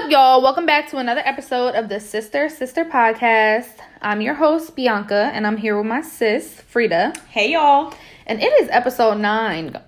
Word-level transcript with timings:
up, 0.00 0.10
y'all? 0.10 0.40
Welcome 0.40 0.64
back 0.64 0.88
to 0.90 0.96
another 0.96 1.20
episode 1.26 1.74
of 1.74 1.90
the 1.90 2.00
Sister 2.00 2.48
Sister 2.48 2.86
Podcast. 2.86 3.80
I'm 4.00 4.22
your 4.22 4.32
host, 4.32 4.74
Bianca, 4.74 5.30
and 5.34 5.46
I'm 5.46 5.58
here 5.58 5.76
with 5.76 5.84
my 5.84 6.00
sis, 6.00 6.58
Frida. 6.62 7.12
Hey 7.28 7.52
y'all. 7.52 7.92
And 8.26 8.40
it 8.40 8.50
is 8.62 8.70
episode 8.70 9.18
nine. 9.18 9.78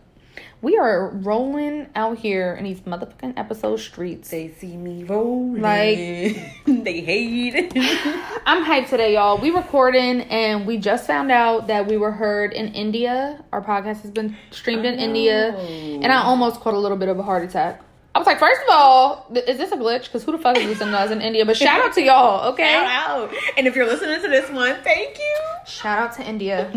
We 0.60 0.76
are 0.76 1.08
rolling 1.08 1.86
out 1.94 2.18
here 2.18 2.54
in 2.54 2.64
these 2.64 2.82
motherfucking 2.82 3.38
episode 3.38 3.78
streets. 3.78 4.28
They 4.28 4.48
see 4.50 4.76
me 4.76 5.04
rolling. 5.04 5.62
Like- 5.62 6.36
they 6.66 7.00
hate 7.00 7.54
it. 7.54 7.72
I'm 8.44 8.66
hyped 8.66 8.90
today, 8.90 9.14
y'all. 9.14 9.38
We 9.38 9.48
recording 9.48 10.22
and 10.22 10.66
we 10.66 10.76
just 10.76 11.06
found 11.06 11.32
out 11.32 11.68
that 11.68 11.86
we 11.86 11.96
were 11.96 12.12
heard 12.12 12.52
in 12.52 12.74
India. 12.74 13.42
Our 13.50 13.62
podcast 13.62 14.02
has 14.02 14.10
been 14.10 14.36
streamed 14.50 14.84
in 14.84 14.98
India. 14.98 15.56
And 15.56 16.12
I 16.12 16.22
oh. 16.22 16.26
almost 16.26 16.60
caught 16.60 16.74
a 16.74 16.78
little 16.78 16.98
bit 16.98 17.08
of 17.08 17.18
a 17.18 17.22
heart 17.22 17.44
attack. 17.44 17.82
I 18.14 18.18
was 18.18 18.26
like, 18.26 18.38
first 18.38 18.60
of 18.62 18.68
all, 18.70 19.26
th- 19.32 19.48
is 19.48 19.56
this 19.56 19.72
a 19.72 19.76
glitch? 19.76 20.04
Because 20.04 20.22
who 20.24 20.32
the 20.32 20.38
fuck 20.38 20.58
is 20.58 20.64
listening 20.66 20.92
to 20.92 20.98
us 20.98 21.10
in 21.10 21.22
India? 21.22 21.46
But 21.46 21.56
shout 21.56 21.80
out 21.80 21.94
to 21.94 22.02
y'all, 22.02 22.52
okay? 22.52 22.72
Shout 22.74 22.86
out. 22.86 23.34
And 23.56 23.66
if 23.66 23.74
you're 23.74 23.86
listening 23.86 24.20
to 24.20 24.28
this 24.28 24.50
one, 24.50 24.76
thank 24.82 25.18
you. 25.18 25.36
Shout 25.66 25.98
out 25.98 26.12
to 26.16 26.22
India. 26.22 26.70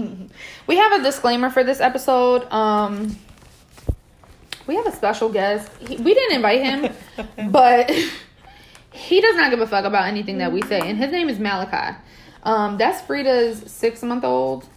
we 0.67 0.77
have 0.77 0.93
a 0.93 1.03
disclaimer 1.03 1.49
for 1.49 1.63
this 1.63 1.81
episode. 1.81 2.49
Um, 2.53 3.17
we 4.65 4.75
have 4.75 4.87
a 4.87 4.91
special 4.93 5.27
guest. 5.29 5.69
He, 5.79 5.97
we 5.97 6.13
didn't 6.13 6.37
invite 6.37 6.63
him, 6.63 6.93
but 7.51 7.91
he 8.91 9.19
does 9.19 9.35
not 9.35 9.51
give 9.51 9.59
a 9.59 9.67
fuck 9.67 9.83
about 9.83 10.07
anything 10.07 10.37
that 10.37 10.53
we 10.53 10.61
say. 10.61 10.79
And 10.79 10.97
his 10.97 11.11
name 11.11 11.27
is 11.27 11.37
Malachi. 11.37 11.97
Um, 12.43 12.77
that's 12.77 13.01
Frida's 13.01 13.69
six 13.69 14.01
month 14.03 14.23
old. 14.23 14.69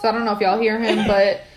So 0.00 0.08
I 0.08 0.12
don't 0.12 0.24
know 0.24 0.32
if 0.34 0.40
y'all 0.40 0.60
hear 0.60 0.78
him, 0.78 1.06
but 1.08 1.42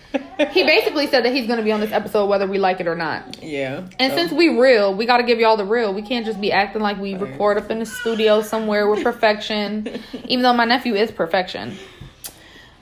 he 0.52 0.64
basically 0.64 1.06
said 1.06 1.24
that 1.24 1.32
he's 1.34 1.46
going 1.46 1.58
to 1.58 1.64
be 1.64 1.72
on 1.72 1.80
this 1.80 1.92
episode 1.92 2.26
whether 2.26 2.46
we 2.46 2.58
like 2.58 2.80
it 2.80 2.86
or 2.86 2.94
not. 2.94 3.42
Yeah. 3.42 3.86
And 3.98 4.12
so- 4.12 4.16
since 4.18 4.32
we 4.32 4.58
real, 4.58 4.94
we 4.94 5.06
got 5.06 5.18
to 5.18 5.22
give 5.22 5.38
y'all 5.38 5.56
the 5.56 5.64
real. 5.64 5.92
We 5.92 6.02
can't 6.02 6.24
just 6.24 6.40
be 6.40 6.50
acting 6.52 6.80
like 6.82 6.98
we 6.98 7.14
Right. 7.14 7.30
record 7.32 7.58
up 7.58 7.70
in 7.70 7.78
the 7.80 7.86
studio 7.86 8.40
somewhere 8.42 8.88
with 8.88 9.02
perfection. 9.02 10.00
even 10.28 10.42
though 10.42 10.54
my 10.54 10.64
nephew 10.64 10.94
is 10.94 11.10
perfection. 11.10 11.76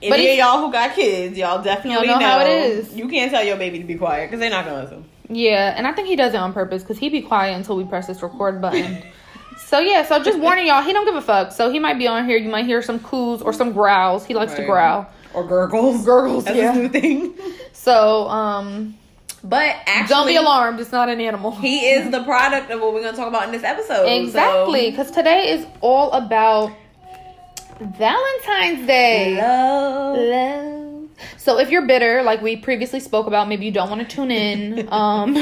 any 0.01 0.09
but 0.09 0.19
of 0.19 0.25
y'all 0.37 0.65
who 0.65 0.71
got 0.71 0.95
kids, 0.95 1.37
y'all 1.37 1.61
definitely 1.63 2.07
Y'all 2.07 2.19
know 2.19 2.25
how 2.25 2.39
it 2.41 2.49
is. 2.49 2.95
You 2.95 3.07
can't 3.09 3.31
tell 3.31 3.43
your 3.43 3.57
baby 3.57 3.79
to 3.79 3.85
be 3.85 3.95
quiet 3.95 4.27
because 4.27 4.39
they're 4.39 4.49
not 4.49 4.65
gonna 4.65 4.83
listen. 4.83 5.05
Yeah, 5.29 5.73
and 5.75 5.85
I 5.85 5.91
think 5.91 6.07
he 6.07 6.15
does 6.15 6.33
it 6.33 6.37
on 6.37 6.53
purpose 6.53 6.83
because 6.83 6.97
he 6.97 7.09
be 7.09 7.21
quiet 7.21 7.55
until 7.57 7.75
we 7.75 7.83
press 7.83 8.07
this 8.07 8.21
record 8.21 8.61
button. 8.61 9.03
so 9.57 9.79
yeah, 9.79 10.03
so 10.05 10.23
just 10.23 10.39
warning 10.39 10.67
y'all, 10.67 10.81
he 10.83 10.93
don't 10.93 11.03
give 11.05 11.15
a 11.15 11.21
fuck. 11.21 11.51
So 11.51 11.69
he 11.69 11.79
might 11.79 11.97
be 11.97 12.07
on 12.07 12.25
here. 12.25 12.37
You 12.37 12.49
might 12.49 12.65
hear 12.65 12.81
some 12.81 12.99
coos 12.99 13.41
or 13.41 13.51
some 13.51 13.73
growls. 13.73 14.25
He 14.25 14.33
likes 14.35 14.53
to 14.53 14.63
growl. 14.65 15.09
Or 15.33 15.43
gurgles. 15.45 16.05
Gurgles, 16.05 16.45
That's 16.45 16.57
yeah. 16.57 16.73
his 16.73 16.81
new 16.81 16.89
thing. 16.89 17.33
So 17.73 18.27
um, 18.27 18.97
But 19.43 19.75
actually, 19.85 20.07
don't 20.13 20.27
be 20.27 20.35
alarmed. 20.35 20.79
It's 20.81 20.91
not 20.91 21.07
an 21.07 21.21
animal. 21.21 21.51
He 21.51 21.87
is 21.89 22.11
the 22.11 22.21
product 22.23 22.69
of 22.69 22.81
what 22.81 22.93
we're 22.93 23.01
gonna 23.01 23.15
talk 23.15 23.29
about 23.29 23.45
in 23.45 23.51
this 23.51 23.63
episode. 23.63 24.05
exactly 24.07 24.89
because 24.91 25.09
today 25.11 25.51
is 25.51 25.65
all 25.79 26.11
about 26.11 26.71
Valentine's 27.79 28.87
Day. 28.87 29.37
Love. 29.37 30.17
Love. 30.17 31.09
So 31.37 31.59
if 31.59 31.69
you're 31.69 31.85
bitter, 31.87 32.23
like 32.23 32.41
we 32.41 32.57
previously 32.57 32.99
spoke 32.99 33.27
about, 33.27 33.47
maybe 33.47 33.65
you 33.65 33.71
don't 33.71 33.89
want 33.89 34.01
to 34.01 34.15
tune 34.15 34.31
in, 34.31 34.87
um, 34.91 35.33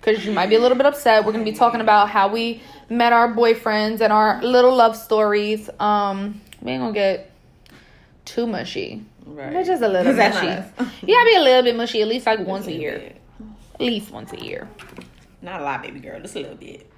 because 0.00 0.24
you 0.24 0.32
might 0.32 0.48
be 0.48 0.56
a 0.56 0.60
little 0.60 0.76
bit 0.76 0.86
upset. 0.86 1.24
We're 1.24 1.32
gonna 1.32 1.44
be 1.44 1.52
talking 1.52 1.80
about 1.80 2.08
how 2.08 2.28
we 2.28 2.62
met 2.88 3.12
our 3.12 3.32
boyfriends 3.32 4.00
and 4.00 4.12
our 4.12 4.42
little 4.42 4.74
love 4.74 4.96
stories. 4.96 5.70
Um, 5.78 6.40
we 6.62 6.72
ain't 6.72 6.82
gonna 6.82 6.92
get 6.92 7.29
too 8.30 8.46
mushy. 8.46 9.02
Right. 9.26 9.52
But 9.52 9.64
just 9.66 9.82
a 9.82 9.88
little 9.88 10.12
mushy. 10.12 10.46
us. 10.48 10.66
You 11.02 11.14
gotta 11.14 11.30
be 11.30 11.36
a 11.36 11.40
little 11.40 11.62
bit 11.62 11.76
mushy, 11.76 12.02
at 12.02 12.08
least 12.08 12.26
like 12.26 12.40
once 12.40 12.66
a 12.66 12.70
Just 12.70 12.80
year. 12.80 12.98
bit. 12.98 13.20
At 13.74 13.80
least 13.80 14.10
once 14.10 14.32
a 14.32 14.40
year. 14.44 14.68
Not 15.42 15.60
a 15.60 15.64
lot, 15.64 15.82
baby 15.82 16.00
girl. 16.00 16.20
Just 16.20 16.36
a 16.36 16.40
little 16.40 16.56
bit. 16.56 16.90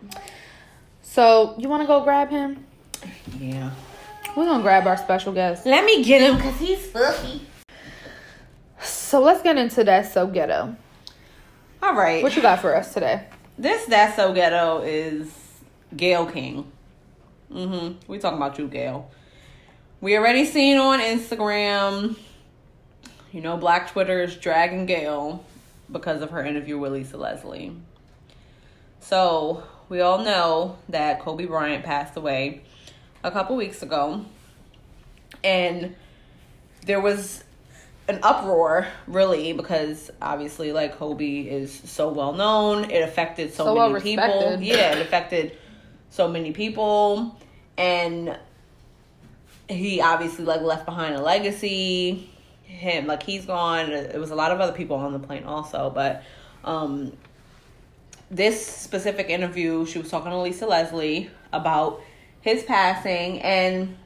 So 1.02 1.54
you 1.58 1.68
wanna 1.68 1.86
go 1.86 2.02
grab 2.02 2.30
him? 2.30 2.64
Yeah. 3.38 3.70
We're 4.36 4.46
gonna 4.46 4.62
grab 4.62 4.86
our 4.86 4.96
special 4.96 5.32
guest. 5.32 5.66
Let 5.66 5.84
me 5.84 6.02
get 6.04 6.22
him 6.22 6.36
because 6.36 6.58
he's 6.58 6.86
fluffy. 6.86 7.42
So 8.80 9.20
let's 9.20 9.42
get 9.42 9.56
into 9.56 9.84
that 9.84 10.12
so 10.12 10.26
ghetto. 10.26 10.76
All 11.82 11.94
right. 11.94 12.22
What 12.22 12.34
you 12.36 12.42
got 12.42 12.60
for 12.60 12.74
us 12.76 12.94
today? 12.94 13.24
This 13.58 13.84
That's 13.86 14.16
So 14.16 14.32
Ghetto 14.32 14.82
is 14.82 15.30
Gayle 15.96 16.26
King. 16.26 16.70
Mm-hmm. 17.52 18.10
We 18.10 18.18
talking 18.18 18.38
about 18.38 18.58
you, 18.58 18.66
Gayle. 18.68 19.10
We 20.02 20.18
already 20.18 20.46
seen 20.46 20.78
on 20.78 20.98
Instagram, 20.98 22.16
you 23.30 23.40
know, 23.40 23.56
Black 23.56 23.92
Twitter 23.92 24.20
is 24.20 24.34
dragging 24.34 24.84
Gayle 24.84 25.44
because 25.92 26.22
of 26.22 26.30
her 26.30 26.44
interview 26.44 26.76
with 26.76 26.90
Lisa 26.90 27.16
Leslie. 27.16 27.76
So, 28.98 29.62
we 29.88 30.00
all 30.00 30.24
know 30.24 30.76
that 30.88 31.20
Kobe 31.20 31.46
Bryant 31.46 31.84
passed 31.84 32.16
away 32.16 32.62
a 33.22 33.30
couple 33.30 33.54
weeks 33.54 33.80
ago. 33.84 34.24
And 35.44 35.94
there 36.84 37.00
was 37.00 37.44
an 38.08 38.18
uproar, 38.24 38.88
really, 39.06 39.52
because 39.52 40.10
obviously, 40.20 40.72
like, 40.72 40.98
Kobe 40.98 41.42
is 41.42 41.72
so 41.72 42.08
well 42.08 42.32
known. 42.32 42.90
It 42.90 43.04
affected 43.04 43.54
so, 43.54 43.66
So 43.66 43.74
many 43.76 44.16
well 44.16 44.40
people. 44.40 44.60
Yeah, 44.60 44.96
it 44.96 45.00
affected 45.00 45.56
so 46.10 46.26
many 46.26 46.50
people. 46.50 47.38
And 47.78 48.36
he 49.72 50.00
obviously, 50.00 50.44
like, 50.44 50.60
left 50.60 50.84
behind 50.84 51.14
a 51.14 51.20
legacy. 51.20 52.30
Him, 52.64 53.06
like, 53.06 53.22
he's 53.22 53.44
gone. 53.44 53.90
It 53.90 54.18
was 54.18 54.30
a 54.30 54.34
lot 54.34 54.50
of 54.50 54.60
other 54.60 54.72
people 54.72 54.96
on 54.96 55.12
the 55.12 55.18
plane, 55.18 55.44
also. 55.44 55.90
But, 55.94 56.22
um, 56.64 57.12
this 58.30 58.66
specific 58.66 59.28
interview, 59.28 59.84
she 59.86 59.98
was 59.98 60.10
talking 60.10 60.30
to 60.30 60.38
Lisa 60.38 60.66
Leslie 60.66 61.30
about 61.52 62.00
his 62.40 62.62
passing, 62.62 63.40
and 63.42 63.96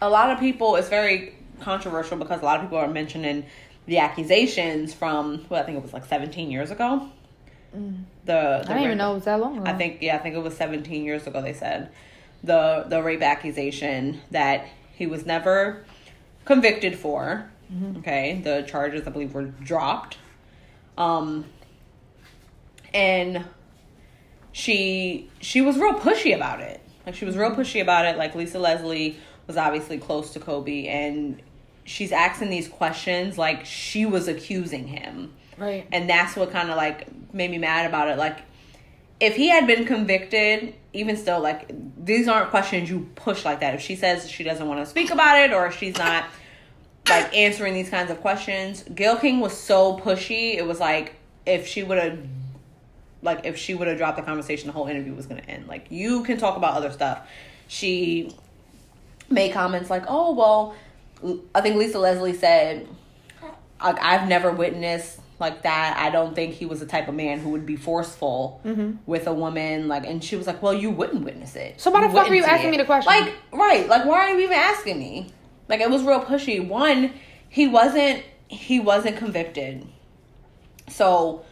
a 0.00 0.08
lot 0.08 0.30
of 0.30 0.38
people, 0.38 0.76
it's 0.76 0.88
very 0.88 1.34
controversial 1.60 2.16
because 2.16 2.40
a 2.40 2.44
lot 2.44 2.56
of 2.56 2.62
people 2.62 2.78
are 2.78 2.88
mentioning 2.88 3.44
the 3.86 3.98
accusations 3.98 4.94
from, 4.94 5.44
well, 5.48 5.62
I 5.62 5.66
think 5.66 5.78
it 5.78 5.82
was 5.82 5.92
like 5.92 6.04
17 6.04 6.50
years 6.50 6.70
ago. 6.70 7.10
The, 7.72 7.82
the 8.24 8.34
I 8.34 8.62
didn't 8.62 8.82
even 8.84 8.98
know 8.98 9.12
it 9.12 9.14
was 9.14 9.24
that 9.24 9.40
long 9.40 9.58
ago. 9.58 9.70
I 9.70 9.74
think 9.74 9.98
yeah, 10.00 10.16
I 10.16 10.18
think 10.18 10.34
it 10.34 10.42
was 10.42 10.56
17 10.56 11.04
years 11.04 11.26
ago. 11.26 11.42
They 11.42 11.52
said 11.52 11.90
the 12.42 12.84
the 12.88 13.02
rape 13.02 13.22
accusation 13.22 14.20
that 14.30 14.66
he 14.94 15.06
was 15.06 15.26
never 15.26 15.84
convicted 16.44 16.98
for. 16.98 17.50
Okay, 17.98 18.40
the 18.42 18.62
charges 18.62 19.06
I 19.06 19.10
believe 19.10 19.34
were 19.34 19.44
dropped. 19.44 20.16
Um, 20.96 21.44
and 22.94 23.44
she 24.52 25.30
she 25.40 25.60
was 25.60 25.76
real 25.78 25.94
pushy 25.94 26.34
about 26.34 26.60
it. 26.60 26.80
Like 27.04 27.14
she 27.14 27.26
was 27.26 27.36
real 27.36 27.50
pushy 27.50 27.82
about 27.82 28.06
it. 28.06 28.16
Like 28.16 28.34
Lisa 28.34 28.58
Leslie 28.58 29.18
was 29.46 29.58
obviously 29.58 29.98
close 29.98 30.32
to 30.32 30.40
Kobe, 30.40 30.86
and 30.86 31.42
she's 31.88 32.12
asking 32.12 32.50
these 32.50 32.68
questions 32.68 33.38
like 33.38 33.64
she 33.64 34.04
was 34.04 34.28
accusing 34.28 34.86
him 34.86 35.32
right. 35.56 35.86
and 35.90 36.08
that's 36.08 36.36
what 36.36 36.50
kind 36.50 36.70
of 36.70 36.76
like 36.76 37.08
made 37.32 37.50
me 37.50 37.56
mad 37.58 37.86
about 37.86 38.08
it 38.08 38.18
like 38.18 38.40
if 39.20 39.34
he 39.34 39.48
had 39.48 39.66
been 39.66 39.86
convicted 39.86 40.74
even 40.92 41.16
still 41.16 41.40
like 41.40 41.70
these 42.02 42.28
aren't 42.28 42.50
questions 42.50 42.88
you 42.88 43.08
push 43.14 43.44
like 43.44 43.60
that. 43.60 43.74
If 43.74 43.80
she 43.80 43.96
says 43.96 44.30
she 44.30 44.44
doesn't 44.44 44.66
want 44.66 44.80
to 44.80 44.86
speak 44.86 45.10
about 45.10 45.38
it 45.40 45.52
or 45.52 45.66
if 45.66 45.76
she's 45.76 45.96
not 45.96 46.24
like 47.08 47.34
answering 47.36 47.74
these 47.74 47.90
kinds 47.90 48.10
of 48.10 48.20
questions 48.20 48.84
gayle 48.94 49.16
king 49.16 49.40
was 49.40 49.56
so 49.56 49.98
pushy 49.98 50.56
it 50.56 50.66
was 50.66 50.80
like 50.80 51.14
if 51.46 51.66
she 51.66 51.82
would 51.82 51.98
have 51.98 52.18
like 53.22 53.44
if 53.44 53.56
she 53.56 53.74
would 53.74 53.88
have 53.88 53.98
dropped 53.98 54.16
the 54.16 54.22
conversation 54.22 54.66
the 54.66 54.72
whole 54.72 54.86
interview 54.86 55.14
was 55.14 55.26
going 55.26 55.40
to 55.40 55.48
end. 55.48 55.66
Like 55.68 55.86
you 55.90 56.22
can 56.24 56.38
talk 56.38 56.56
about 56.56 56.74
other 56.74 56.90
stuff. 56.90 57.28
She 57.66 58.32
made 59.30 59.52
comments 59.52 59.90
like 59.90 60.04
oh 60.08 60.32
well 60.32 60.74
i 61.54 61.60
think 61.60 61.76
lisa 61.76 61.98
leslie 61.98 62.32
said 62.32 62.88
I've 63.80 64.28
never 64.28 64.50
witnessed 64.50 65.20
like 65.40 65.62
that. 65.62 65.96
I 65.98 66.10
don't 66.10 66.34
think 66.34 66.54
he 66.54 66.66
was 66.66 66.80
the 66.80 66.86
type 66.86 67.08
of 67.08 67.14
man 67.14 67.38
who 67.38 67.50
would 67.50 67.64
be 67.66 67.76
forceful 67.76 68.60
with 69.06 69.26
a 69.26 69.32
woman. 69.32 69.86
Like, 69.88 70.04
and 70.06 70.22
she 70.22 70.36
was 70.36 70.46
like, 70.46 70.62
"Well, 70.62 70.74
you 70.74 70.90
wouldn't 70.90 71.24
witness 71.24 71.54
it." 71.56 71.80
So 71.80 71.90
why 71.90 72.06
the 72.06 72.12
fuck 72.12 72.28
are 72.30 72.34
you 72.34 72.44
asking 72.44 72.68
it." 72.68 72.70
me 72.72 72.76
the 72.78 72.84
question? 72.84 73.12
Like, 73.12 73.34
right? 73.52 73.88
Like, 73.88 74.04
why 74.04 74.18
are 74.18 74.30
you 74.30 74.40
even 74.40 74.56
asking 74.58 74.98
me? 74.98 75.30
Like, 75.68 75.80
it 75.80 75.90
was 75.90 76.02
real 76.02 76.20
pushy. 76.22 76.66
One, 76.66 77.12
he 77.48 77.68
wasn't 77.68 78.22
he 78.48 78.80
wasn't 78.80 79.16
convicted. 79.18 79.86
So, 80.88 81.44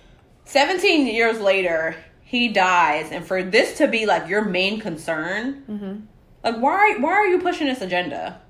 seventeen 0.45 1.07
years 1.07 1.41
later, 1.41 1.97
he 2.23 2.49
dies, 2.49 3.11
and 3.13 3.25
for 3.27 3.43
this 3.43 3.79
to 3.79 3.87
be 3.89 4.07
like 4.07 4.29
your 4.29 4.45
main 4.45 4.81
concern, 4.81 5.63
Mm-hmm. 5.71 6.01
like 6.43 6.57
why 6.57 6.97
why 6.99 7.13
are 7.13 7.27
you 7.27 7.39
pushing 7.41 7.67
this 7.67 7.81
agenda? 7.83 8.41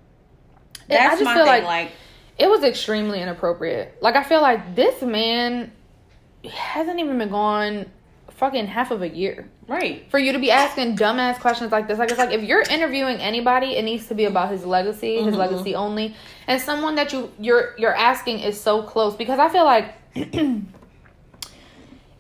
That's 0.89 1.21
my 1.21 1.35
thing. 1.35 1.47
like- 1.47 1.65
like 1.65 1.91
It 2.39 2.49
was 2.51 2.63
extremely 2.65 3.21
inappropriate. 3.23 3.97
Like 4.03 4.17
I 4.17 4.23
feel 4.23 4.41
like 4.43 4.75
this 4.75 5.01
man 5.03 5.73
hasn't 6.51 7.01
even 7.01 7.19
been 7.19 7.31
gone 7.31 7.87
fucking 8.31 8.67
half 8.67 8.91
of 8.91 9.01
a 9.03 9.09
year. 9.09 9.49
right. 9.69 10.05
For 10.11 10.19
you 10.19 10.33
to 10.33 10.39
be 10.39 10.51
asking 10.51 10.97
dumbass 10.97 11.41
questions 11.41 11.73
like 11.73 11.89
this, 11.89 11.99
like 11.99 12.11
it's 12.11 12.19
like 12.19 12.31
if 12.33 12.43
you're 12.43 12.63
interviewing 12.71 13.17
anybody, 13.17 13.77
it 13.77 13.83
needs 13.83 14.07
to 14.09 14.15
be 14.15 14.27
about 14.27 14.51
his 14.51 14.65
legacy, 14.67 15.23
his 15.23 15.35
Mhm. 15.35 15.39
legacy 15.39 15.75
only, 15.75 16.15
and 16.47 16.61
someone 16.61 16.95
that 16.97 17.13
you 17.13 17.31
you're 17.41 17.75
you're 17.79 17.95
asking 17.97 18.41
is 18.41 18.61
so 18.61 18.83
close 18.83 19.17
because 19.17 19.39
I 19.39 19.49
feel 19.49 19.65
like 19.65 19.95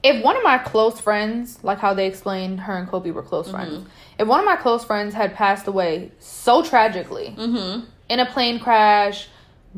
if 0.02 0.24
one 0.24 0.36
of 0.36 0.42
my 0.42 0.58
close 0.58 1.00
friends, 1.00 1.58
like 1.62 1.78
how 1.78 1.94
they 1.94 2.06
explained 2.06 2.60
her 2.60 2.76
and 2.76 2.88
Kobe 2.88 3.10
were 3.10 3.22
close 3.22 3.50
friends, 3.50 3.86
if 4.18 4.26
one 4.26 4.40
of 4.40 4.46
my 4.46 4.56
close 4.56 4.84
friends 4.84 5.14
had 5.14 5.34
passed 5.34 5.66
away 5.66 6.10
so 6.18 6.62
tragically 6.62 7.34
Mm-hmm. 7.36 7.84
in 8.08 8.20
a 8.20 8.26
plane 8.26 8.58
crash 8.60 9.28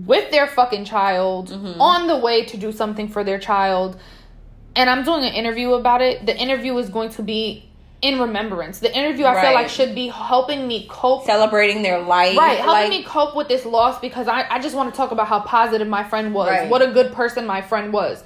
with 0.07 0.31
their 0.31 0.47
fucking 0.47 0.85
child 0.85 1.49
Mm-hmm. 1.51 1.81
on 1.81 2.07
the 2.07 2.17
way 2.17 2.45
to 2.45 2.57
do 2.57 2.73
something 2.73 3.09
for 3.09 3.25
their 3.25 3.39
child, 3.39 3.99
and 4.77 4.89
I'm 4.89 5.05
doing 5.05 5.25
an 5.25 5.35
interview 5.35 5.73
about 5.73 6.03
it, 6.03 6.25
the 6.27 6.37
interview 6.37 6.77
is 6.79 6.89
going 6.89 7.11
to 7.11 7.23
be 7.23 7.65
in 8.01 8.21
remembrance. 8.21 8.79
The 8.79 8.97
interview 8.97 9.25
I 9.27 9.41
feel 9.41 9.55
like 9.55 9.69
should 9.69 9.93
be 9.95 10.07
helping 10.07 10.69
me 10.69 10.87
cope 10.89 11.25
Celebrating 11.25 11.83
their 11.83 12.01
life. 12.01 12.37
Right, 12.39 12.59
helping 12.59 12.91
like, 12.91 12.91
me 12.91 13.03
cope 13.03 13.35
with 13.35 13.49
this 13.49 13.65
loss 13.65 13.99
because 14.01 14.29
I, 14.29 14.47
I 14.49 14.61
just 14.61 14.77
want 14.77 14.93
to 14.93 14.97
talk 14.97 15.11
about 15.11 15.27
how 15.27 15.41
positive 15.41 15.89
my 15.89 16.05
friend 16.05 16.33
was, 16.33 16.49
Right. 16.49 16.71
what 16.71 16.81
a 16.81 16.93
good 16.93 17.13
person 17.13 17.45
my 17.45 17.61
friend 17.61 17.93
was. 17.93 18.23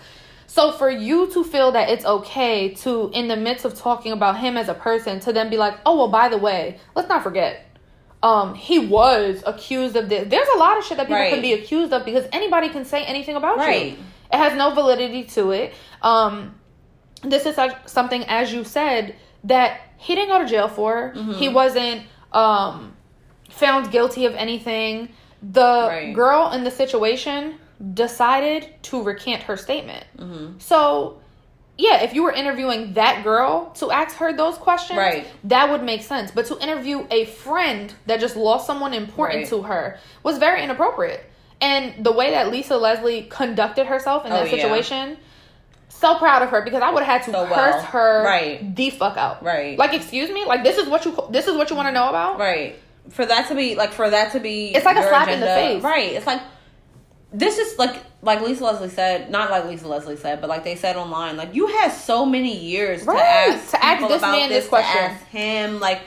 So 0.46 0.72
for 0.72 0.90
you 0.90 1.32
to 1.32 1.42
feel 1.42 1.72
that 1.72 1.88
it's 1.88 2.04
okay 2.04 2.74
to, 2.84 3.10
in 3.14 3.28
the 3.28 3.36
midst 3.36 3.64
of 3.64 3.74
talking 3.74 4.12
about 4.12 4.38
him 4.38 4.58
as 4.58 4.68
a 4.68 4.74
person, 4.74 5.20
to 5.20 5.32
then 5.32 5.48
be 5.48 5.56
like, 5.56 5.74
oh 5.86 5.96
well, 5.96 6.08
by 6.08 6.28
the 6.28 6.36
way, 6.36 6.78
let's 6.94 7.08
not 7.08 7.22
forget, 7.22 7.71
um, 8.22 8.54
he 8.54 8.78
was 8.78 9.42
accused 9.46 9.96
of 9.96 10.08
this. 10.08 10.28
There's 10.28 10.48
a 10.54 10.58
lot 10.58 10.78
of 10.78 10.84
shit 10.84 10.96
that 10.98 11.06
people 11.06 11.16
Right. 11.20 11.32
can 11.32 11.42
be 11.42 11.52
accused 11.54 11.92
of 11.92 12.04
because 12.04 12.24
anybody 12.32 12.68
can 12.68 12.84
say 12.84 13.04
anything 13.04 13.36
about 13.36 13.56
Right. 13.58 13.92
you. 13.92 13.96
It 14.32 14.36
has 14.36 14.54
no 14.56 14.70
validity 14.70 15.24
to 15.24 15.50
it. 15.50 15.74
Um, 16.02 16.54
this 17.22 17.46
is 17.46 17.54
such, 17.56 17.76
something, 17.86 18.24
as 18.24 18.52
you 18.52 18.64
said, 18.64 19.16
that 19.44 19.80
he 19.96 20.14
didn't 20.14 20.28
go 20.30 20.38
to 20.42 20.46
jail 20.48 20.68
for. 20.68 21.12
Mm-hmm. 21.16 21.32
He 21.32 21.48
wasn't 21.48 22.02
um, 22.32 22.94
found 23.50 23.90
guilty 23.90 24.24
of 24.26 24.34
anything. 24.34 25.08
The 25.42 25.86
Right. 25.88 26.14
girl 26.14 26.50
in 26.52 26.64
the 26.64 26.70
situation 26.70 27.56
decided 27.94 28.68
to 28.84 29.02
recant 29.02 29.42
her 29.44 29.56
statement. 29.56 30.04
Mm-hmm. 30.16 30.58
So, 30.58 31.18
yeah, 31.82 32.02
if 32.02 32.14
you 32.14 32.22
were 32.22 32.30
interviewing 32.32 32.92
that 32.94 33.24
girl 33.24 33.70
to 33.80 33.90
ask 33.90 34.16
her 34.18 34.32
those 34.32 34.56
questions, 34.56 34.96
Right. 34.98 35.26
that 35.44 35.68
would 35.70 35.82
make 35.82 36.02
sense. 36.02 36.30
But 36.30 36.46
to 36.46 36.58
interview 36.60 37.06
a 37.10 37.24
friend 37.24 37.92
that 38.06 38.20
just 38.20 38.36
lost 38.36 38.66
someone 38.68 38.94
important 38.94 39.40
Right. 39.40 39.48
to 39.48 39.62
her 39.62 39.98
was 40.22 40.38
very 40.38 40.62
inappropriate. 40.62 41.24
And 41.60 42.04
the 42.04 42.12
way 42.12 42.30
that 42.30 42.50
Lisa 42.52 42.76
Leslie 42.76 43.26
conducted 43.28 43.86
herself 43.86 44.24
in 44.24 44.32
Oh, 44.32 44.36
that 44.36 44.44
yeah. 44.50 44.56
situation, 44.62 45.16
so 45.88 46.14
proud 46.16 46.42
of 46.42 46.50
her 46.50 46.62
because 46.62 46.82
I 46.82 46.90
would 46.90 47.02
have 47.02 47.20
had 47.20 47.22
to 47.26 47.32
So 47.32 47.46
curse 47.46 47.56
well. 47.74 47.82
her 47.82 48.22
Right. 48.24 48.74
the 48.76 48.90
fuck 48.90 49.16
out. 49.16 49.42
Right. 49.42 49.76
Like, 49.78 49.92
excuse 49.94 50.30
me, 50.30 50.44
like 50.44 50.62
this 50.62 50.78
is 50.78 50.88
what 50.88 51.04
you 51.04 51.16
this 51.30 51.46
is 51.48 51.56
what 51.56 51.68
you 51.70 51.76
want 51.76 51.88
to 51.88 51.92
know 51.92 52.08
about. 52.08 52.38
Right. 52.38 52.76
For 53.10 53.26
that 53.26 53.48
to 53.48 53.54
be 53.56 53.74
like 53.74 53.92
for 53.92 54.08
that 54.08 54.32
to 54.32 54.40
be 54.40 54.72
It's 54.74 54.84
like 54.84 54.96
a 54.96 55.02
slap 55.08 55.28
in 55.28 55.40
the 55.40 55.46
face. 55.46 55.82
Right. 55.82 56.12
It's 56.12 56.26
like 56.26 56.40
this 57.32 57.58
is 57.58 57.78
like 57.78 57.96
like 58.22 58.40
Lisa 58.42 58.64
Leslie 58.64 58.88
said, 58.88 59.30
not 59.30 59.50
like 59.50 59.64
Lisa 59.64 59.88
Leslie 59.88 60.16
said, 60.16 60.40
but 60.40 60.48
like 60.50 60.64
they 60.64 60.76
said 60.76 60.96
online, 60.96 61.36
like 61.36 61.54
you 61.54 61.66
had 61.66 61.90
so 61.90 62.24
many 62.26 62.56
years 62.56 63.04
Right. 63.04 63.16
to 63.18 63.24
ask 63.24 63.70
To 63.70 63.84
ask 63.84 64.08
this 64.08 64.18
about 64.18 64.32
man 64.32 64.48
this, 64.48 64.64
this 64.64 64.68
question. 64.68 64.96
to 64.96 65.02
ask 65.02 65.26
him 65.26 65.80
like 65.80 66.02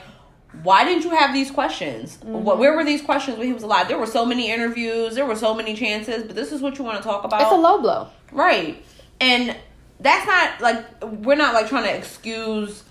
why 0.62 0.84
didn't 0.84 1.04
you 1.04 1.10
have 1.10 1.34
these 1.34 1.50
questions? 1.50 2.16
Mm-hmm. 2.18 2.44
What 2.44 2.58
where 2.58 2.74
were 2.74 2.84
these 2.84 3.02
questions 3.02 3.36
when 3.38 3.46
he 3.46 3.52
was 3.52 3.62
alive? 3.62 3.88
There 3.88 3.98
were 3.98 4.06
so 4.06 4.24
many 4.24 4.50
interviews, 4.50 5.14
there 5.14 5.26
were 5.26 5.36
so 5.36 5.54
many 5.54 5.74
chances, 5.74 6.22
but 6.22 6.34
this 6.34 6.52
is 6.52 6.62
what 6.62 6.78
you 6.78 6.84
want 6.84 6.96
to 6.98 7.02
talk 7.02 7.24
about. 7.24 7.42
It's 7.42 7.50
a 7.52 7.56
low 7.56 7.80
blow. 7.80 8.08
Right. 8.32 8.82
And 9.20 9.56
that's 10.00 10.26
not 10.26 10.60
like 10.60 11.02
we're 11.02 11.36
not 11.36 11.54
like 11.54 11.68
trying 11.68 11.84
to 11.84 11.94
excuse 11.94 12.84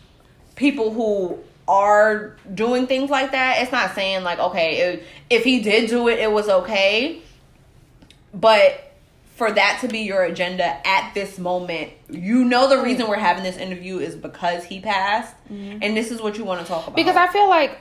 people 0.55 0.91
who 0.91 1.39
are 1.67 2.35
doing 2.53 2.85
things 2.85 3.09
like 3.09 3.31
that. 3.31 3.61
It's 3.61 3.71
not 3.71 3.95
saying 3.95 4.23
like 4.23 4.39
okay, 4.39 4.77
if, 4.77 5.07
if 5.29 5.43
he 5.43 5.61
did 5.61 5.89
do 5.89 6.07
it, 6.07 6.19
it 6.19 6.31
was 6.31 6.47
okay. 6.47 7.21
But 8.35 8.93
for 9.35 9.51
that 9.51 9.79
to 9.81 9.87
be 9.87 9.99
your 9.99 10.23
agenda 10.23 10.85
at 10.87 11.13
this 11.13 11.37
moment, 11.39 11.91
you 12.09 12.45
know 12.45 12.69
the 12.69 12.81
reason 12.81 13.07
we're 13.07 13.17
having 13.17 13.43
this 13.43 13.57
interview 13.57 13.97
is 13.99 14.15
because 14.15 14.63
he 14.63 14.79
passed, 14.79 15.35
mm-hmm. 15.51 15.79
and 15.81 15.95
this 15.95 16.11
is 16.11 16.21
what 16.21 16.37
you 16.37 16.45
want 16.45 16.61
to 16.61 16.67
talk 16.67 16.83
about. 16.83 16.95
Because 16.95 17.15
I 17.15 17.27
feel 17.27 17.49
like 17.49 17.79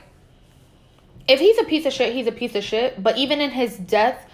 if 1.27 1.39
he's 1.39 1.57
a 1.59 1.63
piece 1.63 1.85
of 1.85 1.93
shit, 1.93 2.13
he's 2.13 2.27
a 2.27 2.31
piece 2.31 2.55
of 2.55 2.63
shit. 2.63 3.01
But 3.01 3.17
even 3.17 3.41
in 3.41 3.51
his 3.51 3.77
death, 3.77 4.29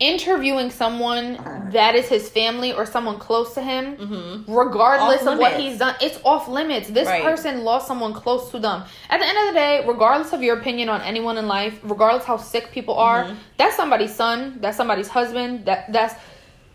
interviewing 0.00 0.70
someone 0.70 1.38
that 1.72 1.94
is 1.94 2.08
his 2.08 2.28
family 2.28 2.72
or 2.72 2.84
someone 2.86 3.18
close 3.18 3.54
to 3.54 3.60
him, 3.62 4.44
regardless 4.48 5.20
Mm-hmm. 5.20 5.28
Off 5.28 5.34
of 5.34 5.38
what 5.38 5.52
he's 5.60 5.78
done, 5.78 5.94
it's 6.00 6.18
off 6.24 6.48
limits. 6.48 6.88
This 6.88 7.06
Right. 7.06 7.22
person 7.22 7.62
lost 7.64 7.86
someone 7.86 8.12
close 8.14 8.50
to 8.50 8.58
them. 8.58 8.82
At 9.10 9.18
the 9.20 9.26
end 9.28 9.38
of 9.38 9.46
the 9.54 9.60
day, 9.60 9.84
regardless 9.86 10.32
of 10.32 10.42
your 10.42 10.58
opinion 10.58 10.88
on 10.88 11.02
anyone 11.02 11.36
in 11.38 11.46
life, 11.46 11.78
regardless 11.82 12.24
how 12.24 12.38
sick 12.38 12.72
people 12.72 12.96
are, 12.96 13.24
Mm-hmm. 13.24 13.34
that's 13.58 13.76
somebody's 13.76 14.14
son, 14.14 14.58
that's 14.60 14.76
somebody's 14.76 15.08
husband, 15.08 15.66
that 15.66 15.92
that's 15.92 16.14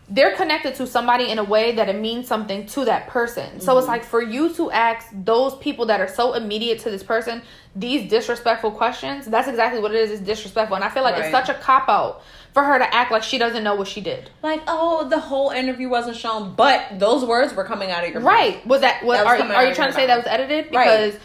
they're 0.08 0.36
connected 0.36 0.76
to 0.76 0.86
somebody 0.86 1.28
in 1.30 1.38
a 1.38 1.44
way 1.44 1.72
that 1.72 1.88
it 1.88 1.98
means 2.00 2.28
something 2.28 2.64
to 2.66 2.84
that 2.84 3.08
person. 3.08 3.60
So 3.60 3.72
Mm-hmm. 3.72 3.78
it's 3.80 3.88
like 3.88 4.04
for 4.04 4.22
you 4.22 4.52
to 4.54 4.70
ask 4.70 5.08
those 5.12 5.56
people 5.56 5.86
that 5.86 6.00
are 6.00 6.06
so 6.08 6.34
immediate 6.34 6.78
to 6.80 6.90
this 6.90 7.02
person 7.02 7.42
these 7.74 8.08
disrespectful 8.08 8.70
questions, 8.70 9.26
that's 9.26 9.48
exactly 9.48 9.80
what 9.82 9.90
it 9.90 9.98
is, 9.98 10.10
it's 10.10 10.22
disrespectful. 10.22 10.76
And 10.76 10.84
I 10.84 10.88
feel 10.88 11.02
like 11.02 11.18
it's 11.18 11.30
such 11.30 11.50
a 11.50 11.54
cop 11.54 11.90
out 11.90 12.22
for 12.54 12.62
her 12.64 12.78
to 12.78 12.94
act 12.94 13.12
like 13.12 13.22
she 13.22 13.36
doesn't 13.36 13.62
know 13.62 13.74
what 13.74 13.86
she 13.86 14.00
did. 14.00 14.30
like, 14.42 14.62
oh, 14.66 15.06
the 15.10 15.20
whole 15.20 15.50
interview 15.50 15.88
wasn't 15.90 16.16
shown, 16.16 16.54
but 16.54 16.98
those 16.98 17.22
words 17.22 17.52
were 17.52 17.64
coming 17.64 17.90
out 17.90 18.02
of 18.02 18.10
your 18.10 18.20
mouth. 18.20 18.28
Right. 18.32 18.66
Was 18.66 18.80
that 18.80 19.04
what 19.04 19.16
That 19.18 19.40
was 19.40 19.50
are, 19.50 19.56
are 19.56 19.66
you 19.66 19.74
trying 19.74 19.88
to 19.88 19.94
say 19.94 20.06
that 20.06 20.16
was 20.16 20.26
edited? 20.26 20.74
Right. 20.74 21.10
Because 21.10 21.20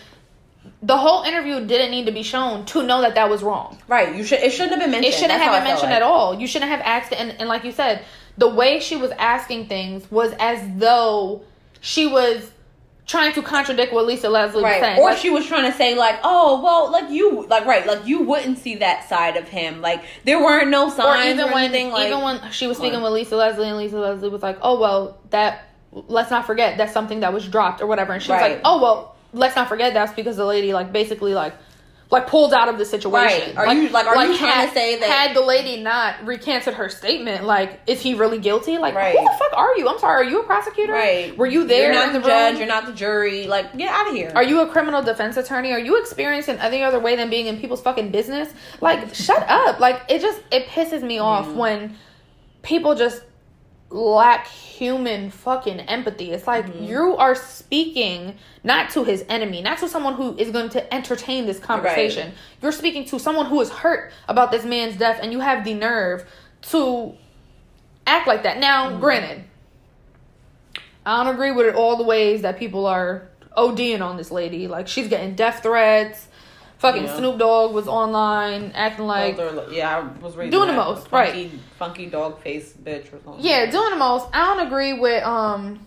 the 0.83 0.97
whole 0.97 1.23
interview 1.23 1.65
didn't 1.65 1.91
need 1.91 2.07
to 2.07 2.11
be 2.11 2.23
shown 2.23 2.65
to 2.65 2.83
know 2.83 2.99
that 3.01 3.15
that 3.15 3.29
was 3.29 3.43
wrong. 3.43 3.77
Right. 3.87 4.13
You 4.13 4.25
should. 4.25 4.39
It 4.39 4.51
shouldn't 4.51 4.71
have 4.71 4.81
been 4.81 4.91
mentioned. 4.91 5.13
It 5.13 5.17
shouldn't 5.17 5.39
That's 5.39 5.43
have 5.43 5.53
been 5.63 5.63
mentioned 5.71 5.91
like. 5.91 5.97
at 5.97 6.01
all. 6.01 6.37
You 6.37 6.47
shouldn't 6.47 6.71
have 6.71 6.81
asked. 6.81 7.13
And, 7.13 7.31
and 7.39 7.47
like 7.47 7.63
you 7.63 7.71
said, 7.71 8.03
the 8.37 8.47
way 8.47 8.79
she 8.79 8.95
was 8.95 9.11
asking 9.11 9.67
things 9.67 10.09
was 10.11 10.33
as 10.39 10.61
though 10.77 11.43
she 11.79 12.07
was 12.07 12.51
trying 13.07 13.33
to 13.33 13.41
contradict 13.41 13.91
what 13.91 14.05
Lisa 14.05 14.29
Leslie 14.29 14.63
was 14.63 14.79
saying. 14.79 14.99
Or 14.99 15.09
Like, 15.09 15.17
she 15.17 15.29
was 15.29 15.45
trying 15.45 15.69
to 15.69 15.77
say 15.77 15.95
like, 15.95 16.19
oh, 16.23 16.61
well, 16.63 16.91
like 16.91 17.09
you, 17.09 17.45
like 17.47 17.65
right, 17.65 17.85
like 17.85 18.05
you 18.05 18.23
wouldn't 18.23 18.57
see 18.57 18.75
that 18.75 19.07
side 19.09 19.35
of 19.35 19.47
him. 19.49 19.81
Like 19.81 20.03
there 20.23 20.39
weren't 20.39 20.69
no 20.69 20.89
signs 20.89 21.27
or, 21.27 21.29
even 21.31 21.51
when 21.51 21.65
anything. 21.65 21.91
Like, 21.91 22.07
even 22.07 22.21
when 22.21 22.51
she 22.51 22.67
was 22.67 22.77
speaking 22.77 23.01
with 23.01 23.11
Lisa 23.11 23.35
Leslie 23.35 23.67
and 23.67 23.77
Lisa 23.77 23.97
Leslie 23.99 24.29
was 24.29 24.41
like, 24.41 24.57
"Oh 24.61 24.79
well, 24.79 25.17
that 25.31 25.67
let's 25.91 26.31
not 26.31 26.47
forget 26.47 26.77
that's 26.77 26.93
something 26.93 27.19
that 27.19 27.33
was 27.33 27.47
dropped 27.47 27.81
or 27.81 27.87
whatever," 27.87 28.13
and 28.13 28.23
she 28.23 28.31
was 28.31 28.41
like, 28.41 28.61
"Oh 28.63 28.81
well, 28.81 29.15
let's 29.33 29.55
not 29.55 29.67
forget 29.67 29.93
that's 29.93 30.13
because 30.13 30.37
the 30.37 30.45
lady 30.45 30.73
like 30.73 30.93
basically 30.93 31.33
like." 31.33 31.53
Like 32.11 32.27
pulled 32.27 32.53
out 32.53 32.67
of 32.67 32.77
the 32.77 32.83
situation. 32.83 33.55
Right. 33.55 33.67
Are 33.69 33.73
you- 33.73 33.87
like, 33.87 34.05
are 34.05 34.25
you 34.25 34.37
trying 34.37 34.51
had, 34.51 34.67
to 34.67 34.73
say 34.73 34.99
that- 34.99 35.09
had 35.09 35.33
the 35.35 35.39
lady 35.41 35.81
not 35.81 36.15
recanted 36.25 36.73
her 36.73 36.89
statement, 36.89 37.45
like 37.45 37.79
is 37.87 38.01
he 38.01 38.15
really 38.15 38.37
guilty? 38.37 38.77
Like 38.77 38.93
Right. 38.95 39.17
who 39.17 39.23
the 39.23 39.31
fuck 39.39 39.53
are 39.57 39.77
you? 39.77 39.87
I'm 39.87 39.97
sorry. 39.97 40.27
Are 40.27 40.29
you 40.29 40.41
a 40.41 40.43
prosecutor? 40.43 40.91
right? 40.91 41.37
Were 41.37 41.45
you 41.47 41.65
there? 41.65 41.93
You're 41.93 41.93
not 42.03 42.11
the, 42.11 42.19
the 42.19 42.27
judge. 42.27 42.51
room? 42.51 42.59
You're 42.59 42.67
not 42.67 42.85
the 42.85 42.91
jury. 42.93 43.47
Like 43.47 43.77
get 43.77 43.89
out 43.89 44.09
of 44.09 44.13
here. 44.13 44.31
Are 44.35 44.43
you 44.43 44.59
a 44.59 44.67
criminal 44.67 45.01
defense 45.01 45.37
attorney? 45.37 45.71
Are 45.71 45.79
you 45.79 46.01
experienced 46.01 46.49
in 46.49 46.57
any 46.57 46.83
other 46.83 46.99
way 46.99 47.15
than 47.15 47.29
being 47.29 47.45
in 47.47 47.57
people's 47.61 47.81
fucking 47.81 48.11
business? 48.11 48.49
Like, 48.81 49.15
shut 49.15 49.45
up. 49.49 49.79
Like, 49.79 50.01
it 50.09 50.19
just 50.21 50.41
it 50.51 50.67
pisses 50.67 51.01
me 51.03 51.19
off 51.19 51.47
when 51.53 51.97
people 52.61 52.93
just 52.93 53.21
lack 53.91 54.47
human 54.47 55.29
fucking 55.29 55.81
empathy. 55.81 56.31
It's 56.31 56.47
like 56.47 56.65
mm-hmm. 56.65 56.85
you 56.85 57.17
are 57.17 57.35
speaking 57.35 58.35
not 58.63 58.89
to 58.91 59.03
his 59.03 59.25
enemy, 59.29 59.61
not 59.61 59.77
to 59.79 59.89
someone 59.89 60.15
who 60.15 60.35
is 60.37 60.49
going 60.51 60.69
to 60.69 60.93
entertain 60.93 61.45
this 61.45 61.59
conversation. 61.59 62.31
You're 62.61 62.71
speaking 62.71 63.05
to 63.05 63.19
someone 63.19 63.47
who 63.47 63.59
is 63.61 63.69
hurt 63.69 64.11
about 64.27 64.51
this 64.51 64.65
man's 64.65 64.95
death, 64.97 65.19
and 65.21 65.31
you 65.31 65.39
have 65.39 65.63
the 65.63 65.73
nerve 65.73 66.25
to 66.63 67.15
act 68.07 68.27
like 68.27 68.43
that. 68.43 68.59
Now, 68.59 68.89
mm-hmm. 68.89 68.99
granted, 68.99 69.43
I 71.05 71.23
don't 71.23 71.33
agree 71.33 71.51
with 71.51 71.67
it 71.67 71.75
all 71.75 71.97
the 71.97 72.03
ways 72.03 72.43
that 72.43 72.57
people 72.57 72.85
are 72.85 73.29
ODing 73.57 74.01
on 74.01 74.17
this 74.17 74.31
lady. 74.31 74.67
Like 74.67 74.87
she's 74.87 75.07
getting 75.07 75.35
death 75.35 75.63
threats. 75.63 76.27
Fucking 76.81 77.03
Yeah. 77.03 77.15
Snoop 77.17 77.37
Dogg 77.37 77.73
was 77.73 77.87
online 77.87 78.71
acting 78.73 79.05
like 79.05 79.37
Older- 79.39 79.67
yeah, 79.71 79.97
I 79.99 80.23
was 80.23 80.35
reading 80.35 80.49
Doing 80.51 80.67
the 80.67 80.73
most, 80.73 81.07
funky, 81.09 81.41
right. 81.43 81.51
Funky 81.77 82.05
dog 82.07 82.41
face 82.41 82.73
bitch 82.73 83.05
or 83.13 83.19
something. 83.23 83.35
yeah, 83.45 83.69
doing 83.69 83.91
the 83.91 83.97
most. 83.97 84.25
I 84.33 84.45
don't 84.55 84.65
agree 84.65 84.93
with 84.93 85.23
um 85.23 85.85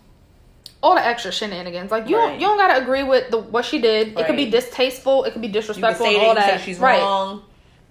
all 0.82 0.94
the 0.94 1.04
extra 1.04 1.32
shenanigans. 1.32 1.90
Like 1.90 2.08
you 2.08 2.16
Right. 2.16 2.28
don't 2.30 2.34
you 2.40 2.46
don't 2.46 2.58
gotta 2.58 2.80
agree 2.80 3.02
with 3.02 3.30
the 3.32 3.38
what 3.38 3.64
she 3.64 3.80
did. 3.80 4.16
It 4.18 4.24
could 4.26 4.36
be 4.36 4.48
distasteful. 4.50 5.24
It 5.24 5.32
could 5.32 5.40
be 5.42 5.48
you 5.48 5.52
disrespectful 5.52 6.06
say 6.06 6.14
and 6.16 6.26
all 6.26 6.34
that. 6.36 6.60
say 6.60 6.64
she's 6.64 6.78
right. 6.78 7.00
wrong. 7.00 7.42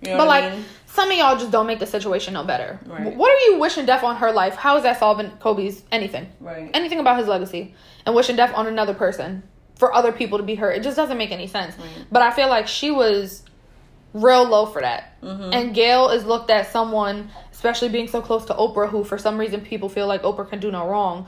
You 0.01 0.11
know 0.11 0.17
But 0.19 0.27
like 0.27 0.53
mean? 0.53 0.65
some 0.85 1.11
of 1.11 1.17
y'all 1.17 1.37
just 1.37 1.51
don't 1.51 1.67
make 1.67 1.79
the 1.79 1.85
situation 1.87 2.33
no 2.33 2.45
better. 2.45 2.79
Right. 2.85 3.13
What 3.15 3.29
are 3.31 3.51
you 3.51 3.59
wishing 3.59 3.85
death 3.85 4.03
on 4.03 4.15
her 4.17 4.31
life? 4.31 4.55
How 4.55 4.77
is 4.77 4.83
that 4.83 4.97
solving 4.99 5.29
Kobe's 5.41 5.83
anything? 5.91 6.27
Right. 6.39 6.69
Anything 6.73 6.99
about 6.99 7.17
his 7.17 7.27
legacy 7.27 7.73
and 8.05 8.15
wishing 8.15 8.37
death 8.37 8.53
on 8.55 8.65
another 8.67 8.93
person 8.93 9.43
for 9.75 9.93
other 9.93 10.11
people 10.11 10.37
to 10.37 10.43
be 10.43 10.55
hurt. 10.55 10.75
It 10.77 10.83
just 10.83 10.95
doesn't 10.95 11.17
make 11.17 11.31
any 11.31 11.47
sense. 11.47 11.75
But 12.11 12.21
I 12.21 12.31
feel 12.31 12.47
like 12.49 12.67
she 12.67 12.91
was 12.91 13.43
real 14.13 14.47
low 14.47 14.65
for 14.67 14.81
that. 14.81 15.19
Mm-hmm. 15.21 15.49
And 15.53 15.73
Gayle 15.75 16.09
is 16.09 16.25
looked 16.25 16.51
at 16.51 16.71
someone, 16.71 17.29
especially 17.51 17.89
being 17.89 18.07
so 18.07 18.21
close 18.21 18.45
to 18.45 18.53
Oprah, 18.53 18.89
who 18.89 19.03
for 19.03 19.17
some 19.17 19.37
reason 19.39 19.61
people 19.61 19.89
feel 19.89 20.07
like 20.07 20.21
Oprah 20.23 20.47
can 20.49 20.59
do 20.59 20.71
no 20.71 20.87
wrong. 20.87 21.27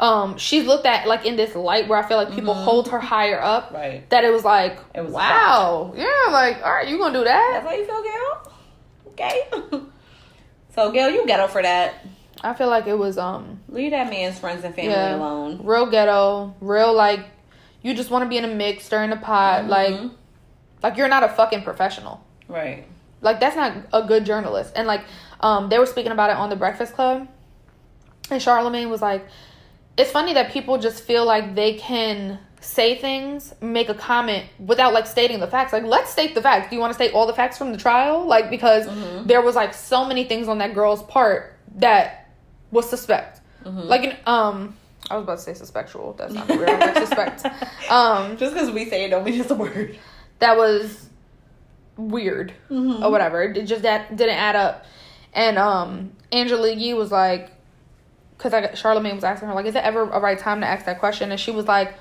Um, 0.00 0.36
she's 0.38 0.64
looked 0.64 0.86
at 0.86 1.08
like 1.08 1.26
in 1.26 1.34
this 1.36 1.56
light 1.56 1.88
where 1.88 1.98
I 1.98 2.06
feel 2.06 2.18
like 2.18 2.32
people 2.32 2.54
hold 2.54 2.88
her 2.90 3.00
higher 3.00 3.40
up. 3.42 3.66
Mm-hmm. 3.68 3.74
Right. 3.76 4.10
That 4.10 4.24
it 4.24 4.30
was 4.32 4.44
like, 4.44 4.78
It 4.94 5.02
was 5.02 5.12
wow, 5.12 5.92
yeah, 5.96 6.30
like 6.30 6.58
all 6.62 6.70
right, 6.72 6.86
you 6.86 6.98
gonna 6.98 7.18
do 7.18 7.24
that? 7.24 7.62
That's 7.64 7.66
how 7.66 7.74
you 7.74 7.84
feel, 7.84 8.02
Gayle? 8.02 8.52
Okay. 9.08 9.82
so, 10.74 10.92
Gayle, 10.92 11.10
you 11.10 11.26
ghetto 11.26 11.48
for 11.48 11.62
that. 11.62 11.94
I 12.40 12.54
feel 12.54 12.68
like 12.68 12.86
it 12.86 12.96
was 12.96 13.18
um 13.18 13.60
Leave 13.68 13.90
that 13.90 14.08
man's 14.10 14.38
friends 14.38 14.62
and 14.62 14.72
family 14.74 14.92
Yeah. 14.92 15.16
alone. 15.16 15.60
real 15.64 15.86
ghetto, 15.86 16.54
real 16.60 16.92
like 16.94 17.26
you 17.82 17.94
just 17.94 18.10
want 18.10 18.24
to 18.24 18.28
be 18.28 18.36
in 18.36 18.44
a 18.44 18.48
mix, 18.54 18.84
stirring 18.84 19.10
the 19.10 19.16
pot, 19.16 19.66
like 19.66 19.94
Mhm. 19.94 20.10
like 20.82 20.96
you're 20.96 21.08
not 21.08 21.22
a 21.22 21.28
fucking 21.28 21.62
professional. 21.62 22.20
Right. 22.48 22.86
Like 23.20 23.40
that's 23.40 23.56
not 23.56 23.72
a 23.92 24.02
good 24.02 24.24
journalist. 24.24 24.72
And 24.76 24.86
like 24.86 25.02
um 25.40 25.68
they 25.68 25.78
were 25.78 25.86
speaking 25.86 26.12
about 26.12 26.30
it 26.30 26.36
on 26.36 26.50
the 26.50 26.56
Breakfast 26.56 26.94
Club. 26.94 27.28
And 28.30 28.40
Charlamagne 28.40 28.88
was 28.90 29.02
like 29.02 29.26
it's 29.96 30.10
funny 30.10 30.34
that 30.34 30.52
people 30.52 30.78
just 30.78 31.02
feel 31.02 31.24
like 31.24 31.54
they 31.54 31.74
can 31.74 32.38
say 32.60 32.96
things, 32.96 33.54
make 33.60 33.88
a 33.88 33.94
comment 33.94 34.44
without 34.58 34.92
like 34.92 35.06
stating 35.06 35.38
the 35.40 35.46
facts. 35.46 35.72
Like 35.72 35.84
let's 35.84 36.10
state 36.10 36.34
the 36.34 36.42
facts. 36.42 36.68
Do 36.70 36.76
you 36.76 36.80
want 36.80 36.90
to 36.90 36.94
state 36.94 37.12
all 37.14 37.26
the 37.26 37.32
facts 37.32 37.56
from 37.58 37.72
the 37.72 37.78
trial? 37.78 38.24
Like 38.26 38.50
because 38.50 38.88
there 39.26 39.40
was 39.42 39.54
like 39.56 39.72
so 39.74 40.04
many 40.04 40.24
things 40.24 40.48
on 40.48 40.58
that 40.58 40.74
girl's 40.74 41.02
part 41.04 41.56
that 41.76 42.28
was 42.70 42.88
suspect. 42.88 43.40
Like 43.64 44.02
in, 44.04 44.16
um 44.26 44.76
I 45.10 45.16
was 45.16 45.24
about 45.24 45.38
to 45.38 45.42
say 45.44 45.54
suspectual. 45.54 46.12
That's 46.18 46.32
not 46.34 46.48
weird. 46.48 46.68
I'm 46.68 46.80
like 46.80 46.96
suspect. 47.06 47.44
Um 47.90 48.36
Just 48.36 48.52
because 48.54 48.70
we 48.70 48.88
say 48.90 49.04
it 49.04 49.08
don't 49.10 49.24
mean 49.24 49.40
it's 49.40 49.50
a 49.50 49.54
word. 49.54 49.98
that 50.40 50.56
was 50.56 51.08
weird 51.96 52.52
Mm-hmm. 52.70 53.02
or 53.02 53.10
whatever. 53.10 53.42
It 53.42 53.64
just 53.64 53.82
that 53.82 54.14
didn't 54.16 54.36
add 54.36 54.56
up. 54.56 54.84
And 55.32 55.58
um 55.58 56.12
Angela 56.32 56.70
Yee 56.72 56.94
was 56.94 57.10
like, 57.10 57.50
because 58.36 58.52
I 58.52 58.68
Charlamagne 58.72 59.14
was 59.14 59.24
asking 59.24 59.48
her 59.48 59.54
like, 59.54 59.66
is 59.66 59.74
it 59.74 59.82
ever 59.84 60.02
a 60.02 60.20
right 60.20 60.38
time 60.38 60.60
to 60.60 60.66
ask 60.66 60.84
that 60.86 60.98
question? 61.00 61.30
And 61.30 61.40
she 61.40 61.50
was 61.50 61.66
like, 61.66 61.94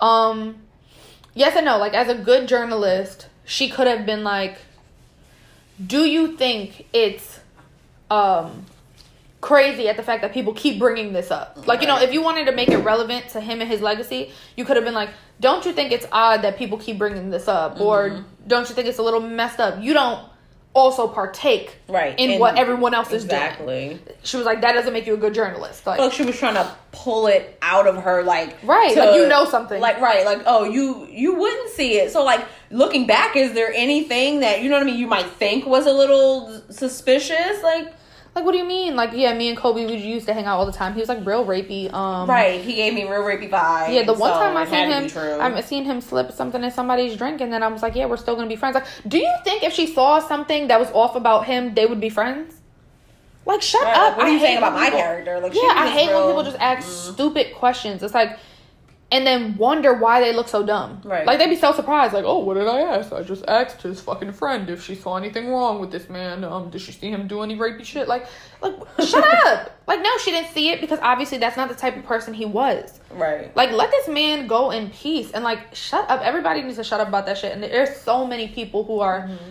um, 0.00 0.56
yes 1.34 1.54
and 1.56 1.64
no. 1.66 1.76
Like 1.78 1.92
as 1.94 2.08
a 2.08 2.14
good 2.14 2.48
journalist, 2.48 3.28
she 3.44 3.68
could 3.68 3.86
have 3.86 4.06
been 4.06 4.24
like, 4.24 4.58
do 5.84 6.04
you 6.04 6.36
think 6.36 6.86
it's 6.92 7.40
um 8.10 8.64
crazy 9.40 9.88
at 9.88 9.96
the 9.96 10.02
fact 10.02 10.22
that 10.22 10.32
people 10.32 10.52
keep 10.54 10.78
bringing 10.78 11.12
this 11.12 11.30
up. 11.30 11.66
Like, 11.66 11.80
you 11.80 11.86
know, 11.86 11.98
if 12.00 12.12
you 12.12 12.22
wanted 12.22 12.46
to 12.46 12.52
make 12.52 12.68
it 12.68 12.78
relevant 12.78 13.28
to 13.30 13.40
him 13.40 13.60
and 13.60 13.70
his 13.70 13.80
legacy, 13.80 14.32
you 14.56 14.64
could 14.64 14.76
have 14.76 14.84
been 14.84 14.94
like, 14.94 15.10
don't 15.40 15.64
you 15.66 15.72
think 15.72 15.92
it's 15.92 16.06
odd 16.10 16.42
that 16.42 16.56
people 16.56 16.78
keep 16.78 16.98
bringing 16.98 17.30
this 17.30 17.46
up? 17.46 17.74
Mm-hmm. 17.74 17.82
Or 17.82 18.24
don't 18.46 18.68
you 18.68 18.74
think 18.74 18.88
it's 18.88 18.98
a 18.98 19.02
little 19.02 19.20
messed 19.20 19.60
up? 19.60 19.82
You 19.82 19.92
don't 19.92 20.24
also 20.72 21.08
partake 21.08 21.76
Right. 21.88 22.18
in 22.18 22.32
And- 22.32 22.40
what 22.40 22.58
everyone 22.58 22.92
else 22.92 23.10
is 23.12 23.24
doing. 23.24 23.40
Exactly. 23.40 23.98
She 24.24 24.36
was 24.36 24.44
like, 24.44 24.60
that 24.62 24.72
doesn't 24.72 24.92
make 24.92 25.06
you 25.06 25.14
a 25.14 25.16
good 25.18 25.32
journalist. 25.32 25.86
Like, 25.86 25.98
Like 26.00 26.12
she 26.12 26.22
was 26.24 26.38
trying 26.38 26.54
to 26.54 26.70
pull 26.92 27.28
it 27.28 27.56
out 27.62 27.86
of 27.86 27.96
her, 28.02 28.22
like 28.22 28.56
Right, 28.62 28.94
like, 28.96 29.14
you 29.16 29.26
know 29.28 29.44
something. 29.46 29.80
like 29.80 30.00
right, 30.00 30.26
like 30.26 30.42
oh 30.46 30.64
you 30.64 31.06
you 31.10 31.34
wouldn't 31.34 31.70
see 31.70 31.98
it. 31.98 32.10
So 32.12 32.24
like 32.24 32.44
looking 32.70 33.06
back, 33.06 33.36
is 33.36 33.52
there 33.54 33.72
anything 33.72 34.40
that 34.40 34.62
you 34.62 34.68
know 34.68 34.76
what 34.76 34.82
I 34.82 34.86
mean? 34.86 34.98
You 34.98 35.06
might 35.06 35.26
think 35.26 35.64
was 35.66 35.86
a 35.86 35.92
little 35.92 36.62
suspicious, 36.70 37.62
like 37.62 37.92
like, 38.36 38.44
what 38.44 38.52
do 38.52 38.58
you 38.58 38.64
mean? 38.66 38.94
Like, 38.96 39.10
yeah, 39.14 39.32
me 39.34 39.48
and 39.48 39.56
Kobe, 39.56 39.86
we 39.86 39.94
used 39.96 40.26
to 40.26 40.34
hang 40.34 40.44
out 40.44 40.58
all 40.58 40.66
the 40.66 40.72
time. 40.72 40.92
He 40.92 41.00
was 41.00 41.08
like 41.08 41.24
real 41.26 41.44
rapey. 41.46 41.90
Um, 41.92 42.28
right. 42.28 42.60
He 42.60 42.74
gave 42.74 42.92
me 42.94 43.02
real 43.04 43.22
rapey 43.22 43.48
vibes. 43.50 43.92
Yeah, 43.94 44.02
the 44.04 44.12
one 44.12 44.30
so 44.32 44.38
time 44.38 44.56
I 44.56 44.66
seen 44.66 44.90
him. 44.90 45.40
I 45.56 45.60
seen 45.62 45.84
him 45.86 46.00
slip 46.02 46.30
something 46.32 46.62
in 46.62 46.70
somebody's 46.70 47.16
drink, 47.16 47.40
and 47.40 47.50
then 47.52 47.62
I 47.62 47.68
was 47.68 47.82
like, 47.82 47.94
"Yeah, 47.96 48.04
we're 48.06 48.18
still 48.18 48.36
gonna 48.36 48.46
be 48.46 48.54
friends." 48.56 48.74
Like, 48.74 48.84
do 49.08 49.18
you 49.18 49.32
think 49.42 49.64
if 49.64 49.72
she 49.72 49.86
saw 49.86 50.18
something 50.20 50.68
that 50.68 50.78
was 50.78 50.90
off 50.92 51.16
about 51.16 51.46
him, 51.46 51.74
they 51.74 51.86
would 51.86 51.98
be 52.00 52.10
friends? 52.10 52.54
Like, 53.46 53.62
shut 53.62 53.82
Right, 53.82 53.96
up! 53.96 54.08
like, 54.08 54.16
what 54.18 54.26
are 54.26 54.28
I 54.28 54.32
you 54.32 54.40
saying 54.40 54.58
about 54.58 54.72
my 54.74 54.84
people- 54.86 54.98
character? 55.00 55.40
Like, 55.40 55.54
yeah, 55.54 55.72
I 55.74 55.86
hate 55.88 56.12
when 56.12 56.26
people 56.26 56.42
just 56.42 56.58
ask 56.58 56.86
Mm. 56.86 57.12
stupid 57.14 57.54
questions. 57.54 58.02
It's 58.02 58.12
like, 58.12 58.38
and 59.12 59.24
then 59.24 59.56
wonder 59.56 59.94
why 59.94 60.20
they 60.20 60.32
look 60.32 60.48
so 60.48 60.66
dumb. 60.66 61.00
Right. 61.04 61.24
Like 61.24 61.38
they'd 61.38 61.48
be 61.48 61.54
so 61.56 61.72
surprised. 61.72 62.12
Like, 62.12 62.24
oh, 62.24 62.38
what 62.40 62.54
did 62.54 62.66
I 62.66 62.80
ask? 62.80 63.12
I 63.12 63.22
just 63.22 63.44
asked 63.46 63.82
his 63.82 64.00
fucking 64.00 64.32
friend 64.32 64.68
if 64.68 64.82
she 64.82 64.96
saw 64.96 65.16
anything 65.16 65.48
wrong 65.48 65.78
with 65.80 65.92
this 65.92 66.08
man. 66.08 66.42
Um, 66.42 66.70
did 66.70 66.80
she 66.80 66.90
see 66.90 67.10
him 67.10 67.28
do 67.28 67.42
any 67.42 67.56
rapey 67.56 67.84
shit? 67.84 68.08
Like, 68.08 68.26
like 68.60 68.74
shut 68.98 69.24
up! 69.46 69.78
Like, 69.86 70.02
no, 70.02 70.10
she 70.18 70.32
didn't 70.32 70.50
see 70.50 70.70
it 70.70 70.80
because 70.80 70.98
obviously 71.02 71.38
that's 71.38 71.56
not 71.56 71.68
the 71.68 71.76
type 71.76 71.96
of 71.96 72.04
person 72.04 72.34
he 72.34 72.46
was. 72.46 72.98
right. 73.12 73.54
Like, 73.56 73.70
let 73.70 73.90
this 73.92 74.08
man 74.08 74.48
go 74.48 74.72
in 74.72 74.90
peace 74.90 75.30
and 75.30 75.44
like 75.44 75.72
shut 75.74 76.10
up. 76.10 76.20
Everybody 76.22 76.62
needs 76.62 76.76
to 76.78 76.84
shut 76.84 76.98
up 77.00 77.06
about 77.06 77.26
that 77.26 77.38
shit. 77.38 77.52
And 77.52 77.62
there's 77.62 77.96
so 78.00 78.26
many 78.26 78.48
people 78.48 78.82
who 78.84 78.98
are 79.00 79.22
Mm-hmm. 79.28 79.50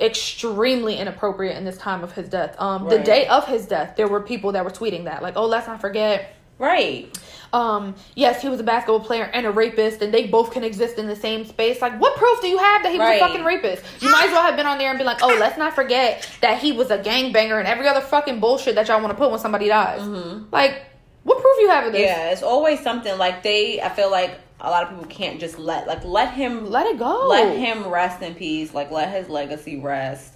extremely 0.00 0.96
inappropriate 0.98 1.56
in 1.56 1.64
this 1.64 1.76
time 1.78 2.02
of 2.02 2.12
his 2.12 2.28
death. 2.28 2.54
Um, 2.60 2.88
the 2.88 2.96
Right. 2.96 3.04
day 3.04 3.26
of 3.28 3.46
his 3.46 3.66
death, 3.66 3.94
there 3.96 4.08
were 4.08 4.20
people 4.20 4.52
that 4.52 4.64
were 4.64 4.70
tweeting 4.70 5.04
that, 5.04 5.22
like, 5.22 5.34
oh, 5.36 5.46
let's 5.46 5.66
not 5.66 5.80
forget. 5.80 6.34
Right. 6.58 7.08
Um, 7.52 7.94
yes, 8.16 8.42
he 8.42 8.48
was 8.48 8.58
a 8.58 8.64
basketball 8.64 9.00
player 9.00 9.24
and 9.32 9.46
a 9.46 9.50
rapist, 9.50 10.02
and 10.02 10.12
they 10.12 10.26
both 10.26 10.50
can 10.52 10.64
exist 10.64 10.98
in 10.98 11.06
the 11.06 11.14
same 11.16 11.44
space. 11.44 11.80
Like, 11.80 12.00
what 12.00 12.16
proof 12.16 12.40
do 12.40 12.48
you 12.48 12.58
have 12.58 12.82
that 12.82 12.90
he 12.92 12.98
was 12.98 13.06
Right. 13.06 13.22
a 13.22 13.26
fucking 13.26 13.44
rapist? 13.44 13.84
You 14.00 14.10
might 14.10 14.26
as 14.26 14.32
well 14.32 14.42
have 14.42 14.56
been 14.56 14.66
on 14.66 14.78
there 14.78 14.90
and 14.90 14.98
be 14.98 15.04
like, 15.04 15.18
oh, 15.22 15.36
let's 15.38 15.56
not 15.56 15.74
forget 15.74 16.28
that 16.40 16.58
he 16.58 16.72
was 16.72 16.90
a 16.90 16.98
gangbanger 16.98 17.58
and 17.58 17.68
every 17.68 17.86
other 17.86 18.00
fucking 18.00 18.40
bullshit 18.40 18.74
that 18.74 18.88
y'all 18.88 19.00
want 19.00 19.12
to 19.12 19.16
put 19.16 19.30
when 19.30 19.38
somebody 19.38 19.68
dies. 19.68 20.02
Like, 20.50 20.82
what 21.22 21.40
proof 21.40 21.56
you 21.60 21.68
have 21.70 21.86
of 21.86 21.92
this? 21.92 22.00
Mm-hmm. 22.10 22.20
Yeah, 22.20 22.30
it's 22.32 22.42
always 22.42 22.80
something 22.80 23.16
like 23.18 23.42
they. 23.42 23.80
I 23.80 23.88
feel 23.88 24.10
like 24.10 24.38
a 24.60 24.68
lot 24.70 24.82
of 24.84 24.90
people 24.90 25.04
can't 25.06 25.38
just 25.40 25.58
let 25.58 25.86
like 25.86 26.04
let 26.04 26.32
him 26.34 26.70
Let 26.70 26.86
it 26.86 26.98
go. 26.98 27.26
let 27.28 27.56
him 27.56 27.86
rest 27.88 28.20
in 28.22 28.34
peace. 28.34 28.74
Like 28.74 28.90
let 28.90 29.10
his 29.10 29.28
legacy 29.28 29.78
rest. 29.78 30.33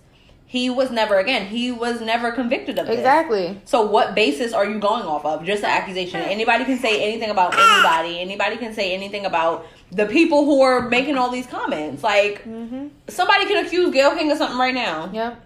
He 0.48 0.70
was 0.70 0.90
never 0.90 1.18
again. 1.18 1.46
He 1.46 1.70
was 1.70 2.00
never 2.00 2.32
convicted 2.32 2.78
of 2.78 2.86
this. 2.86 2.96
Exactly. 2.96 3.60
So 3.66 3.84
what 3.84 4.14
basis 4.14 4.54
are 4.54 4.64
you 4.64 4.78
going 4.78 5.02
off 5.02 5.26
of? 5.26 5.44
Just 5.44 5.62
an 5.62 5.68
accusation. 5.68 6.20
Anybody 6.22 6.64
can 6.64 6.78
say 6.78 7.02
anything 7.06 7.28
about 7.28 7.52
anybody. 7.52 8.18
Anybody 8.18 8.56
can 8.56 8.72
say 8.72 8.94
anything 8.94 9.26
about 9.26 9.66
the 9.92 10.06
people 10.06 10.46
who 10.46 10.62
are 10.62 10.88
making 10.88 11.18
all 11.18 11.30
these 11.30 11.46
comments. 11.46 12.02
Like 12.02 12.44
somebody 13.08 13.44
can 13.44 13.62
accuse 13.66 13.92
Gayle 13.92 14.16
King 14.16 14.32
of 14.32 14.38
something 14.38 14.58
right 14.58 14.74
now. 14.74 15.10
Yeah. 15.12 15.36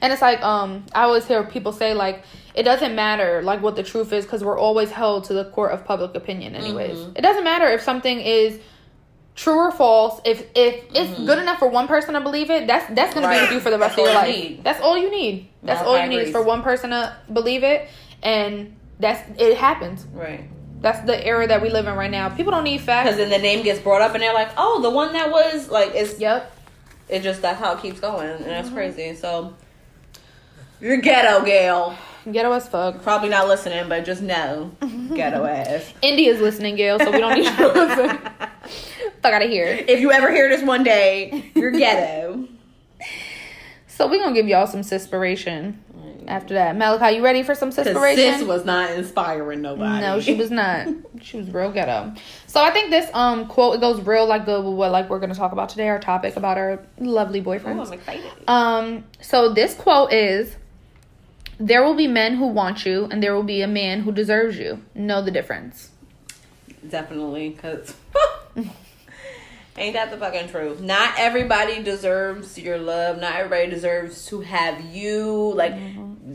And 0.00 0.12
it's 0.12 0.22
like, 0.22 0.40
um, 0.42 0.86
I 0.94 1.02
always 1.02 1.26
hear 1.26 1.42
people 1.42 1.72
say 1.72 1.92
like, 1.92 2.24
it 2.54 2.62
doesn't 2.62 2.94
matter 2.94 3.42
like 3.42 3.62
what 3.62 3.74
the 3.74 3.82
truth 3.82 4.12
is 4.12 4.24
because 4.24 4.44
we're 4.44 4.58
always 4.58 4.92
held 4.92 5.24
to 5.24 5.34
the 5.34 5.46
court 5.46 5.72
of 5.72 5.84
public 5.84 6.14
opinion, 6.14 6.54
anyways. 6.54 6.98
Mm-hmm. 6.98 7.16
It 7.16 7.22
doesn't 7.22 7.42
matter 7.42 7.66
if 7.66 7.82
something 7.82 8.20
is 8.20 8.60
true 9.34 9.54
or 9.54 9.70
false. 9.72 10.20
If 10.24 10.46
if 10.54 10.84
it's 10.94 11.18
good 11.18 11.38
enough 11.38 11.58
for 11.58 11.68
one 11.68 11.88
person 11.88 12.14
to 12.14 12.20
believe 12.20 12.50
it, 12.50 12.66
that's 12.66 12.92
that's 12.94 13.14
gonna 13.14 13.28
be 13.28 13.34
Mm-hmm. 13.34 13.42
With 13.44 13.52
you 13.52 13.60
for 13.60 13.70
the 13.70 13.78
rest 13.78 13.96
That's 13.96 14.08
of 14.08 14.12
your 14.12 14.22
life. 14.22 14.36
you 14.36 14.42
need. 14.50 14.64
That's 14.64 14.80
all 14.80 14.96
you 14.98 15.10
need. 15.10 15.48
That's 15.62 15.80
No, 15.82 15.88
all 15.88 15.94
I 15.96 16.04
you 16.04 16.10
need 16.10 16.18
is 16.20 16.30
for 16.32 16.42
one 16.42 16.62
person 16.62 16.90
to 16.90 17.16
believe 17.32 17.62
it, 17.64 17.88
and 18.22 18.76
that's 18.98 19.22
it 19.40 19.56
happens. 19.56 20.06
Right. 20.12 20.48
That's 20.80 21.00
the 21.06 21.24
era 21.24 21.46
that 21.46 21.62
we 21.62 21.70
live 21.70 21.86
in 21.86 21.94
right 21.94 22.10
now. 22.10 22.28
People 22.28 22.50
don't 22.50 22.64
need 22.64 22.80
facts. 22.80 23.04
Because 23.04 23.18
then 23.18 23.30
the 23.30 23.38
name 23.38 23.62
gets 23.62 23.78
brought 23.80 24.02
up 24.02 24.14
and 24.14 24.22
they're 24.22 24.34
like, 24.34 24.50
oh, 24.56 24.82
the 24.82 24.90
one 24.90 25.12
that 25.12 25.30
was 25.30 25.68
like 25.70 25.92
it's 25.94 26.18
Yep. 26.18 26.50
it 27.08 27.22
just 27.22 27.40
that's 27.40 27.60
how 27.60 27.74
it 27.76 27.80
keeps 27.82 28.00
going 28.00 28.28
and 28.28 28.44
that's 28.46 28.68
crazy. 28.68 29.14
So 29.14 29.54
you're 30.80 30.96
ghetto, 30.96 31.44
Gayle. 31.44 31.96
Ghetto 32.30 32.52
as 32.52 32.68
fuck. 32.68 33.02
Probably 33.02 33.28
not 33.28 33.46
listening, 33.48 33.88
but 33.88 34.04
just 34.04 34.22
know, 34.22 34.72
ghetto 35.14 35.44
ass. 35.44 35.92
India's 36.02 36.40
listening, 36.40 36.74
Gayle, 36.76 36.98
so 36.98 37.10
we 37.12 37.18
don't 37.18 37.34
need 37.34 37.44
you 37.46 37.56
to 37.56 37.68
listen. 37.72 38.18
Fuck 39.22 39.32
out 39.32 39.42
of 39.42 39.50
here. 39.50 39.66
If 39.86 40.00
you 40.00 40.10
ever 40.12 40.30
hear 40.30 40.48
this 40.48 40.62
one 40.62 40.82
day, 40.84 41.50
you're 41.54 41.70
ghetto. 41.70 42.48
So 43.88 44.08
we're 44.08 44.18
gonna 44.20 44.34
give 44.34 44.48
y'all 44.48 44.66
some 44.66 44.80
cispiration 44.80 45.74
after 46.26 46.54
that. 46.54 46.76
Malachi, 46.76 47.16
you 47.16 47.22
ready 47.22 47.42
for 47.42 47.54
some 47.54 47.68
Because 47.70 47.86
cispiration? 47.88 48.38
sis 48.38 48.42
was 48.42 48.64
not 48.64 48.90
inspiring 48.92 49.60
nobody. 49.60 50.00
no, 50.00 50.18
she 50.18 50.34
was 50.34 50.50
not. 50.50 50.88
She 51.20 51.36
was 51.36 51.50
real 51.52 51.70
ghetto. 51.70 52.12
So 52.48 52.60
I 52.64 52.70
think 52.72 52.90
this 52.90 53.08
um 53.14 53.46
quote 53.46 53.76
it 53.76 53.80
goes 53.80 54.00
real 54.00 54.26
like 54.26 54.44
good 54.46 54.64
with 54.64 54.74
what 54.74 54.90
like 54.90 55.08
we're 55.10 55.20
gonna 55.20 55.34
talk 55.36 55.52
about 55.52 55.68
today, 55.68 55.88
our 55.88 56.00
topic 56.00 56.36
about 56.36 56.56
our 56.58 56.80
lovely 56.98 57.42
Oh. 57.46 57.50
I'm 57.58 57.92
excited. 57.92 58.24
Um, 58.48 59.04
so 59.20 59.52
this 59.52 59.74
quote 59.74 60.12
is 60.12 60.56
there 61.60 61.84
will 61.84 61.94
be 61.94 62.08
men 62.08 62.36
who 62.36 62.46
want 62.48 62.84
you 62.86 63.04
and 63.10 63.22
there 63.22 63.34
will 63.34 63.44
be 63.44 63.60
a 63.60 63.68
man 63.68 64.00
who 64.00 64.10
deserves 64.10 64.58
you. 64.58 64.82
Know 64.96 65.22
the 65.22 65.30
difference. 65.30 65.90
Definitely, 66.88 67.50
because 67.50 67.94
ain't 69.76 69.94
that 69.94 70.10
the 70.10 70.18
fucking 70.18 70.48
truth? 70.48 70.80
Not 70.80 71.14
everybody 71.18 71.82
deserves 71.82 72.58
your 72.58 72.78
love. 72.78 73.20
Not 73.20 73.36
everybody 73.36 73.70
deserves 73.70 74.26
to 74.26 74.40
have 74.40 74.80
you. 74.84 75.52
Like, 75.54 75.72
mm-hmm. 75.72 76.34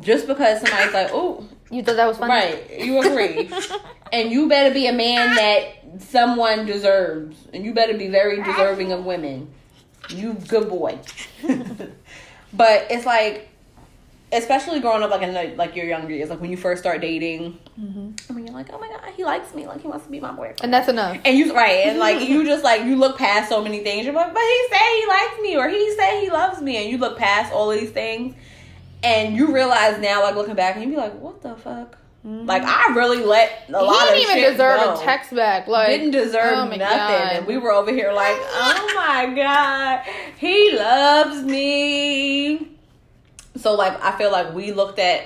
just 0.00 0.26
because 0.26 0.60
somebody's 0.60 0.94
like, 0.94 1.10
oh, 1.12 1.46
You 1.70 1.82
thought 1.82 1.96
that 1.96 2.06
was 2.06 2.18
funny? 2.18 2.32
right, 2.32 2.80
you 2.80 3.00
agree. 3.00 3.50
and 4.12 4.30
you 4.30 4.48
better 4.48 4.72
be 4.72 4.86
a 4.86 4.92
man 4.92 5.36
that 5.36 6.02
someone 6.02 6.66
deserves. 6.66 7.36
And 7.52 7.64
you 7.64 7.74
better 7.74 7.96
be 7.96 8.08
very 8.08 8.42
deserving 8.42 8.92
of 8.92 9.04
women. 9.04 9.50
You 10.08 10.34
good 10.34 10.68
boy. 10.68 10.98
but 12.52 12.86
it's 12.90 13.06
like, 13.06 13.49
especially 14.32 14.80
growing 14.80 15.02
up 15.02 15.10
like 15.10 15.22
in 15.22 15.34
the, 15.34 15.54
like 15.56 15.74
your 15.74 15.86
younger 15.86 16.14
years, 16.14 16.30
like 16.30 16.40
when 16.40 16.50
you 16.50 16.56
first 16.56 16.80
start 16.80 17.00
dating, 17.00 17.58
mm-hmm. 17.78 17.98
and 17.98 18.16
when 18.28 18.46
you're 18.46 18.54
like, 18.54 18.72
oh 18.72 18.78
my 18.78 18.88
god, 18.88 19.00
he 19.16 19.24
likes 19.24 19.54
me, 19.54 19.66
like 19.66 19.80
he 19.80 19.88
wants 19.88 20.04
to 20.04 20.10
be 20.10 20.20
my 20.20 20.30
boyfriend. 20.30 20.60
And 20.62 20.72
that's 20.72 20.88
enough. 20.88 21.18
And 21.24 21.36
you 21.36 21.54
right, 21.54 21.86
and 21.86 21.98
like 21.98 22.20
you 22.28 22.44
just 22.44 22.62
like 22.62 22.84
you 22.84 22.96
look 22.96 23.18
past 23.18 23.48
so 23.48 23.62
many 23.62 23.80
things. 23.80 24.06
You're 24.06 24.14
like, 24.14 24.32
but 24.32 24.42
he 24.42 24.66
say 24.70 25.00
he 25.00 25.06
likes 25.06 25.40
me, 25.40 25.56
or 25.56 25.68
he 25.68 25.94
say 25.96 26.20
he 26.20 26.30
loves 26.30 26.60
me, 26.60 26.76
and 26.76 26.90
you 26.90 26.98
look 26.98 27.18
past 27.18 27.52
all 27.52 27.70
of 27.70 27.80
these 27.80 27.90
things, 27.90 28.34
and 29.02 29.36
you 29.36 29.52
realize 29.52 29.98
now, 29.98 30.22
like 30.22 30.36
looking 30.36 30.54
back, 30.54 30.76
and 30.76 30.84
you 30.84 30.90
be 30.90 30.96
like, 30.96 31.14
what 31.14 31.42
the 31.42 31.56
fuck? 31.56 31.96
Mm-hmm. 32.24 32.46
Like 32.46 32.62
I 32.62 32.94
really 32.94 33.24
let 33.24 33.64
a 33.70 33.72
lot 33.72 33.94
he 33.94 34.08
of 34.08 34.14
didn't 34.14 34.22
even 34.22 34.36
shit 34.36 34.52
deserve 34.52 34.80
go. 34.80 35.00
a 35.00 35.02
text 35.02 35.34
back. 35.34 35.66
Like 35.66 35.88
Didn't 35.88 36.10
deserve 36.10 36.52
oh 36.52 36.64
nothing, 36.64 36.78
God. 36.78 37.32
and 37.32 37.46
we 37.46 37.56
were 37.56 37.72
over 37.72 37.90
here 37.90 38.12
like, 38.12 38.36
oh 38.38 38.92
my 38.94 39.34
god, 39.34 40.02
he 40.36 40.76
loves 40.76 41.42
me. 41.42 42.76
So 43.60 43.74
like, 43.74 44.02
I 44.02 44.16
feel 44.18 44.30
like 44.32 44.54
we 44.54 44.72
looked 44.72 44.98
at 44.98 45.24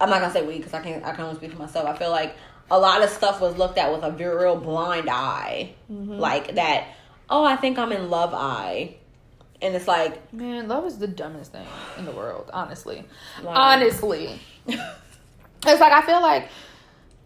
I'm 0.00 0.08
not 0.08 0.20
gonna 0.20 0.32
say 0.32 0.46
we 0.46 0.56
because 0.56 0.72
I 0.72 0.80
can't. 0.80 1.04
I 1.04 1.12
can 1.12 1.24
only 1.24 1.36
speak 1.36 1.52
for 1.52 1.58
myself. 1.58 1.86
I 1.86 1.94
feel 1.96 2.10
like 2.10 2.34
a 2.70 2.78
lot 2.78 3.02
of 3.02 3.10
stuff 3.10 3.40
was 3.40 3.56
looked 3.58 3.76
at 3.76 3.92
with 3.92 4.02
a 4.02 4.10
very 4.10 4.36
real 4.44 4.56
blind 4.56 5.10
eye, 5.10 5.74
Mm-hmm. 5.92 6.12
like 6.18 6.54
that. 6.54 6.88
Oh, 7.28 7.44
I 7.44 7.56
think 7.56 7.78
I'm 7.78 7.92
in 7.92 8.08
love 8.08 8.32
eye, 8.32 8.94
and 9.60 9.74
it's 9.74 9.86
like 9.86 10.32
Man, 10.32 10.68
love 10.68 10.86
is 10.86 10.96
the 10.98 11.06
dumbest 11.08 11.52
thing 11.52 11.66
in 11.98 12.06
the 12.06 12.12
world, 12.12 12.48
honestly. 12.52 13.04
Wow. 13.42 13.52
Honestly. 13.54 14.38
it's 14.66 15.80
like 15.80 15.92
I 15.92 16.02
feel 16.02 16.22
like 16.22 16.48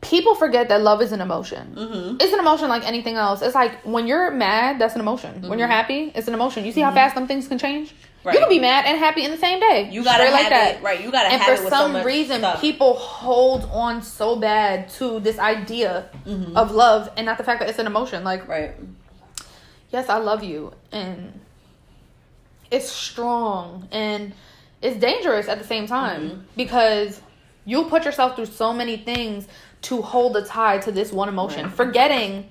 people 0.01 0.35
forget 0.35 0.69
that 0.71 0.83
love 0.83 1.01
is 1.01 1.13
an 1.13 1.21
emotion. 1.21 1.75
Mhm. 1.77 2.23
It's 2.23 2.33
an 2.33 2.41
emotion 2.41 2.69
like 2.69 2.85
anything 2.85 3.15
else. 3.17 3.41
It's 3.41 3.55
like 3.55 3.83
when 3.85 4.07
you're 4.07 4.31
mad, 4.33 4.79
that's 4.81 4.95
an 4.95 5.01
emotion. 5.01 5.49
When 5.49 5.59
you're 5.59 5.69
happy, 5.69 6.11
it's 6.15 6.27
an 6.29 6.35
emotion. 6.35 6.65
You 6.65 6.73
see 6.73 6.81
how 6.81 6.93
fast 6.93 7.15
some 7.15 7.27
things 7.29 7.47
can 7.49 7.59
change? 7.59 7.95
Mm-hmm. 8.25 8.29
Right. 8.29 8.35
You 8.35 8.41
can 8.41 8.49
be 8.49 8.59
mad 8.61 8.87
and 8.87 8.99
happy 8.99 9.23
in 9.25 9.31
the 9.31 9.37
same 9.37 9.61
day. 9.61 9.91
you 9.93 10.03
gotta 10.03 10.27
Straight 10.27 10.43
have 10.53 10.77
it 10.77 10.83
right. 10.83 11.01
You 11.03 11.11
gotta 11.13 11.29
And 11.31 11.41
have 11.43 11.47
for 11.59 11.61
it 11.61 11.65
with 11.65 11.73
so 11.73 11.79
some 11.81 11.93
much 11.93 12.07
reason, 12.07 12.39
stuff. 12.39 12.61
people 12.61 12.95
hold 12.95 13.65
on 13.71 14.03
so 14.03 14.37
bad 14.37 14.89
to 14.99 15.21
this 15.21 15.39
idea 15.39 16.09
of 16.55 16.71
love 16.73 17.11
and 17.17 17.27
not 17.27 17.37
the 17.39 17.45
fact 17.45 17.61
that 17.61 17.69
it's 17.69 17.79
an 17.79 17.87
emotion. 17.87 18.25
Like, 18.25 18.49
right. 18.49 18.73
yes, 19.93 20.09
I 20.09 20.17
love 20.19 20.43
you. 20.43 20.73
And 20.91 21.39
it's 22.71 22.91
strong 22.91 23.89
and 23.93 24.33
it's 24.83 24.97
dangerous 24.99 25.49
at 25.49 25.59
the 25.59 25.65
same 25.65 25.87
time 25.87 26.23
Mm-hmm. 26.31 26.41
because 26.57 27.21
you'll 27.65 27.85
put 27.91 28.05
yourself 28.05 28.37
through 28.37 28.47
so 28.47 28.73
many 28.73 28.97
things 28.97 29.47
to 29.83 30.01
hold 30.03 30.37
a 30.37 30.45
tie 30.45 30.79
to 30.79 30.91
this 30.93 31.13
one 31.13 31.29
emotion, 31.29 31.65
Right. 31.67 31.75
forgetting 31.75 32.49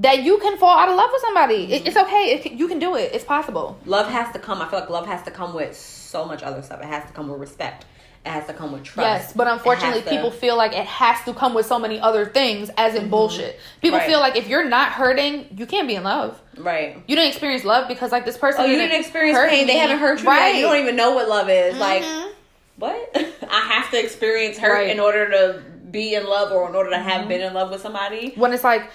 that 0.00 0.22
you 0.22 0.38
can 0.38 0.56
fall 0.58 0.76
out 0.78 0.88
of 0.88 0.96
love 0.96 1.10
with 1.12 1.20
somebody. 1.22 1.64
Mm-hmm. 1.64 1.72
It, 1.72 1.86
it's 1.88 1.96
okay. 1.96 2.40
It, 2.44 2.52
you 2.52 2.66
can 2.68 2.78
do 2.78 2.96
it. 2.96 3.10
It's 3.14 3.24
possible. 3.24 3.78
Love 3.86 4.08
has 4.10 4.32
to 4.32 4.38
come. 4.38 4.60
I 4.60 4.68
feel 4.68 4.80
like 4.80 4.90
love 4.90 5.06
has 5.06 5.22
to 5.24 5.30
come 5.30 5.54
with 5.54 5.76
so 5.76 6.24
much 6.24 6.42
other 6.42 6.62
stuff. 6.62 6.80
It 6.80 6.86
has 6.86 7.04
to 7.06 7.12
come 7.12 7.28
with 7.28 7.40
respect. 7.40 7.84
It 8.24 8.28
has 8.28 8.46
to 8.48 8.52
come 8.52 8.72
with 8.72 8.82
trust. 8.84 9.06
Yes, 9.28 9.32
but 9.32 9.46
unfortunately, 9.46 10.02
to- 10.02 10.10
people 10.10 10.30
feel 10.30 10.54
like 10.56 10.72
it 10.72 10.84
has 10.84 11.22
to 11.24 11.32
come 11.32 11.54
with 11.54 11.64
so 11.64 11.78
many 11.78 11.98
other 11.98 12.26
things, 12.26 12.70
as 12.76 12.94
in 12.94 13.08
bullshit. 13.08 13.58
People 13.80 13.98
Right. 13.98 14.06
feel 14.06 14.20
like 14.20 14.36
if 14.36 14.46
you're 14.46 14.68
not 14.68 14.92
hurting, 14.92 15.48
you 15.56 15.64
can't 15.64 15.88
be 15.88 15.94
in 15.94 16.02
love. 16.04 16.38
right. 16.58 16.98
You 17.06 17.16
didn't 17.16 17.30
experience 17.30 17.64
love 17.64 17.88
because 17.88 18.12
like 18.12 18.26
this 18.26 18.36
person. 18.36 18.62
Oh, 18.62 18.64
you 18.66 18.76
didn't 18.76 19.00
experience 19.00 19.38
pain. 19.48 19.66
They 19.66 19.78
haven't 19.78 19.98
hurt 19.98 20.20
you 20.22 20.28
right? 20.28 20.48
yet. 20.48 20.56
You 20.56 20.66
don't 20.66 20.76
even 20.82 20.96
know 20.96 21.12
what 21.12 21.28
love 21.30 21.48
is. 21.48 21.78
Like 21.78 22.02
Mhm. 22.02 22.32
what? 22.76 23.10
I 23.50 23.60
have 23.72 23.90
to 23.92 23.98
experience 23.98 24.58
hurt 24.58 24.72
Right. 24.74 24.90
in 24.90 25.00
order 25.00 25.30
to 25.30 25.62
be 25.90 26.14
in 26.14 26.26
love 26.26 26.52
or 26.52 26.68
in 26.68 26.74
order 26.74 26.90
to 26.90 26.98
have 26.98 27.26
been 27.26 27.40
in 27.40 27.54
love 27.54 27.70
with 27.70 27.80
somebody. 27.80 28.34
when 28.36 28.52
it's 28.52 28.64
like 28.64 28.90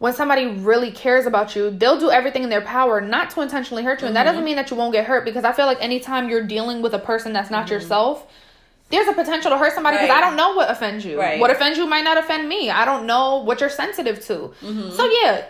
when 0.00 0.14
somebody 0.14 0.46
really 0.46 0.90
cares 0.90 1.26
about 1.26 1.54
you, 1.54 1.70
they'll 1.70 2.00
do 2.00 2.10
everything 2.10 2.42
in 2.42 2.48
their 2.48 2.62
power 2.62 3.02
not 3.02 3.28
to 3.30 3.42
intentionally 3.42 3.82
hurt 3.84 4.00
you. 4.00 4.06
And 4.06 4.16
that 4.16 4.20
Mm-hmm. 4.24 4.32
doesn't 4.32 4.44
mean 4.44 4.56
that 4.56 4.70
you 4.70 4.76
won't 4.76 4.92
get 4.94 5.04
hurt 5.04 5.26
because 5.26 5.44
I 5.44 5.52
feel 5.52 5.66
like 5.66 5.76
anytime 5.82 6.30
you're 6.30 6.42
dealing 6.46 6.80
with 6.80 6.94
a 6.94 6.98
person 6.98 7.34
that's 7.34 7.50
not 7.50 7.68
yourself, 7.68 8.26
there's 8.88 9.06
a 9.08 9.12
potential 9.12 9.50
to 9.50 9.58
hurt 9.58 9.74
somebody 9.74 9.98
because 9.98 10.08
Mm-hmm. 10.08 10.18
Right. 10.18 10.24
I 10.24 10.26
don't 10.26 10.36
know 10.38 10.54
what 10.56 10.70
offends 10.70 11.04
you. 11.04 11.20
Right. 11.20 11.38
What 11.38 11.50
offends 11.50 11.76
you 11.78 11.86
might 11.86 12.02
not 12.04 12.16
offend 12.16 12.48
me. 12.48 12.70
I 12.70 12.86
don't 12.86 13.04
know 13.06 13.38
what 13.44 13.60
you're 13.60 13.68
sensitive 13.68 14.24
to. 14.24 14.34
Mm-hmm. 14.62 14.90
So 14.92 15.04
yeah, 15.22 15.44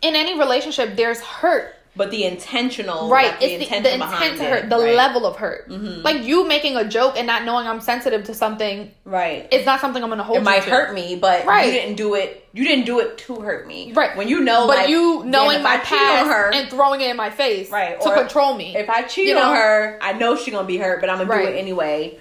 in 0.00 0.16
any 0.16 0.38
relationship, 0.38 0.96
there's 0.96 1.20
hurt. 1.20 1.74
But 1.94 2.10
the 2.10 2.24
intentional, 2.24 3.10
Right. 3.10 3.26
like, 3.32 3.40
the 3.40 3.52
it's 3.52 3.68
the, 3.68 3.76
the 3.80 3.98
behind 3.98 4.32
intent 4.32 4.38
to 4.38 4.44
it, 4.46 4.50
hurt, 4.62 4.70
the 4.70 4.76
right. 4.76 4.86
Mm-hmm. 4.88 4.96
level 4.96 5.26
of 5.26 5.36
hurt. 5.36 5.68
Like 5.70 6.22
you 6.24 6.48
making 6.48 6.74
a 6.76 6.84
joke 6.88 7.18
and 7.18 7.26
not 7.26 7.44
knowing 7.44 7.66
I'm 7.66 7.82
sensitive 7.82 8.24
to 8.24 8.34
something, 8.34 8.90
Right. 9.04 9.46
it's 9.50 9.66
not 9.66 9.80
something 9.80 10.02
I'm 10.02 10.08
gonna 10.08 10.22
hold 10.22 10.38
it 10.38 10.42
might 10.42 10.62
to. 10.62 10.70
hurt 10.70 10.94
me, 10.94 11.16
but 11.16 11.44
Right. 11.44 11.66
you 11.66 11.72
didn't 11.72 11.96
do 11.96 12.14
it. 12.14 12.48
You 12.54 12.64
didn't 12.64 12.86
do 12.86 13.00
it 13.00 13.18
to 13.18 13.40
hurt 13.40 13.66
me. 13.66 13.92
Right. 13.92 14.16
When 14.16 14.26
you 14.28 14.40
know, 14.40 14.66
But 14.66 14.76
like, 14.78 14.88
you 14.88 15.22
knowing 15.26 15.62
my 15.62 15.76
past 15.78 16.26
her, 16.28 16.50
and 16.52 16.70
throwing 16.70 17.02
it 17.02 17.10
in 17.10 17.16
my 17.18 17.28
face 17.28 17.70
Right, 17.70 18.00
to 18.00 18.08
or 18.08 18.14
control 18.16 18.54
me. 18.54 18.74
if 18.74 18.88
I 18.88 19.02
cheat 19.02 19.26
You 19.28 19.34
know? 19.34 19.50
on 19.50 19.56
her, 19.56 19.98
I 20.00 20.14
know 20.14 20.34
she's 20.36 20.54
gonna 20.54 20.66
be 20.66 20.78
hurt, 20.78 21.00
but 21.02 21.10
I'm 21.10 21.18
gonna 21.18 21.28
Right. 21.28 21.46
do 21.48 21.52
it 21.52 21.58
anyway. 21.58 22.18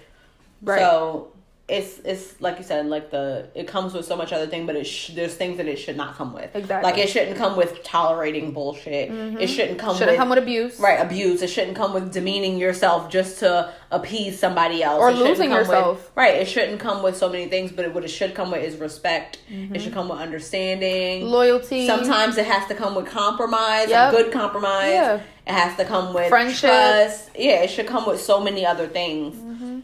right. 0.64 0.80
So 0.82 1.32
it's 1.72 2.00
it's 2.04 2.40
like 2.42 2.58
you 2.58 2.64
said, 2.64 2.86
like 2.88 3.12
the 3.12 3.48
it 3.56 3.68
comes 3.68 3.94
with 3.94 4.06
so 4.06 4.16
much 4.18 4.34
other 4.34 4.46
thing, 4.48 4.66
but 4.66 4.76
it 4.76 4.84
sh- 4.86 5.12
there's 5.16 5.34
things 5.34 5.56
that 5.58 5.68
it 5.68 5.78
should 5.78 5.96
not 5.96 6.16
come 6.16 6.34
with. 6.34 6.54
Exactly. 6.56 6.92
Like 6.92 7.00
it 7.00 7.10
shouldn't 7.10 7.38
come 7.38 7.56
with 7.56 7.82
tolerating 7.84 8.52
bullshit. 8.52 9.10
It 9.12 9.48
shouldn't 9.48 9.80
come 9.80 9.94
Shouldn't 9.96 10.12
with 10.12 10.18
come 10.20 10.30
with 10.30 10.40
abuse. 10.40 10.80
right 10.80 11.00
abuse. 11.00 11.42
It 11.42 11.50
shouldn't 11.50 11.78
come 11.78 11.94
with 11.94 12.12
demeaning 12.12 12.58
yourself 12.58 13.10
just 13.10 13.40
to 13.40 13.72
appease 13.90 14.38
somebody 14.38 14.84
else 14.84 15.00
Or 15.02 15.10
It 15.12 15.16
losing 15.16 15.50
come 15.50 15.60
with- 15.60 15.68
yourself. 15.70 16.12
right. 16.16 16.36
It 16.36 16.48
shouldn't 16.48 16.80
come 16.82 17.02
with 17.04 17.16
so 17.18 17.30
many 17.30 17.48
things, 17.48 17.72
but 17.72 17.86
it, 17.86 17.94
what 17.94 18.04
it 18.04 18.10
should 18.10 18.36
come 18.36 18.52
with 18.52 18.64
is 18.64 18.76
respect. 18.78 19.40
It 19.50 19.82
should 19.82 19.94
come 19.94 20.10
with 20.10 20.20
understanding. 20.20 21.26
Loyalty. 21.26 21.88
Sometimes 21.88 22.38
it 22.38 22.46
has 22.46 22.68
to 22.68 22.76
come 22.76 22.96
with 22.96 23.06
compromise, 23.08 23.90
Yep. 23.90 24.14
a 24.14 24.16
good 24.18 24.32
compromise. 24.34 24.92
Yeah. 24.92 25.22
It 25.48 25.54
has 25.54 25.76
to 25.78 25.86
come 25.86 26.14
with 26.14 26.30
Friendship. 26.30 26.70
trust. 26.70 27.30
Yeah, 27.38 27.64
it 27.64 27.70
should 27.70 27.88
come 27.88 28.06
with 28.06 28.22
so 28.22 28.42
many 28.42 28.66
other 28.66 28.88
things. 28.88 29.36
Mm-hmm. 29.36 29.80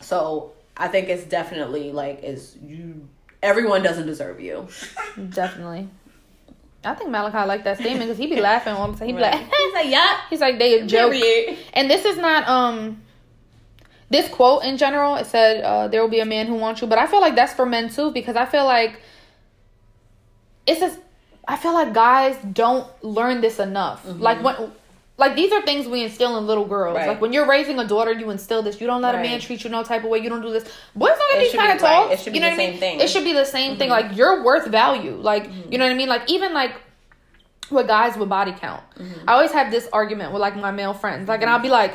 So 0.00 0.52
I 0.76 0.88
think 0.88 1.08
it's 1.08 1.24
definitely 1.24 1.92
like 1.92 2.22
is 2.22 2.56
you. 2.62 3.08
Everyone 3.42 3.82
doesn't 3.82 4.06
deserve 4.06 4.40
you. 4.40 4.68
Definitely. 5.30 5.88
I 6.84 6.94
think 6.94 7.10
Malachi 7.10 7.46
liked 7.48 7.64
that 7.64 7.78
statement 7.78 8.02
because 8.02 8.18
he 8.18 8.26
be 8.28 8.40
laughing 8.40 8.72
all 8.74 8.90
the 8.92 8.98
time. 8.98 9.08
He 9.08 9.12
be 9.12 9.20
like, 9.20 9.34
He's 9.34 9.74
like, 9.74 9.88
yeah, 9.88 10.20
he's 10.30 10.40
like, 10.40 10.58
they 10.58 10.78
a 10.80 10.86
joke. 10.86 11.12
period. 11.12 11.58
And 11.74 11.90
this 11.90 12.04
is 12.04 12.16
not 12.16 12.46
um 12.48 13.02
this 14.10 14.28
quote 14.28 14.64
in 14.64 14.76
general. 14.76 15.16
It 15.16 15.26
said 15.26 15.62
uh, 15.64 15.88
there 15.88 16.00
will 16.00 16.10
be 16.10 16.20
a 16.20 16.24
man 16.26 16.46
who 16.46 16.54
wants 16.54 16.80
you, 16.80 16.86
but 16.86 16.98
I 16.98 17.06
feel 17.06 17.20
like 17.20 17.34
that's 17.34 17.52
for 17.54 17.66
men 17.66 17.88
too 17.88 18.12
because 18.12 18.36
I 18.36 18.46
feel 18.46 18.64
like 18.64 19.00
it's 20.66 20.80
just 20.80 20.98
I 21.48 21.56
feel 21.56 21.72
like 21.74 21.92
guys 21.92 22.36
don't 22.52 22.86
learn 23.02 23.40
this 23.40 23.58
enough. 23.58 24.04
Like 24.04 24.42
when 24.42 24.72
like 25.18 25.34
these 25.34 25.50
are 25.52 25.62
things 25.62 25.86
we 25.86 26.02
instill 26.04 26.36
in 26.36 26.46
little 26.46 26.66
girls. 26.66 26.96
Right. 26.96 27.08
Like 27.08 27.20
when 27.20 27.32
you're 27.32 27.46
raising 27.48 27.78
a 27.78 27.86
daughter, 27.86 28.12
you 28.12 28.30
instill 28.30 28.62
this. 28.62 28.80
You 28.80 28.86
don't 28.86 29.00
let 29.00 29.14
a 29.14 29.18
man 29.18 29.40
treat 29.40 29.64
you 29.64 29.70
no 29.70 29.82
type 29.82 30.04
of 30.04 30.10
way. 30.10 30.18
You 30.18 30.28
don't 30.28 30.42
do 30.42 30.50
this. 30.50 30.64
Boys 30.94 31.10
don't 31.16 31.32
get 31.32 31.40
these 31.40 31.54
kind 31.54 31.72
of 31.72 31.82
right. 31.82 32.08
talks. 32.08 32.14
It 32.14 32.24
should 32.24 32.32
be 32.32 32.38
you 32.38 32.44
know 32.44 32.50
the 32.50 32.56
what 32.56 32.60
I 32.60 32.64
same 32.64 32.70
mean? 32.72 32.80
thing. 32.80 33.00
It 33.00 33.08
should 33.08 33.24
be 33.24 33.32
the 33.32 33.44
same 33.44 33.78
thing. 33.78 33.88
Mm-hmm. 33.90 34.08
Like 34.08 34.16
you're 34.16 34.44
worth 34.44 34.66
value. 34.66 35.16
Like 35.16 35.48
mm-hmm. 35.48 35.72
you 35.72 35.78
know 35.78 35.86
what 35.86 35.92
I 35.92 35.96
mean? 35.96 36.08
Like 36.08 36.30
even 36.30 36.52
like 36.52 36.72
with 37.70 37.86
guys 37.86 38.16
with 38.16 38.28
body 38.28 38.52
count. 38.52 38.82
Mm-hmm. 38.98 39.28
I 39.28 39.32
always 39.32 39.52
have 39.52 39.70
this 39.70 39.88
argument 39.92 40.32
with 40.32 40.42
like 40.42 40.56
my 40.56 40.70
male 40.70 40.92
friends. 40.94 41.28
Like 41.28 41.40
and 41.40 41.50
I'll 41.50 41.60
be 41.60 41.70
like 41.70 41.94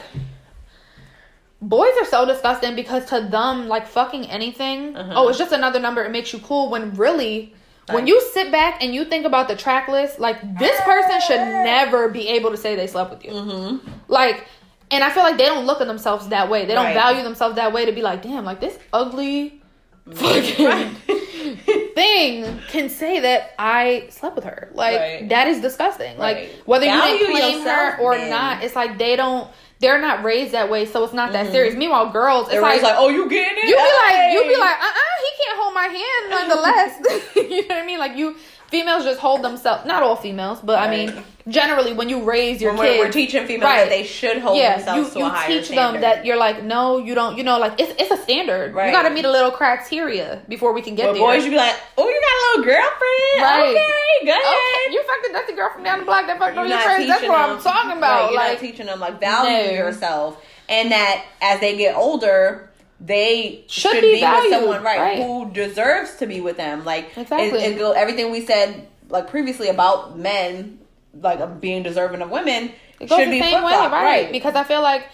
boys 1.61 1.91
are 1.99 2.05
so 2.05 2.25
disgusting 2.25 2.75
because 2.75 3.05
to 3.05 3.21
them 3.21 3.67
like 3.67 3.85
fucking 3.87 4.25
anything 4.25 4.95
Uh-huh. 4.95 5.13
oh 5.15 5.29
it's 5.29 5.37
just 5.37 5.51
another 5.51 5.79
number 5.79 6.03
it 6.03 6.09
makes 6.09 6.33
you 6.33 6.39
cool 6.39 6.69
when 6.69 6.95
really 6.95 7.53
when 7.89 8.07
you 8.07 8.21
sit 8.33 8.51
back 8.51 8.81
and 8.83 8.93
you 8.95 9.03
think 9.05 9.25
about 9.25 9.47
the 9.47 9.55
track 9.55 9.87
list 9.87 10.19
like 10.19 10.37
this 10.59 10.79
person 10.81 11.19
should 11.21 11.39
never 11.39 12.07
be 12.09 12.27
able 12.29 12.51
to 12.51 12.57
say 12.57 12.75
they 12.75 12.87
slept 12.87 13.09
with 13.11 13.25
you 13.25 13.31
Mm-hmm. 13.31 13.87
like 14.07 14.45
and 14.91 15.03
i 15.03 15.09
feel 15.09 15.23
like 15.23 15.37
they 15.37 15.45
don't 15.45 15.65
look 15.65 15.81
at 15.81 15.87
themselves 15.87 16.27
that 16.29 16.49
way 16.49 16.65
they 16.65 16.73
don't 16.73 16.85
Right. 16.85 16.93
value 16.93 17.23
themselves 17.23 17.55
that 17.55 17.73
way 17.73 17.85
to 17.85 17.91
be 17.91 18.01
like 18.01 18.21
damn 18.21 18.45
like 18.45 18.59
this 18.61 18.77
ugly 18.93 19.61
fucking 20.09 20.95
thing 21.95 22.59
can 22.69 22.89
say 22.89 23.19
that 23.19 23.51
i 23.59 24.07
slept 24.09 24.35
with 24.35 24.45
her 24.45 24.69
like 24.73 24.99
Right. 24.99 25.29
that 25.29 25.47
is 25.47 25.61
disgusting 25.61 26.17
like 26.17 26.49
whether 26.65 26.85
Value 26.85 27.13
you 27.13 27.19
didn't 27.19 27.35
claim 27.35 27.57
yourself, 27.59 27.93
her 27.95 28.01
or 28.01 28.11
man. 28.13 28.29
not 28.29 28.63
it's 28.63 28.75
like 28.75 28.97
they 28.97 29.15
don't 29.15 29.49
they're 29.81 29.99
not 29.99 30.23
raised 30.23 30.53
that 30.53 30.69
way 30.69 30.85
so 30.85 31.03
it's 31.03 31.13
not 31.13 31.33
that 31.33 31.51
serious. 31.51 31.75
Meanwhile 31.75 32.11
girls 32.11 32.47
it's 32.49 32.61
like, 32.61 32.81
like, 32.81 32.95
oh, 32.97 33.09
you 33.09 33.27
getting 33.29 33.57
it? 33.57 33.67
you 33.67 33.75
be 33.75 33.81
like 33.81 34.33
you 34.33 34.41
be 34.47 34.57
like 34.59 34.77
uh-uh 34.77 35.15
he 35.21 35.43
can't 35.43 35.59
hold 35.59 35.73
my 35.73 35.87
hand 35.87 36.29
nonetheless. 36.29 37.27
You 37.51 37.67
know 37.67 37.75
what 37.75 37.83
i 37.83 37.85
mean? 37.85 37.99
Like 37.99 38.15
you 38.15 38.35
females 38.71 39.03
just 39.03 39.19
hold 39.19 39.41
themselves 39.43 39.85
not 39.85 40.01
all 40.01 40.15
females 40.15 40.59
but 40.63 40.79
i 40.79 40.89
mean 40.89 41.23
generally 41.47 41.91
when 41.93 42.07
you 42.07 42.23
raise 42.23 42.61
your 42.61 42.73
When 42.73 42.83
kids 42.87 42.97
we're, 42.99 43.05
we're 43.07 43.11
teaching 43.11 43.45
females 43.47 43.69
Right. 43.69 43.79
that 43.83 43.89
they 43.89 44.03
should 44.03 44.37
hold 44.37 44.57
yeah, 44.57 44.77
themselves 44.77 45.07
you, 45.09 45.13
to 45.13 45.19
you 45.19 45.25
a 45.25 45.29
higher 45.29 45.47
teach 45.47 45.65
standard. 45.65 45.93
them 45.95 46.01
that 46.01 46.23
you're 46.25 46.37
like, 46.37 46.63
no, 46.63 46.99
you 46.99 47.15
don't, 47.15 47.35
you 47.35 47.43
know, 47.43 47.57
like 47.57 47.79
it's 47.79 47.91
it's 47.99 48.11
a 48.11 48.17
standard. 48.17 48.75
Right. 48.75 48.85
You 48.87 48.91
got 48.93 49.03
to 49.03 49.09
meet 49.09 49.25
a 49.25 49.31
little 49.31 49.49
criteria 49.49 50.43
before 50.47 50.71
we 50.71 50.83
can 50.83 50.93
get 50.93 51.07
But 51.07 51.13
there. 51.13 51.21
boys, 51.23 51.43
you 51.43 51.49
be 51.49 51.57
like, 51.57 51.75
oh, 51.97 52.07
you 52.07 52.21
got 52.21 52.35
a 52.37 52.39
little 52.59 52.65
girlfriend? 52.71 53.41
Right. 53.41 53.69
Okay, 53.71 54.25
go 54.27 54.31
ahead. 54.31 54.43
okay, 54.45 54.93
you 54.93 55.03
fucked 55.03 55.23
the 55.27 55.33
dusty 55.33 55.53
girl 55.53 55.69
from 55.73 55.83
down 55.83 55.99
the 55.99 56.05
block 56.05 56.27
that 56.27 56.37
fucked 56.37 56.57
on 56.57 56.69
your 56.69 56.77
friends. 56.79 57.07
That's 57.07 57.23
what 57.27 57.47
them- 57.47 57.57
I'm 57.57 57.61
talking 57.63 57.97
about. 57.97 58.21
Right, 58.21 58.31
you're 58.31 58.39
like, 58.51 58.59
teaching 58.59 58.85
them 58.85 58.99
like 58.99 59.19
value 59.19 59.67
No. 59.67 59.71
yourself, 59.83 60.45
and 60.69 60.91
that 60.91 61.25
as 61.41 61.59
they 61.59 61.75
get 61.75 61.95
older, 61.95 62.69
they 63.03 63.63
Should 63.67 63.93
should, 63.93 64.01
be 64.01 64.13
be, 64.15 64.19
valued, 64.19 64.51
with 64.51 64.59
someone 64.59 64.83
right, 64.83 64.99
right. 64.99 65.17
who 65.23 65.49
deserves 65.51 66.15
to 66.17 66.27
be 66.27 66.39
with 66.39 66.57
them. 66.57 66.85
Like 66.85 67.17
Exactly. 67.17 67.59
it, 67.59 67.77
it 67.77 67.81
everything 67.81 68.31
we 68.31 68.45
said 68.45 68.87
like 69.09 69.27
previously 69.29 69.67
about 69.69 70.17
men, 70.17 70.79
like 71.19 71.59
being 71.59 71.83
deserving 71.83 72.21
of 72.21 72.29
women, 72.29 72.71
it 72.99 73.09
should 73.09 73.27
the 73.27 73.31
be 73.31 73.41
same 73.41 73.63
way, 73.63 73.71
flip-flop, 73.71 73.91
right? 73.91 74.31
Because 74.31 74.55
I 74.55 74.63
feel 74.63 74.81
like, 74.81 75.07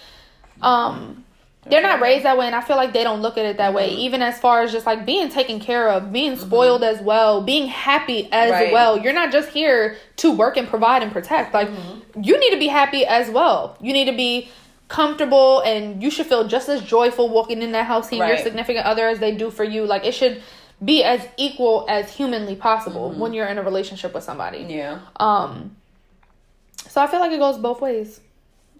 um. 0.62 1.23
They're 1.69 1.82
not 1.82 2.00
raised 2.00 2.23
that 2.23 2.38
way, 2.38 2.45
and 2.45 2.56
I 2.56 2.62
feel 2.62 2.78
like 2.78 2.93
they 2.93 3.04
don't 3.04 3.21
look 3.21 3.38
at 3.38 3.45
it 3.45 3.58
that 3.58 3.73
way. 3.73 3.89
Mm-hmm. 3.89 4.00
Even 4.00 4.21
as 4.21 4.39
far 4.39 4.62
as 4.62 4.71
just 4.71 4.86
like 4.86 5.06
being 5.06 5.28
taken 5.28 5.60
care 5.60 5.89
of, 5.89 6.13
being 6.13 6.38
spoiled 6.38 6.82
as 6.82 7.02
well, 7.02 7.41
being 7.41 7.67
happy 7.67 8.30
as 8.32 8.52
Right. 8.52 8.71
well. 8.71 8.97
You're 8.97 9.12
not 9.12 9.34
just 9.34 9.50
here 9.50 9.97
to 10.17 10.32
work 10.32 10.56
and 10.56 10.65
provide 10.65 11.04
and 11.04 11.12
protect. 11.12 11.54
Like 11.54 11.67
Mm-hmm. 11.67 12.23
you 12.23 12.39
need 12.39 12.52
to 12.52 12.58
be 12.58 12.67
happy 12.67 13.06
as 13.06 13.30
well. 13.30 13.76
You 13.82 13.91
need 13.91 14.06
to 14.06 14.15
be 14.15 14.47
comfortable, 14.88 15.62
and 15.62 16.02
you 16.02 16.10
should 16.10 16.28
feel 16.28 16.47
just 16.47 16.69
as 16.69 16.82
joyful 16.82 17.30
walking 17.30 17.62
in 17.62 17.71
that 17.73 17.86
house 17.86 18.10
seeing 18.10 18.26
your 18.26 18.38
significant 18.38 18.86
other 18.86 19.08
as 19.08 19.19
they 19.19 19.36
do 19.36 19.50
for 19.52 19.63
you. 19.63 19.86
Like 19.86 20.06
it 20.06 20.13
should 20.13 20.41
be 20.84 21.04
as 21.04 21.28
equal 21.38 21.86
as 21.89 22.12
humanly 22.13 22.56
possible 22.56 23.12
when 23.12 23.34
you're 23.34 23.47
in 23.47 23.58
a 23.58 23.63
relationship 23.63 24.13
with 24.13 24.23
somebody. 24.23 24.60
Mm-hmm. 24.60 24.69
Yeah, 24.69 25.00
Um. 25.17 25.76
So 26.88 27.02
I 27.02 27.08
feel 27.08 27.19
like 27.19 27.32
it 27.32 27.39
goes 27.39 27.58
both 27.58 27.82
ways. 27.82 28.21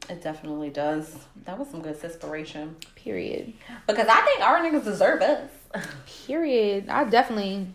It 0.10 0.24
definitely 0.24 0.70
does. 0.70 1.16
That 1.46 1.60
was 1.60 1.70
some 1.70 1.82
good 1.82 2.02
inspiration. 2.02 2.78
Period. 2.96 3.54
Because 3.86 4.08
I 4.08 4.22
think 4.22 4.42
our 4.42 4.60
niggas 4.60 4.86
deserve 4.86 5.22
us. 5.22 5.50
Period. 6.28 6.88
I 6.88 7.04
definitely 7.04 7.68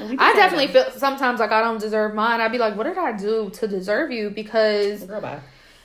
I 0.00 0.32
definitely 0.34 0.68
them. 0.68 0.90
feel 0.90 0.98
sometimes 0.98 1.40
like 1.40 1.50
I 1.50 1.60
don't 1.60 1.80
deserve 1.80 2.14
mine. 2.14 2.40
I'd 2.40 2.52
be 2.52 2.58
like, 2.58 2.76
what 2.76 2.84
did 2.84 2.96
I 2.98 3.12
do 3.12 3.50
to 3.50 3.66
deserve 3.68 4.10
you? 4.10 4.30
Because 4.30 5.04
Girl, 5.04 5.20
bye. 5.20 5.40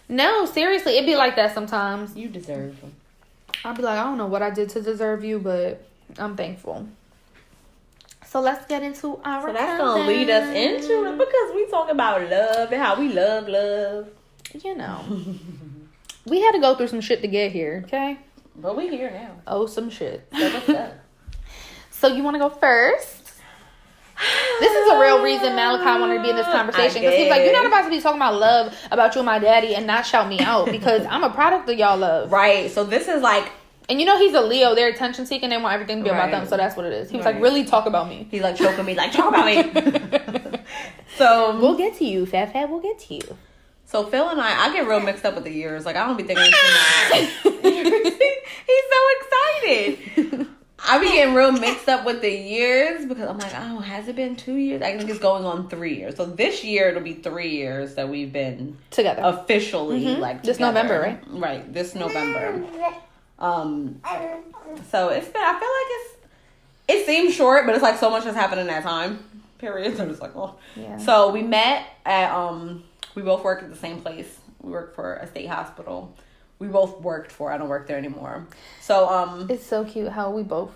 No, 0.10 0.46
seriously, 0.46 0.94
it'd 0.98 1.06
be 1.06 1.16
like 1.16 1.36
that 1.36 1.54
sometimes. 1.54 2.16
You 2.16 2.30
deserve 2.30 2.80
them. 2.82 2.94
I'd 3.66 3.78
be 3.78 3.84
like, 3.84 3.98
I 3.98 4.04
don't 4.04 4.18
know 4.18 4.28
what 4.28 4.42
I 4.42 4.50
did 4.50 4.70
to 4.70 4.82
deserve 4.82 5.24
you, 5.24 5.39
but 5.39 5.86
I'm 6.18 6.36
thankful. 6.36 6.88
So 8.26 8.42
let's 8.42 8.66
get 8.66 8.82
into 8.84 9.20
our. 9.24 9.48
So 9.48 9.54
that's 9.54 9.78
gonna 9.78 10.06
lead 10.06 10.30
us 10.30 10.56
into 10.56 11.06
it 11.06 11.18
because 11.18 11.56
we 11.56 11.68
talk 11.68 11.89
about 11.92 12.30
love 12.30 12.72
and 12.72 12.82
how 12.82 13.00
we 13.00 13.10
love 13.13 13.48
love. 13.48 14.10
You 14.63 14.76
know, 14.76 15.00
we 16.26 16.42
had 16.42 16.54
to 16.54 16.60
go 16.60 16.76
through 16.76 16.88
some 16.88 17.02
shit 17.02 17.22
to 17.22 17.28
get 17.28 17.52
here. 17.52 17.84
Okay. 17.86 18.18
But 18.56 18.76
we 18.76 18.89
here 18.89 19.12
now. 19.12 19.32
Oh, 19.48 19.66
some 19.68 19.89
shit. 19.89 20.28
So 20.32 20.50
what's 20.54 20.70
up? 20.70 20.94
So 21.92 22.08
you 22.10 22.22
want 22.22 22.36
to 22.36 22.39
go 22.39 22.50
first? 22.50 23.22
This 24.60 24.71
is 24.71 24.91
a 24.91 24.99
real 24.99 25.23
reason 25.23 25.56
Malachi 25.56 25.99
wanted 25.99 26.17
to 26.17 26.21
be 26.23 26.30
in 26.30 26.36
this 26.36 26.45
conversation 26.45 27.02
because 27.02 27.15
he's 27.15 27.30
like, 27.30 27.43
you're 27.43 27.52
not 27.54 27.65
about 27.65 27.82
to 27.84 27.89
be 27.89 27.99
talking 27.99 28.17
about 28.19 28.36
love 28.39 28.73
about 28.91 29.15
you 29.15 29.19
and 29.21 29.26
my 29.26 29.39
daddy 29.39 29.76
and 29.76 29.86
not 29.88 30.06
shout 30.06 30.30
me 30.30 30.39
out 30.39 30.67
because 30.71 31.06
I'm 31.10 31.23
a 31.23 31.30
product 31.32 31.67
of 31.69 31.78
y'all 31.78 31.97
love. 31.97 32.32
Right. 32.32 32.69
So 32.71 32.84
this 32.86 33.08
is 33.08 33.21
like 33.21 33.52
And 33.89 33.99
you 33.99 34.06
know 34.06 34.17
he's 34.17 34.34
a 34.34 34.41
Leo. 34.41 34.76
They're 34.76 34.89
attention 34.89 35.26
seeking. 35.26 35.49
They 35.49 35.58
want 35.58 35.73
everything 35.73 35.97
to 35.97 36.04
be 36.04 36.10
about 36.10 36.32
them. 36.32 36.47
So 36.47 36.56
that's 36.58 36.78
what 36.78 36.86
it 36.86 36.93
is. 36.93 37.10
He 37.10 37.17
was 37.17 37.26
Right. 37.26 37.36
like, 37.36 37.43
really 37.43 37.65
talk 37.65 37.86
about 37.88 38.08
me. 38.08 38.28
he's 38.32 38.41
like 38.43 38.56
choking 38.56 38.86
me, 38.86 38.93
like 38.95 39.12
talk 39.12 39.30
about 39.30 39.45
me. 39.45 40.60
so 41.17 41.60
We'll 41.60 41.76
get 41.78 41.97
to 41.97 42.06
you, 42.06 42.26
Fat 42.26 42.54
Fat. 42.54 42.69
We'll 42.69 42.80
get 42.82 42.99
to 42.99 43.15
you. 43.15 43.38
so 43.86 44.06
Phil 44.06 44.30
and 44.30 44.39
I, 44.39 44.65
I 44.67 44.73
get 44.73 44.88
real 44.88 44.99
mixed 45.02 45.26
up 45.26 45.36
with 45.36 45.43
the 45.43 45.52
years. 45.52 45.86
Like 45.86 45.95
I 45.97 46.06
don't 46.06 46.17
be 46.17 46.23
thinking. 46.23 46.45
He's 48.65 48.84
so 48.93 49.02
excited. 49.19 50.47
I 50.86 51.00
be 51.00 51.06
getting 51.12 51.34
real 51.34 51.52
mixed 51.52 51.88
up 51.88 52.06
with 52.06 52.22
the 52.22 52.30
years 52.30 53.06
because 53.06 53.28
I'm 53.30 53.38
like, 53.38 53.54
oh, 53.56 53.80
has 53.80 54.08
it 54.08 54.15
been 54.15 54.36
two 54.36 54.56
years? 54.56 54.82
I 54.82 54.98
think 54.98 55.10
it's 55.10 55.19
going 55.19 55.46
on 55.46 55.69
three 55.69 55.96
years. 55.98 56.15
So 56.17 56.26
this 56.26 56.63
year 56.63 56.89
it'll 56.89 57.02
be 57.02 57.13
three 57.13 57.52
years 57.52 57.96
that 57.96 58.10
we've 58.10 58.34
been 58.34 58.78
Together. 58.91 59.22
officially 59.24 60.04
Mhm. 60.06 60.19
like 60.19 60.43
This 60.43 60.58
together. 60.58 60.74
November, 60.74 61.00
right? 61.00 61.19
Right, 61.28 61.74
this 61.74 61.96
November. 61.96 62.63
Um, 63.39 64.02
so 64.91 65.10
it's 65.10 65.28
been. 65.28 65.41
I 65.41 65.60
feel 65.60 65.69
like 65.69 65.89
it's. 65.89 66.10
It 66.89 67.06
seems 67.06 67.34
short, 67.34 67.65
but 67.65 67.76
it's 67.76 67.84
like 67.84 67.98
so 67.98 68.10
much 68.10 68.26
has 68.26 68.36
happened 68.36 68.62
in 68.62 68.67
that 68.67 68.84
time. 68.84 69.24
Period. 69.60 69.96
So 69.96 70.04
I'm 70.04 70.10
just 70.10 70.22
like, 70.22 70.36
oh. 70.36 70.56
Yeah. 70.76 70.98
So 70.98 71.32
we 71.32 71.41
met 71.43 71.86
at. 72.06 72.32
Um, 72.32 72.84
we 73.15 73.22
both 73.22 73.43
work 73.43 73.63
at 73.63 73.69
the 73.69 73.76
same 73.78 74.02
place. 74.02 74.38
We 74.62 74.72
work 74.72 74.96
for 74.96 75.15
a 75.15 75.28
state 75.28 75.48
hospital. 75.48 76.13
We 76.63 76.69
both 76.69 77.02
worked 77.02 77.32
for. 77.32 77.52
I 77.52 77.58
don't 77.58 77.67
work 77.67 77.88
there 77.88 77.97
anymore. 77.97 78.47
So 78.80 79.10
um, 79.10 79.47
It's 79.49 79.65
so 79.65 79.84
cute 79.84 80.10
how 80.12 80.32
we 80.32 80.43
both 80.43 80.71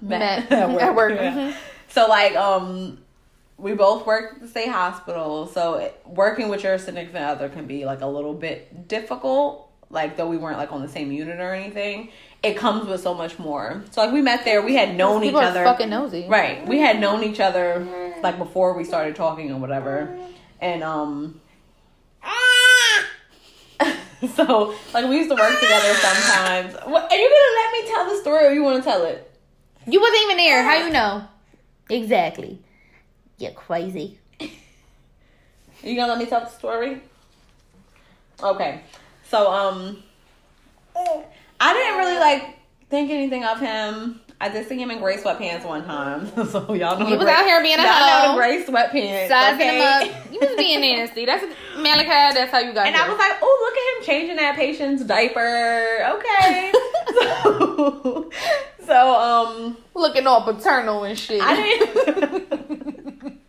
met, 0.00 0.48
met, 0.48 0.52
at 0.82 0.94
work. 0.94 1.12
Yeah. 1.16 1.34
Mhm. 1.34 1.54
So 1.88 2.06
like 2.06 2.36
um 2.36 2.98
we 3.58 3.72
both 3.74 4.06
worked 4.06 4.34
at 4.36 4.40
the 4.42 4.48
state 4.48 4.68
hospital. 4.68 5.46
So 5.46 5.74
it, 5.74 6.00
working 6.06 6.48
with 6.48 6.62
your 6.62 6.78
significant 6.78 7.24
other 7.24 7.48
can 7.48 7.66
be 7.66 7.84
like 7.84 8.00
a 8.00 8.06
little 8.06 8.34
bit 8.34 8.86
difficult. 8.88 9.70
Like 9.90 10.16
though 10.16 10.28
we 10.28 10.36
weren't 10.36 10.58
like 10.58 10.72
on 10.72 10.82
the 10.82 10.88
same 10.88 11.10
unit 11.12 11.38
or 11.40 11.52
anything, 11.52 12.10
it 12.42 12.56
comes 12.56 12.86
with 12.86 13.00
so 13.00 13.12
much 13.14 13.38
more. 13.38 13.82
So 13.90 14.02
like 14.02 14.12
we 14.12 14.22
met 14.22 14.44
there, 14.44 14.62
we 14.62 14.74
had 14.76 14.96
known 14.96 15.22
each 15.22 15.28
People 15.28 15.40
are 15.40 15.44
other. 15.46 15.64
fucking 15.64 15.90
nosy. 15.90 16.26
Right. 16.28 16.66
We 16.66 16.78
had 16.78 17.00
known 17.00 17.24
each 17.24 17.40
other 17.40 17.86
like 18.22 18.38
before 18.38 18.74
we 18.76 18.84
started 18.84 19.14
talking 19.16 19.50
or 19.52 19.58
whatever. 19.58 20.16
And 20.60 20.82
um 20.82 21.40
so 24.36 24.74
like 24.92 25.08
we 25.08 25.16
used 25.16 25.30
to 25.30 25.36
work 25.36 25.60
together 25.60 25.94
sometimes. 25.94 26.74
What, 26.84 27.10
are 27.10 27.16
you 27.16 27.28
gonna 27.28 27.56
let 27.56 27.72
me 27.72 27.88
tell 27.88 28.10
the 28.10 28.20
story 28.20 28.46
or 28.46 28.50
you 28.52 28.62
wanna 28.62 28.82
tell 28.82 29.04
it? 29.04 29.30
You 29.86 30.00
wasn't 30.00 30.22
even 30.24 30.36
there. 30.38 30.62
How 30.62 30.86
you 30.86 30.92
know? 30.92 31.24
Exactly. 31.90 32.58
You're 33.38 33.52
crazy. 33.52 34.18
You 35.82 35.96
gonna 35.96 36.12
let 36.12 36.18
me 36.18 36.26
tell 36.26 36.40
the 36.40 36.50
story? 36.50 37.02
Okay. 38.42 38.80
So 39.28 39.50
um 39.50 40.02
I 41.60 41.72
didn't 41.72 41.98
really 41.98 42.18
like 42.18 42.58
think 42.88 43.10
anything 43.10 43.44
of 43.44 43.60
him. 43.60 44.20
I 44.40 44.48
did 44.48 44.68
see 44.68 44.76
him 44.80 44.90
in 44.90 44.98
gray 44.98 45.16
sweatpants 45.16 45.64
one 45.64 45.84
time. 45.84 46.26
so 46.48 46.74
y'all 46.74 46.98
know 46.98 47.06
He 47.06 47.14
was 47.16 47.24
gray- 47.24 47.32
out 47.32 47.44
here 47.46 47.62
being 47.62 47.78
a 47.78 47.82
y'all 47.82 47.86
know 47.86 48.20
hoe. 48.20 48.32
the 48.32 48.36
gray 48.38 48.64
sweatpants. 48.64 49.28
Sizing 49.28 49.60
okay? 49.68 49.78
him 50.08 50.10
up. 50.10 50.32
You 50.32 50.38
was 50.40 50.56
being 50.56 50.80
nasty. 50.80 51.24
That's 51.24 51.44
Malachi. 51.76 52.34
That's 52.34 52.50
how 52.50 52.58
you 52.58 52.72
got 52.72 52.86
And 52.86 52.94
here. 52.96 53.04
I 53.04 53.08
was 53.08 53.18
like, 53.18 53.38
oh, 53.40 53.58
look 53.64 53.76
at 53.78 53.98
him 53.98 54.14
changing 54.20 54.36
that 54.36 54.56
patient's 54.56 55.04
diaper. 55.04 56.04
Okay. 56.16 56.72
so, 57.14 58.30
so, 58.86 59.14
um, 59.20 59.76
looking 59.94 60.26
all 60.26 60.42
paternal 60.42 61.04
and 61.04 61.18
shit. 61.18 61.40
I 61.42 61.54
didn't. 61.56 63.40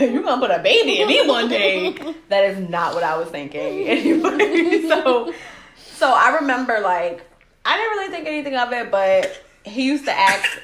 You're 0.00 0.22
gonna 0.22 0.40
put 0.40 0.50
a 0.52 0.62
baby 0.62 1.00
in 1.00 1.08
me 1.08 1.26
one 1.26 1.48
day. 1.48 1.92
That 2.28 2.44
is 2.44 2.68
not 2.70 2.94
what 2.94 3.02
I 3.02 3.16
was 3.18 3.28
thinking. 3.28 3.88
Anyway, 3.88 4.82
so, 4.88 5.34
so 5.76 6.12
I 6.12 6.36
remember 6.40 6.80
like 6.80 7.26
I 7.64 7.76
didn't 7.76 7.90
really 7.98 8.10
think 8.12 8.26
anything 8.28 8.56
of 8.56 8.72
it, 8.72 8.90
but 8.90 9.42
he 9.64 9.84
used 9.84 10.04
to 10.06 10.12
ask. 10.12 10.60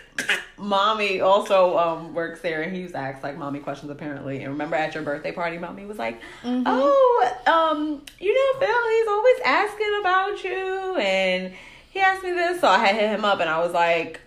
Mommy 0.59 1.21
also 1.21 1.77
um, 1.77 2.15
works 2.15 2.41
there, 2.41 2.63
and 2.63 2.75
he 2.75 2.81
used 2.83 2.95
to 2.95 2.99
ask 2.99 3.23
like 3.23 3.37
mommy 3.37 3.59
questions 3.61 3.91
apparently. 3.91 4.39
And 4.43 4.53
remember 4.53 4.75
at 4.77 4.95
your 4.95 5.03
birthday 5.03 5.31
party, 5.33 5.59
mommy 5.59 5.85
was 5.85 5.99
like, 5.99 6.21
Mhm. 6.43 6.63
"Oh, 6.65 7.33
um, 7.47 8.03
you 8.19 8.35
know, 8.35 8.61
Phil, 8.67 8.91
he's 8.91 9.09
always 9.09 9.37
asking 9.45 9.97
about 10.01 10.45
you, 10.45 10.97
and 10.97 11.53
he 11.91 12.01
asked 12.01 12.23
me 12.25 12.31
this." 12.33 12.61
So 12.61 12.69
I 12.69 12.79
had 12.79 12.95
hit 12.95 13.11
him 13.11 13.25
up, 13.25 13.41
and 13.41 13.51
I 13.51 13.59
was 13.59 13.73
like, 13.73 14.21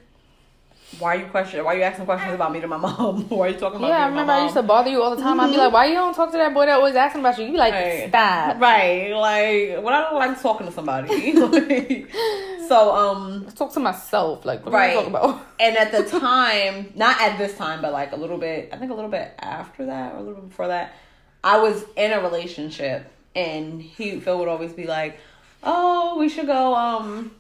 "Why 1.00 1.16
are 1.16 1.20
you 1.20 1.26
question? 1.28 1.64
Why 1.64 1.74
are 1.74 1.78
you 1.78 1.84
asking 1.84 2.06
questions 2.06 2.34
about 2.34 2.52
me 2.52 2.60
to 2.62 2.68
my 2.68 2.78
mom? 2.88 3.28
why 3.30 3.48
are 3.48 3.50
you 3.50 3.58
talking 3.58 3.78
about 3.80 3.88
yeah, 3.90 3.98
me 4.00 4.04
I 4.04 4.08
remember 4.10 4.32
I 4.34 4.44
used 4.44 4.56
to 4.56 4.64
bother 4.64 4.90
you 4.90 5.02
all 5.02 5.16
the 5.16 5.22
time. 5.22 5.40
I'd 5.40 5.52
be 5.52 5.58
like, 5.58 5.72
why 5.74 5.86
you 5.86 5.94
don't 5.96 6.14
talk 6.14 6.32
to 6.32 6.38
that 6.38 6.54
boy 6.54 6.66
that 6.66 6.74
always 6.74 6.96
asking 6.96 7.22
about 7.22 7.38
you? 7.38 7.46
You'd 7.46 7.54
be 7.54 7.58
like, 7.58 7.74
Right. 7.74 8.10
stop. 8.10 8.60
Right, 8.60 9.12
like 9.14 9.84
when 9.84 9.94
I 9.94 10.02
don't 10.02 10.16
like 10.16 10.42
talking 10.42 10.68
to 10.68 10.74
somebody. 10.74 11.34
Like, 11.34 12.12
so 12.68 12.94
um 12.96 13.44
Let's 13.46 13.56
talk 13.56 13.74
to 13.74 13.80
myself. 13.80 14.46
Like, 14.46 14.64
what 14.66 14.74
Right. 14.74 14.90
you 14.90 14.96
talking 14.96 15.10
about? 15.16 15.42
and 15.60 15.78
at 15.78 15.92
the 15.92 16.04
time, 16.20 16.92
not 16.96 17.20
at 17.22 17.38
this 17.38 17.56
time, 17.58 17.82
but 17.82 17.92
like 17.94 18.12
a 18.12 18.16
little 18.16 18.38
bit, 18.38 18.70
I 18.72 18.78
think 18.78 18.92
a 18.92 18.96
little 18.96 19.10
bit 19.12 19.34
after 19.40 19.86
that 19.88 20.14
or 20.14 20.18
a 20.18 20.20
little 20.22 20.36
bit 20.42 20.50
before 20.50 20.68
that, 20.68 20.94
I 21.44 21.60
was 21.60 21.84
in 21.96 22.12
a 22.12 22.22
relationship 22.22 23.12
and 23.36 23.82
he 23.82 24.20
Phil 24.20 24.38
would 24.40 24.48
always 24.48 24.74
be 24.74 24.86
like, 24.88 25.18
"Oh, 25.64 26.18
we 26.20 26.28
should 26.30 26.48
go 26.48 26.76
um 26.76 27.32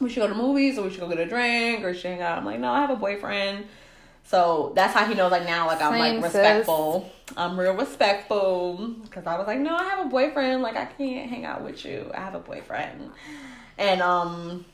we 0.00 0.08
should 0.08 0.20
go 0.20 0.28
to 0.28 0.34
movies 0.34 0.78
or 0.78 0.82
we 0.82 0.90
should 0.90 1.00
go 1.00 1.08
get 1.08 1.18
a 1.18 1.26
drink 1.26 1.84
or 1.84 1.92
hang 1.92 2.20
out." 2.22 2.38
I'm 2.38 2.44
like, 2.44 2.58
"No, 2.58 2.72
I 2.72 2.80
have 2.80 2.90
a 2.90 2.96
boyfriend." 2.96 3.66
So 4.24 4.72
that's 4.76 4.94
how 4.94 5.04
he 5.06 5.14
knows 5.14 5.32
like 5.32 5.44
now 5.44 5.66
like 5.66 5.82
I'm 5.82 5.92
Same, 5.92 6.20
like 6.20 6.30
sis. 6.30 6.34
respectful. 6.34 7.10
I'm 7.36 7.58
real 7.58 7.74
respectful 7.74 8.94
cuz 9.10 9.26
I 9.26 9.36
was 9.38 9.46
like, 9.46 9.58
"No, 9.58 9.76
I 9.76 9.84
have 9.84 10.06
a 10.06 10.08
boyfriend. 10.08 10.62
Like 10.62 10.76
I 10.76 10.84
can't 10.84 11.28
hang 11.28 11.44
out 11.44 11.62
with 11.62 11.84
you. 11.84 12.10
I 12.14 12.20
have 12.20 12.34
a 12.34 12.38
boyfriend." 12.38 13.10
And 13.78 14.00
um 14.02 14.64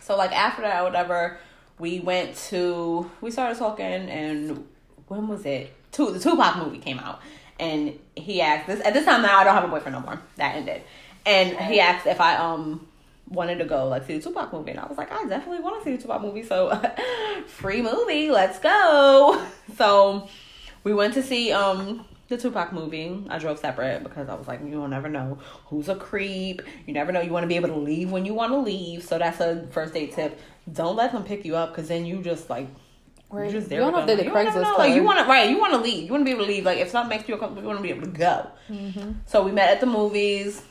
so 0.00 0.16
like 0.16 0.32
after 0.32 0.62
that, 0.62 0.82
whatever, 0.82 1.38
we 1.78 2.00
went 2.00 2.36
to 2.48 3.10
we 3.20 3.30
started 3.30 3.58
talking, 3.58 3.84
and 3.86 4.66
when 5.08 5.28
was 5.28 5.44
it? 5.46 5.74
Two 5.92 6.10
the 6.10 6.18
Tupac 6.18 6.56
movie 6.56 6.78
came 6.78 6.98
out, 6.98 7.20
and 7.58 7.98
he 8.16 8.40
asked 8.40 8.66
this 8.66 8.80
at 8.84 8.94
this 8.94 9.04
time 9.04 9.22
now 9.22 9.38
I 9.38 9.44
don't 9.44 9.54
have 9.54 9.64
a 9.64 9.68
boyfriend 9.68 9.94
no 9.94 10.00
more. 10.00 10.20
That 10.36 10.56
ended, 10.56 10.82
and 11.26 11.56
he 11.56 11.80
asked 11.80 12.06
if 12.06 12.20
I 12.20 12.36
um 12.36 12.86
wanted 13.30 13.58
to 13.58 13.64
go 13.64 13.86
like 13.86 14.06
see 14.06 14.18
the 14.18 14.22
Tupac 14.22 14.52
movie, 14.52 14.72
and 14.72 14.80
I 14.80 14.86
was 14.86 14.98
like 14.98 15.10
I 15.12 15.24
definitely 15.26 15.62
want 15.62 15.78
to 15.78 15.84
see 15.84 15.96
the 15.96 16.02
Tupac 16.02 16.20
movie, 16.20 16.42
so 16.42 16.80
free 17.46 17.82
movie, 17.82 18.30
let's 18.30 18.58
go. 18.58 19.44
So 19.76 20.28
we 20.82 20.92
went 20.92 21.14
to 21.14 21.22
see 21.22 21.52
um 21.52 22.04
the 22.28 22.36
Tupac 22.36 22.72
movie. 22.72 23.24
I 23.28 23.38
drove 23.38 23.58
separate 23.58 24.02
because 24.02 24.28
I 24.28 24.34
was 24.34 24.48
like, 24.48 24.60
you'll 24.64 24.88
never 24.88 25.08
know 25.08 25.38
who's 25.66 25.88
a 25.88 25.94
creep. 25.96 26.62
You 26.86 26.92
never 26.92 27.12
know. 27.12 27.20
You 27.20 27.30
want 27.32 27.44
to 27.44 27.48
be 27.48 27.56
able 27.56 27.68
to 27.68 27.76
leave 27.76 28.10
when 28.10 28.24
you 28.26 28.34
want 28.34 28.52
to 28.52 28.58
leave. 28.58 29.04
So 29.04 29.18
that's 29.18 29.40
a 29.40 29.66
first 29.70 29.94
date 29.94 30.14
tip. 30.14 30.38
Don't 30.72 30.96
let 30.96 31.12
them 31.12 31.24
pick 31.24 31.44
you 31.44 31.56
up 31.56 31.70
because 31.70 31.88
then 31.88 32.04
you 32.06 32.22
just 32.22 32.50
like 32.50 32.68
Right. 33.30 33.44
you're 33.44 33.60
just 33.60 33.68
there. 33.68 33.78
You 33.78 33.84
don't 33.84 33.92
know 33.92 34.00
if 34.00 34.06
they're 34.06 34.16
the 34.16 34.24
Craigslist. 34.24 34.76
Like 34.76 34.94
you 34.94 35.04
want 35.04 35.20
to 35.20 35.24
right. 35.26 35.48
You 35.48 35.58
want 35.58 35.72
to 35.72 35.78
leave. 35.78 36.04
You 36.04 36.10
want 36.10 36.22
to 36.22 36.24
be 36.24 36.32
able 36.32 36.44
to 36.44 36.50
leave. 36.50 36.64
Like 36.64 36.78
if 36.78 36.90
something 36.90 37.16
makes 37.16 37.28
you 37.28 37.34
uncomfortable, 37.34 37.62
you 37.62 37.68
want 37.68 37.78
to 37.78 37.82
be 37.82 37.90
able 37.90 38.02
to 38.02 38.18
go. 38.18 38.46
Mm-hmm. 38.68 39.12
So 39.26 39.44
we 39.44 39.52
met 39.52 39.70
at 39.70 39.80
the 39.80 39.86
movies. 39.86 40.62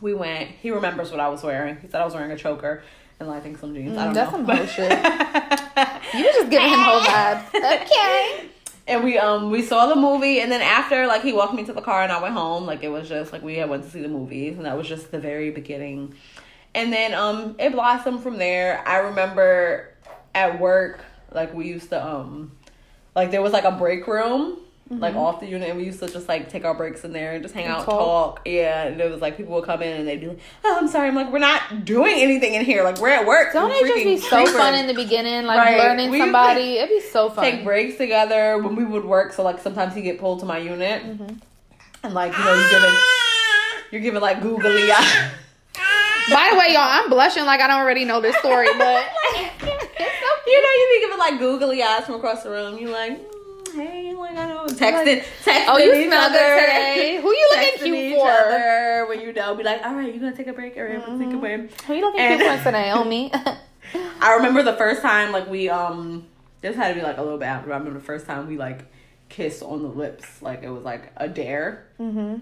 We 0.00 0.14
went. 0.14 0.50
He 0.50 0.70
remembers 0.70 1.10
what 1.10 1.20
I 1.20 1.28
was 1.28 1.42
wearing. 1.42 1.76
He 1.80 1.88
said 1.88 2.00
I 2.00 2.04
was 2.04 2.14
wearing 2.14 2.30
a 2.30 2.36
choker 2.36 2.82
and 3.20 3.28
like, 3.28 3.38
I 3.38 3.40
think 3.40 3.58
some 3.58 3.74
jeans. 3.74 3.96
I 3.98 4.02
Mm, 4.02 4.04
don't 4.06 4.14
that's 4.14 4.32
know. 4.32 4.38
some 4.38 4.44
hoe 4.56 4.66
shit. 4.66 6.14
You 6.14 6.24
just 6.24 6.50
giving 6.50 6.70
him 6.70 6.80
whole 6.80 7.00
vibes. 7.00 7.46
Okay. 7.54 8.48
And 8.86 9.04
we 9.04 9.18
um 9.18 9.50
we 9.50 9.62
saw 9.62 9.86
the 9.86 9.96
movie 9.96 10.40
and 10.40 10.50
then 10.50 10.62
after 10.62 11.06
like 11.06 11.22
he 11.22 11.32
walked 11.34 11.52
me 11.54 11.64
to 11.64 11.72
the 11.74 11.82
car 11.82 12.02
and 12.02 12.10
I 12.10 12.22
went 12.22 12.32
home 12.34 12.64
like 12.64 12.82
it 12.82 12.88
was 12.88 13.06
just 13.08 13.32
like 13.32 13.42
we 13.42 13.56
had 13.56 13.68
went 13.68 13.84
to 13.84 13.90
see 13.90 14.00
the 14.00 14.08
movies 14.08 14.56
and 14.56 14.64
that 14.64 14.76
was 14.78 14.88
just 14.88 15.10
the 15.10 15.18
very 15.18 15.50
beginning. 15.50 16.14
And 16.74 16.90
then 16.92 17.12
um 17.12 17.54
it 17.58 17.72
blossomed 17.72 18.22
from 18.22 18.38
there. 18.38 18.82
I 18.86 18.98
remember 18.98 19.90
at 20.34 20.58
work 20.58 21.04
like 21.32 21.52
we 21.52 21.66
used 21.68 21.90
to 21.90 22.02
um 22.02 22.52
like 23.14 23.30
there 23.30 23.42
was 23.42 23.52
like 23.52 23.64
a 23.64 23.72
break 23.72 24.06
room 24.06 24.56
like 24.90 25.14
off 25.16 25.40
the 25.40 25.46
unit, 25.46 25.68
and 25.68 25.78
we 25.78 25.84
used 25.84 26.00
to 26.00 26.08
just 26.08 26.28
like 26.28 26.48
take 26.48 26.64
our 26.64 26.72
breaks 26.74 27.04
in 27.04 27.12
there 27.12 27.32
and 27.34 27.42
just 27.42 27.54
hang 27.54 27.64
And 27.64 27.74
out, 27.74 27.84
talk. 27.84 28.36
talk. 28.36 28.40
Yeah, 28.46 28.84
and 28.84 28.98
it 29.00 29.10
was 29.10 29.20
like 29.20 29.36
people 29.36 29.54
would 29.56 29.64
come 29.64 29.82
in 29.82 29.98
and 30.00 30.08
they'd 30.08 30.18
be 30.20 30.28
like, 30.28 30.38
"Oh, 30.64 30.78
I'm 30.80 30.88
sorry." 30.88 31.08
I'm 31.08 31.14
like, 31.14 31.30
"We're 31.30 31.38
not 31.40 31.84
doing 31.84 32.14
anything 32.16 32.54
in 32.54 32.64
here. 32.64 32.82
Like 32.84 32.98
we're 32.98 33.10
at 33.10 33.26
work." 33.26 33.52
Don't 33.52 33.70
it 33.70 33.80
just 33.86 33.94
be 34.04 34.16
so 34.18 34.36
creepers." 34.36 34.54
fun 34.56 34.74
in 34.74 34.86
the 34.86 34.94
beginning, 34.94 35.44
like 35.44 35.58
Right. 35.58 35.78
learning 35.78 36.10
We 36.10 36.18
somebody? 36.20 36.78
It'd 36.78 36.88
be 36.88 37.00
so 37.00 37.28
fun. 37.28 37.44
take 37.44 37.64
breaks 37.64 37.98
together 37.98 38.56
when 38.58 38.76
we 38.76 38.84
would 38.84 39.04
work. 39.04 39.32
So 39.34 39.42
like 39.42 39.60
sometimes 39.60 39.94
he 39.94 40.00
get 40.02 40.18
pulled 40.18 40.40
to 40.40 40.46
my 40.46 40.58
unit, 40.58 41.02
Mm-hmm. 41.02 41.34
and 42.04 42.14
like 42.14 42.32
you 42.36 42.44
know 42.44 42.54
you're 42.54 42.70
giving 42.80 42.98
you're 43.90 44.00
giving 44.00 44.20
like 44.22 44.40
googly 44.42 44.90
eyes. 44.90 45.30
By 46.30 46.48
the 46.52 46.58
way, 46.58 46.66
y'all, 46.72 46.82
I'm 46.82 47.08
blushing 47.10 47.44
like 47.46 47.60
I 47.60 47.66
don't 47.66 47.80
already 47.80 48.04
know 48.04 48.20
this 48.20 48.36
story, 48.36 48.68
but 48.78 49.04
you 49.32 50.62
know 50.62 50.70
you 50.70 50.88
be 50.94 51.06
giving 51.06 51.18
like 51.18 51.38
googly 51.38 51.82
eyes 51.82 52.04
from 52.04 52.14
across 52.14 52.42
the 52.42 52.50
room. 52.50 52.78
You 52.78 52.88
like. 52.88 53.18
Hey, 53.74 54.14
like 54.14 54.36
I 54.36 54.46
know, 54.48 54.66
texting, 54.66 55.22
texting 55.44 55.64
oh, 55.68 55.78
you 55.78 56.06
smell 56.06 56.30
good 56.30 56.38
today. 56.38 57.18
Who 57.22 57.28
you 57.30 57.48
looking 57.54 57.78
cute 57.84 57.96
each 57.96 58.14
for? 58.18 58.28
other 58.30 59.06
when 59.08 59.20
you 59.20 59.32
know, 59.32 59.54
be 59.54 59.62
like, 59.62 59.84
all 59.84 59.94
right, 59.94 60.12
you 60.12 60.20
gonna 60.20 60.36
take 60.36 60.46
a 60.46 60.52
break, 60.52 60.76
all 60.76 60.84
right, 60.84 60.98
let's 61.06 61.20
take 61.20 61.32
a 61.32 61.36
break. 61.36 61.80
Who 61.82 61.94
you 61.94 62.00
looking 62.02 62.20
And- 62.20 62.40
cute 62.40 62.58
for 62.58 62.64
today, 62.64 62.90
Omi? 62.92 63.32
I 64.20 64.34
remember 64.34 64.62
the 64.62 64.74
first 64.76 65.00
time, 65.02 65.32
like 65.32 65.48
we 65.48 65.68
um, 65.70 66.26
this 66.60 66.76
had 66.76 66.88
to 66.88 66.94
be 66.94 67.00
like 67.02 67.18
a 67.18 67.22
little 67.22 67.38
bit 67.38 67.46
after. 67.46 67.72
I 67.72 67.78
remember 67.78 67.98
the 67.98 68.04
first 68.04 68.26
time 68.26 68.46
we 68.46 68.56
like 68.58 68.84
kissed 69.28 69.62
on 69.62 69.82
the 69.82 69.88
lips, 69.88 70.42
like 70.42 70.62
it 70.62 70.70
was 70.70 70.82
like 70.84 71.12
a 71.16 71.28
dare. 71.28 71.86
mm-hmm. 72.00 72.36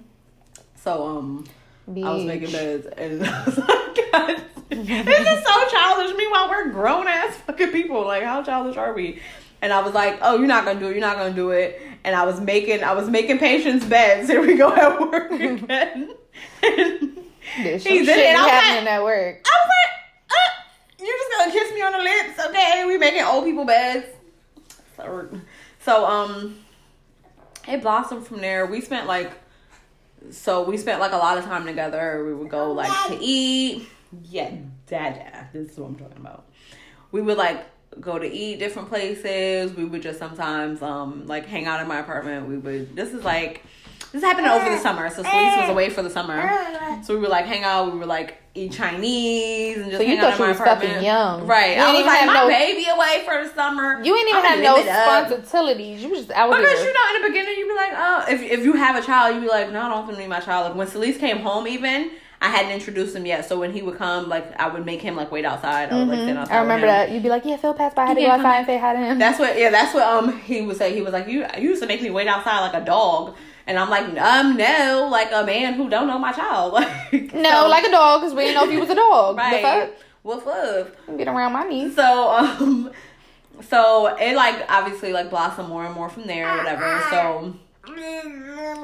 So 0.77 1.07
um, 1.07 1.45
I 1.89 2.13
was 2.13 2.25
making 2.25 2.47
Beach. 2.49 2.53
beds, 2.57 2.87
and 2.87 3.25
I 3.27 3.45
was 3.45 3.59
like, 3.59 4.13
God, 4.13 4.43
this 4.71 5.29
is 5.29 5.45
so 5.47 5.69
childish. 5.69 6.17
Meanwhile, 6.17 6.49
we're 6.49 6.71
grown 6.71 7.07
ass 7.09 7.37
fucking 7.47 7.71
people. 7.73 8.05
Like, 8.05 8.23
how 8.25 8.43
childish 8.43 8.77
are 8.77 8.93
we? 8.93 9.21
And 9.63 9.73
I 9.73 9.81
was 9.83 9.95
like, 9.95 10.19
oh, 10.23 10.37
you're 10.39 10.47
not 10.47 10.65
gonna 10.65 10.79
do 10.81 10.87
it. 10.89 10.93
You're 10.93 11.01
not 11.01 11.17
gonna 11.17 11.35
do 11.35 11.51
it. 11.51 11.81
And 12.05 12.15
I 12.15 12.25
was 12.25 12.41
making, 12.41 12.85
I 12.85 12.93
was 12.93 13.09
making 13.09 13.39
patients 13.39 13.85
beds. 13.87 14.29
Here 14.31 14.41
we 14.41 14.57
go 14.57 14.73
at 14.73 15.01
work 15.01 15.31
again. 15.33 16.15
There's 16.63 17.85
He 17.85 17.99
some 17.99 18.07
did 18.07 18.07
shit 18.07 18.27
and 18.27 18.39
I 18.39 18.43
was 18.43 18.51
happening 18.51 18.85
like- 18.85 18.93
at 18.93 19.03
work. 19.05 19.47
I 19.47 19.57
was 19.65 19.71
like, 19.73 20.31
uh, 20.31 21.05
you're 21.05 21.17
just 21.17 21.31
gonna 21.39 21.53
kiss 21.53 21.73
me 21.75 21.83
on 21.83 21.93
the 21.93 21.99
lips, 21.99 22.47
okay? 22.49 22.85
We 22.87 22.99
making 22.99 23.23
old 23.25 23.45
people 23.45 23.65
beds. 23.65 24.07
So, 24.97 25.29
so 25.83 26.07
um, 26.07 26.59
it 27.69 27.83
blossomed 27.83 28.27
from 28.27 28.41
there. 28.41 28.67
We 28.67 28.81
spent 28.81 29.07
like, 29.07 29.33
so 30.31 30.63
we 30.65 30.77
spent 30.77 31.01
like 31.01 31.13
a 31.13 31.17
lot 31.17 31.39
of 31.39 31.45
time 31.45 31.67
together. 31.67 32.25
We 32.27 32.35
would 32.35 32.51
go 32.51 32.73
like 32.73 32.91
to 33.09 33.19
eat. 33.21 33.89
Yeah, 34.29 34.53
dada. 34.87 35.49
This 35.53 35.73
is 35.73 35.79
what 35.79 35.87
I'm 35.89 35.97
talking 35.97 36.17
about. 36.19 36.45
We 37.13 37.21
would 37.23 37.37
like 37.39 37.65
go 38.01 38.19
to 38.19 38.27
eat 38.31 38.59
different 38.59 38.89
places. 38.89 39.75
We 39.75 39.85
would 39.85 40.03
just 40.03 40.19
sometimes 40.19 40.83
um 40.83 41.27
like 41.27 41.47
hang 41.47 41.67
out 41.67 41.81
in 41.81 41.89
my 41.89 41.99
apartment. 42.01 42.49
We 42.49 42.59
would. 42.59 42.95
This 42.97 43.13
is 43.13 43.25
like. 43.25 43.63
This 44.13 44.23
happened 44.23 44.47
over 44.47 44.65
the 44.71 44.79
summer, 44.79 45.11
so 45.11 45.17
Celeste 45.23 45.61
was 45.63 45.69
away 45.69 45.91
for 45.91 46.01
the 46.01 46.09
summer. 46.09 46.41
So 47.03 47.13
we 47.15 47.21
would 47.21 47.29
like 47.29 47.45
hang 47.45 47.65
out. 47.65 47.93
We 47.93 47.99
would 47.99 48.09
like 48.09 48.39
eat 48.55 48.73
Chinese 48.73 49.77
and 49.79 49.87
just 49.91 49.97
So 49.97 50.03
you 50.03 50.17
hang 50.17 50.19
out 50.21 50.33
in 50.33 50.39
you 50.39 50.45
my 50.45 50.49
was 50.49 50.59
fucking 50.59 50.73
apartment. 50.91 51.03
young. 51.05 51.47
right? 51.47 51.77
You 51.77 51.83
I 51.83 51.87
didn't 51.87 51.93
was 51.93 52.01
even 52.01 52.07
like 52.07 52.19
have 52.21 52.27
my 52.29 52.35
no- 52.35 52.49
baby 52.49 52.87
away 52.89 53.23
for 53.27 53.45
the 53.45 53.53
summer. 53.55 54.03
You 54.03 54.17
ain't 54.17 54.29
even 54.31 54.43
have 54.45 54.61
no 54.61 54.77
responsibilities. 54.77 56.03
You 56.03 56.11
just 56.15 56.31
out 56.31 56.51
Because 56.51 56.81
you 56.81 56.93
know, 56.93 57.17
in 57.17 57.23
the 57.23 57.29
beginning, 57.29 57.55
you'd 57.59 57.69
be 57.69 57.75
like, 57.75 57.93
oh, 57.95 58.25
if 58.29 58.41
if 58.43 58.65
you 58.65 58.73
have 58.75 58.97
a 58.97 59.05
child, 59.05 59.35
you'd 59.35 59.43
be 59.43 59.49
like, 59.49 59.71
no, 59.73 59.81
I 59.83 59.89
don't 59.89 60.05
want 60.07 60.11
to 60.13 60.17
be 60.17 60.27
my 60.29 60.41
child. 60.41 60.67
Like 60.69 60.77
when 60.77 60.87
Celeste 60.87 61.19
came 61.21 61.39
home, 61.39 61.67
even 61.67 62.13
I 62.41 62.49
hadn't 62.51 62.73
introduced 62.73 63.17
him 63.17 63.25
yet. 63.25 63.47
So 63.49 63.59
when 63.59 63.73
he 63.73 63.81
would 63.83 63.97
come, 63.97 64.29
like 64.29 64.59
I 64.61 64.69
would 64.69 64.85
make 64.85 65.01
him 65.01 65.17
like 65.17 65.33
wait 65.33 65.45
outside. 65.45 65.91
I 65.91 65.99
would 65.99 66.09
like 66.09 66.19
stand 66.19 66.39
outside. 66.39 66.53
Mm-hmm. 66.53 66.59
I 66.59 66.63
remember 66.63 66.87
that. 66.87 67.11
You'd 67.11 67.23
be 67.23 67.31
like, 67.31 67.45
"Yeah, 67.45 67.57
Phil 67.57 67.73
passed 67.75 67.97
by. 67.97 68.03
I 68.03 68.07
had 68.09 68.15
to 68.17 68.21
go 68.21 68.31
outside 68.31 68.57
and 68.59 68.67
say 68.67 68.79
hi 68.79 68.93
to 68.93 68.99
him." 68.99 69.19
That's 69.19 69.39
what, 69.39 69.59
yeah, 69.59 69.71
that's 69.71 69.95
what 69.95 70.03
um 70.07 70.39
he 70.41 70.61
would 70.63 70.77
say. 70.77 70.95
He 70.95 71.01
was 71.03 71.13
like, 71.13 71.29
you, 71.29 71.47
you 71.59 71.71
used 71.71 71.83
to 71.83 71.89
make 71.89 72.03
me 72.03 72.11
wait 72.11 72.29
outside 72.29 72.61
like 72.61 72.75
a 72.81 72.85
dog, 72.85 73.35
and 73.67 73.79
I'm 73.79 73.89
like, 73.89 74.05
um, 74.21 74.57
no, 74.57 75.09
like 75.11 75.31
a 75.33 75.45
man 75.45 75.75
who 75.75 75.89
don't 75.89 76.07
know 76.07 76.19
my 76.19 76.33
child, 76.33 76.73
like 76.75 77.33
no, 77.35 77.51
so- 77.51 77.69
like 77.69 77.85
a 77.85 77.91
dog, 77.91 78.21
because 78.21 78.35
we 78.35 78.43
didn't 78.45 78.57
know 78.57 78.65
if 78.65 78.71
he 78.71 78.79
was 78.79 78.91
a 78.91 78.95
dog. 78.95 79.37
right, 79.39 79.93
woof 80.23 80.45
woof. 80.45 80.91
Get 81.17 81.29
around 81.29 81.53
my 81.55 81.65
knees. 81.65 81.95
So 81.97 82.31
um, 82.33 82.91
so 83.69 84.15
it 84.21 84.37
like 84.37 84.63
obviously 84.69 85.13
like 85.13 85.31
blossomed 85.31 85.71
more 85.71 85.87
and 85.87 85.95
more 85.95 86.11
from 86.11 86.27
there, 86.27 86.53
or 86.53 86.59
whatever. 86.59 87.03
So. 87.11 87.55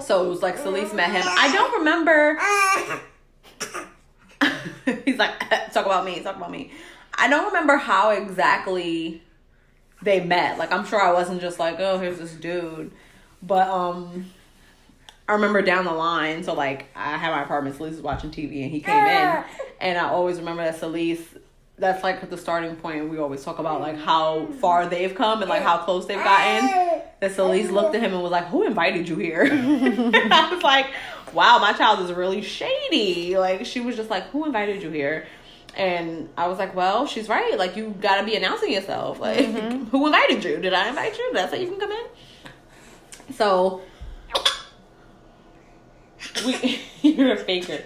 So 0.01 0.25
it 0.25 0.29
was 0.29 0.43
like 0.43 0.57
Celeste 0.57 0.95
met 0.95 1.11
him. 1.11 1.23
I 1.27 1.53
don't 1.53 1.79
remember. 1.81 2.39
He's 5.05 5.19
like, 5.19 5.39
talk 5.73 5.87
about 5.87 6.05
me, 6.05 6.21
talk 6.21 6.37
about 6.37 6.51
me. 6.51 6.71
I 7.15 7.29
don't 7.29 7.47
remember 7.47 7.77
how 7.77 8.11
exactly 8.11 9.23
they 10.03 10.21
met. 10.21 10.59
Like, 10.59 10.73
I'm 10.73 10.85
sure 10.85 11.01
I 11.01 11.13
wasn't 11.13 11.41
just 11.41 11.59
like, 11.59 11.77
oh, 11.79 11.99
here's 11.99 12.19
this 12.19 12.33
dude. 12.33 12.93
But 13.43 13.69
um, 13.69 14.27
I 15.29 15.33
remember 15.35 15.63
down 15.63 15.85
the 15.85 15.93
line. 15.93 16.45
So 16.45 16.55
like, 16.55 16.87
I 16.95 17.17
had 17.17 17.31
my 17.31 17.43
apartment. 17.43 17.77
Celeste 17.77 17.97
was 17.97 18.03
watching 18.03 18.31
TV, 18.31 18.63
and 18.63 18.71
he 18.71 18.81
came 18.81 18.95
in, 18.95 19.27
ah. 19.27 19.47
and 19.81 19.99
I 19.99 20.09
always 20.09 20.39
remember 20.39 20.65
that 20.65 20.79
Celeste. 20.79 21.39
That's 21.79 22.05
like 22.05 22.29
the 22.29 22.37
starting 22.37 22.77
point. 22.77 23.09
We 23.09 23.19
always 23.19 23.43
talk 23.43 23.59
about 23.59 23.81
like 23.81 23.99
how 23.99 24.41
mm. 24.41 24.55
far 24.57 24.87
they've 24.87 25.15
come 25.15 25.41
and 25.41 25.49
like 25.49 25.63
how 25.63 25.79
close 25.79 26.07
they've 26.07 26.23
gotten. 26.23 26.69
Ah. 26.71 27.01
That 27.21 27.33
Celeste 27.33 27.71
looked 27.71 27.95
at 27.95 28.03
him 28.03 28.13
and 28.13 28.23
was 28.23 28.31
like, 28.31 28.47
"Who 28.49 28.65
invited 28.65 29.09
you 29.09 29.17
here?" 29.17 29.49
I 29.51 30.51
was 30.53 30.63
like, 30.63 30.87
"Wow, 31.33 31.59
my 31.59 31.73
child 31.73 32.01
is 32.01 32.13
really 32.13 32.43
shady." 32.43 33.37
Like 33.37 33.67
she 33.67 33.81
was 33.81 33.97
just 33.97 34.11
like, 34.11 34.25
"Who 34.31 34.45
invited 34.45 34.83
you 34.83 34.91
here?" 34.91 35.27
And 35.77 36.29
I 36.37 36.49
was 36.49 36.59
like, 36.59 36.75
"Well, 36.75 37.07
she's 37.07 37.29
right. 37.29 37.59
Like 37.59 37.77
you 37.77 37.95
got 38.01 38.21
to 38.21 38.25
be 38.25 38.37
announcing 38.37 38.73
yourself. 38.73 39.21
Like 39.21 39.45
who 39.91 40.07
invited 40.07 40.45
you? 40.45 40.59
Did 40.59 40.75
I 40.75 40.89
invite 40.89 41.17
you? 41.17 41.31
That's 41.33 41.53
how 41.53 41.59
you 41.59 41.69
can 41.69 41.81
come 41.81 41.93
in." 41.93 42.07
So 43.35 43.83
we 46.45 46.81
you're 47.03 47.33
a 47.33 47.37
faker. 47.37 47.83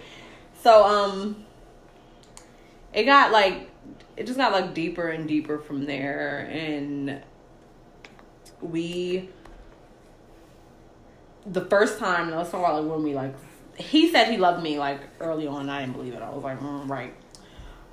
So 0.62 0.84
um 0.84 1.44
it 2.92 3.04
got 3.04 3.32
like 3.32 3.70
it 4.16 4.26
just 4.26 4.38
got 4.38 4.52
like 4.52 4.74
deeper 4.74 5.08
and 5.08 5.28
deeper 5.28 5.58
from 5.58 5.84
there 5.84 6.48
and 6.50 7.20
we 8.60 9.28
the 11.46 11.64
first 11.66 11.98
time 11.98 12.30
let's 12.30 12.50
talk 12.50 12.60
about 12.60 12.82
like 12.82 12.90
when 12.90 13.02
we 13.02 13.14
like 13.14 13.34
he 13.76 14.10
said 14.10 14.30
he 14.30 14.36
loved 14.36 14.62
me 14.62 14.78
like 14.78 15.00
early 15.20 15.46
on. 15.46 15.68
I 15.68 15.80
didn't 15.80 15.94
believe 15.94 16.14
it. 16.14 16.22
I 16.22 16.30
was 16.30 16.42
like 16.42 16.60
mm, 16.60 16.88
right. 16.88 17.14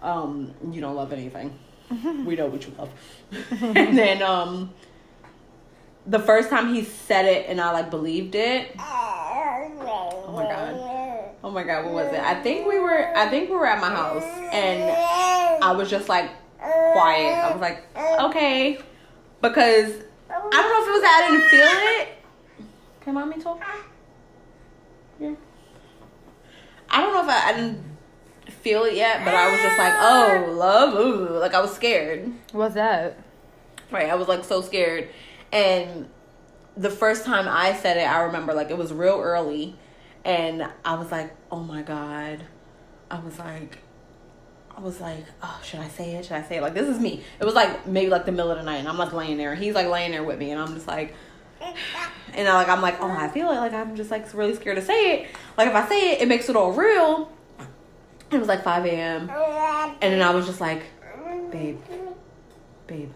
Um 0.01 0.53
you 0.71 0.81
don't 0.81 0.95
love 0.95 1.13
anything. 1.13 1.57
We 2.25 2.35
know 2.35 2.47
what 2.47 2.65
you 2.65 2.73
love. 2.77 2.89
And 3.61 3.97
then 3.97 4.21
um 4.21 4.73
the 6.05 6.19
first 6.19 6.49
time 6.49 6.73
he 6.73 6.83
said 6.83 7.25
it 7.25 7.45
and 7.47 7.61
I 7.61 7.71
like 7.71 7.89
believed 7.89 8.35
it. 8.35 8.75
Oh 8.79 10.33
my 10.35 10.43
God. 10.43 11.29
oh 11.43 11.51
my 11.51 11.63
god 11.63 11.85
what 11.85 11.93
was 11.93 12.13
it? 12.13 12.19
I 12.19 12.41
think 12.41 12.67
we 12.67 12.79
were 12.79 13.15
I 13.15 13.29
think 13.29 13.49
we 13.49 13.55
were 13.55 13.67
at 13.67 13.79
my 13.79 13.89
house 13.89 14.23
and 14.51 14.83
I 15.63 15.71
was 15.73 15.89
just 15.89 16.09
like 16.09 16.31
quiet. 16.57 17.35
I 17.35 17.51
was 17.51 17.61
like 17.61 17.85
okay. 18.21 18.79
Because 19.41 19.91
I 20.29 20.39
don't 20.39 20.51
know 20.51 20.81
if 20.81 20.87
it 20.87 20.91
was 20.91 21.01
that 21.01 21.27
I 21.27 21.31
didn't 21.31 21.49
feel 21.49 21.67
it. 22.01 22.22
Can 23.03 23.15
mommy 23.15 23.37
talk? 23.37 23.61
Ah. 23.61 23.85
Yeah. 25.19 25.35
I 26.89 27.01
don't 27.01 27.13
know 27.13 27.23
if 27.23 27.29
I, 27.29 27.49
I 27.49 27.53
didn't 27.53 27.83
feel 28.61 28.83
it 28.83 28.95
yet, 28.95 29.25
but 29.25 29.33
I 29.33 29.51
was 29.51 29.61
just 29.61 29.77
like, 29.77 29.93
oh, 29.95 30.45
ah. 30.47 30.51
love, 30.51 30.93
ooh. 30.95 31.39
like 31.39 31.53
I 31.53 31.61
was 31.61 31.73
scared. 31.73 32.31
What's 32.51 32.75
that? 32.75 33.19
Right, 33.91 34.09
I 34.09 34.15
was 34.15 34.27
like 34.27 34.43
so 34.43 34.61
scared, 34.61 35.09
and 35.51 36.07
the 36.75 36.89
first 36.89 37.25
time 37.25 37.47
I 37.47 37.73
said 37.73 37.97
it, 37.97 38.09
I 38.09 38.21
remember 38.21 38.53
like 38.53 38.71
it 38.71 38.77
was 38.77 38.91
real 38.91 39.19
early, 39.19 39.75
and 40.23 40.67
I 40.83 40.95
was 40.95 41.11
like, 41.11 41.35
oh 41.51 41.59
my 41.59 41.81
god, 41.81 42.45
I 43.11 43.19
was 43.19 43.37
like. 43.37 43.79
I 44.75 44.79
was 44.79 44.99
like, 44.99 45.25
oh, 45.43 45.61
should 45.63 45.81
I 45.81 45.87
say 45.87 46.15
it? 46.15 46.25
Should 46.25 46.37
I 46.37 46.41
say 46.41 46.57
it? 46.57 46.63
Like, 46.63 46.73
this 46.73 46.87
is 46.87 46.99
me. 46.99 47.23
It 47.39 47.45
was 47.45 47.53
like 47.53 47.85
maybe 47.85 48.09
like 48.09 48.25
the 48.25 48.31
middle 48.31 48.49
of 48.49 48.57
the 48.57 48.63
night, 48.63 48.77
and 48.77 48.87
I'm 48.87 48.97
like 48.97 49.13
laying 49.13 49.37
there, 49.37 49.51
and 49.51 49.63
he's 49.63 49.75
like 49.75 49.85
laying 49.85 50.09
there 50.09 50.23
with 50.23 50.39
me, 50.39 50.49
and 50.49 50.59
I'm 50.59 50.73
just 50.73 50.87
like, 50.87 51.13
and 52.35 52.47
I 52.47 52.53
like 52.55 52.69
I'm 52.69 52.81
like, 52.81 52.97
oh, 52.99 53.09
I 53.09 53.27
feel 53.27 53.49
it. 53.51 53.55
Like 53.55 53.73
I'm 53.73 53.95
just 53.95 54.11
like 54.11 54.31
really 54.33 54.55
scared 54.55 54.77
to 54.77 54.81
say 54.81 55.13
it. 55.23 55.27
Like 55.57 55.67
if 55.69 55.75
I 55.75 55.87
say 55.87 56.11
it, 56.13 56.21
it 56.21 56.27
makes 56.27 56.49
it 56.49 56.55
all 56.55 56.71
real. 56.73 57.31
It 58.31 58.39
was 58.39 58.47
like 58.47 58.63
5 58.63 58.85
a.m. 58.85 59.29
And 59.29 60.13
then 60.13 60.21
I 60.21 60.31
was 60.31 60.47
just 60.47 60.59
like, 60.59 60.83
babe, 61.51 61.77
babe, 62.87 63.11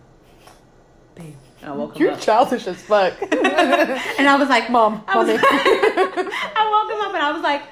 babe. 1.16 1.34
And 1.62 1.72
I 1.72 1.74
woke 1.74 1.96
him 1.96 2.04
You're 2.04 2.12
up. 2.14 2.20
childish 2.22 2.68
as 2.68 2.80
fuck. 2.82 3.14
And 3.32 4.28
I 4.28 4.36
was 4.38 4.48
like, 4.50 4.70
Mom, 4.70 5.04
I 5.08 5.18
was. 5.18 5.28
I 5.30 6.70
woke 6.72 6.92
him 6.96 7.02
up 7.02 7.14
and 7.16 7.24
I 7.24 7.32
was 7.32 7.42
like, 7.42 7.64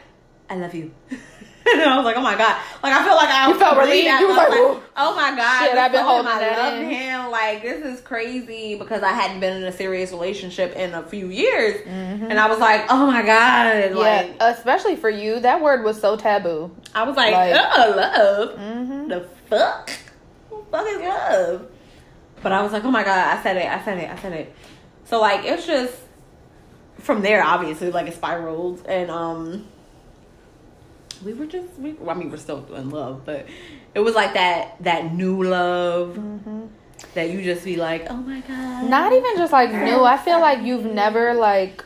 I 0.50 0.56
love 0.56 0.74
you. 0.74 0.92
And 1.68 1.82
I 1.90 1.96
was 1.98 2.06
like, 2.06 2.16
oh 2.18 2.22
my 2.22 2.38
god. 2.38 2.62
Like 2.84 2.94
I 2.94 3.04
feel 3.04 3.16
like 3.16 3.30
I 3.30 3.48
You 3.50 3.60
felt 3.60 3.78
relieved? 3.78 4.08
out. 4.08 4.20
You 4.22 4.28
was 4.28 4.38
like, 4.38 4.50
"Ooh." 4.54 4.82
oh 4.98 5.16
my 5.16 5.36
god. 5.36 5.66
Shit, 5.66 5.78
I've 5.78 5.92
been 5.92 6.02
I 6.02 6.08
told 6.08 6.26
him 6.26 6.32
holding 6.32 6.50
my 6.50 6.58
love 6.58 6.74
in. 6.80 6.90
him. 6.90 7.32
Like 7.32 7.62
this 7.64 7.86
is 7.86 8.02
crazy 8.02 8.76
because 8.78 9.02
I 9.04 9.12
hadn't 9.12 9.40
been 9.40 9.58
in 9.58 9.64
a 9.64 9.72
serious 9.72 10.12
relationship 10.12 10.76
in 10.76 10.94
a 10.94 11.04
few 11.04 11.28
years. 11.30 11.82
And 11.86 12.40
I 12.40 12.48
was 12.48 12.60
like, 12.60 12.86
oh 12.90 13.08
my 13.08 13.22
god. 13.24 13.92
Like 13.94 14.28
yeah, 14.40 14.50
especially 14.52 14.96
for 14.96 15.10
you, 15.10 15.40
that 15.42 15.62
word 15.62 15.84
was 15.84 16.00
so 16.00 16.16
taboo. 16.18 16.76
I 16.94 17.04
was 17.04 17.16
like, 17.16 17.34
Like- 17.34 17.54
oh 17.56 17.94
love. 17.96 18.60
Mm-hmm. 18.60 19.08
The 19.10 19.22
fuck? 19.50 19.90
What 20.50 20.66
the 20.72 20.78
fuck 20.78 20.88
is 20.88 21.00
love? 21.02 21.68
But 22.44 22.52
I 22.52 22.62
was 22.62 22.72
like, 22.74 22.84
oh 22.84 22.92
my 22.92 23.04
god, 23.04 23.38
I 23.40 23.42
said 23.42 23.58
it, 23.58 23.66
I 23.66 23.84
said 23.84 23.98
it, 23.98 24.10
I 24.10 24.16
said 24.22 24.34
it. 24.34 24.54
So 25.06 25.20
like 25.20 25.46
it's 25.46 25.66
just 25.66 25.96
from 27.00 27.22
there, 27.22 27.44
obviously, 27.44 27.92
like 27.92 28.08
it 28.08 28.14
spiraled, 28.16 28.86
and 28.88 29.10
um, 29.12 29.68
we 31.24 31.34
were 31.34 31.46
just 31.46 31.78
we. 31.80 31.94
well, 31.94 32.10
I 32.16 32.20
mean, 32.20 32.30
we're 32.32 32.38
still 32.38 32.66
in 32.76 32.90
love, 32.90 33.24
but 33.26 33.46
it 33.94 34.00
was 34.00 34.16
like 34.16 34.34
that 34.34 34.76
that 34.84 35.14
new 35.14 35.44
love 35.44 36.20
that 37.14 37.30
you 37.30 37.42
just 37.44 37.64
be 37.66 37.76
like, 37.76 38.08
oh 38.10 38.16
my 38.18 38.42
god, 38.42 38.90
Not 38.90 39.12
even 39.14 39.38
just 39.38 39.52
like 39.54 39.70
new. 39.72 40.04
I 40.04 40.18
feel 40.18 40.40
like 40.40 40.64
you've 40.64 40.86
never 40.86 41.34
like 41.34 41.84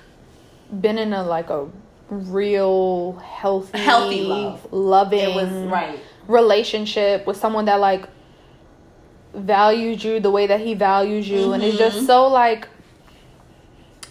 been 0.81 0.97
in 0.97 1.13
a 1.13 1.23
like 1.23 1.49
a 1.49 1.67
real 2.09 3.13
healthy, 3.23 3.77
Healthy 3.77 4.21
love. 4.23 4.67
loving 4.73 5.19
It 5.19 5.33
was 5.35 5.49
right. 5.69 5.99
relationship 6.27 7.27
with 7.27 7.37
someone 7.37 7.65
that 7.65 7.79
like 7.79 8.05
values 9.33 10.03
you 10.03 10.19
the 10.19 10.31
way 10.31 10.47
that 10.47 10.59
he 10.61 10.73
values 10.73 11.29
you, 11.29 11.53
and 11.53 11.63
it's 11.63 11.75
Mm-hmm. 11.77 11.95
just 11.95 12.07
so 12.07 12.27
like. 12.27 12.67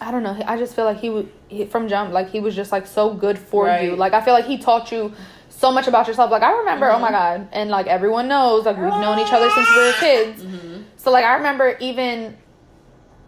I 0.01 0.11
don't 0.11 0.23
know. 0.23 0.41
I 0.45 0.55
just 0.57 0.75
feel 0.75 0.85
like 0.85 0.99
he 0.99 1.09
would 1.09 1.29
he, 1.49 1.65
from 1.65 1.87
jump 1.89 2.13
like 2.13 2.29
he 2.29 2.39
was 2.39 2.55
just 2.55 2.71
like 2.71 2.87
so 2.87 3.13
good 3.13 3.37
for 3.37 3.67
you. 3.67 3.95
Like 3.95 4.13
I 4.13 4.21
feel 4.21 4.33
like 4.33 4.45
he 4.45 4.57
taught 4.57 4.91
you 4.91 5.11
so 5.49 5.71
much 5.71 5.87
about 5.87 6.07
yourself. 6.07 6.31
Like 6.31 6.43
I 6.43 6.51
remember, 6.59 6.89
oh 6.89 6.99
my 6.99 7.07
Mm-hmm. 7.11 7.41
god, 7.43 7.47
and 7.51 7.69
like 7.69 7.87
everyone 7.87 8.27
knows, 8.29 8.65
like 8.65 8.77
we've 8.77 8.85
known 8.87 9.19
each 9.19 9.33
other 9.33 9.49
since 9.49 9.67
we 9.75 9.77
were 9.85 9.93
kids. 9.99 10.43
Mm-hmm. 10.43 10.81
So 10.97 11.11
like 11.11 11.25
I 11.25 11.35
remember 11.35 11.75
even 11.81 12.37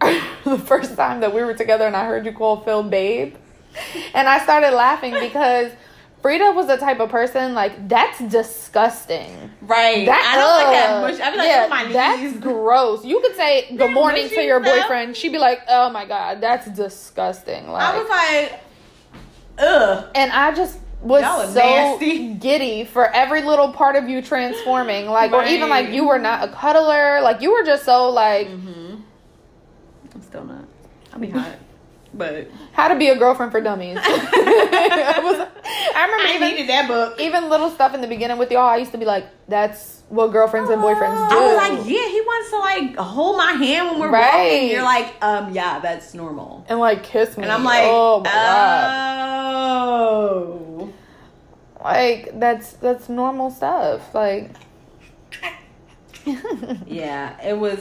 the 0.44 0.58
first 0.58 0.96
time 0.96 1.20
that 1.20 1.34
we 1.34 1.42
were 1.42 1.54
together 1.54 1.86
and 1.86 1.94
I 1.96 2.04
heard 2.06 2.24
you 2.26 2.32
call 2.32 2.60
Phil 2.62 2.82
babe. 2.82 3.36
And 4.14 4.28
I 4.28 4.42
started 4.42 4.72
laughing 4.72 5.14
because 5.20 5.72
Frida 6.22 6.52
was 6.52 6.68
the 6.68 6.76
type 6.76 7.00
of 7.00 7.10
person 7.10 7.52
like 7.52 7.88
that's 7.88 8.20
disgusting. 8.20 9.50
Right. 9.60 10.06
That 10.06 10.32
I 10.32 10.38
don't 10.38 10.56
like 10.56 10.72
that 10.72 11.00
mush. 11.02 11.20
I 11.20 11.30
be 11.32 11.36
like, 11.36 11.48
yeah, 11.48 11.64
oh 11.66 11.68
my 11.68 11.82
knees. 11.82 11.92
that's 11.92 12.38
gross. 12.40 13.04
You 13.04 13.20
could 13.20 13.34
say 13.34 13.76
good 13.76 13.90
morning 13.90 14.28
to 14.28 14.40
your 14.40 14.62
stuff. 14.62 14.82
boyfriend. 14.82 15.16
She'd 15.16 15.32
be 15.32 15.38
like, 15.38 15.62
"Oh 15.68 15.90
my 15.90 16.06
god, 16.06 16.40
that's 16.40 16.70
disgusting." 16.70 17.68
Like, 17.68 17.82
I 17.82 17.98
was 17.98 18.08
like, 18.08 18.60
ugh. 19.58 20.06
and 20.14 20.30
I 20.30 20.54
just 20.54 20.78
was 21.02 21.22
so 21.22 21.58
nasty. 21.58 22.34
giddy 22.40 22.84
for 22.84 23.08
every 23.10 23.42
little 23.42 23.72
part 23.72 23.96
of 23.96 24.08
you 24.08 24.22
transforming, 24.22 25.06
like, 25.06 25.32
or 25.32 25.44
even 25.44 25.68
like 25.68 25.90
you 25.90 26.06
were 26.06 26.20
not 26.20 26.48
a 26.48 26.52
cuddler, 26.52 27.20
like 27.20 27.40
you 27.40 27.52
were 27.52 27.64
just 27.64 27.84
so 27.84 28.08
like 28.10 28.46
mm-hmm. 28.46 29.00
I'm 30.14 30.22
still 30.22 30.44
not. 30.44 30.64
I'll 31.12 31.18
be 31.18 31.30
hot, 31.30 31.56
but 32.14 32.48
how 32.72 32.88
to 32.88 32.96
be 32.96 33.08
a 33.08 33.16
girlfriend 33.16 33.52
for 33.52 33.60
dummies. 33.60 33.98
I, 34.02 35.20
was, 35.22 35.48
I 35.96 36.04
remember 36.04 36.26
I 36.26 36.32
even 36.34 36.48
needed 36.50 36.68
that 36.68 36.86
book. 36.88 37.18
even 37.20 37.48
little 37.48 37.70
stuff 37.70 37.94
in 37.94 38.00
the 38.00 38.06
beginning 38.06 38.38
with 38.38 38.50
y'all. 38.50 38.68
I 38.68 38.76
used 38.76 38.92
to 38.92 38.98
be 38.98 39.04
like, 39.04 39.26
"That's 39.48 40.02
what 40.08 40.28
girlfriends 40.32 40.68
and 40.70 40.82
boyfriends 40.82 41.28
do." 41.30 41.36
I 41.36 41.40
was 41.46 41.56
like, 41.56 41.78
yeah, 41.90 42.08
he 42.08 42.20
wants 42.20 42.50
to 42.50 42.58
like 42.58 42.96
hold 42.96 43.36
my 43.38 43.52
hand 43.52 43.90
when 43.90 44.00
we're 44.00 44.10
Right. 44.10 44.52
walking. 44.52 44.70
You're 44.70 44.82
like, 44.82 45.14
um, 45.22 45.54
yeah, 45.54 45.78
that's 45.80 46.12
normal. 46.14 46.64
and 46.68 46.78
like 46.78 47.02
kiss 47.02 47.36
me, 47.38 47.44
And 47.44 47.52
I'm 47.52 47.64
like, 47.64 47.84
"Oh 47.86 48.20
my 48.20 48.30
oh. 49.94 50.92
Like 51.82 52.38
that's 52.38 52.74
that's 52.74 53.08
normal 53.08 53.50
stuff. 53.50 54.14
Like, 54.14 54.50
Yeah, 56.86 57.40
it 57.42 57.58
was. 57.58 57.80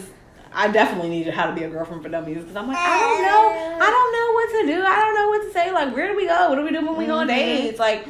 I 0.54 0.70
definitely 0.70 1.10
needed 1.10 1.34
how 1.34 1.48
to 1.48 1.56
be 1.56 1.64
a 1.64 1.70
girlfriend 1.70 2.04
for 2.04 2.10
dummies 2.10 2.40
because 2.40 2.56
I'm 2.56 2.68
like, 2.68 2.78
I 2.78 3.00
don't 3.00 3.22
know, 3.22 3.86
I 3.86 3.90
don't 3.90 4.14
know 4.14 4.32
what 4.34 4.50
to 4.50 4.76
do. 4.76 4.86
I 4.86 4.96
don't 5.00 5.16
know 5.16 5.30
what 5.30 5.44
to 5.44 5.52
say. 5.54 5.72
Like, 5.72 5.96
where 5.96 6.08
do 6.08 6.16
we 6.16 6.28
go? 6.28 6.50
What 6.50 6.56
do 6.56 6.64
we 6.64 6.72
do 6.72 6.86
when 6.86 6.98
we 6.98 7.06
go 7.06 7.16
on 7.16 7.28
mm-hmm. 7.28 7.38
dates? 7.38 7.80
Like, 7.80 8.08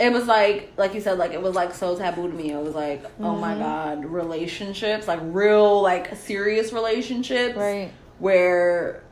it 0.00 0.12
was 0.12 0.26
like, 0.26 0.72
like 0.76 0.94
you 0.94 1.00
said, 1.00 1.18
like 1.18 1.32
it 1.32 1.42
was 1.42 1.54
like 1.54 1.74
so 1.74 1.96
taboo 1.96 2.28
to 2.28 2.34
me. 2.34 2.50
It 2.50 2.62
was 2.62 2.74
like, 2.74 3.04
oh 3.20 3.36
my 3.36 3.52
mm-hmm. 3.52 3.62
god, 3.62 4.04
relationships, 4.04 5.06
like 5.06 5.20
real, 5.22 5.82
like 5.82 6.16
serious 6.16 6.72
relationships, 6.72 7.56
right? 7.56 7.92
where, 8.18 9.02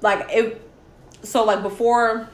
like 0.00 0.26
it. 0.30 0.68
So 1.22 1.44
like 1.44 1.62
before, 1.62 2.28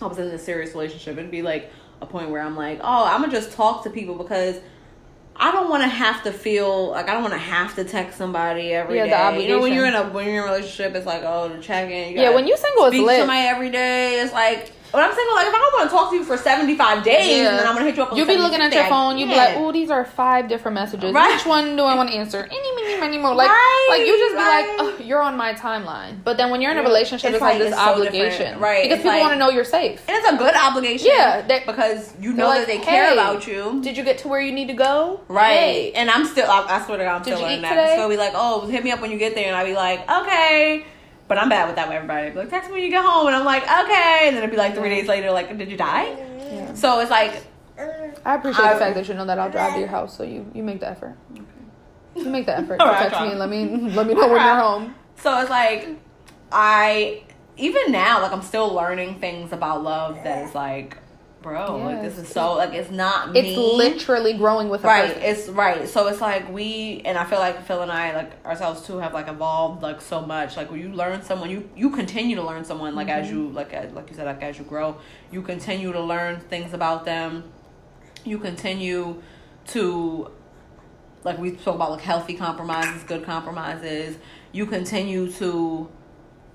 I 0.00 0.06
was 0.06 0.18
in 0.18 0.26
a 0.28 0.38
serious 0.38 0.72
relationship. 0.72 1.18
It'd 1.18 1.30
be 1.30 1.42
like 1.42 1.70
a 2.00 2.06
point 2.06 2.30
where 2.30 2.42
I'm 2.42 2.56
like, 2.56 2.80
oh, 2.82 3.04
I'm 3.04 3.20
gonna 3.20 3.32
just 3.32 3.52
talk 3.52 3.84
to 3.84 3.90
people 3.90 4.14
because 4.14 4.60
I 5.40 5.52
don't 5.52 5.70
want 5.70 5.84
to 5.84 5.88
have 5.88 6.24
to 6.24 6.32
feel 6.32 6.90
like 6.90 7.08
I 7.08 7.12
don't 7.14 7.22
want 7.22 7.34
to 7.34 7.38
have 7.38 7.76
to 7.76 7.84
text 7.84 8.18
somebody 8.18 8.72
every 8.72 8.98
day. 8.98 9.08
Yeah, 9.08 9.30
the 9.30 9.42
You 9.42 9.48
know, 9.48 9.60
when 9.60 9.72
you're 9.72 9.86
in 9.86 9.94
a 9.94 10.08
when 10.08 10.26
you're 10.26 10.36
in 10.36 10.42
a 10.42 10.52
relationship, 10.52 10.94
it's 10.96 11.06
like 11.06 11.22
oh, 11.24 11.48
to 11.48 11.60
check 11.60 11.90
in. 11.90 12.16
Yeah, 12.16 12.34
when 12.34 12.46
you 12.48 12.56
single, 12.56 12.86
it's 12.86 12.96
lit. 12.96 13.20
somebody 13.20 13.46
every 13.46 13.70
day. 13.70 14.20
It's 14.20 14.32
like 14.32 14.72
when 14.92 15.04
I'm 15.04 15.12
saying, 15.14 15.28
like 15.34 15.46
if 15.46 15.54
I 15.54 15.58
don't 15.58 15.72
want 15.78 15.90
to 15.90 15.96
talk 15.96 16.10
to 16.10 16.16
you 16.16 16.24
for 16.24 16.36
75 16.36 17.04
days, 17.04 17.28
Yeah. 17.42 17.56
then 17.58 17.66
I'm 17.66 17.74
gonna 17.74 17.84
hit 17.86 17.96
you 17.96 18.02
up. 18.02 18.12
on 18.12 18.16
You'll 18.16 18.26
be 18.26 18.36
looking 18.36 18.60
at 18.60 18.72
your 18.72 18.84
phone. 18.86 19.18
You'll 19.18 19.28
be 19.28 19.36
like, 19.36 19.56
"Oh, 19.56 19.70
these 19.72 19.90
are 19.90 20.04
five 20.04 20.48
different 20.48 20.74
messages. 20.74 21.12
Right. 21.12 21.34
Which 21.34 21.44
one 21.46 21.76
do 21.76 21.84
I 21.84 21.94
want 21.94 22.08
to 22.10 22.16
answer? 22.16 22.38
Any, 22.50 22.74
many, 22.76 23.00
many 23.00 23.18
more." 23.18 23.34
Like, 23.34 23.48
Right, 23.50 23.86
like 23.90 24.06
you 24.06 24.16
just 24.18 24.34
be 24.34 24.38
right. 24.40 24.66
like, 24.68 24.76
oh, 25.00 25.04
"You're 25.04 25.20
on 25.22 25.36
my 25.36 25.52
timeline." 25.54 26.24
But 26.24 26.36
then 26.38 26.50
when 26.50 26.60
you're 26.62 26.72
in 26.72 26.78
a 26.78 26.82
relationship, 26.82 27.28
It's 27.28 27.34
it's, 27.36 27.42
like, 27.42 27.54
like- 27.54 27.62
this 27.62 27.72
it's 27.72 27.78
obligation, 27.80 28.30
different. 28.38 28.60
Right. 28.60 28.82
Because 28.84 28.98
It's 28.98 29.02
people 29.04 29.12
like- 29.18 29.20
want 29.22 29.32
to 29.34 29.38
know 29.38 29.50
you're 29.50 29.64
safe. 29.64 30.00
and 30.08 30.16
it's 30.16 30.28
a 30.28 30.36
good 30.36 30.54
obligation. 30.54 31.08
Yeah, 31.14 31.42
they- 31.46 31.62
because 31.66 32.12
you 32.20 32.32
know 32.32 32.48
like, 32.48 32.60
that 32.60 32.66
they 32.68 32.78
care 32.78 33.06
"Hey, 33.08 33.12
about 33.12 33.46
you. 33.46 33.80
Did 33.82 33.96
you 33.96 34.04
get 34.04 34.18
to 34.18 34.28
where 34.28 34.40
you 34.40 34.52
need 34.52 34.68
to 34.68 34.74
go? 34.74 35.20
Right. 35.28 35.52
Hey. 35.52 35.92
And 35.94 36.10
I'm 36.10 36.24
still, 36.24 36.50
I, 36.50 36.64
I 36.80 36.84
swear 36.86 36.98
to 36.98 37.04
God, 37.04 37.16
I'm 37.16 37.22
Did 37.22 37.36
still 37.36 37.48
eat 37.50 37.62
that. 37.62 37.96
So 37.96 38.08
be 38.08 38.16
like, 38.16 38.32
oh, 38.34 38.66
hit 38.66 38.82
me 38.84 38.90
up 38.90 39.00
when 39.00 39.10
you 39.10 39.18
get 39.18 39.34
there. 39.34 39.46
And 39.48 39.56
I'd 39.56 39.66
be 39.66 39.74
like, 39.74 40.08
okay. 40.10 40.84
But 41.28 41.38
I'm 41.38 41.48
bad 41.50 41.66
with 41.66 41.76
that 41.76 41.86
with 41.88 41.94
everybody. 41.96 42.26
I'd 42.28 42.32
be 42.32 42.38
like, 42.40 42.50
text 42.50 42.68
me 42.70 42.74
when 42.76 42.82
you 42.82 42.90
get 42.90 43.04
home. 43.04 43.26
And 43.26 43.36
I'm 43.36 43.44
like, 43.44 43.62
okay. 43.62 44.28
And 44.28 44.34
then 44.36 44.38
it'd 44.42 44.50
be 44.50 44.56
like 44.56 44.74
three 44.74 44.88
days 44.88 45.06
later, 45.06 45.30
like, 45.30 45.56
did 45.58 45.70
you 45.70 45.76
die? 45.76 46.04
Yeah. 46.38 46.72
So 46.74 47.00
it's 47.00 47.10
like, 47.10 47.44
I 48.24 48.34
appreciate 48.34 48.64
I- 48.64 48.72
the 48.74 48.80
fact 48.80 48.94
that 48.96 49.06
you 49.08 49.14
know 49.14 49.26
that 49.26 49.38
I'll 49.38 49.50
drive 49.50 49.74
to 49.74 49.78
your 49.78 49.88
house, 49.88 50.16
so 50.16 50.24
you 50.24 50.50
you 50.54 50.62
make 50.64 50.80
the 50.80 50.88
effort. 50.88 51.16
You 52.16 52.24
make 52.24 52.46
the 52.46 52.56
effort 52.58 52.78
to 52.78 52.82
All 52.84 52.90
right, 52.90 53.02
text 53.08 53.20
me 53.20 53.28
and 53.30 53.38
let 53.38 53.48
me 53.48 53.66
let 53.94 54.06
me 54.06 54.14
know 54.14 54.22
when 54.28 54.30
you're 54.44 54.54
home. 54.66 54.94
so 55.16 55.38
it's 55.40 55.50
like, 55.50 55.86
I, 56.50 57.22
even 57.56 57.92
now, 57.92 58.22
like, 58.22 58.32
I'm 58.32 58.42
still 58.42 58.72
learning 58.74 59.20
things 59.20 59.52
about 59.52 59.82
love 59.84 60.16
that 60.24 60.48
is 60.48 60.54
like, 60.54 60.96
bro, 61.42 61.76
like, 61.78 62.02
this 62.02 62.18
is 62.18 62.28
so, 62.28 62.54
like, 62.54 62.74
it's 62.74 62.90
not 62.90 63.32
me. 63.32 63.40
It's 63.40 63.58
literally 63.58 64.34
growing 64.34 64.68
with 64.68 64.84
a 64.84 64.86
right 64.86 65.14
person. 65.14 65.22
it's 65.22 65.48
right 65.48 65.88
so 65.88 66.08
it's 66.08 66.20
like 66.20 66.52
we 66.52 67.00
and 67.04 67.16
i 67.16 67.24
feel 67.24 67.38
like 67.38 67.64
phil 67.64 67.82
and 67.82 67.92
i 67.92 68.14
like 68.14 68.44
ourselves 68.44 68.86
too 68.86 68.98
have 68.98 69.14
like 69.14 69.28
evolved 69.28 69.82
like 69.82 70.00
so 70.00 70.20
much. 70.20 70.56
Like 70.56 70.70
when 70.70 70.80
you 70.80 70.88
learn 70.88 71.22
someone 71.22 71.50
you 71.50 71.68
you 71.76 71.90
continue 71.90 72.36
to 72.36 72.42
learn 72.42 72.64
someone 72.64 72.94
like 72.94 73.08
as 73.08 73.26
mm-hmm. 73.26 73.36
you 73.36 73.48
like 73.50 73.72
as, 73.72 73.92
like 73.92 74.10
you 74.10 74.16
said 74.16 74.26
like 74.26 74.42
as 74.42 74.58
you 74.58 74.64
grow 74.64 74.96
you 75.30 75.42
continue 75.42 75.92
to 75.92 76.00
learn 76.00 76.40
things 76.40 76.72
about 76.72 77.04
them. 77.04 77.44
You 78.24 78.38
continue 78.38 79.22
to 79.68 80.30
like 81.24 81.38
we 81.38 81.56
spoke 81.56 81.76
about 81.76 81.92
like 81.92 82.00
healthy 82.00 82.34
compromises 82.34 83.02
good 83.04 83.24
compromises. 83.24 84.16
You 84.52 84.66
continue 84.66 85.30
to 85.32 85.88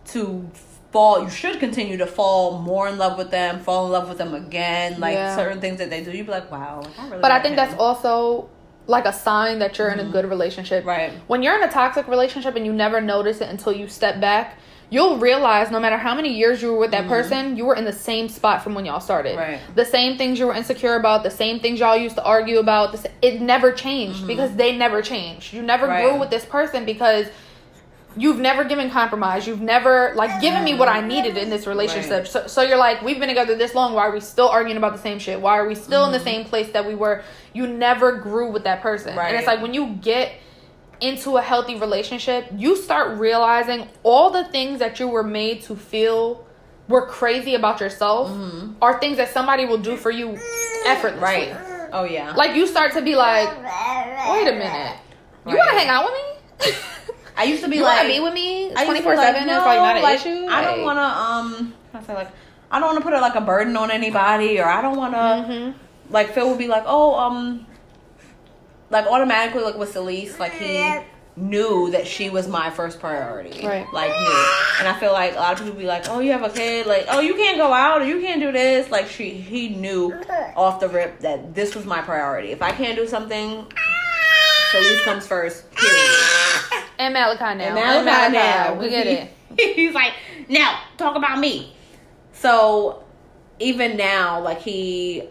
to 0.07 0.49
fall 0.93 1.21
you 1.23 1.29
should 1.29 1.59
continue 1.59 1.97
to 1.97 2.05
fall 2.05 2.59
more 2.59 2.87
in 2.87 2.97
love 2.97 3.17
with 3.17 3.31
them 3.31 3.59
fall 3.59 3.85
in 3.87 3.91
love 3.91 4.07
with 4.07 4.17
them 4.19 4.33
again 4.33 4.99
like 4.99 5.15
Yeah. 5.15 5.35
certain 5.35 5.59
things 5.59 5.79
that 5.79 5.89
they 5.89 6.03
do 6.03 6.11
you'd 6.11 6.27
be 6.27 6.31
like 6.31 6.49
wow 6.51 6.81
like, 6.83 6.97
I 6.99 7.05
really 7.09 7.21
But 7.21 7.31
I 7.31 7.39
think 7.41 7.53
him. 7.53 7.55
that's 7.57 7.75
also 7.79 8.49
like 8.87 9.05
a 9.05 9.13
sign 9.13 9.59
that 9.59 9.77
you're 9.77 9.89
in 9.89 9.99
a 10.01 10.03
good 10.15 10.25
relationship. 10.25 10.81
Mm-hmm. 10.81 10.87
Right. 10.89 11.13
When 11.27 11.41
you're 11.41 11.55
in 11.57 11.63
a 11.63 11.71
toxic 11.71 12.05
relationship 12.09 12.55
and 12.57 12.65
you 12.65 12.73
never 12.73 12.99
notice 12.99 13.39
it 13.39 13.47
until 13.49 13.71
you 13.71 13.87
step 13.87 14.19
back, 14.19 14.57
you'll 14.89 15.17
realize 15.19 15.71
no 15.71 15.79
matter 15.79 15.95
how 15.97 16.13
many 16.13 16.33
years 16.33 16.61
you 16.61 16.69
were 16.71 16.77
with 16.77 16.91
that 16.91 17.07
person, 17.07 17.55
you 17.55 17.63
were 17.65 17.75
in 17.75 17.85
the 17.85 17.93
same 17.93 18.27
spot 18.27 18.61
from 18.61 18.75
when 18.75 18.83
y'all 18.83 18.99
started. 18.99 19.37
Mm-hmm. 19.37 19.51
Right. 19.53 19.75
The 19.75 19.85
same 19.85 20.17
things 20.17 20.37
you 20.37 20.47
were 20.47 20.53
insecure 20.53 20.95
about, 20.95 21.23
the 21.23 21.31
same 21.31 21.61
things 21.61 21.79
y'all 21.79 21.95
used 21.95 22.17
to 22.17 22.23
argue 22.25 22.59
about, 22.59 22.91
the 22.91 22.97
sa- 22.97 23.09
it 23.21 23.39
never 23.41 23.71
changed 23.71 24.27
because 24.27 24.53
they 24.57 24.75
never 24.75 25.01
changed. 25.01 25.53
You 25.53 25.61
never 25.61 25.85
Mm-hmm. 25.87 25.93
Right. 26.03 26.09
grew 26.11 26.19
with 26.19 26.29
this 26.29 26.43
person 26.43 26.83
because 26.83 27.27
you've 28.15 28.39
never 28.39 28.63
given 28.63 28.89
compromise. 28.89 29.47
You've 29.47 29.61
never 29.61 30.13
like 30.15 30.41
given 30.41 30.63
me 30.63 30.75
what 30.75 30.87
I 30.87 31.05
needed 31.05 31.37
in 31.37 31.49
this 31.49 31.67
relationship. 31.67 32.11
Right. 32.11 32.27
So, 32.27 32.47
so 32.47 32.61
you're 32.61 32.77
like, 32.77 33.01
we've 33.01 33.19
been 33.19 33.29
together 33.29 33.55
this 33.55 33.73
long. 33.73 33.93
Why 33.93 34.07
are 34.07 34.11
we 34.11 34.19
still 34.19 34.49
arguing 34.49 34.77
about 34.77 34.93
the 34.93 35.01
same 35.01 35.19
shit? 35.19 35.39
Why 35.39 35.57
are 35.57 35.67
we 35.67 35.75
still 35.75 36.05
in 36.05 36.11
the 36.11 36.17
mm-hmm. 36.17 36.25
same 36.25 36.45
place 36.45 36.71
that 36.71 36.85
we 36.85 36.95
were? 36.95 37.23
You 37.53 37.67
never 37.67 38.17
grew 38.17 38.51
with 38.51 38.63
that 38.63 38.81
person. 38.81 39.15
right. 39.15 39.29
And 39.29 39.37
it's 39.37 39.47
like 39.47 39.61
when 39.61 39.73
you 39.73 39.95
get 40.01 40.33
into 41.01 41.37
a 41.37 41.41
healthy 41.41 41.75
relationship, 41.75 42.47
you 42.55 42.77
start 42.77 43.17
realizing 43.17 43.87
all 44.03 44.29
the 44.29 44.45
things 44.45 44.79
that 44.79 44.99
you 44.99 45.07
were 45.07 45.23
made 45.23 45.61
to 45.63 45.75
feel 45.75 46.47
were 46.87 47.07
crazy 47.07 47.55
about 47.55 47.79
yourself 47.79 48.29
mm-hmm. 48.29 48.73
are 48.81 48.99
things 48.99 49.17
that 49.17 49.29
somebody 49.29 49.65
will 49.65 49.77
do 49.77 49.97
for 49.97 50.11
you 50.11 50.37
effortlessly. 50.85 51.51
Right. 51.51 51.89
Oh 51.91 52.03
yeah. 52.03 52.33
Like 52.33 52.55
you 52.55 52.67
start 52.67 52.93
to 52.93 53.01
be 53.01 53.15
like, 53.15 53.49
wait 53.49 54.47
a 54.47 54.53
minute. 54.53 54.97
You 55.45 55.57
want 55.57 55.71
to 55.71 55.77
hang 55.77 55.89
out 55.89 56.05
with 56.05 56.13
me? 56.13 56.81
I 57.35 57.43
used 57.45 57.63
to 57.63 57.69
be 57.69 57.77
you 57.77 57.83
like 57.83 57.97
want 57.97 58.07
to 58.07 58.13
be 58.13 58.19
with 58.19 58.33
me 58.33 58.65
I 58.65 58.67
used 58.67 58.77
to 58.79 58.85
twenty 58.85 58.99
be 58.99 59.03
four 59.03 59.15
seven? 59.15 59.43
It's 59.43 59.51
no, 59.51 59.59
like 59.59 59.79
not 59.79 59.95
an 59.97 60.03
like, 60.03 60.19
issue. 60.19 60.47
I 60.49 60.63
don't 60.63 60.83
want 60.83 60.97
to 60.99 61.03
um. 61.03 61.73
I 61.93 62.03
say 62.03 62.13
like 62.13 62.29
I 62.71 62.79
don't 62.79 62.87
want 62.93 63.03
to 63.03 63.03
put 63.09 63.19
like 63.21 63.35
a 63.35 63.41
burden 63.41 63.77
on 63.77 63.91
anybody, 63.91 64.59
or 64.59 64.65
I 64.65 64.81
don't 64.81 64.97
want 64.97 65.13
to 65.13 65.17
Mhm. 65.19 65.73
like 66.09 66.33
Phil 66.33 66.49
would 66.49 66.57
be 66.57 66.67
like, 66.67 66.83
oh 66.87 67.15
um, 67.15 67.65
like 68.89 69.05
automatically 69.07 69.63
like 69.63 69.75
with 69.77 69.91
Celeste, 69.91 70.39
like 70.39 70.53
he 70.53 70.99
knew 71.35 71.89
that 71.89 72.05
she 72.05 72.29
was 72.29 72.47
my 72.47 72.69
first 72.69 72.99
priority, 72.99 73.65
Right. 73.65 73.91
Like 73.91 74.11
knew, 74.11 74.45
and 74.79 74.87
I 74.87 74.95
feel 74.99 75.11
like 75.13 75.33
a 75.33 75.37
lot 75.37 75.53
of 75.53 75.65
people 75.65 75.79
be 75.79 75.85
like, 75.87 76.07
oh 76.07 76.19
you 76.19 76.31
have 76.31 76.43
a 76.43 76.49
kid, 76.49 76.85
like 76.85 77.05
oh 77.09 77.21
you 77.21 77.33
can't 77.33 77.57
go 77.57 77.73
out 77.73 78.01
or 78.01 78.05
you 78.05 78.19
can't 78.21 78.39
do 78.39 78.51
this, 78.51 78.91
like 78.91 79.07
she 79.07 79.31
he 79.31 79.69
knew 79.69 80.13
off 80.55 80.79
the 80.79 80.89
rip 80.89 81.19
that 81.21 81.55
this 81.55 81.73
was 81.75 81.85
my 81.85 82.01
priority. 82.01 82.51
If 82.51 82.61
I 82.61 82.71
can't 82.71 82.95
do 82.95 83.07
something, 83.07 83.65
Celeste 84.73 85.03
comes 85.03 85.27
first. 85.27 85.71
Period. 85.71 86.83
And 86.97 87.13
Malachi 87.13 87.57
now. 87.57 87.65
And 87.65 88.05
Malachi 88.05 88.33
now. 88.33 88.73
We 88.75 88.89
get 88.89 89.07
it. 89.07 89.31
He's 89.75 89.93
like, 89.93 90.13
now 90.49 90.79
talk 90.97 91.15
about 91.15 91.39
me. 91.39 91.75
So 92.33 93.03
even 93.59 93.95
now, 93.97 94.41
like 94.41 94.61
he, 94.61 95.23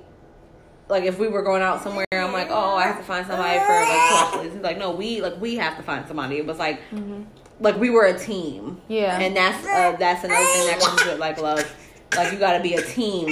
like 0.88 1.04
if 1.04 1.18
we 1.18 1.26
were 1.28 1.42
going 1.42 1.62
out 1.62 1.82
somewhere, 1.82 2.06
I'm 2.12 2.32
like, 2.32 2.48
oh, 2.50 2.76
I 2.76 2.84
have 2.84 2.98
to 2.98 3.02
find 3.02 3.26
somebody 3.26 3.58
for 3.58 4.42
like 4.42 4.52
He's 4.52 4.62
like, 4.62 4.78
no, 4.78 4.92
we 4.92 5.20
like 5.20 5.40
we 5.40 5.56
have 5.56 5.76
to 5.76 5.82
find 5.82 6.06
somebody. 6.06 6.38
It 6.38 6.46
was 6.46 6.58
like, 6.58 6.80
like 7.58 7.76
we 7.78 7.90
were 7.90 8.04
a 8.04 8.18
team. 8.18 8.80
Yeah. 8.88 9.18
and 9.18 9.36
that's 9.36 9.66
uh, 9.66 9.96
that's 9.98 10.24
another 10.24 10.44
thing 10.44 10.66
that 10.68 10.80
comes 10.80 11.04
with 11.04 11.18
like 11.18 11.40
love. 11.40 11.64
Like 12.16 12.32
you 12.32 12.38
got 12.38 12.56
to 12.58 12.62
be 12.62 12.74
a 12.74 12.82
team. 12.82 13.28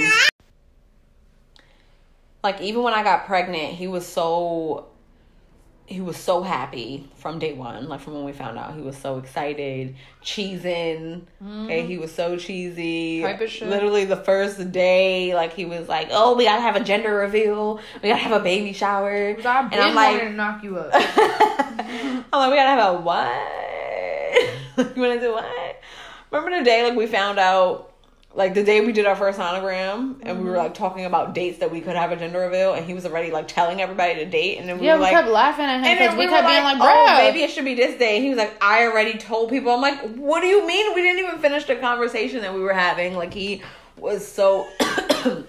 Like 2.43 2.59
even 2.59 2.81
when 2.83 2.93
I 2.93 3.03
got 3.03 3.27
pregnant, 3.27 3.75
he 3.75 3.87
was 3.87 4.05
so 4.05 4.87
he 5.91 6.01
was 6.01 6.17
so 6.17 6.41
happy 6.41 7.09
from 7.15 7.37
day 7.39 7.53
one. 7.53 7.87
Like 7.89 7.99
from 7.99 8.13
when 8.13 8.23
we 8.23 8.31
found 8.31 8.57
out, 8.57 8.73
he 8.75 8.81
was 8.81 8.97
so 8.97 9.17
excited, 9.17 9.95
cheesing. 10.23 11.23
Okay, 11.65 11.85
he 11.85 11.97
was 11.97 12.13
so 12.13 12.37
cheesy. 12.37 13.21
Type 13.21 13.41
of 13.41 13.49
shit. 13.49 13.67
Literally 13.67 14.05
the 14.05 14.15
first 14.15 14.71
day, 14.71 15.35
like 15.35 15.53
he 15.53 15.65
was 15.65 15.89
like, 15.89 16.07
"Oh, 16.11 16.35
we 16.35 16.45
gotta 16.45 16.61
have 16.61 16.75
a 16.75 16.83
gender 16.83 17.13
reveal. 17.15 17.79
We 18.01 18.09
gotta 18.09 18.21
have 18.21 18.39
a 18.39 18.43
baby 18.43 18.73
shower." 18.73 19.35
And 19.73 19.81
I'm 19.81 19.95
like, 19.95 20.19
to 20.21 20.29
knock 20.29 20.63
you 20.63 20.77
up. 20.77 20.91
I'm 20.93 22.25
like, 22.31 22.51
we 22.51 22.55
gotta 22.55 22.81
have 22.81 22.95
a 22.95 23.01
what? 23.01 23.75
you 24.95 25.01
wanna 25.01 25.19
do 25.19 25.33
what? 25.33 25.81
Remember 26.31 26.57
the 26.57 26.63
day 26.63 26.83
like 26.83 26.97
we 26.97 27.07
found 27.07 27.39
out 27.39 27.90
like 28.33 28.53
the 28.53 28.63
day 28.63 28.79
we 28.79 28.93
did 28.93 29.05
our 29.05 29.15
first 29.15 29.37
sonogram 29.37 30.15
and 30.21 30.39
we 30.39 30.45
were 30.45 30.51
Mm-hmm. 30.51 30.63
like 30.63 30.73
talking 30.73 31.05
about 31.05 31.33
dates 31.33 31.59
that 31.59 31.69
we 31.71 31.81
could 31.81 31.95
have 31.95 32.11
a 32.11 32.15
gender 32.15 32.39
reveal 32.39 32.73
and 32.73 32.85
he 32.85 32.93
was 32.93 33.05
already 33.05 33.29
like 33.31 33.47
telling 33.47 33.81
everybody 33.81 34.15
to 34.15 34.25
date 34.25 34.57
and 34.57 34.69
then 34.69 34.79
we 34.79 34.85
yeah, 34.85 34.93
were 34.93 34.99
we 34.99 35.03
like 35.03 35.13
kept 35.13 35.27
laughing 35.27 35.65
at 35.65 35.79
him 35.79 35.85
and 35.85 35.99
because 35.99 36.09
then 36.11 36.17
we, 36.17 36.25
were 36.25 36.31
kept 36.31 36.47
being 36.47 36.63
like, 36.63 36.77
oh, 36.79 37.05
bro, 37.07 37.17
maybe 37.17 37.43
it 37.43 37.51
should 37.51 37.65
be 37.65 37.75
this 37.75 37.97
day. 37.99 38.15
And 38.15 38.23
he 38.23 38.29
was 38.29 38.37
like, 38.37 38.53
I 38.63 38.85
already 38.87 39.17
told 39.17 39.49
people. 39.49 39.71
I'm 39.71 39.81
like, 39.81 39.99
what 40.15 40.41
do 40.41 40.47
you 40.47 40.65
mean? 40.65 40.95
We 40.95 41.01
didn't 41.01 41.25
even 41.25 41.39
finish 41.39 41.65
the 41.65 41.75
conversation 41.75 42.41
that 42.41 42.53
we 42.53 42.61
were 42.61 42.73
having. 42.73 43.15
Like 43.15 43.33
he 43.33 43.61
was 43.97 44.25
so, 44.25 44.67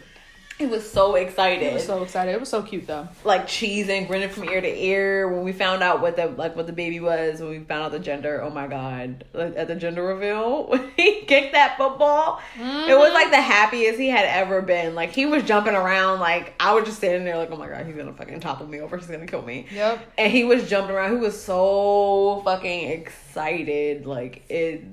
he 0.63 0.69
was 0.69 0.89
so 0.89 1.17
excited 1.17 1.71
I 1.71 1.75
was 1.75 1.85
so 1.85 2.03
excited. 2.03 2.33
It 2.33 2.41
was 2.41 2.49
so 2.49 2.63
cute 2.63 2.87
though. 2.87 3.09
like 3.25 3.47
cheesing, 3.47 4.07
grinning 4.07 4.29
from 4.29 4.45
ear 4.45 4.61
to 4.61 4.69
ear 4.85 5.29
when 5.29 5.45
we 5.45 5.53
found 5.53 5.83
out 5.83 6.01
what 6.01 6.17
the 6.17 6.27
like 6.27 6.55
what 6.57 6.67
the 6.67 6.73
baby 6.73 7.01
was 7.01 7.41
when 7.41 7.51
we 7.51 7.59
found 7.61 7.83
out 7.83 7.93
the 7.93 7.99
gender. 7.99 8.41
Oh 8.43 8.51
my 8.51 8.67
god! 8.67 9.25
Like, 9.33 9.57
at 9.57 9.69
the 9.69 9.75
gender 9.75 10.03
reveal 10.03 10.67
when 10.69 10.91
he 10.97 11.23
kicked 11.23 11.53
that 11.53 11.77
football, 11.77 12.41
it 12.59 12.97
was 12.97 13.13
like 13.13 13.31
the 13.31 13.41
happiest 13.41 13.99
he 13.99 14.09
had 14.09 14.25
ever 14.25 14.63
been. 14.63 14.95
Like 14.95 15.13
he 15.13 15.27
was 15.27 15.43
jumping 15.45 15.75
around. 15.75 16.21
Like 16.21 16.55
I 16.61 16.75
was 16.75 16.85
just 16.85 16.99
standing 16.99 17.25
there 17.25 17.37
like, 17.37 17.51
oh 17.51 17.57
my 17.57 17.69
god, 17.69 17.87
he's 17.87 17.97
gonna 17.97 18.13
fucking 18.13 18.41
topple 18.41 18.67
me 18.67 18.81
over. 18.81 18.97
He's 18.97 19.07
gonna 19.07 19.27
kill 19.27 19.43
me. 19.43 19.67
Yep. 19.73 20.13
And 20.19 20.33
he 20.33 20.45
was 20.45 20.69
jumping 20.69 20.95
around. 20.95 21.17
He 21.17 21.21
was 21.21 21.41
so 21.41 22.43
fucking 22.45 22.91
excited. 22.91 24.07
Like 24.07 24.45
it. 24.49 24.85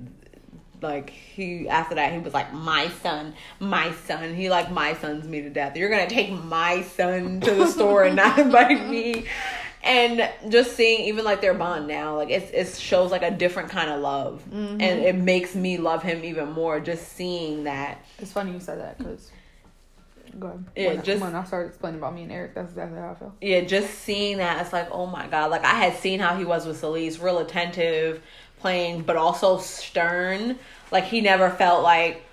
Like 0.81 1.09
he 1.09 1.67
after 1.67 1.95
that 1.95 2.13
he 2.13 2.19
was 2.19 2.33
like 2.33 2.53
my 2.53 2.89
son, 3.01 3.33
my 3.59 3.91
son. 3.91 4.33
He 4.33 4.49
like 4.49 4.71
my 4.71 4.93
sons 4.95 5.27
me 5.27 5.41
to 5.41 5.49
death. 5.49 5.75
You're 5.75 5.89
gonna 5.89 6.09
take 6.09 6.31
my 6.31 6.83
son 6.83 7.41
to 7.41 7.53
the 7.53 7.67
store 7.67 8.03
and 8.03 8.15
not 8.15 8.39
invite 8.39 8.87
me. 8.87 9.25
And 9.81 10.29
just 10.49 10.75
seeing 10.75 11.07
even 11.07 11.23
like 11.23 11.39
their 11.39 11.53
bond 11.53 11.87
now, 11.87 12.15
like 12.17 12.29
it's 12.29 12.51
it 12.51 12.79
shows 12.79 13.11
like 13.11 13.23
a 13.23 13.31
different 13.31 13.69
kind 13.69 13.89
of 13.89 14.01
love, 14.01 14.43
mm-hmm. 14.49 14.81
and 14.81 14.81
it 14.81 15.15
makes 15.15 15.55
me 15.55 15.77
love 15.77 16.03
him 16.03 16.23
even 16.25 16.51
more. 16.51 16.79
Just 16.79 17.13
seeing 17.13 17.63
that. 17.63 18.03
It's 18.19 18.31
funny 18.31 18.51
you 18.51 18.59
said 18.59 18.79
that 18.79 18.97
because. 18.97 19.31
Go 20.37 20.47
ahead. 20.47 20.65
Yeah, 20.75 20.87
when, 20.89 21.03
just- 21.03 21.21
when 21.21 21.35
I 21.35 21.43
started 21.43 21.69
explaining 21.69 21.99
about 21.99 22.13
me 22.13 22.23
and 22.23 22.31
Eric, 22.31 22.53
that's 22.53 22.69
exactly 22.69 22.99
how 22.99 23.11
I 23.11 23.15
feel. 23.15 23.35
yeah, 23.41 23.61
just 23.61 23.89
seeing 23.95 24.37
that, 24.37 24.61
it's 24.61 24.71
like, 24.71 24.89
oh 24.91 25.07
my 25.07 25.25
god. 25.27 25.49
Like 25.49 25.63
I 25.65 25.73
had 25.73 25.95
seen 25.95 26.19
how 26.19 26.37
he 26.37 26.45
was 26.45 26.67
with 26.67 26.77
Celeste, 26.77 27.19
real 27.19 27.39
attentive, 27.39 28.21
playing, 28.59 29.01
but 29.01 29.15
also 29.17 29.57
stern. 29.57 30.57
Like 30.91 31.05
he 31.05 31.21
never 31.21 31.49
felt 31.49 31.83
like, 31.83 32.23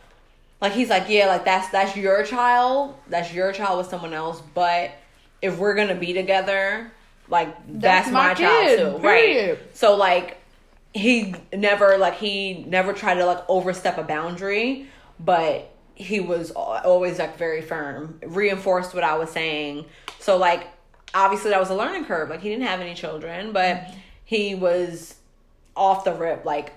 like 0.61 0.73
he's 0.73 0.89
like, 0.91 1.09
yeah, 1.09 1.27
like 1.27 1.45
that's 1.45 1.69
that's 1.71 1.97
your 1.97 2.23
child, 2.25 2.97
that's 3.09 3.33
your 3.33 3.53
child 3.53 3.79
with 3.79 3.89
someone 3.89 4.15
else. 4.15 4.43
But 4.55 4.93
if 5.43 5.59
we're 5.59 5.75
gonna 5.75 5.95
be 5.95 6.13
together, 6.13 6.91
like 7.29 7.55
that's, 7.67 8.07
That's 8.07 8.11
my, 8.11 8.29
my 8.29 8.35
child 8.35 8.79
too, 8.79 8.99
period. 9.01 9.59
right? 9.59 9.77
So 9.77 9.97
like 9.97 10.39
he 10.95 11.35
never 11.53 11.99
like 11.99 12.15
he 12.15 12.65
never 12.67 12.93
tried 12.93 13.15
to 13.15 13.27
like 13.27 13.45
overstep 13.49 13.99
a 13.99 14.03
boundary, 14.03 14.87
but 15.21 15.71
he 15.95 16.21
was 16.21 16.51
always 16.53 17.19
like 17.19 17.37
very 17.37 17.63
firm, 17.63 18.19
reinforced 18.25 18.95
what 18.95 19.05
I 19.05 19.17
was 19.19 19.31
saying. 19.31 19.85
So 20.21 20.37
like 20.37 20.67
obviously 21.15 21.51
that 21.51 21.61
was 21.61 21.71
a 21.71 21.75
learning 21.75 22.05
curve. 22.07 22.31
Like 22.31 22.41
he 22.41 22.49
didn't 22.49 22.67
have 22.67 22.81
any 22.81 22.95
children, 22.95 23.53
but 23.53 23.85
he 24.25 24.55
was 24.55 25.15
off 25.77 26.05
the 26.05 26.13
rip 26.15 26.45
like 26.47 26.73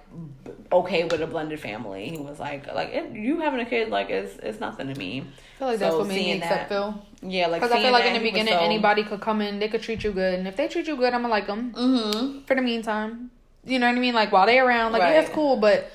okay 0.71 1.05
with 1.05 1.21
a 1.21 1.27
blended 1.27 1.59
family. 1.59 2.09
He 2.09 2.17
was 2.17 2.39
like 2.39 2.67
like 2.73 2.89
it, 2.89 3.11
you 3.13 3.39
having 3.39 3.59
a 3.61 3.65
kid 3.65 3.89
like 3.89 4.09
it's 4.09 4.35
it's 4.43 4.59
nothing 4.59 4.93
to 4.93 4.99
me. 4.99 5.21
I 5.21 5.59
feel 5.59 5.67
like 5.69 5.79
that's 5.79 5.95
what 5.95 6.07
made 6.07 6.15
me 6.15 6.31
accept 6.33 6.69
that- 6.69 6.69
Phil. 6.69 7.05
Yeah, 7.21 7.47
like 7.47 7.61
Because 7.61 7.75
I 7.75 7.81
feel 7.81 7.91
like 7.91 8.05
in 8.05 8.13
the 8.13 8.19
beginning, 8.19 8.53
so- 8.53 8.59
anybody 8.59 9.03
could 9.03 9.21
come 9.21 9.41
in, 9.41 9.59
they 9.59 9.67
could 9.69 9.81
treat 9.81 10.03
you 10.03 10.11
good, 10.11 10.35
and 10.39 10.47
if 10.47 10.55
they 10.55 10.67
treat 10.67 10.87
you 10.87 10.95
good, 10.97 11.13
I'm 11.13 11.21
gonna 11.21 11.29
like 11.31 11.47
them 11.47 11.73
Mm-hmm. 11.73 12.39
for 12.45 12.55
the 12.55 12.61
meantime. 12.61 13.31
You 13.65 13.79
know 13.79 13.87
what 13.87 13.97
I 13.97 13.99
mean? 13.99 14.13
Like 14.13 14.31
while 14.31 14.45
they 14.45 14.59
around, 14.59 14.91
like 14.93 15.01
yeah, 15.01 15.07
Right. 15.09 15.21
that's 15.21 15.33
cool. 15.33 15.57
But 15.57 15.91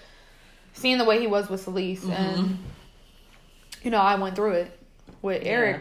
seeing 0.72 0.98
the 0.98 1.04
way 1.04 1.20
he 1.20 1.26
was 1.26 1.48
with 1.48 1.62
Celeste, 1.62 2.04
Mm-hmm. 2.04 2.12
and 2.12 2.58
you 3.82 3.90
know, 3.90 3.98
I 4.00 4.14
went 4.16 4.34
through 4.36 4.52
it 4.52 4.78
with 5.22 5.42
Eric. 5.44 5.80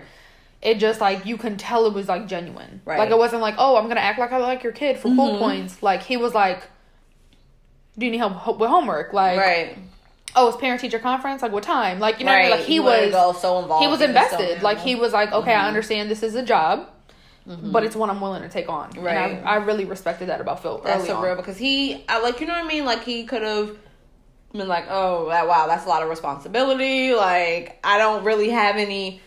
It 0.61 0.75
just 0.79 1.01
like 1.01 1.25
you 1.25 1.37
can 1.37 1.57
tell 1.57 1.85
it 1.85 1.93
was 1.93 2.07
like 2.07 2.27
genuine. 2.27 2.81
Right. 2.85 2.99
Like 2.99 3.09
it 3.11 3.17
wasn't 3.17 3.41
like, 3.41 3.55
oh, 3.57 3.75
I'm 3.77 3.87
gonna 3.87 3.99
act 4.01 4.19
like 4.19 4.31
I 4.31 4.37
like 4.37 4.63
your 4.63 4.71
kid 4.73 4.97
for 4.97 5.09
cool 5.09 5.35
Mhm. 5.35 5.39
points. 5.39 5.83
Like 5.83 6.03
he 6.03 6.15
was 6.17 6.33
like, 6.33 6.63
do 7.97 8.05
you 8.05 8.11
need 8.11 8.17
help 8.17 8.59
with 8.59 8.69
homework? 8.69 9.13
Like, 9.13 9.37
right. 9.37 9.77
oh, 10.35 10.47
it's 10.49 10.57
parent 10.57 10.81
teacher 10.81 10.99
conference. 10.99 11.41
Like 11.41 11.51
what 11.51 11.63
time? 11.63 11.99
Like 11.99 12.19
you 12.19 12.25
know, 12.25 12.31
what 12.31 12.37
I 12.37 12.41
right. 12.41 12.49
mean? 12.49 12.59
like 12.59 12.67
he 12.67 12.79
was 12.79 13.41
so 13.41 13.59
involved. 13.59 13.83
he 13.83 13.89
was 13.89 13.99
so 13.99 14.05
invested. 14.05 14.61
like 14.63 14.79
he 14.79 14.95
was 14.95 15.13
like, 15.13 15.31
okay, 15.31 15.51
Mhm. 15.51 15.59
I 15.61 15.67
understand 15.67 16.09
this 16.09 16.23
is 16.23 16.35
a 16.35 16.43
job, 16.43 16.89
but 17.45 17.83
it's 17.83 17.95
one 17.95 18.09
I'm 18.09 18.21
willing 18.21 18.41
to 18.41 18.49
take 18.49 18.69
on. 18.69 18.91
Right. 18.91 19.15
And 19.15 19.47
I, 19.47 19.53
I 19.53 19.55
really 19.57 19.85
respected 19.85 20.29
that 20.29 20.41
about 20.41 20.61
Phil. 20.61 20.81
That's 20.83 21.05
so 21.05 21.17
on. 21.17 21.23
real 21.23 21.35
because 21.35 21.57
he, 21.57 22.03
I 22.07 22.19
like, 22.21 22.39
you 22.39 22.47
know 22.47 22.53
what 22.53 22.65
I 22.65 22.67
mean? 22.67 22.85
Like 22.85 23.03
he 23.03 23.25
could 23.25 23.41
have 23.41 23.77
been 24.53 24.67
like, 24.67 24.85
oh, 24.89 25.29
that, 25.29 25.47
wow, 25.47 25.67
that's 25.67 25.85
a 25.85 25.89
lot 25.89 26.03
of 26.03 26.09
responsibility. 26.09 27.13
Like 27.13 27.79
I 27.83 27.97
don't 27.97 28.23
really 28.23 28.49
have 28.49 28.75
any 28.77 29.21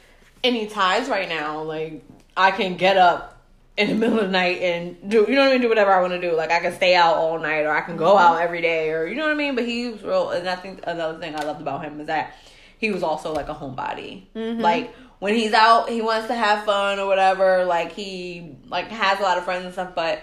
any 0.45 0.67
ties 0.67 1.09
right 1.09 1.29
now. 1.29 1.63
Like 1.63 2.03
I 2.37 2.51
can 2.51 2.77
get 2.77 2.97
up 2.97 3.36
in 3.77 3.89
the 3.89 3.95
middle 3.95 4.19
of 4.19 4.27
the 4.27 4.33
night 4.33 4.63
and 4.63 5.11
do, 5.11 5.27
you 5.29 5.35
know 5.35 5.43
what 5.43 5.49
I 5.49 5.53
mean? 5.53 5.61
Do 5.61 5.69
whatever 5.69 5.93
I 5.93 6.01
want 6.01 6.15
to 6.15 6.21
do. 6.21 6.35
Like 6.35 6.51
I 6.51 6.61
can 6.61 6.73
stay 6.73 6.95
out 6.95 7.17
all 7.17 7.39
night 7.39 7.63
or 7.63 7.71
I 7.71 7.83
can 7.83 7.97
go 7.97 8.17
out 8.17 8.41
every 8.41 8.63
day 8.63 8.91
or 8.91 9.07
you 9.07 9.15
know 9.15 9.25
what 9.25 9.33
I 9.33 9.35
mean? 9.35 9.55
But 9.55 9.67
he 9.67 9.89
was 9.89 10.03
real, 10.03 10.31
and 10.31 10.49
I 10.49 10.57
think 10.57 10.81
another 10.87 11.19
thing 11.19 11.35
I 11.35 11.45
loved 11.45 11.61
about 11.61 11.85
him 11.85 12.01
is 12.01 12.07
that 12.07 12.35
he 12.79 12.91
was 12.91 13.03
also 13.03 13.33
like 13.33 13.49
a 13.49 13.55
homebody. 13.55 14.25
Like 14.61 14.95
when 15.19 15.35
he's 15.35 15.53
out, 15.53 15.89
he 15.89 16.03
wants 16.03 16.29
to 16.29 16.35
have 16.35 16.65
fun 16.65 16.99
or 16.99 17.07
whatever. 17.07 17.65
Like 17.65 17.93
he 17.93 18.57
like 18.69 18.89
has 18.89 19.19
a 19.19 19.23
lot 19.23 19.39
of 19.39 19.45
friends 19.45 19.65
and 19.65 19.73
stuff, 19.73 19.95
but 19.95 20.23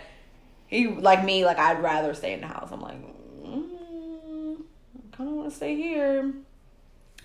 he 0.67 0.87
like 0.87 1.23
me. 1.23 1.45
Like 1.45 1.59
I'd 1.59 1.81
rather 1.81 2.13
stay 2.13 2.33
in 2.33 2.41
the 2.41 2.47
house. 2.47 2.69
I'm 2.71 2.81
like, 2.81 3.01
mm, 3.43 4.57
I 4.61 5.15
kind 5.15 5.29
of 5.29 5.35
want 5.35 5.49
to 5.49 5.55
stay 5.55 5.75
here. 5.75 6.33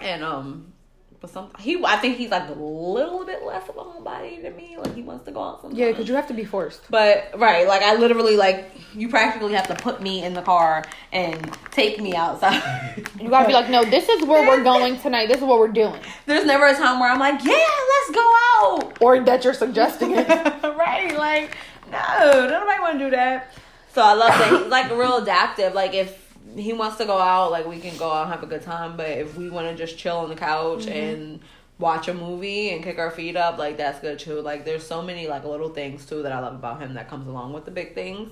And 0.00 0.22
um, 0.22 0.72
but 1.20 1.30
some 1.30 1.50
he 1.58 1.82
I 1.84 1.96
think 1.96 2.16
he's 2.16 2.30
like 2.30 2.48
a 2.48 2.52
little 2.52 3.24
bit 3.24 3.42
less 3.44 3.68
of 3.68 3.76
a 3.76 3.80
homebody 3.80 4.40
than 4.42 4.54
me. 4.56 4.76
Like 4.78 4.94
he 4.94 5.02
wants 5.02 5.24
to 5.24 5.32
go 5.32 5.42
out 5.42 5.60
sometimes. 5.60 5.78
Yeah, 5.78 5.90
because 5.90 6.08
you 6.08 6.14
have 6.14 6.28
to 6.28 6.34
be 6.34 6.44
forced. 6.44 6.82
But 6.90 7.32
right, 7.36 7.66
like 7.66 7.82
I 7.82 7.96
literally 7.96 8.36
like 8.36 8.70
you 8.94 9.08
practically 9.08 9.54
have 9.54 9.66
to 9.68 9.74
put 9.74 10.00
me 10.00 10.22
in 10.22 10.34
the 10.34 10.42
car 10.42 10.84
and 11.12 11.56
take 11.72 12.00
me 12.00 12.14
outside. 12.14 13.04
You 13.18 13.30
gotta 13.30 13.48
be 13.48 13.52
like, 13.52 13.68
no, 13.68 13.84
this 13.84 14.08
is 14.08 14.24
where 14.24 14.46
we're 14.46 14.62
going 14.62 14.98
tonight. 15.00 15.26
This 15.26 15.38
is 15.38 15.42
what 15.42 15.58
we're 15.58 15.68
doing, 15.68 16.00
There's 16.26 16.44
never 16.44 16.66
a 16.66 16.74
time 16.74 17.00
where 17.00 17.10
I'm 17.10 17.18
like, 17.18 17.42
yeah, 17.42 17.50
let's 17.52 18.10
go 18.14 18.34
out. 18.60 18.98
or 19.00 19.18
that 19.20 19.42
you're 19.42 19.54
suggesting 19.54 20.12
it. 20.12 20.28
right, 20.62 21.16
like 21.16 21.56
no, 21.90 22.48
nobody 22.48 22.80
want 22.80 22.98
to 22.98 23.04
do 23.06 23.10
that. 23.10 23.52
So 23.92 24.02
I 24.02 24.12
love 24.12 24.30
that 24.30 24.52
he's 24.52 24.70
like 24.70 24.90
real 24.92 25.16
adaptive. 25.16 25.74
Like 25.74 25.94
if 25.94 26.27
he 26.60 26.72
wants 26.72 26.96
to 26.98 27.04
go 27.04 27.18
out, 27.18 27.50
like 27.50 27.66
we 27.66 27.78
can 27.80 27.96
go 27.96 28.10
out 28.10 28.22
and 28.24 28.32
have 28.32 28.42
a 28.42 28.46
good 28.46 28.62
time. 28.62 28.96
But 28.96 29.10
if 29.10 29.36
we 29.36 29.48
want 29.50 29.68
to 29.68 29.74
just 29.74 29.98
chill 29.98 30.16
on 30.18 30.28
the 30.28 30.34
couch 30.36 30.86
and 30.86 31.40
watch 31.78 32.08
a 32.08 32.14
movie 32.14 32.70
and 32.70 32.82
kick 32.82 32.98
our 32.98 33.10
feet 33.10 33.36
up, 33.36 33.58
like 33.58 33.76
that's 33.76 34.00
good 34.00 34.18
too. 34.18 34.40
Like 34.40 34.64
there's 34.64 34.86
so 34.86 35.00
many 35.02 35.28
like 35.28 35.44
little 35.44 35.68
things 35.68 36.04
too 36.06 36.22
that 36.22 36.32
I 36.32 36.40
love 36.40 36.54
about 36.54 36.80
him 36.80 36.94
that 36.94 37.08
comes 37.08 37.26
along 37.28 37.52
with 37.52 37.64
the 37.64 37.70
big 37.70 37.94
things. 37.94 38.30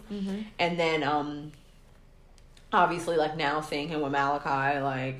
And 0.58 0.78
then 0.78 1.02
um 1.02 1.52
obviously 2.72 3.16
like 3.16 3.36
now 3.36 3.60
seeing 3.60 3.88
him 3.88 4.00
with 4.02 4.12
Malachi, 4.12 4.80
like 4.80 5.16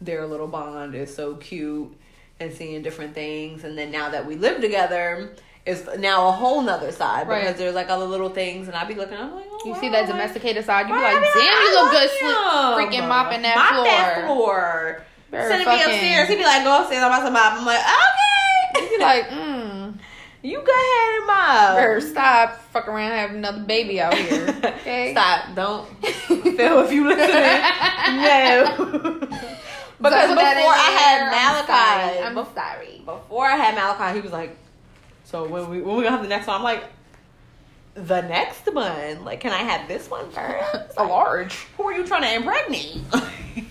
their 0.00 0.26
little 0.26 0.46
bond 0.46 0.94
is 0.94 1.14
so 1.14 1.34
cute 1.36 1.94
and 2.40 2.52
seeing 2.52 2.82
different 2.82 3.14
things. 3.14 3.64
And 3.64 3.76
then 3.76 3.90
now 3.90 4.10
that 4.10 4.26
we 4.26 4.36
live 4.36 4.60
together, 4.60 5.32
is 5.64 5.88
now 5.98 6.28
a 6.28 6.32
whole 6.32 6.62
nother 6.62 6.92
side 6.92 7.26
Right. 7.26 7.40
because 7.42 7.58
there's 7.58 7.74
like 7.74 7.88
other 7.88 8.04
little 8.04 8.28
things, 8.28 8.68
and 8.68 8.76
I'd 8.76 8.86
be 8.86 8.94
looking, 8.94 9.16
I'm 9.18 9.34
like, 9.34 9.46
oh, 9.50 9.55
You 9.66 9.74
see 9.80 9.88
that 9.90 10.06
domesticated 10.06 10.64
side, 10.64 10.88
you 10.88 10.94
be 10.94 11.00
like, 11.00 11.14
damn, 11.14 11.62
you 11.62 11.74
look 11.74 11.90
good, 11.90 12.10
freaking 12.78 13.08
mopping 13.08 13.42
that 13.42 13.56
Mop 13.56 13.74
floor. 13.74 13.84
that 13.84 14.26
floor. 14.26 15.02
Very 15.30 15.48
Sending 15.50 15.68
me 15.68 15.82
upstairs. 15.82 16.28
He'd 16.28 16.36
be 16.36 16.44
like, 16.44 16.62
go 16.64 16.80
upstairs. 16.80 17.02
I'm 17.02 17.10
about 17.10 17.24
to 17.26 17.30
mop. 17.32 17.52
I'm 17.58 17.66
like, 17.66 17.80
"Okay." 17.80 18.80
You 18.80 18.86
okay. 18.86 18.96
be 18.96 19.02
like, 19.02 19.28
mm, 19.30 19.98
you 20.42 20.62
go 20.62 20.72
ahead 20.72 21.18
and 21.18 21.26
mop. 21.26 21.78
or 21.78 22.00
stop, 22.00 22.60
fuck 22.72 22.86
around, 22.88 23.10
have 23.10 23.30
another 23.32 23.62
baby 23.64 24.00
out 24.00 24.14
here. 24.14 24.48
Okay, 24.62 25.10
Stop. 25.12 25.54
Don't. 25.56 25.88
Phil, 26.06 26.80
if 26.80 26.92
you 26.92 27.08
listen, 27.08 27.26
no. 28.22 29.18
Because 29.98 30.28
before 30.28 30.74
I 30.74 30.90
had. 30.96 31.30
Malachi, 31.30 32.22
I'm 32.22 32.34
bef- 32.34 32.54
sorry. 32.54 32.54
I'm 32.54 32.54
sorry. 32.54 33.02
before 33.04 33.46
I 33.46 33.56
had 33.56 33.74
Malachi, 33.74 34.14
he 34.18 34.20
was 34.22 34.32
like, 34.32 34.56
"So 35.24 35.48
when 35.48 35.68
we 35.70 35.80
when 35.80 35.96
we 35.96 36.02
gonna 36.04 36.14
have 36.16 36.22
the 36.22 36.28
next 36.28 36.46
one?" 36.46 36.56
I'm 36.56 36.62
like, 36.62 36.84
"The 37.96 38.20
next 38.22 38.72
one? 38.72 39.24
Like, 39.24 39.40
can 39.40 39.52
I 39.52 39.58
have 39.62 39.88
this 39.88 40.08
one 40.10 40.30
first? 40.30 40.92
A 40.96 41.04
large. 41.04 41.54
Who 41.76 41.84
are 41.84 41.92
you 41.92 42.06
trying 42.06 42.22
to 42.22 42.34
impregnate? 42.34 42.98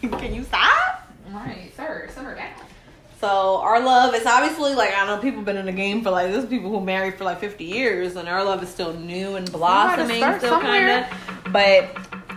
can 0.19 0.33
you 0.33 0.43
stop?" 0.43 1.09
Right, 1.29 1.71
sir. 1.75 2.09
Simmer 2.13 2.35
down. 2.35 2.49
So 3.21 3.57
our 3.57 3.79
love 3.79 4.13
is 4.13 4.25
obviously 4.25 4.75
like 4.75 4.93
I 4.95 5.07
know 5.07 5.17
people 5.21 5.41
been 5.41 5.57
in 5.57 5.65
the 5.65 5.71
game 5.71 6.03
for 6.03 6.11
like 6.11 6.31
there's 6.31 6.45
people 6.45 6.69
who 6.69 6.79
married 6.81 7.15
for 7.17 7.23
like 7.23 7.39
50 7.39 7.63
years 7.63 8.15
and 8.17 8.27
our 8.27 8.43
love 8.43 8.61
is 8.61 8.69
still 8.69 8.93
new 8.93 9.35
and 9.35 9.49
blossoming 9.51 10.21
still 10.37 10.59
kind 10.59 11.05
of 11.05 11.51
but 11.53 11.89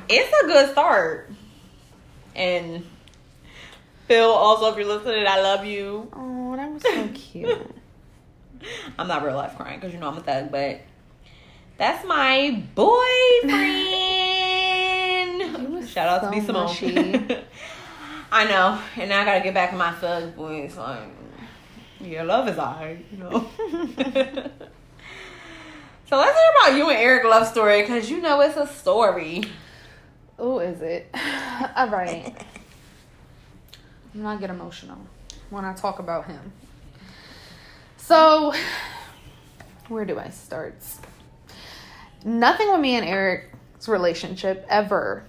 it's 0.08 0.32
a 0.44 0.46
good 0.46 0.70
start 0.70 1.30
and 2.34 2.86
Phil 4.06 4.30
also 4.30 4.70
if 4.70 4.76
you're 4.78 4.86
listening 4.86 5.26
I 5.26 5.40
love 5.42 5.66
you 5.66 6.08
Oh, 6.14 6.56
that 6.56 6.70
was 6.72 6.82
so 6.82 7.08
cute. 7.14 7.74
I'm 8.98 9.08
not 9.08 9.24
real 9.24 9.34
life 9.34 9.56
crying 9.56 9.80
because 9.80 9.92
you 9.92 10.00
know 10.00 10.08
I'm 10.08 10.16
a 10.16 10.22
thug 10.22 10.50
but 10.50 10.80
that's 11.78 12.04
my 12.06 12.62
boyfriend 12.74 13.58
shout 15.88 16.08
out 16.08 16.20
so 16.20 16.30
to 16.30 16.34
B 16.34 16.40
Simone. 16.44 16.68
I 18.30 18.44
know 18.44 18.78
and 18.96 19.08
now 19.08 19.22
I 19.22 19.24
gotta 19.24 19.40
get 19.40 19.54
back 19.54 19.72
in 19.72 19.78
my 19.78 19.92
thug 19.92 20.34
voice 20.34 20.76
like 20.76 21.08
yeah, 22.00 22.22
love 22.22 22.48
is 22.48 22.58
alright, 22.58 23.04
you 23.10 23.18
know. 23.18 23.30
so 26.08 26.16
let's 26.16 26.38
hear 26.38 26.50
about 26.60 26.76
you 26.76 26.88
and 26.88 26.98
Eric 26.98 27.24
love 27.24 27.48
story 27.48 27.82
because 27.82 28.08
you 28.08 28.20
know 28.20 28.40
it's 28.40 28.56
a 28.56 28.66
story. 28.66 29.44
Oh, 30.38 30.60
is 30.60 30.80
it? 30.80 31.10
All 31.76 31.88
right. 31.88 32.36
I'm 34.14 34.22
not 34.22 34.38
get 34.40 34.50
emotional 34.50 34.98
when 35.50 35.64
I 35.64 35.74
talk 35.74 35.98
about 35.98 36.26
him. 36.26 36.52
So, 37.96 38.54
where 39.88 40.04
do 40.04 40.20
I 40.20 40.30
start? 40.30 40.76
Nothing 42.24 42.70
with 42.72 42.80
me 42.80 42.96
and 42.96 43.06
Eric's 43.06 43.88
relationship 43.88 44.66
ever 44.68 45.24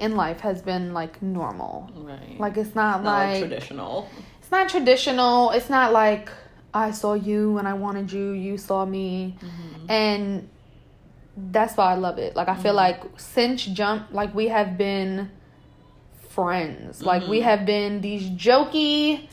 in 0.00 0.16
life 0.16 0.40
has 0.40 0.62
been 0.62 0.92
like 0.92 1.22
normal. 1.22 1.90
Right. 1.94 2.38
Like 2.38 2.56
it's 2.56 2.74
not, 2.74 3.02
not 3.02 3.18
like 3.18 3.28
like 3.28 3.50
traditional. 3.50 4.08
it's 4.40 4.50
not 4.50 4.68
traditional. 4.68 5.50
It's 5.50 5.70
not 5.70 5.92
like 5.92 6.30
I 6.72 6.90
saw 6.90 7.14
you 7.14 7.58
and 7.58 7.68
I 7.68 7.74
wanted 7.74 8.12
you, 8.12 8.32
you 8.32 8.58
saw 8.58 8.84
me. 8.84 9.36
Mm-hmm. 9.40 9.90
And 9.90 10.48
that's 11.36 11.76
why 11.76 11.92
I 11.92 11.94
love 11.94 12.18
it. 12.18 12.36
Like 12.36 12.48
I 12.48 12.54
feel 12.54 12.74
mm-hmm. 12.74 13.02
like 13.02 13.20
since 13.20 13.64
jump 13.64 14.08
like 14.12 14.34
we 14.34 14.48
have 14.48 14.76
been 14.76 15.30
friends. 16.30 17.02
Like 17.02 17.26
we 17.28 17.38
mm-hmm. 17.38 17.48
have 17.48 17.66
been 17.66 18.00
these 18.00 18.28
jokey 18.30 19.28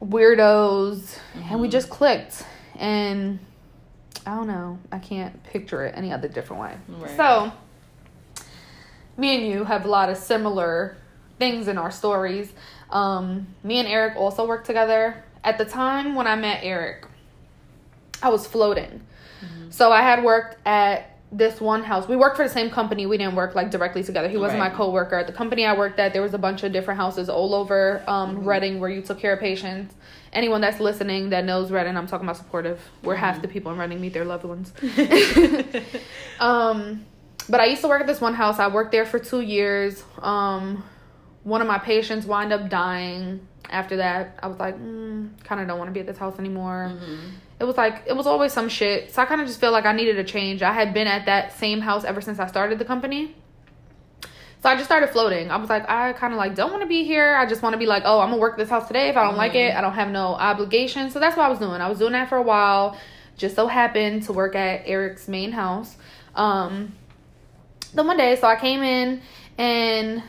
weirdos 0.00 1.18
and 1.50 1.60
we 1.60 1.68
just 1.68 1.88
clicked. 1.90 2.44
And 2.76 3.38
I 4.26 4.34
don't 4.34 4.46
know. 4.46 4.78
I 4.92 4.98
can't 4.98 5.42
picture 5.44 5.84
it 5.86 5.94
any 5.96 6.12
other 6.12 6.28
different 6.28 6.62
way. 6.62 6.76
Right. 6.88 7.16
So 7.16 7.52
me 9.16 9.36
and 9.36 9.46
you 9.46 9.64
have 9.64 9.84
a 9.84 9.88
lot 9.88 10.10
of 10.10 10.16
similar 10.16 10.96
things 11.38 11.68
in 11.68 11.78
our 11.78 11.90
stories. 11.90 12.52
Um, 12.90 13.46
me 13.62 13.78
and 13.78 13.88
Eric 13.88 14.16
also 14.16 14.46
worked 14.46 14.66
together. 14.66 15.24
At 15.44 15.58
the 15.58 15.64
time 15.64 16.14
when 16.14 16.26
I 16.26 16.36
met 16.36 16.60
Eric, 16.62 17.06
I 18.22 18.28
was 18.28 18.46
floating. 18.46 19.02
So 19.70 19.92
I 19.92 20.02
had 20.02 20.24
worked 20.24 20.56
at 20.66 21.17
this 21.30 21.60
one 21.60 21.82
house. 21.84 22.08
We 22.08 22.16
worked 22.16 22.36
for 22.36 22.42
the 22.44 22.52
same 22.52 22.70
company. 22.70 23.04
We 23.04 23.18
didn't 23.18 23.34
work 23.34 23.54
like 23.54 23.70
directly 23.70 24.02
together. 24.02 24.28
He 24.28 24.38
wasn't 24.38 24.60
Right. 24.60 24.70
my 24.72 24.76
coworker. 24.76 25.16
At 25.16 25.26
the 25.26 25.32
company 25.32 25.66
I 25.66 25.76
worked 25.76 25.98
at, 25.98 26.12
there 26.14 26.22
was 26.22 26.32
a 26.32 26.38
bunch 26.38 26.62
of 26.62 26.72
different 26.72 26.98
houses 26.98 27.28
all 27.28 27.54
over 27.54 28.02
um, 28.06 28.44
Reading 28.44 28.80
where 28.80 28.88
you 28.88 29.02
took 29.02 29.18
care 29.18 29.34
of 29.34 29.40
patients. 29.40 29.94
Anyone 30.32 30.60
that's 30.62 30.80
listening 30.80 31.30
that 31.30 31.44
knows 31.44 31.70
Reading, 31.70 31.96
I'm 31.96 32.06
talking 32.06 32.26
about 32.26 32.38
supportive. 32.38 32.80
Where 33.02 33.16
half 33.16 33.42
the 33.42 33.48
people 33.48 33.72
in 33.72 33.78
Reading 33.78 34.00
meet 34.00 34.14
their 34.14 34.24
loved 34.24 34.44
ones. 34.44 34.72
Um, 36.40 37.04
but 37.48 37.60
I 37.60 37.66
used 37.66 37.80
to 37.82 37.88
work 37.88 38.00
at 38.00 38.06
this 38.06 38.20
one 38.20 38.34
house. 38.34 38.58
I 38.58 38.68
worked 38.68 38.92
there 38.92 39.04
for 39.06 39.18
two 39.18 39.40
years. 39.40 40.04
Um, 40.20 40.84
one 41.42 41.60
of 41.60 41.66
my 41.66 41.78
patients 41.78 42.26
wound 42.26 42.52
up 42.52 42.68
dying. 42.68 43.47
After 43.70 43.96
that, 43.96 44.38
I 44.42 44.46
was 44.46 44.58
like, 44.58 44.78
mm, 44.78 45.28
kind 45.44 45.60
of 45.60 45.68
don't 45.68 45.78
want 45.78 45.88
to 45.88 45.92
be 45.92 46.00
at 46.00 46.06
this 46.06 46.16
house 46.16 46.38
anymore. 46.38 46.92
It 47.60 47.64
was 47.64 47.76
like 47.76 48.04
it 48.06 48.16
was 48.16 48.26
always 48.26 48.52
some 48.52 48.68
shit. 48.68 49.12
So 49.12 49.20
I 49.20 49.26
kind 49.26 49.40
of 49.40 49.46
just 49.46 49.60
feel 49.60 49.72
like 49.72 49.84
I 49.84 49.92
needed 49.92 50.18
a 50.18 50.24
change. 50.24 50.62
I 50.62 50.72
had 50.72 50.94
been 50.94 51.06
at 51.06 51.26
that 51.26 51.52
same 51.58 51.80
house 51.80 52.04
ever 52.04 52.20
since 52.20 52.38
I 52.38 52.46
started 52.46 52.78
the 52.78 52.84
company. 52.84 53.34
So 54.62 54.68
I 54.68 54.74
just 54.74 54.86
started 54.86 55.10
floating. 55.10 55.50
I 55.50 55.56
was 55.56 55.68
like, 55.68 55.88
I 55.88 56.12
kind 56.14 56.32
of 56.32 56.38
like 56.38 56.54
don't 56.54 56.70
want 56.70 56.82
to 56.82 56.88
be 56.88 57.04
here. 57.04 57.36
I 57.36 57.46
just 57.46 57.62
want 57.62 57.74
to 57.74 57.78
be 57.78 57.86
like, 57.86 58.02
oh, 58.06 58.20
I'm 58.20 58.30
gonna 58.30 58.40
work 58.40 58.56
this 58.56 58.68
house 58.68 58.88
today. 58.88 59.08
If 59.08 59.16
I 59.16 59.24
don't 59.24 59.36
like 59.36 59.54
it, 59.54 59.74
I 59.74 59.80
don't 59.80 59.92
have 59.92 60.08
no 60.10 60.34
obligation. 60.34 61.10
So 61.10 61.20
that's 61.20 61.36
what 61.36 61.46
I 61.46 61.48
was 61.48 61.58
doing. 61.58 61.80
I 61.80 61.88
was 61.88 61.98
doing 61.98 62.12
that 62.12 62.28
for 62.28 62.38
a 62.38 62.42
while. 62.42 62.98
Just 63.36 63.54
so 63.54 63.68
happened 63.68 64.24
to 64.24 64.32
work 64.32 64.56
at 64.56 64.82
Eric's 64.86 65.28
main 65.28 65.52
house. 65.52 65.96
Um, 66.34 66.92
then 67.94 68.06
one 68.06 68.16
day, 68.16 68.34
so 68.36 68.48
I 68.48 68.56
came 68.56 68.82
in 68.82 69.22
and 69.56 70.22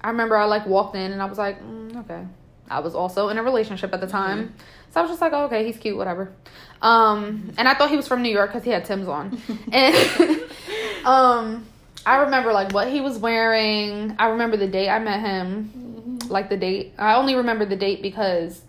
I 0.00 0.10
remember 0.10 0.36
I 0.36 0.44
like 0.44 0.66
walked 0.66 0.94
in 0.94 1.12
and 1.12 1.22
I 1.22 1.24
was 1.24 1.38
like, 1.38 1.62
mm, 1.62 1.96
okay. 2.04 2.24
I 2.70 2.80
was 2.80 2.94
also 2.94 3.28
in 3.28 3.38
a 3.38 3.42
relationship 3.42 3.92
at 3.92 4.00
the 4.00 4.06
time. 4.06 4.54
So 4.90 5.00
I 5.00 5.02
was 5.02 5.10
just 5.10 5.20
like, 5.20 5.32
oh, 5.32 5.44
okay, 5.44 5.66
he's 5.66 5.76
cute, 5.76 5.96
whatever. 5.96 6.32
Um, 6.80 7.52
and 7.58 7.68
I 7.68 7.74
thought 7.74 7.90
he 7.90 7.96
was 7.96 8.06
from 8.06 8.22
New 8.22 8.30
York 8.30 8.50
because 8.50 8.64
he 8.64 8.70
had 8.70 8.84
Timbs 8.84 9.08
on. 9.08 9.40
and 9.72 9.94
um, 11.04 11.66
I 12.06 12.16
remember 12.16 12.52
like 12.52 12.72
what 12.72 12.88
he 12.88 13.00
was 13.00 13.18
wearing. 13.18 14.14
I 14.18 14.28
remember 14.28 14.56
the 14.56 14.68
date 14.68 14.88
I 14.88 14.98
met 14.98 15.20
him, 15.20 16.18
like 16.28 16.48
the 16.48 16.56
date. 16.56 16.94
I 16.98 17.14
only 17.16 17.34
remember 17.34 17.64
the 17.64 17.76
date 17.76 18.02
because 18.02 18.60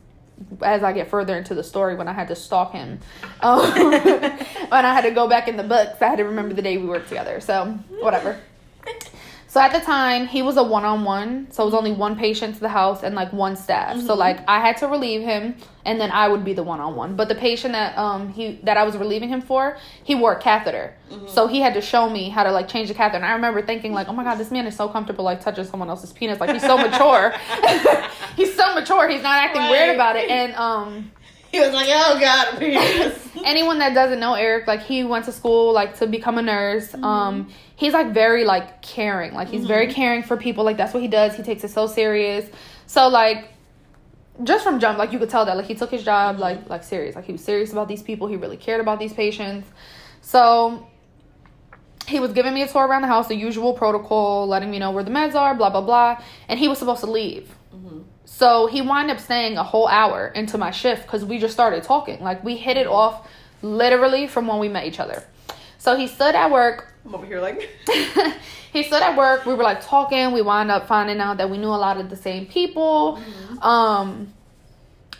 as 0.62 0.84
I 0.84 0.94
get 0.94 1.10
further 1.10 1.38
into 1.38 1.56
the 1.56 1.64
story, 1.64 1.96
when 1.96 2.08
I 2.08 2.14
had 2.14 2.28
to 2.30 2.36
stalk 2.36 2.74
him, 2.74 3.00
um, 3.42 3.60
when 3.72 4.86
I 4.86 4.94
had 4.94 5.02
to 5.02 5.12
go 5.12 5.28
back 5.28 5.48
in 5.48 5.58
the 5.58 5.64
books, 5.64 6.02
I 6.02 6.08
had 6.08 6.18
to 6.18 6.26
remember 6.26 6.54
the 6.54 6.62
day 6.62 6.78
we 6.78 6.86
worked 6.86 7.10
together. 7.10 7.40
So 7.40 7.78
whatever. 8.00 8.40
So 9.56 9.62
at 9.62 9.72
the 9.72 9.80
time, 9.80 10.28
he 10.28 10.42
was 10.42 10.58
a 10.58 10.64
one 10.64 10.84
on 10.84 11.06
one. 11.06 11.50
So 11.50 11.64
it 11.64 11.68
was 11.68 11.74
only 11.74 11.94
one 11.94 12.18
patient 12.18 12.56
to 12.56 12.60
the 12.60 12.68
house 12.68 13.04
and 13.04 13.16
like 13.16 13.32
one 13.32 13.56
staff. 13.56 13.98
So 14.02 14.14
like 14.14 14.40
I 14.50 14.60
had 14.60 14.76
to 14.80 14.88
relieve 14.90 15.22
him 15.22 15.56
and 15.86 15.98
then 15.98 16.12
I 16.12 16.28
would 16.28 16.44
be 16.44 16.52
the 16.52 16.62
one 16.62 16.82
on 16.82 16.98
one. 16.98 17.16
But 17.16 17.30
the 17.30 17.36
patient 17.36 17.72
that 17.72 17.98
um 17.98 18.34
he 18.34 18.60
that 18.64 18.76
I 18.76 18.84
was 18.84 18.98
relieving 18.98 19.30
him 19.30 19.40
for, 19.40 19.78
he 20.04 20.14
wore 20.14 20.34
a 20.34 20.42
catheter. 20.42 20.94
So 21.28 21.48
he 21.48 21.62
had 21.62 21.74
to 21.76 21.80
show 21.80 22.10
me 22.10 22.28
how 22.28 22.44
to 22.44 22.52
like 22.52 22.68
change 22.68 22.90
the 22.90 22.96
catheter. 22.96 23.16
And 23.16 23.26
I 23.26 23.32
remember 23.32 23.62
thinking 23.62 23.94
like, 23.94 24.10
"Oh 24.10 24.14
my 24.14 24.26
god, 24.26 24.36
this 24.36 24.52
man 24.52 24.68
is 24.68 24.76
so 24.76 24.90
comfortable 24.90 25.24
like 25.24 25.40
touching 25.40 25.64
someone 25.64 25.88
else's 25.88 26.12
penis. 26.12 26.42
Like 26.42 26.50
he's 26.50 26.62
so 26.62 26.78
mature. 26.78 27.34
he's 28.36 28.54
so 28.58 28.76
mature. 28.76 29.08
He's 29.08 29.24
not 29.24 29.42
acting 29.42 29.70
weird 29.70 29.96
about 29.96 30.18
it." 30.18 30.30
And 30.30 30.54
um 30.56 31.14
He 31.54 31.62
was 31.62 31.72
like, 31.72 31.88
"Oh 31.90 32.20
God, 32.20 32.60
penis." 32.60 33.26
anyone 33.46 33.80
that 33.80 33.94
doesn't 33.94 34.20
know 34.20 34.34
Eric, 34.34 34.68
like 34.68 34.82
he 34.82 35.04
went 35.04 35.26
to 35.26 35.32
school 35.32 35.72
like 35.72 35.98
to 36.00 36.08
become 36.08 36.38
a 36.38 36.42
nurse. 36.42 36.94
Um, 36.96 37.50
he's 37.76 37.94
like 37.94 38.14
very 38.14 38.46
like 38.46 38.82
caring. 38.82 39.34
Like 39.34 39.50
he's 39.50 39.66
very 39.66 39.88
mm-hmm. 39.88 39.96
caring 39.96 40.24
for 40.24 40.38
people. 40.38 40.64
Like 40.64 40.78
that's 40.78 40.94
what 40.94 41.02
he 41.02 41.10
does. 41.10 41.36
He 41.36 41.44
takes 41.44 41.64
it 41.64 41.72
so 41.72 41.88
serious. 41.88 42.50
So 42.88 43.08
like 43.08 43.50
just 44.44 44.64
from 44.64 44.80
jump, 44.80 44.98
like 44.98 45.12
you 45.12 45.20
could 45.20 45.30
tell 45.30 45.46
that 45.46 45.58
like 45.58 45.66
he 45.66 45.76
took 45.76 45.92
his 45.92 46.04
job 46.04 46.36
mm-hmm. 46.36 46.42
like 46.42 46.70
like 46.70 46.84
serious. 46.84 47.16
Like 47.16 47.26
he 47.26 47.32
was 47.32 47.44
serious 47.44 47.72
about 47.72 47.88
these 47.88 48.04
people. 48.04 48.28
He 48.28 48.36
really 48.36 48.58
cared 48.58 48.82
about 48.82 49.00
these 49.00 49.14
patients. 49.14 49.68
So 50.22 50.88
he 52.08 52.20
was 52.20 52.34
giving 52.34 52.54
me 52.54 52.62
a 52.62 52.68
tour 52.68 52.86
around 52.86 53.02
the 53.02 53.08
house, 53.08 53.28
the 53.28 53.36
usual 53.36 53.74
protocol, 53.74 54.48
letting 54.48 54.70
me 54.70 54.80
know 54.80 54.92
where 54.92 55.04
the 55.04 55.12
meds 55.12 55.36
are, 55.36 55.56
blah 55.56 55.70
blah 55.70 55.82
blah. 55.82 56.22
And 56.48 56.60
he 56.60 56.68
was 56.68 56.78
supposed 56.78 57.02
to 57.02 57.12
leave. 57.12 57.54
Mm-hmm. 57.74 58.02
So 58.26 58.68
he 58.68 58.82
wound 58.82 59.12
up 59.12 59.20
staying 59.20 59.58
a 59.58 59.64
whole 59.64 59.88
hour 59.88 60.28
into 60.28 60.58
my 60.58 60.72
shift 60.72 61.04
because 61.04 61.24
we 61.24 61.40
just 61.40 61.54
started 61.54 61.84
talking. 61.84 62.22
Like 62.22 62.44
we 62.44 62.56
hit 62.56 62.78
it 62.78 62.88
off 62.88 63.28
literally 63.62 64.28
from 64.28 64.48
when 64.48 64.60
we 64.60 64.70
met 64.70 64.86
each 64.86 65.00
other. 65.00 65.24
So 65.86 65.96
he 65.96 66.08
stood 66.08 66.34
at 66.34 66.50
work. 66.50 66.92
I'm 67.06 67.14
over 67.14 67.28
here 67.28 67.40
like, 67.40 67.70
he 68.74 68.82
stood 68.82 69.04
at 69.04 69.16
work. 69.16 69.46
We 69.46 69.54
were 69.54 69.62
like 69.62 69.86
talking. 69.86 70.32
We 70.32 70.42
wound 70.42 70.72
up 70.72 70.88
finding 70.88 71.20
out 71.20 71.38
that 71.38 71.48
we 71.48 71.60
knew 71.60 71.68
a 71.68 71.78
lot 71.78 72.00
of 72.00 72.10
the 72.10 72.16
same 72.16 72.48
people. 72.48 73.20
Mm-hmm. 73.22 73.60
Um, 73.60 74.34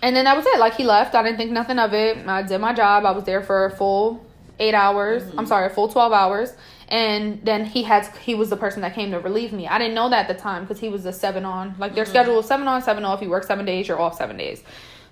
and 0.02 0.16
then 0.16 0.26
that 0.26 0.36
was 0.36 0.48
it. 0.48 0.58
Like 0.58 0.74
he 0.74 0.84
left. 0.84 1.14
I 1.14 1.22
didn't 1.22 1.38
think 1.38 1.52
nothing 1.52 1.78
of 1.78 1.94
it. 1.94 2.18
I 2.28 2.42
did 2.42 2.58
my 2.58 2.74
job. 2.74 3.06
I 3.06 3.12
was 3.12 3.26
there 3.26 3.44
for 3.44 3.66
a 3.66 3.70
full 3.78 4.26
eight 4.58 4.74
hours. 4.74 5.22
I'm 5.22 5.30
mm-hmm. 5.30 5.46
sorry, 5.46 5.68
a 5.68 5.70
full 5.70 5.88
twelve 5.88 6.12
hours. 6.12 6.52
And 6.90 7.46
then 7.46 7.66
he 7.66 7.84
had 7.84 8.08
he 8.18 8.34
was 8.34 8.50
the 8.50 8.58
person 8.58 8.82
that 8.82 8.96
came 8.96 9.12
to 9.12 9.20
relieve 9.20 9.54
me. 9.54 9.68
I 9.68 9.78
didn't 9.78 9.94
know 9.94 10.10
that 10.10 10.28
at 10.28 10.36
the 10.36 10.42
time 10.42 10.64
because 10.64 10.80
he 10.80 10.90
was 10.90 11.06
a 11.06 11.14
seven 11.14 11.46
on. 11.46 11.76
Like 11.78 11.94
their 11.94 12.06
mm-hmm. 12.06 12.10
schedule 12.10 12.38
was 12.38 12.48
seven 12.48 12.68
on, 12.68 12.82
seven 12.82 13.06
off. 13.06 13.22
You 13.22 13.30
work 13.30 13.44
seven 13.44 13.66
days, 13.66 13.88
you're 13.88 14.02
off 14.02 14.18
seven 14.18 14.36
days. 14.36 14.64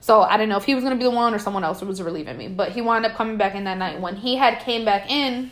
So 0.03 0.19
I 0.19 0.35
didn't 0.35 0.49
know 0.49 0.57
if 0.57 0.65
he 0.65 0.75
was 0.75 0.83
gonna 0.83 0.97
be 0.97 1.05
the 1.05 1.11
one 1.11 1.33
or 1.33 1.39
someone 1.39 1.63
else 1.63 1.81
was 1.81 2.01
relieving 2.01 2.37
me. 2.37 2.49
But 2.49 2.73
he 2.73 2.81
wound 2.81 3.05
up 3.05 3.13
coming 3.15 3.37
back 3.37 3.55
in 3.55 3.63
that 3.63 3.77
night. 3.77 4.01
When 4.01 4.17
he 4.17 4.35
had 4.35 4.59
came 4.59 4.83
back 4.83 5.09
in 5.09 5.49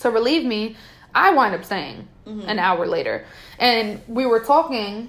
to 0.00 0.10
relieve 0.10 0.44
me, 0.44 0.76
I 1.14 1.32
wound 1.32 1.54
up 1.54 1.64
staying 1.64 2.06
an 2.26 2.58
hour 2.58 2.86
later. 2.86 3.24
And 3.58 4.02
we 4.06 4.26
were 4.26 4.40
talking, 4.40 5.08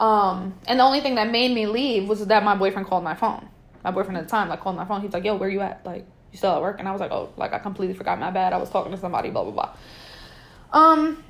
um, 0.00 0.54
and 0.66 0.80
the 0.80 0.84
only 0.84 1.02
thing 1.02 1.16
that 1.16 1.30
made 1.30 1.54
me 1.54 1.66
leave 1.66 2.08
was 2.08 2.26
that 2.26 2.42
my 2.42 2.56
boyfriend 2.56 2.88
called 2.88 3.04
my 3.04 3.14
phone. 3.14 3.46
My 3.84 3.90
boyfriend 3.90 4.16
at 4.16 4.24
the 4.24 4.30
time, 4.30 4.48
like 4.48 4.60
called 4.60 4.76
my 4.76 4.86
phone. 4.86 5.02
He 5.02 5.08
was 5.08 5.12
like, 5.12 5.24
Yo, 5.24 5.36
where 5.36 5.50
you 5.50 5.60
at? 5.60 5.84
Like, 5.84 6.06
you 6.32 6.38
still 6.38 6.52
at 6.52 6.62
work? 6.62 6.78
And 6.78 6.88
I 6.88 6.92
was 6.92 7.00
like, 7.02 7.10
Oh, 7.10 7.28
like 7.36 7.52
I 7.52 7.58
completely 7.58 7.94
forgot 7.94 8.18
my 8.18 8.30
bad. 8.30 8.54
I 8.54 8.56
was 8.56 8.70
talking 8.70 8.90
to 8.92 8.96
somebody, 8.96 9.28
blah 9.28 9.44
blah 9.44 9.52
blah. 9.52 9.70
Um 10.72 11.22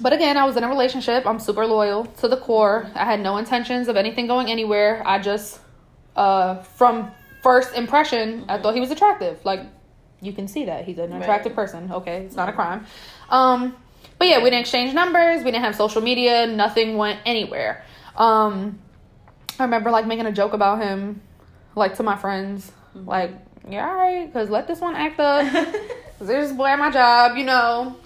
but 0.00 0.12
again, 0.12 0.36
I 0.36 0.44
was 0.44 0.56
in 0.56 0.64
a 0.64 0.68
relationship. 0.68 1.26
I'm 1.26 1.38
super 1.38 1.66
loyal 1.66 2.06
to 2.20 2.28
the 2.28 2.36
core. 2.36 2.90
I 2.94 3.04
had 3.04 3.20
no 3.20 3.36
intentions 3.36 3.88
of 3.88 3.96
anything 3.96 4.26
going 4.26 4.50
anywhere. 4.50 5.02
I 5.06 5.18
just, 5.18 5.60
uh, 6.16 6.56
from 6.62 7.10
first 7.42 7.74
impression, 7.74 8.44
I 8.48 8.58
thought 8.58 8.74
he 8.74 8.80
was 8.80 8.90
attractive. 8.90 9.44
Like, 9.44 9.60
you 10.20 10.32
can 10.32 10.48
see 10.48 10.66
that 10.66 10.84
he's 10.84 10.98
an 10.98 11.12
Right. 11.12 11.22
attractive 11.22 11.54
person. 11.54 11.90
Okay, 11.92 12.18
it's 12.24 12.36
not 12.36 12.48
a 12.48 12.52
crime. 12.52 12.86
Um, 13.30 13.74
but 14.18 14.28
yeah, 14.28 14.38
we 14.38 14.44
didn't 14.44 14.60
exchange 14.60 14.92
numbers. 14.92 15.38
We 15.42 15.50
didn't 15.50 15.64
have 15.64 15.74
social 15.76 16.02
media. 16.02 16.46
Nothing 16.46 16.96
went 16.98 17.20
anywhere. 17.24 17.82
Um, 18.16 18.78
I 19.58 19.64
remember 19.64 19.90
like 19.90 20.06
making 20.06 20.26
a 20.26 20.32
joke 20.32 20.52
about 20.52 20.80
him, 20.82 21.22
like 21.74 21.96
to 21.96 22.02
my 22.02 22.16
friends, 22.16 22.70
like, 22.94 23.32
yeah, 23.68 23.88
all 23.88 23.94
right, 23.94 24.26
because 24.26 24.50
let 24.50 24.66
this 24.66 24.80
one 24.80 24.94
act 24.94 25.18
up. 25.20 25.46
Cause 26.18 26.28
there's 26.28 26.48
this 26.48 26.56
boy 26.56 26.66
at 26.66 26.78
my 26.78 26.90
job, 26.90 27.38
you 27.38 27.44
know, 27.44 27.96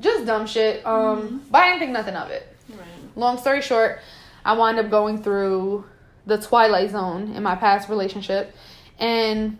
just 0.00 0.26
dumb 0.26 0.46
shit. 0.46 0.84
Um, 0.86 1.42
but 1.50 1.58
I 1.62 1.66
didn't 1.68 1.80
think 1.80 1.92
nothing 1.92 2.14
of 2.14 2.30
it. 2.30 2.46
Right. 2.70 2.78
Long 3.16 3.38
story 3.38 3.62
short, 3.62 4.00
I 4.44 4.52
wound 4.52 4.78
up 4.78 4.90
going 4.90 5.22
through 5.22 5.84
the 6.26 6.38
twilight 6.38 6.90
zone 6.90 7.32
in 7.34 7.42
my 7.42 7.54
past 7.54 7.88
relationship, 7.88 8.54
and 8.98 9.58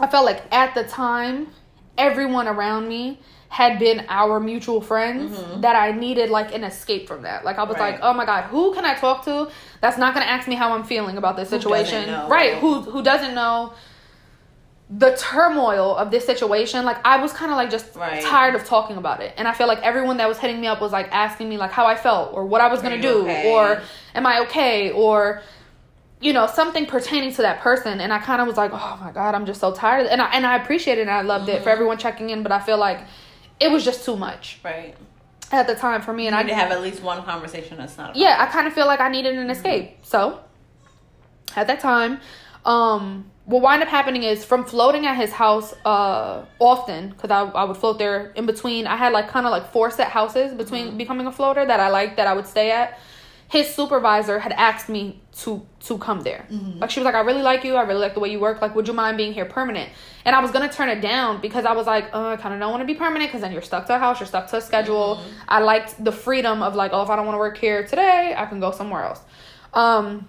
I 0.00 0.06
felt 0.08 0.24
like 0.24 0.42
at 0.52 0.74
the 0.74 0.84
time, 0.84 1.48
everyone 1.96 2.48
around 2.48 2.88
me 2.88 3.20
had 3.48 3.78
been 3.78 4.04
our 4.08 4.40
mutual 4.40 4.80
friends 4.80 5.38
that 5.60 5.76
I 5.76 5.92
needed 5.92 6.28
like 6.28 6.52
an 6.52 6.64
escape 6.64 7.06
from 7.06 7.22
that. 7.22 7.44
Like 7.44 7.56
I 7.56 7.62
was 7.62 7.76
Right. 7.76 7.92
like, 7.92 8.00
oh 8.02 8.12
my 8.12 8.24
god, 8.26 8.44
who 8.46 8.74
can 8.74 8.84
I 8.84 8.94
talk 8.94 9.24
to 9.26 9.48
that's 9.80 9.96
not 9.96 10.12
gonna 10.12 10.26
ask 10.26 10.48
me 10.48 10.56
how 10.56 10.72
I'm 10.72 10.82
feeling 10.82 11.16
about 11.18 11.36
this 11.36 11.50
situation? 11.50 12.10
right. 12.28 12.54
Who 12.58 12.80
who 12.80 13.00
doesn't 13.04 13.32
know 13.34 13.72
the 14.90 15.16
turmoil 15.16 15.96
of 15.96 16.10
this 16.10 16.24
situation? 16.26 16.84
Like 16.84 16.98
I 17.06 17.16
was 17.20 17.32
kind 17.32 17.50
of 17.50 17.56
like 17.56 17.70
just 17.70 17.94
Right. 17.96 18.22
tired 18.22 18.54
of 18.54 18.64
talking 18.64 18.96
about 18.96 19.20
it, 19.22 19.32
and 19.36 19.48
I 19.48 19.52
feel 19.52 19.66
like 19.66 19.80
everyone 19.82 20.18
that 20.18 20.28
was 20.28 20.38
hitting 20.38 20.60
me 20.60 20.66
up 20.66 20.80
was 20.80 20.92
like 20.92 21.08
asking 21.12 21.48
me 21.48 21.56
like 21.56 21.70
how 21.72 21.86
I 21.86 21.94
felt 21.96 22.34
or 22.34 22.44
what 22.44 22.60
I 22.60 22.68
was 22.68 22.82
gonna 22.82 23.00
do 23.00 23.22
okay? 23.22 23.42
or 23.50 23.82
am 24.14 24.26
I 24.26 24.40
okay 24.40 24.90
or 24.90 25.42
you 26.20 26.32
know 26.32 26.46
something 26.46 26.86
pertaining 26.86 27.32
to 27.34 27.42
that 27.42 27.60
person 27.60 28.00
and 28.00 28.10
i 28.12 28.18
kind 28.18 28.40
of 28.40 28.46
was 28.46 28.56
like 28.56 28.70
oh 28.72 28.98
my 29.02 29.10
god 29.12 29.34
i'm 29.34 29.44
just 29.44 29.60
so 29.60 29.74
tired 29.74 30.06
and 30.06 30.22
i 30.22 30.26
and 30.32 30.46
i 30.46 30.56
appreciated 30.56 31.02
it 31.02 31.08
and 31.08 31.10
i 31.10 31.20
loved 31.20 31.48
it 31.50 31.54
for 31.54 31.58
Mm-hmm. 31.58 31.68
everyone 31.68 31.98
checking 31.98 32.30
in 32.30 32.42
but 32.42 32.50
i 32.52 32.60
feel 32.60 32.78
like 32.78 33.00
it 33.60 33.70
was 33.70 33.84
just 33.84 34.04
too 34.06 34.16
much 34.16 34.58
Right. 34.64 34.94
at 35.52 35.66
the 35.66 35.74
time 35.74 36.00
for 36.00 36.14
me 36.14 36.26
and 36.28 36.34
i 36.34 36.42
need 36.42 36.50
to 36.50 36.54
have 36.54 36.70
at 36.70 36.80
least 36.80 37.02
one 37.02 37.22
conversation 37.24 37.76
that's 37.76 37.98
not. 37.98 38.14
Yeah 38.16 38.36
i 38.38 38.46
kind 38.46 38.66
of 38.66 38.72
feel 38.72 38.86
like 38.86 39.00
i 39.00 39.08
needed 39.10 39.36
an 39.36 39.50
escape 39.50 39.98
so 40.06 40.38
at 41.56 41.66
that 41.66 41.80
time 41.80 42.20
um 42.64 43.30
what 43.46 43.60
wind 43.60 43.82
up 43.82 43.88
happening 43.88 44.22
is 44.22 44.42
from 44.44 44.64
floating 44.64 45.06
at 45.06 45.16
his 45.16 45.30
house 45.30 45.74
uh 45.84 46.44
often 46.58 47.10
because 47.10 47.30
I, 47.30 47.42
I 47.42 47.64
would 47.64 47.76
float 47.76 47.98
there 47.98 48.30
in 48.36 48.46
between 48.46 48.86
i 48.86 48.96
had 48.96 49.12
like 49.12 49.28
kind 49.28 49.44
of 49.46 49.52
like 49.52 49.70
four 49.70 49.90
set 49.90 50.08
houses 50.08 50.54
between 50.54 50.96
becoming 50.96 51.26
a 51.26 51.32
floater 51.32 51.64
that 51.66 51.78
i 51.80 51.88
liked 51.88 52.16
that 52.16 52.26
i 52.26 52.32
would 52.32 52.46
stay 52.46 52.70
at. 52.70 52.98
His 53.46 53.72
supervisor 53.72 54.38
had 54.38 54.52
asked 54.52 54.88
me 54.88 55.20
to 55.42 55.64
to 55.80 55.98
come 55.98 56.22
there. 56.22 56.46
Like 56.80 56.90
she 56.90 56.98
was 56.98 57.04
like 57.04 57.14
i 57.14 57.20
really 57.20 57.42
like 57.42 57.62
you 57.62 57.74
i 57.76 57.82
really 57.82 58.00
like 58.00 58.14
the 58.14 58.20
way 58.20 58.30
you 58.30 58.40
work 58.40 58.62
like 58.62 58.74
would 58.74 58.88
you 58.88 58.94
mind 58.94 59.18
being 59.18 59.34
here 59.34 59.44
permanent? 59.44 59.90
And 60.24 60.34
i 60.34 60.40
was 60.40 60.50
gonna 60.50 60.72
turn 60.72 60.88
it 60.88 61.02
down 61.02 61.42
because 61.42 61.66
i 61.66 61.72
was 61.72 61.86
like 61.86 62.06
uh, 62.14 62.28
i 62.28 62.36
kind 62.36 62.54
of 62.54 62.60
don't 62.60 62.70
want 62.70 62.80
to 62.80 62.86
be 62.86 62.94
permanent 62.94 63.30
because 63.30 63.42
then 63.42 63.52
you're 63.52 63.62
stuck 63.62 63.84
to 63.88 63.94
a 63.96 63.98
house 63.98 64.18
you're 64.18 64.26
stuck 64.26 64.46
to 64.48 64.56
a 64.56 64.60
schedule. 64.62 65.20
I 65.46 65.60
liked 65.60 66.02
the 66.02 66.10
freedom 66.10 66.62
of 66.62 66.74
like 66.74 66.92
oh 66.94 67.02
if 67.02 67.10
i 67.10 67.16
don't 67.16 67.26
want 67.26 67.34
to 67.34 67.40
work 67.40 67.58
here 67.58 67.86
today 67.86 68.34
i 68.36 68.46
can 68.46 68.58
go 68.58 68.70
somewhere 68.72 69.04
else. 69.04 69.20
Um 69.74 70.26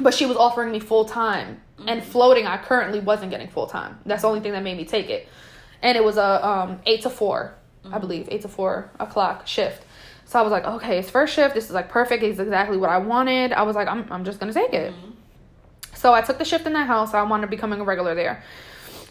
but 0.00 0.14
she 0.14 0.26
was 0.26 0.36
offering 0.36 0.72
me 0.72 0.80
full 0.80 1.04
time 1.04 1.60
and 1.86 2.00
mm-hmm. 2.00 2.10
floating. 2.10 2.46
I 2.46 2.58
currently 2.58 3.00
wasn't 3.00 3.30
getting 3.30 3.48
full 3.48 3.66
time 3.66 3.98
that's 4.06 4.22
the 4.22 4.28
only 4.28 4.40
thing 4.40 4.52
that 4.52 4.62
made 4.62 4.76
me 4.76 4.84
take 4.84 5.10
it. 5.10 5.28
And 5.82 5.96
it 5.96 6.04
was 6.04 6.16
a 6.16 6.46
um 6.46 6.80
eight 6.86 7.02
to 7.02 7.10
4 7.10 7.54
i 7.84 7.88
mm-hmm. 7.88 8.00
believe 8.00 8.28
eight 8.30 8.42
to 8.42 8.48
four 8.48 8.90
o'clock 9.00 9.46
shift. 9.46 9.84
So 10.24 10.38
i 10.38 10.42
was 10.42 10.52
like 10.52 10.64
okay 10.64 10.98
it's 10.98 11.10
first 11.10 11.34
shift. 11.34 11.54
This 11.54 11.66
is 11.66 11.72
like 11.72 11.88
perfect. 11.88 12.22
It's 12.22 12.38
exactly 12.38 12.76
what 12.76 12.90
i 12.90 12.98
wanted. 12.98 13.52
I 13.52 13.62
was 13.62 13.76
like 13.76 13.88
i'm, 13.88 14.06
I'm 14.10 14.24
just 14.24 14.38
gonna 14.40 14.52
take 14.52 14.72
it. 14.72 14.92
Mm-hmm. 14.92 15.10
So 15.94 16.14
i 16.14 16.20
took 16.20 16.38
the 16.38 16.44
shift 16.44 16.66
in 16.66 16.72
that 16.74 16.86
house. 16.86 17.14
I 17.14 17.22
wanted 17.22 17.50
becoming 17.50 17.80
a 17.80 17.84
regular 17.84 18.14
there. 18.14 18.42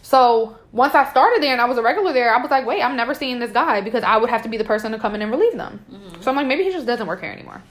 So 0.02 0.58
once 0.72 0.96
i 0.96 1.10
started 1.10 1.42
there 1.44 1.52
and 1.52 1.62
i 1.62 1.66
was 1.66 1.78
a 1.78 1.82
regular 1.82 2.12
there 2.12 2.34
i 2.34 2.42
was 2.42 2.52
like 2.52 2.66
wait 2.66 2.82
i'm 2.82 2.96
never 2.96 3.14
seeing 3.14 3.40
this 3.40 3.52
guy 3.52 3.82
because 3.82 4.04
i 4.04 4.18
would 4.18 4.30
have 4.30 4.42
to 4.44 4.50
be 4.50 4.58
the 4.58 4.64
person 4.64 4.92
to 4.92 5.00
come 5.00 5.16
in 5.16 5.22
and 5.22 5.32
relieve 5.32 5.58
them. 5.58 5.86
So 6.22 6.32
i'm 6.32 6.36
like 6.36 6.48
maybe 6.48 6.64
he 6.64 6.72
just 6.72 6.86
doesn't 6.86 7.08
work 7.08 7.22
here 7.22 7.32
anymore 7.32 7.62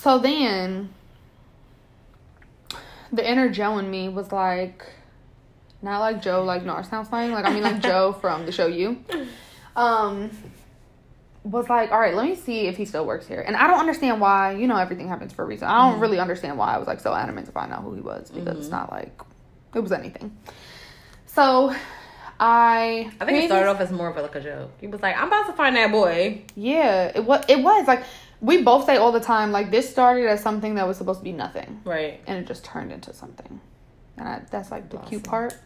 so 0.00 0.18
then 0.18 0.88
the 3.12 3.28
inner 3.28 3.50
Joe 3.50 3.76
in 3.76 3.90
me 3.90 4.08
was 4.08 4.32
like, 4.32 4.86
not 5.82 5.98
like 5.98 6.22
Joe, 6.22 6.42
like 6.42 6.64
Norristown 6.64 7.04
slang. 7.04 7.32
Like 7.32 7.44
I 7.44 7.52
mean, 7.52 7.62
like 7.62 7.82
Joe 7.82 8.14
from 8.14 8.46
the 8.46 8.52
show 8.52 8.66
You. 8.66 9.04
Um, 9.76 10.30
was 11.44 11.68
like, 11.68 11.92
all 11.92 12.00
right, 12.00 12.14
let 12.14 12.24
me 12.24 12.34
see 12.34 12.66
if 12.66 12.78
he 12.78 12.86
still 12.86 13.04
works 13.04 13.26
here. 13.26 13.42
And 13.42 13.54
I 13.54 13.66
don't 13.66 13.78
understand 13.78 14.22
why. 14.22 14.52
You 14.54 14.66
know, 14.68 14.76
everything 14.78 15.06
happens 15.06 15.34
for 15.34 15.42
a 15.42 15.46
reason. 15.46 15.68
I 15.68 15.90
don't 15.90 16.00
really 16.00 16.18
understand 16.18 16.56
why 16.56 16.74
I 16.74 16.78
was 16.78 16.88
like 16.88 17.00
so 17.00 17.14
adamant 17.14 17.46
to 17.46 17.52
find 17.52 17.70
out 17.70 17.82
who 17.82 17.94
he 17.94 18.00
was 18.00 18.30
because 18.30 18.58
it's 18.58 18.68
not 18.68 18.90
like 18.90 19.20
it 19.74 19.80
was 19.80 19.92
anything. 19.92 20.34
So, 21.26 21.74
I 22.40 23.10
I 23.20 23.24
think 23.26 23.44
it 23.44 23.48
started 23.48 23.68
off 23.68 23.80
as 23.82 23.92
more 23.92 24.08
of 24.08 24.16
like 24.16 24.34
a 24.34 24.40
joke. 24.40 24.70
He 24.80 24.86
was 24.86 25.02
like, 25.02 25.14
"I'm 25.14 25.28
about 25.28 25.46
to 25.48 25.52
find 25.52 25.76
that 25.76 25.92
boy." 25.92 26.40
Yeah, 26.56 27.12
it 27.14 27.22
was. 27.22 27.44
It 27.48 27.62
was 27.62 27.86
like 27.86 28.02
we 28.40 28.62
both 28.62 28.86
say 28.86 28.96
all 28.96 29.12
the 29.12 29.20
time. 29.20 29.52
Like 29.52 29.70
this 29.70 29.90
started 29.90 30.26
as 30.26 30.42
something 30.42 30.76
that 30.76 30.86
was 30.86 30.96
supposed 30.96 31.20
to 31.20 31.24
be 31.24 31.32
nothing. 31.32 31.80
Right. 31.84 32.20
and 32.26 32.38
it 32.38 32.46
just 32.46 32.64
turned 32.64 32.92
into 32.92 33.12
something. 33.12 33.60
And 34.16 34.28
I, 34.28 34.42
that's 34.50 34.70
like 34.70 34.90
the 34.90 34.98
cute 34.98 35.24
part. 35.24 35.56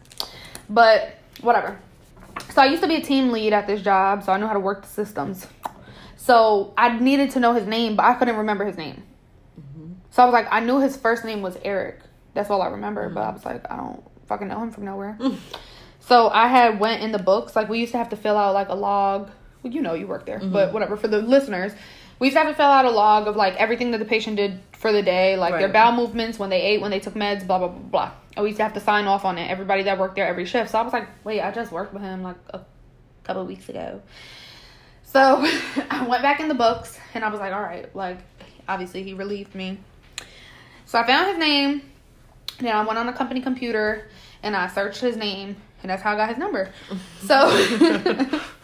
But 0.69 1.15
whatever. 1.41 1.77
So 2.53 2.61
I 2.61 2.65
used 2.65 2.81
to 2.81 2.87
be 2.87 2.95
a 2.95 3.01
team 3.01 3.31
lead 3.31 3.53
at 3.53 3.67
this 3.67 3.81
job, 3.81 4.23
so 4.23 4.31
I 4.31 4.37
knew 4.37 4.47
how 4.47 4.53
to 4.53 4.59
work 4.59 4.81
the 4.81 4.87
systems. 4.87 5.47
So 6.17 6.73
I 6.77 6.97
needed 6.97 7.31
to 7.31 7.39
know 7.39 7.53
his 7.53 7.67
name, 7.67 7.95
but 7.95 8.05
I 8.05 8.15
couldn't 8.15 8.37
remember 8.37 8.65
his 8.65 8.77
name. 8.77 9.03
Mm-hmm. 9.59 9.93
So 10.11 10.23
I 10.23 10.25
was 10.25 10.33
like, 10.33 10.47
I 10.51 10.59
knew 10.59 10.79
his 10.79 10.97
first 10.97 11.23
name 11.23 11.41
was 11.41 11.57
Eric. 11.63 11.99
That's 12.33 12.49
all 12.49 12.61
I 12.61 12.67
remember. 12.67 13.09
But 13.09 13.21
I 13.21 13.25
mm-hmm. 13.25 13.33
was 13.35 13.45
like, 13.45 13.71
I 13.71 13.77
don't 13.77 14.03
fucking 14.27 14.47
know 14.47 14.61
him 14.61 14.71
from 14.71 14.85
nowhere. 14.85 15.17
so 15.99 16.29
I 16.29 16.47
had 16.47 16.79
went 16.79 17.03
in 17.03 17.11
the 17.11 17.19
books. 17.19 17.55
Like 17.55 17.69
we 17.69 17.79
used 17.79 17.91
to 17.91 17.97
have 17.97 18.09
to 18.09 18.17
fill 18.17 18.37
out 18.37 18.53
like 18.53 18.69
a 18.69 18.75
log. 18.75 19.29
Well, 19.61 19.71
you 19.71 19.81
know, 19.81 19.93
you 19.93 20.07
work 20.07 20.25
there, 20.25 20.39
but 20.39 20.47
mm-hmm. 20.47 20.73
whatever. 20.73 20.97
For 20.97 21.07
the 21.07 21.21
listeners, 21.21 21.73
we 22.19 22.27
used 22.27 22.35
to 22.35 22.43
have 22.43 22.49
to 22.49 22.55
fill 22.55 22.65
out 22.65 22.85
a 22.85 22.91
log 22.91 23.27
of 23.27 23.35
like 23.35 23.55
everything 23.55 23.91
that 23.91 23.97
the 23.97 24.05
patient 24.05 24.37
did 24.37 24.59
for 24.71 24.91
the 24.91 25.01
day, 25.01 25.37
like 25.37 25.53
their 25.59 25.69
bowel 25.69 25.91
movements, 25.91 26.39
when 26.39 26.49
they 26.49 26.61
ate, 26.61 26.81
when 26.81 26.91
they 26.91 26.99
took 26.99 27.13
meds, 27.13 27.45
blah 27.45 27.59
blah 27.59 27.67
blah 27.67 27.79
blah. 27.79 28.11
And 28.35 28.43
we 28.43 28.49
used 28.49 28.57
to 28.57 28.63
have 28.63 28.73
to 28.73 28.79
sign 28.79 29.05
off 29.05 29.25
on 29.25 29.37
it. 29.37 29.49
Everybody 29.49 29.83
that 29.83 29.97
worked 29.97 30.15
there 30.15 30.27
every 30.27 30.45
shift. 30.45 30.71
So 30.71 30.79
I 30.79 30.81
was 30.81 30.93
like, 30.93 31.07
wait, 31.23 31.41
I 31.41 31.51
just 31.51 31.71
worked 31.71 31.93
with 31.93 32.03
him 32.03 32.23
like 32.23 32.37
a 32.49 32.61
couple 33.23 33.45
weeks 33.45 33.69
ago. 33.69 34.01
So 35.03 35.41
I 35.89 36.05
went 36.07 36.21
back 36.21 36.39
in 36.39 36.47
the 36.47 36.55
books 36.55 36.99
and 37.13 37.23
I 37.23 37.29
was 37.29 37.39
like, 37.39 37.53
all 37.53 37.61
right, 37.61 37.93
like 37.95 38.19
obviously 38.67 39.03
he 39.03 39.13
relieved 39.13 39.55
me. 39.55 39.79
So 40.85 40.99
I 40.99 41.07
found 41.07 41.29
his 41.29 41.37
name. 41.37 41.81
Then 42.59 42.75
I 42.75 42.85
went 42.85 42.97
on 42.97 43.05
the 43.05 43.13
company 43.13 43.41
computer 43.41 44.09
and 44.43 44.55
I 44.55 44.67
searched 44.67 45.01
his 45.01 45.17
name 45.17 45.57
and 45.81 45.89
that's 45.89 46.01
how 46.01 46.13
I 46.13 46.15
got 46.15 46.29
his 46.29 46.37
number. 46.37 46.71
So, 47.21 47.49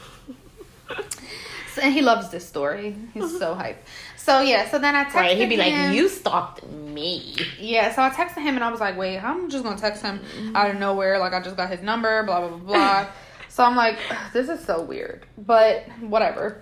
so 1.74 1.82
and 1.84 1.94
he 1.94 2.02
loves 2.02 2.30
this 2.30 2.48
story. 2.48 2.96
He's 3.14 3.38
so 3.38 3.56
hyped. 3.62 3.78
So 4.18 4.42
yeah, 4.42 4.70
so 4.70 4.78
then 4.78 4.96
I 4.96 5.06
texted 5.06 5.08
him. 5.08 5.16
Right. 5.16 5.38
He'd 5.38 5.50
be 5.50 5.58
like, 5.58 5.96
"You 5.96 6.08
stalked 6.08 6.64
me." 6.68 7.36
Yeah, 7.60 7.94
so 7.94 8.02
I 8.02 8.10
texted 8.10 8.44
him 8.44 8.56
and 8.56 8.64
I 8.64 8.72
was 8.72 8.80
like, 8.80 8.98
wait, 8.98 9.20
I'm 9.20 9.50
just 9.50 9.64
gonna 9.64 9.80
text 9.80 10.04
him 10.04 10.20
mm-hmm. 10.20 10.56
out 10.56 10.70
of 10.70 10.78
nowhere. 10.78 11.20
Like, 11.20 11.34
I 11.34 11.42
just 11.42 11.58
got 11.58 11.70
his 11.70 11.82
number, 11.82 12.24
blah, 12.24 12.48
blah, 12.48 12.58
blah, 12.58 12.58
blah. 12.58 13.08
so 13.50 13.64
I'm 13.64 13.76
like, 13.76 13.98
this 14.34 14.50
is 14.50 14.64
so 14.64 14.82
weird. 14.82 15.26
But 15.38 15.88
whatever. 16.02 16.62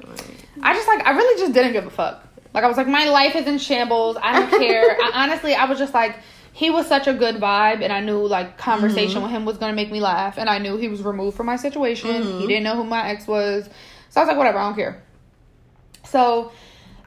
I 0.61 0.73
just, 0.73 0.87
like, 0.87 1.05
I 1.05 1.11
really 1.11 1.39
just 1.39 1.53
didn't 1.53 1.73
give 1.73 1.85
a 1.85 1.89
fuck. 1.89 2.25
Like, 2.53 2.63
I 2.63 2.67
was 2.67 2.77
like, 2.77 2.87
my 2.87 3.05
life 3.05 3.35
is 3.35 3.47
in 3.47 3.57
shambles. 3.59 4.17
I 4.21 4.39
don't 4.39 4.59
care. 4.59 4.97
I, 5.01 5.11
honestly, 5.13 5.53
I 5.53 5.65
was 5.65 5.77
just 5.77 5.93
like, 5.93 6.17
he 6.51 6.69
was 6.69 6.87
such 6.87 7.07
a 7.07 7.13
good 7.13 7.35
vibe 7.35 7.83
and 7.83 7.93
I 7.93 8.01
knew, 8.01 8.25
like, 8.25 8.57
conversation 8.57 9.15
mm-hmm. 9.15 9.23
with 9.23 9.31
him 9.31 9.45
was 9.45 9.57
gonna 9.57 9.73
make 9.73 9.91
me 9.91 10.01
laugh. 10.01 10.37
And 10.37 10.49
I 10.49 10.57
knew 10.57 10.77
he 10.77 10.87
was 10.87 11.01
removed 11.01 11.37
from 11.37 11.45
my 11.45 11.55
situation. 11.55 12.09
He 12.09 12.19
mm-hmm. 12.19 12.47
didn't 12.47 12.63
know 12.63 12.75
who 12.75 12.83
my 12.83 13.09
ex 13.09 13.27
was. 13.27 13.69
So 14.09 14.21
I 14.21 14.23
was 14.23 14.27
like, 14.29 14.37
whatever, 14.37 14.57
I 14.57 14.67
don't 14.67 14.75
care. 14.75 15.01
So 16.05 16.51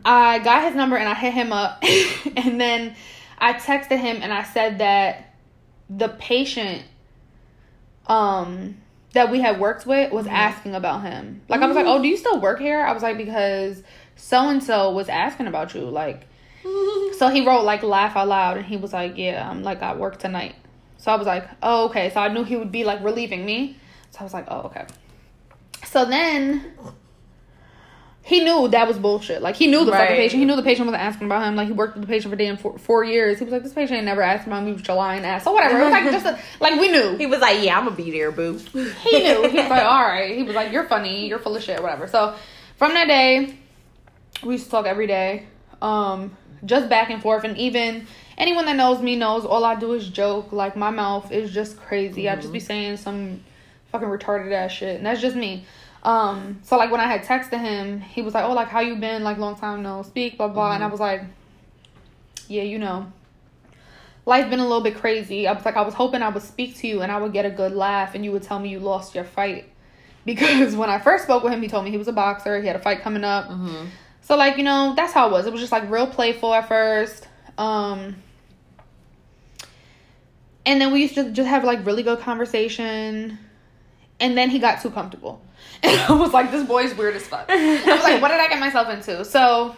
I 0.04 0.38
got 0.40 0.64
his 0.64 0.74
number 0.74 0.96
and 0.96 1.08
I 1.08 1.14
hit 1.14 1.32
him 1.32 1.52
up. 1.52 1.82
and 2.36 2.60
then 2.60 2.94
I 3.38 3.54
texted 3.54 3.98
him 3.98 4.18
and 4.22 4.32
I 4.32 4.44
said 4.44 4.78
that 4.78 5.34
the 5.90 6.08
patient 6.08 6.84
um 8.06 8.76
that 9.12 9.30
we 9.30 9.40
had 9.40 9.60
worked 9.60 9.86
with 9.86 10.12
was 10.12 10.26
asking 10.26 10.74
about 10.74 11.02
him. 11.02 11.42
Like 11.48 11.60
I 11.60 11.66
was 11.66 11.76
like, 11.76 11.86
"Oh, 11.86 12.00
do 12.00 12.08
you 12.08 12.16
still 12.16 12.40
work 12.40 12.60
here?" 12.60 12.80
I 12.80 12.92
was 12.92 13.02
like 13.02 13.16
because 13.16 13.82
so 14.16 14.48
and 14.48 14.62
so 14.62 14.90
was 14.92 15.08
asking 15.08 15.46
about 15.46 15.74
you 15.74 15.82
like 15.82 16.26
so 17.18 17.28
he 17.28 17.44
wrote 17.46 17.64
like 17.64 17.82
laugh 17.82 18.16
out 18.16 18.28
loud 18.28 18.56
and 18.56 18.66
he 18.66 18.76
was 18.76 18.92
like, 18.92 19.18
"Yeah, 19.18 19.48
I'm 19.48 19.62
like 19.62 19.82
I 19.82 19.94
work 19.94 20.18
tonight." 20.18 20.54
So 20.96 21.12
I 21.12 21.16
was 21.16 21.26
like, 21.26 21.48
"Oh, 21.62 21.86
okay." 21.86 22.10
So 22.10 22.20
I 22.20 22.28
knew 22.28 22.44
he 22.44 22.56
would 22.56 22.72
be 22.72 22.84
like 22.84 23.02
relieving 23.02 23.44
me. 23.44 23.76
So 24.10 24.20
I 24.20 24.22
was 24.22 24.32
like, 24.32 24.46
"Oh, 24.48 24.62
okay." 24.62 24.86
So 25.84 26.04
then 26.04 26.72
he 28.24 28.44
knew 28.44 28.68
that 28.68 28.86
was 28.86 28.98
bullshit. 28.98 29.42
Like 29.42 29.56
he 29.56 29.66
knew 29.66 29.84
the 29.84 29.90
fucking 29.90 30.16
patient. 30.16 30.38
He 30.38 30.44
knew 30.46 30.54
the 30.54 30.62
patient 30.62 30.86
wasn't 30.86 31.02
asking 31.02 31.26
about 31.26 31.42
him. 31.42 31.56
Like 31.56 31.66
he 31.66 31.72
worked 31.72 31.94
with 31.94 32.02
the 32.02 32.06
patient 32.06 32.30
for 32.32 32.36
damn 32.36 32.56
four, 32.56 32.78
four 32.78 33.04
years. 33.04 33.38
He 33.38 33.44
was 33.44 33.52
like, 33.52 33.64
this 33.64 33.72
patient 33.72 33.96
ain't 33.96 34.06
never 34.06 34.22
asked 34.22 34.46
about 34.46 34.62
me 34.64 34.72
with 34.72 34.86
your 34.86 34.96
lying 34.96 35.24
ass. 35.24 35.42
So 35.42 35.52
whatever. 35.52 35.80
It 35.80 35.84
was 35.84 35.92
like 35.92 36.04
just 36.04 36.26
a, 36.26 36.38
like 36.60 36.80
we 36.80 36.88
knew. 36.88 37.16
He 37.16 37.26
was 37.26 37.40
like, 37.40 37.62
"Yeah, 37.64 37.78
I'm 37.78 37.84
gonna 37.84 37.96
be 37.96 38.12
there, 38.12 38.30
boo." 38.30 38.58
He 38.58 39.22
knew. 39.22 39.48
He 39.48 39.56
was 39.56 39.68
like, 39.68 39.84
all 39.84 40.02
right. 40.02 40.36
He 40.36 40.44
was 40.44 40.54
like, 40.54 40.70
you're 40.70 40.84
funny. 40.84 41.26
You're 41.26 41.40
full 41.40 41.56
of 41.56 41.62
shit. 41.62 41.82
Whatever. 41.82 42.06
So 42.06 42.36
from 42.76 42.94
that 42.94 43.08
day, 43.08 43.56
we 44.44 44.54
used 44.54 44.66
to 44.66 44.70
talk 44.70 44.86
every 44.86 45.08
day, 45.08 45.46
um, 45.80 46.36
just 46.64 46.88
back 46.88 47.10
and 47.10 47.20
forth. 47.20 47.42
And 47.42 47.58
even 47.58 48.06
anyone 48.38 48.66
that 48.66 48.76
knows 48.76 49.02
me 49.02 49.16
knows 49.16 49.44
all 49.44 49.64
I 49.64 49.74
do 49.74 49.94
is 49.94 50.08
joke. 50.08 50.52
Like 50.52 50.76
my 50.76 50.90
mouth 50.90 51.32
is 51.32 51.52
just 51.52 51.76
crazy. 51.76 52.28
I 52.28 52.36
just 52.36 52.52
be 52.52 52.60
saying 52.60 52.98
some 52.98 53.42
fucking 53.92 54.08
retarded 54.08 54.52
ass 54.52 54.72
shit, 54.72 54.96
and 54.96 55.06
that's 55.06 55.20
just 55.20 55.36
me. 55.36 55.64
Um, 56.02 56.58
so 56.62 56.76
like 56.76 56.90
when 56.90 57.00
I 57.00 57.06
had 57.06 57.22
texted 57.22 57.60
him, 57.60 58.00
he 58.00 58.22
was 58.22 58.34
like, 58.34 58.44
"Oh, 58.44 58.52
like 58.52 58.68
how 58.68 58.80
you 58.80 58.96
been? 58.96 59.22
Like 59.22 59.38
long 59.38 59.56
time 59.56 59.82
no 59.82 60.02
speak, 60.02 60.36
blah 60.36 60.48
blah." 60.48 60.74
And 60.74 60.82
I 60.82 60.88
was 60.88 61.00
like, 61.00 61.22
"Yeah, 62.48 62.62
you 62.62 62.78
know." 62.78 63.12
Life 64.24 64.50
been 64.50 64.60
a 64.60 64.66
little 64.66 64.82
bit 64.82 64.94
crazy. 64.96 65.48
I 65.48 65.52
was 65.52 65.64
like, 65.64 65.76
I 65.76 65.82
was 65.82 65.94
hoping 65.94 66.22
I 66.22 66.28
would 66.28 66.44
speak 66.44 66.76
to 66.76 66.86
you 66.86 67.02
and 67.02 67.10
I 67.10 67.18
would 67.18 67.32
get 67.32 67.44
a 67.44 67.50
good 67.50 67.72
laugh 67.72 68.14
and 68.14 68.24
you 68.24 68.30
would 68.30 68.44
tell 68.44 68.60
me 68.60 68.68
you 68.68 68.78
lost 68.78 69.14
your 69.14 69.24
fight. 69.24 69.68
Because 70.24 70.76
when 70.76 70.88
I 70.88 71.00
first 71.00 71.24
spoke 71.24 71.42
with 71.42 71.52
him, 71.52 71.60
he 71.60 71.66
told 71.66 71.84
me 71.84 71.90
he 71.90 71.96
was 71.96 72.06
a 72.06 72.12
boxer. 72.12 72.60
He 72.60 72.68
had 72.68 72.76
a 72.76 72.78
fight 72.78 73.02
coming 73.02 73.24
up. 73.24 73.48
Mm-hmm. 73.48 73.86
So 74.22 74.36
like 74.36 74.56
you 74.56 74.62
know 74.62 74.94
that's 74.96 75.12
how 75.12 75.28
it 75.28 75.32
was. 75.32 75.46
It 75.46 75.52
was 75.52 75.60
just 75.60 75.72
like 75.72 75.90
real 75.90 76.06
playful 76.06 76.54
at 76.54 76.68
first, 76.68 77.26
um, 77.58 78.16
and 80.64 80.80
then 80.80 80.92
we 80.92 81.02
used 81.02 81.16
to 81.16 81.30
just 81.32 81.48
have 81.48 81.64
like 81.64 81.84
really 81.84 82.04
good 82.04 82.20
conversation. 82.20 83.38
And 84.22 84.38
then 84.38 84.48
he 84.50 84.58
got 84.58 84.80
too 84.80 84.90
comfortable, 84.90 85.42
and 85.82 86.00
I 86.00 86.12
was 86.12 86.32
like, 86.32 86.50
"This 86.50 86.66
boy's 86.66 86.94
weird 86.94 87.16
as 87.16 87.26
fuck." 87.26 87.46
I 87.50 87.82
was 87.86 88.02
like, 88.04 88.22
"What 88.22 88.28
did 88.28 88.40
I 88.40 88.48
get 88.48 88.58
myself 88.60 88.88
into?" 88.88 89.24
So 89.24 89.76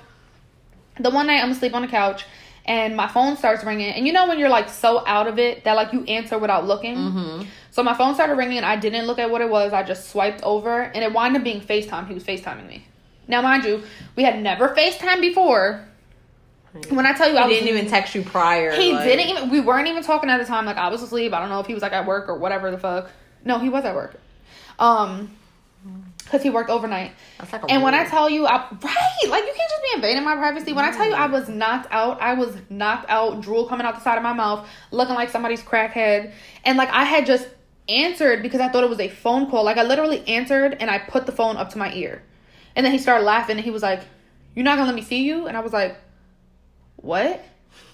the 1.00 1.10
one 1.10 1.26
night 1.26 1.42
I'm 1.42 1.50
asleep 1.50 1.74
on 1.74 1.82
the 1.82 1.88
couch, 1.88 2.24
and 2.66 2.94
my 2.96 3.08
phone 3.08 3.36
starts 3.36 3.64
ringing, 3.64 3.90
and 3.90 4.06
you 4.06 4.12
know 4.12 4.28
when 4.28 4.38
you're 4.38 4.50
like 4.50 4.68
so 4.68 5.02
out 5.06 5.26
of 5.26 5.38
it 5.38 5.64
that 5.64 5.72
like 5.74 5.92
you 5.92 6.04
answer 6.04 6.38
without 6.38 6.66
looking. 6.66 6.96
Mm-hmm. 6.96 7.42
So 7.70 7.82
my 7.82 7.94
phone 7.94 8.14
started 8.14 8.34
ringing, 8.36 8.58
and 8.58 8.66
I 8.66 8.76
didn't 8.76 9.06
look 9.06 9.18
at 9.18 9.30
what 9.30 9.40
it 9.40 9.48
was. 9.48 9.72
I 9.72 9.82
just 9.82 10.10
swiped 10.10 10.42
over, 10.42 10.82
and 10.82 11.02
it 11.02 11.12
wound 11.12 11.36
up 11.36 11.42
being 11.42 11.60
Facetime. 11.60 12.06
He 12.06 12.14
was 12.14 12.22
Facetiming 12.22 12.68
me. 12.68 12.86
Now, 13.26 13.40
mind 13.40 13.64
you, 13.64 13.82
we 14.14 14.22
had 14.22 14.40
never 14.42 14.68
Facetime 14.68 15.20
before. 15.22 15.84
When 16.90 17.06
I 17.06 17.12
tell 17.14 17.30
you, 17.30 17.38
I 17.38 17.42
He 17.44 17.48
was, 17.48 17.58
didn't 17.60 17.76
even 17.78 17.86
text 17.90 18.14
you 18.14 18.22
prior. 18.22 18.72
He 18.72 18.92
like- 18.92 19.04
didn't 19.04 19.26
even. 19.30 19.50
We 19.50 19.60
weren't 19.60 19.88
even 19.88 20.02
talking 20.02 20.28
at 20.28 20.38
the 20.38 20.44
time. 20.44 20.66
Like 20.66 20.76
I 20.76 20.88
was 20.88 21.02
asleep. 21.02 21.32
I 21.32 21.40
don't 21.40 21.48
know 21.48 21.60
if 21.60 21.66
he 21.66 21.72
was 21.74 21.82
like 21.82 21.92
at 21.92 22.04
work 22.06 22.28
or 22.28 22.36
whatever 22.36 22.70
the 22.70 22.78
fuck. 22.78 23.10
No, 23.44 23.58
he 23.58 23.68
was 23.68 23.84
at 23.84 23.94
work. 23.94 24.20
Um, 24.78 25.30
because 26.24 26.42
he 26.42 26.50
worked 26.50 26.70
overnight. 26.70 27.12
Like 27.38 27.64
And 27.68 27.82
when 27.82 27.94
I 27.94 28.04
tell 28.06 28.30
you, 28.30 28.46
I 28.46 28.56
right, 28.56 29.28
like 29.28 29.44
you 29.44 29.52
can't 29.54 29.70
just 29.70 29.82
be 29.82 29.90
invading 29.94 30.24
my 30.24 30.36
privacy. 30.36 30.72
When 30.72 30.84
I 30.84 30.90
tell 30.90 31.06
you, 31.06 31.12
I 31.12 31.26
was 31.26 31.48
knocked 31.48 31.88
out. 31.92 32.20
I 32.20 32.34
was 32.34 32.56
knocked 32.70 33.08
out, 33.10 33.42
drool 33.42 33.66
coming 33.66 33.86
out 33.86 33.94
the 33.94 34.00
side 34.00 34.16
of 34.16 34.22
my 34.22 34.32
mouth, 34.32 34.66
looking 34.90 35.14
like 35.14 35.30
somebody's 35.30 35.62
crackhead, 35.62 36.32
and 36.64 36.78
like 36.78 36.88
I 36.90 37.04
had 37.04 37.26
just 37.26 37.46
answered 37.88 38.42
because 38.42 38.60
I 38.60 38.68
thought 38.68 38.82
it 38.82 38.90
was 38.90 39.00
a 39.00 39.08
phone 39.08 39.50
call. 39.50 39.64
Like 39.64 39.76
I 39.76 39.82
literally 39.82 40.26
answered 40.26 40.78
and 40.80 40.90
I 40.90 40.98
put 40.98 41.26
the 41.26 41.32
phone 41.32 41.56
up 41.58 41.70
to 41.70 41.78
my 41.78 41.92
ear, 41.92 42.22
and 42.74 42.84
then 42.84 42.92
he 42.92 42.98
started 42.98 43.24
laughing 43.24 43.56
and 43.56 43.64
he 43.64 43.70
was 43.70 43.82
like, 43.82 44.00
"You're 44.54 44.64
not 44.64 44.76
gonna 44.76 44.86
let 44.86 44.96
me 44.96 45.02
see 45.02 45.24
you?" 45.24 45.46
And 45.46 45.56
I 45.56 45.60
was 45.60 45.72
like, 45.72 45.96
"What?" 46.96 47.44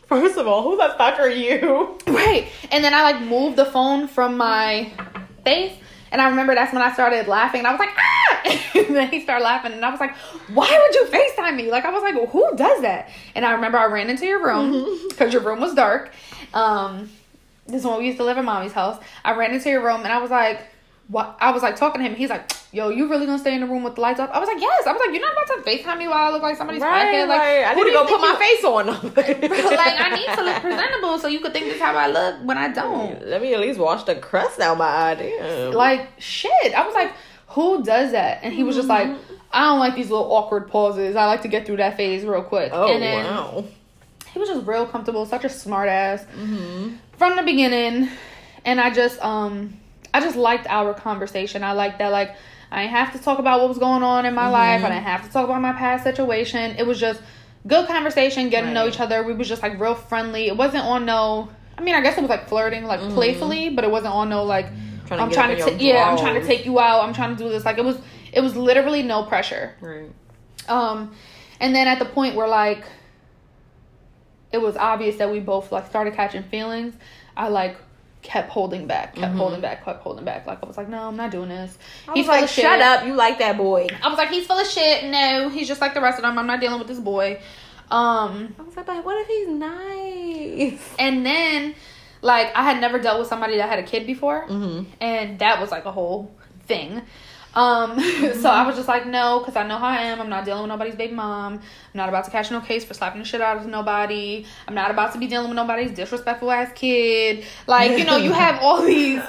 First 0.07 0.39
of 0.39 0.47
all, 0.47 0.62
who 0.62 0.76
the 0.76 0.95
fuck 0.97 1.20
are 1.20 1.28
you? 1.28 1.97
Right. 2.07 2.49
And 2.72 2.83
then 2.83 2.95
I 2.95 3.03
like 3.03 3.22
moved 3.22 3.57
the 3.57 3.64
phone 3.64 4.09
from 4.09 4.37
my 4.37 4.91
face. 5.45 5.72
And 6.12 6.20
I 6.20 6.28
remember 6.28 6.54
that's 6.54 6.72
when 6.72 6.82
I 6.82 6.92
started 6.92 7.28
laughing. 7.28 7.61
And 7.61 7.66
I 7.68 7.72
was 7.72 7.78
like, 7.78 7.90
ah! 7.96 8.42
and 8.86 8.96
then 8.96 9.11
he 9.11 9.20
started 9.22 9.44
laughing. 9.44 9.72
And 9.72 9.84
I 9.84 9.90
was 9.90 10.00
like, 10.00 10.16
why 10.52 10.68
would 10.68 10.94
you 10.94 11.06
FaceTime 11.06 11.56
me? 11.56 11.70
Like, 11.70 11.84
I 11.84 11.90
was 11.90 12.02
like, 12.02 12.14
well, 12.14 12.26
who 12.26 12.56
does 12.56 12.82
that? 12.82 13.11
And 13.34 13.44
I 13.44 13.52
remember 13.52 13.78
I 13.78 13.86
ran 13.86 14.11
into 14.11 14.26
your 14.26 14.44
room 14.44 15.08
because 15.08 15.32
your 15.32 15.42
room 15.42 15.61
was 15.61 15.74
dark. 15.74 16.12
Um, 16.52 17.11
this 17.66 17.82
is 17.82 17.86
when 17.86 17.98
we 17.98 18.06
used 18.06 18.18
to 18.18 18.24
live 18.24 18.38
in 18.38 18.44
mommy's 18.44 18.72
house. 18.72 19.00
I 19.24 19.34
ran 19.36 19.52
into 19.54 19.70
your 19.70 19.84
room 19.84 20.00
and 20.02 20.08
I 20.08 20.18
was 20.18 20.30
like, 20.30 20.66
what? 21.11 21.36
I 21.40 21.50
was 21.50 21.62
like 21.62 21.76
talking 21.76 22.00
to 22.02 22.08
him. 22.08 22.14
He's 22.14 22.30
like, 22.30 22.50
yo, 22.72 22.88
you 22.88 23.08
really 23.11 23.26
gonna 23.26 23.38
stay 23.38 23.54
in 23.54 23.61
the 23.61 23.66
room 23.66 23.82
with 23.82 23.96
the 23.96 24.00
lights 24.00 24.20
off? 24.20 24.30
I 24.32 24.38
was 24.38 24.46
like, 24.48 24.61
yes. 24.61 24.86
I 24.86 24.92
was 24.92 25.00
like, 25.04 25.11
you're 25.12 25.20
not 25.20 25.32
about 25.32 25.64
to 25.64 25.70
FaceTime 25.70 25.98
me 25.98 26.06
while 26.08 26.28
I 26.28 26.30
look 26.30 26.42
like 26.42 26.56
somebody's 26.56 26.80
Right, 26.82 27.06
crackhead. 27.14 27.28
Like, 27.28 27.38
right. 27.40 27.64
I 27.66 27.74
need 27.74 27.84
to 27.84 27.90
go 27.92 28.06
put 28.06 28.20
my 28.20 28.36
face 28.36 28.64
on. 28.64 28.86
like 29.14 30.00
I 30.00 30.14
need 30.16 30.36
to 30.36 30.42
look 30.44 30.62
presentable 30.62 31.18
so 31.18 31.26
you 31.28 31.40
could 31.40 31.52
think 31.52 31.66
this 31.66 31.80
how 31.80 31.94
I 31.96 32.06
look 32.08 32.36
when 32.44 32.56
I 32.58 32.68
don't. 32.72 33.26
Let 33.26 33.42
me 33.42 33.54
at 33.54 33.61
least 33.61 33.78
wash 33.80 34.04
the 34.04 34.14
crust 34.14 34.61
out 34.61 34.78
my 34.78 34.86
eye. 34.86 35.14
Damn. 35.16 35.72
Like 35.72 36.08
shit. 36.18 36.74
I 36.74 36.86
was 36.86 36.94
like, 36.94 37.12
who 37.48 37.82
does 37.82 38.12
that? 38.12 38.40
And 38.44 38.54
he 38.54 38.62
was 38.62 38.76
just 38.76 38.86
like, 38.88 39.08
I 39.50 39.64
don't 39.64 39.80
like 39.80 39.96
these 39.96 40.11
little 40.11 40.32
awkward 40.32 40.68
pauses. 40.68 41.16
I 41.16 41.26
like 41.26 41.42
to 41.42 41.48
get 41.48 41.66
through 41.66 41.78
that 41.78 41.96
phase 41.96 42.24
real 42.24 42.42
quick. 42.44 42.70
oh 42.72 42.92
and 42.92 43.02
then 43.02 43.24
wow. 43.24 43.64
he 44.32 44.38
was 44.38 44.48
just 44.48 44.64
real 44.64 44.86
comfortable, 44.86 45.26
such 45.26 45.44
a 45.44 45.48
smart 45.48 45.88
ass 45.88 46.24
Mm-hmm. 46.36 46.94
from 47.18 47.34
the 47.34 47.42
beginning. 47.42 48.08
And 48.64 48.80
I 48.80 48.90
just 48.90 49.18
um 49.24 49.80
I 50.12 50.20
just 50.20 50.36
liked 50.36 50.66
our 50.68 50.94
conversation. 50.94 51.62
I 51.64 51.72
liked 51.72 51.98
that 51.98 52.08
like 52.12 52.34
I 52.72 52.82
didn't 52.82 52.94
have 52.96 53.12
to 53.12 53.18
talk 53.18 53.38
about 53.38 53.61
what 53.61 53.68
was 53.68 53.78
going 53.78 54.02
on 54.02 54.26
in 54.26 54.34
my 54.34 54.44
Mm-hmm. 54.44 54.52
life. 54.52 54.84
I 54.84 54.88
didn't 54.90 55.04
have 55.04 55.24
to 55.26 55.32
talk 55.32 55.44
about 55.44 55.61
my 55.61 55.72
past 55.72 56.04
situation. 56.04 56.76
It 56.78 56.86
was 56.86 56.98
just 57.00 57.20
good 57.66 57.86
conversation, 57.88 58.48
getting 58.48 58.70
to 58.70 58.74
know 58.74 58.86
each 58.88 59.00
other. 59.00 59.22
We 59.22 59.34
was 59.34 59.48
just 59.48 59.62
like 59.62 59.78
real 59.80 59.94
friendly. 59.94 60.46
It 60.48 60.56
wasn't 60.56 60.84
on 60.84 61.04
no 61.06 61.48
I 61.78 61.82
mean, 61.82 61.94
I 61.94 62.00
guess 62.02 62.18
it 62.18 62.20
was 62.20 62.28
like 62.30 62.48
flirting, 62.48 62.84
like 62.84 63.00
playfully, 63.14 63.70
but 63.70 63.84
it 63.84 63.90
wasn't 63.90 64.14
on 64.14 64.28
no 64.28 64.44
like 64.44 64.66
Mm-hmm. 64.66 65.06
Trying 65.06 65.20
I'm 65.22 65.28
get 65.30 65.34
trying 65.34 65.56
to 65.56 65.62
ta- 65.64 65.76
yeah, 65.80 66.08
I'm 66.08 66.16
trying 66.18 66.40
to 66.40 66.46
take 66.46 66.64
you 66.64 66.78
out. 66.78 67.02
I'm 67.02 67.12
trying 67.12 67.34
to 67.36 67.42
do 67.42 67.48
this. 67.48 67.64
Like 67.64 67.78
it 67.78 67.84
was 67.84 67.98
it 68.32 68.40
was 68.42 68.54
literally 68.56 69.02
no 69.02 69.24
pressure. 69.24 69.74
Right. 69.80 70.08
Um, 70.68 71.12
and 71.58 71.74
then 71.74 71.88
at 71.88 71.98
the 71.98 72.04
point 72.04 72.36
where 72.36 72.46
like 72.46 72.84
it 74.52 74.58
was 74.58 74.76
obvious 74.76 75.16
that 75.16 75.30
we 75.30 75.40
both 75.40 75.72
like 75.72 75.86
started 75.88 76.14
catching 76.14 76.42
feelings, 76.44 76.94
I 77.36 77.48
like 77.48 77.76
kept 78.23 78.51
holding 78.51 78.87
back, 78.87 79.14
kept 79.14 79.35
holding 79.35 79.61
back, 79.61 79.85
kept 79.85 80.03
holding 80.03 80.25
back. 80.25 80.47
Like 80.47 80.59
I 80.62 80.66
was 80.66 80.77
like, 80.77 80.89
no, 80.89 81.09
I'm 81.09 81.16
not 81.16 81.31
doing 81.31 81.49
this. 81.49 81.77
I 82.07 82.12
was 82.12 82.27
like, 82.27 82.49
shut 82.49 82.81
up. 82.81 83.07
You 83.07 83.14
like 83.14 83.39
that 83.39 83.57
boy. 83.57 83.87
I 84.03 84.09
was 84.09 84.18
like, 84.18 84.29
he's 84.31 84.47
full 84.47 84.59
of 84.59 84.66
shit. 84.66 85.05
No, 85.05 85.49
he's 85.49 85.66
just 85.68 85.81
like 85.81 85.95
the 85.95 86.01
rest 86.01 86.18
of 86.18 86.23
them. 86.23 86.39
I'm 86.39 86.47
not 86.47 86.61
dealing 86.61 86.79
with 86.79 86.89
this 86.89 87.01
boy. 87.01 87.41
Um, 87.91 88.55
I 88.59 88.62
was 88.62 88.77
like, 88.77 88.87
but 88.87 89.05
what 89.05 89.16
if 89.21 89.27
he's 89.27 89.49
nice? 89.49 90.95
and 90.99 91.25
then 91.27 91.75
like 92.23 92.55
I 92.55 92.62
had 92.62 92.81
never 92.81 92.99
dealt 92.99 93.18
with 93.18 93.29
somebody 93.29 93.57
that 93.57 93.68
had 93.68 93.79
a 93.79 93.83
kid 93.83 94.07
before, 94.07 94.47
Mm-hmm. 94.47 94.91
and 95.01 95.39
that 95.39 95.61
was 95.61 95.71
like 95.71 95.85
a 95.87 95.93
whole 95.93 96.31
thing. 96.66 97.03
Um, 97.55 97.98
so 98.40 98.48
I 98.48 98.64
was 98.66 98.76
just 98.76 98.86
like, 98.88 99.07
no, 99.07 99.40
because 99.40 99.57
I 99.57 99.66
know 99.66 99.76
how 99.78 99.86
I 99.88 100.03
am. 100.03 100.20
I'm 100.20 100.28
not 100.28 100.44
dealing 100.44 100.62
with 100.62 100.68
nobody's 100.68 100.94
baby 100.94 101.14
mom. 101.14 101.55
I'm 101.55 101.61
not 101.94 102.09
about 102.09 102.24
to 102.26 102.30
catch 102.30 102.51
no 102.51 102.61
case 102.61 102.84
for 102.84 102.94
slapping 102.94 103.18
the 103.20 103.24
shit 103.24 103.40
out 103.40 103.57
of 103.57 103.66
nobody. 103.66 104.46
I'm 104.68 104.74
not 104.74 104.90
about 104.90 105.12
to 105.14 105.18
be 105.18 105.26
dealing 105.26 105.48
with 105.48 105.57
nobody's 105.57 105.90
disrespectful 105.90 106.51
ass 106.51 106.70
kid. 106.74 107.44
Like, 107.66 107.98
you 107.98 108.05
know, 108.05 108.16
you 108.16 108.32
have 108.32 108.59
all 108.62 108.82
these, 108.82 109.20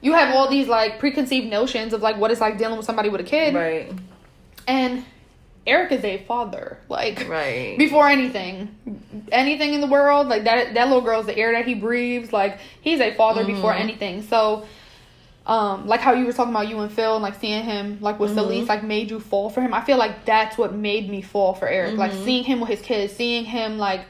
you 0.00 0.12
have 0.14 0.34
all 0.34 0.48
these 0.48 0.66
like 0.66 0.98
preconceived 0.98 1.46
notions 1.48 1.92
of 1.92 2.02
like 2.02 2.16
what 2.16 2.30
it's 2.30 2.40
like 2.40 2.58
dealing 2.58 2.76
with 2.76 2.86
somebody 2.86 3.08
with 3.08 3.20
a 3.20 3.24
kid. 3.24 3.54
Right. 3.54 3.92
And 4.66 5.04
Eric 5.66 5.92
is 5.92 6.02
a 6.04 6.18
father. 6.24 6.78
Like, 6.88 7.28
Right. 7.28 7.76
before 7.78 8.08
anything 8.08 8.74
anything 9.30 9.74
in 9.74 9.80
the 9.80 9.86
world 9.86 10.26
like 10.26 10.42
that 10.44 10.74
that 10.74 10.88
little 10.88 11.02
girl's 11.02 11.26
the 11.26 11.36
air 11.36 11.52
that 11.52 11.64
he 11.66 11.74
breathes 11.74 12.32
like 12.32 12.58
he's 12.80 12.98
a 13.00 13.14
father 13.14 13.44
before 13.44 13.70
Mm-hmm. 13.72 13.82
anything 13.82 14.22
so 14.22 14.66
um 15.46 15.86
like 15.86 16.00
how 16.00 16.12
you 16.12 16.26
were 16.26 16.32
talking 16.32 16.52
about 16.52 16.68
you 16.68 16.78
and 16.80 16.92
phil 16.92 17.14
and 17.14 17.22
like 17.22 17.34
seeing 17.40 17.64
him 17.64 17.98
like 18.00 18.20
with 18.20 18.30
Mm-hmm. 18.30 18.38
Celeste 18.40 18.68
like 18.68 18.82
made 18.84 19.10
you 19.10 19.18
fall 19.20 19.48
for 19.50 19.60
him? 19.62 19.72
I 19.72 19.80
feel 19.82 19.96
like 19.96 20.24
that's 20.26 20.58
what 20.58 20.74
made 20.74 21.08
me 21.08 21.22
fall 21.22 21.54
for 21.54 21.66
eric. 21.68 21.96
Like 21.96 22.12
Mm-hmm. 22.12 22.24
seeing 22.24 22.44
him 22.44 22.60
with 22.60 22.68
his 22.68 22.80
kids 22.82 23.14
seeing 23.14 23.44
him 23.46 23.78
like 23.78 24.02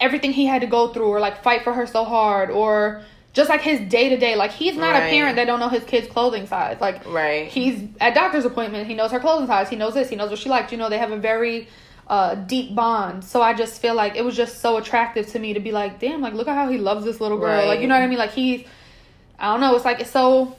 everything 0.00 0.32
he 0.32 0.46
had 0.46 0.60
to 0.62 0.66
go 0.66 0.88
through 0.88 1.06
or 1.08 1.20
like 1.20 1.42
fight 1.42 1.62
for 1.64 1.72
her 1.72 1.86
so 1.86 2.04
hard 2.04 2.50
or 2.50 3.02
just 3.32 3.50
like 3.50 3.60
his 3.60 3.80
day 3.90 4.08
to 4.08 4.16
day 4.16 4.34
like 4.34 4.50
he's 4.50 4.76
not 4.76 4.96
a 4.96 5.00
parent 5.10 5.36
that 5.36 5.44
don't 5.46 5.60
know 5.60 5.68
his 5.68 5.84
kids 5.84 6.06
clothing 6.08 6.46
size. 6.46 6.78
Like 6.80 7.04
Right. 7.06 7.48
he's 7.48 7.82
at 8.00 8.14
doctor's 8.14 8.46
appointment. 8.46 8.86
He 8.86 8.94
knows 8.94 9.10
her 9.10 9.20
clothing 9.20 9.46
size. 9.46 9.68
He 9.68 9.76
knows 9.76 9.92
this. 9.94 10.08
He 10.08 10.16
knows 10.16 10.30
what 10.30 10.38
she 10.38 10.48
likes. 10.48 10.72
You 10.72 10.78
know 10.78 10.88
they 10.88 10.98
have 10.98 11.12
a 11.12 11.18
very 11.18 11.68
uh, 12.08 12.34
deep 12.34 12.74
bond. 12.74 13.24
So 13.24 13.42
i 13.42 13.52
just 13.52 13.82
feel 13.82 13.94
like 13.94 14.16
it 14.16 14.24
was 14.24 14.36
just 14.36 14.60
so 14.62 14.78
attractive 14.78 15.26
to 15.32 15.38
me 15.38 15.52
to 15.52 15.60
be 15.60 15.70
like 15.72 15.98
damn 16.00 16.20
like 16.22 16.32
look 16.34 16.48
at 16.48 16.54
how 16.54 16.70
he 16.70 16.78
loves 16.78 17.04
this 17.04 17.20
little 17.20 17.36
girl. 17.38 17.66
Like 17.66 17.80
you 17.80 17.88
know 17.88 17.94
what 17.94 18.04
i 18.04 18.06
mean? 18.06 18.18
Like 18.18 18.32
he's 18.32 18.66
i 19.38 19.50
don't 19.50 19.60
know 19.60 19.74
it's 19.74 19.84
like 19.84 20.00
it's 20.00 20.10
so 20.10 20.56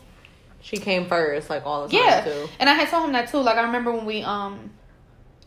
She 0.61 0.77
came 0.77 1.05
first, 1.07 1.49
like 1.49 1.65
all 1.65 1.87
the 1.87 1.93
time 1.97 2.05
yeah 2.05 2.21
too. 2.23 2.49
and 2.59 2.69
i 2.69 2.73
had 2.73 2.89
told 2.89 3.05
him 3.05 3.11
that 3.13 3.29
too 3.29 3.37
like 3.39 3.57
i 3.57 3.61
remember 3.63 3.91
when 3.91 4.05
we 4.05 4.23
um 4.23 4.69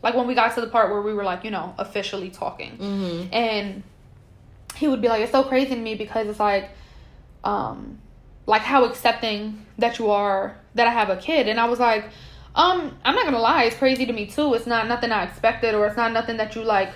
like 0.03 0.15
when 0.15 0.25
we 0.27 0.33
got 0.33 0.53
to 0.55 0.61
the 0.61 0.67
part 0.67 0.89
where 0.89 1.01
we 1.01 1.13
were 1.13 1.23
like 1.23 1.43
you 1.43 1.51
know 1.51 1.73
officially 1.77 2.29
talking 2.29 2.77
Mm-hmm. 2.77 3.33
and 3.33 3.83
he 4.75 4.87
would 4.87 5.01
be 5.01 5.07
like 5.09 5.21
it's 5.21 5.31
so 5.31 5.43
crazy 5.43 5.75
to 5.75 5.81
me 5.81 5.95
because 5.95 6.27
it's 6.27 6.39
like 6.39 6.69
um 7.43 7.99
like 8.47 8.61
how 8.61 8.85
accepting 8.85 9.65
that 9.77 9.99
you 9.99 10.09
are 10.09 10.57
that 10.75 10.87
i 10.87 10.91
have 10.91 11.09
a 11.09 11.17
kid 11.17 11.47
and 11.47 11.59
i 11.59 11.65
was 11.65 11.79
like 11.79 12.05
um 12.55 12.97
i'm 13.05 13.15
not 13.15 13.25
gonna 13.25 13.39
lie 13.39 13.63
it's 13.63 13.75
crazy 13.75 14.05
to 14.05 14.13
me 14.13 14.25
too 14.25 14.53
it's 14.53 14.65
not 14.67 14.87
nothing 14.87 15.11
i 15.11 15.23
expected 15.23 15.73
or 15.75 15.85
it's 15.87 15.97
not 15.97 16.11
nothing 16.11 16.37
that 16.37 16.55
you 16.55 16.63
like 16.63 16.89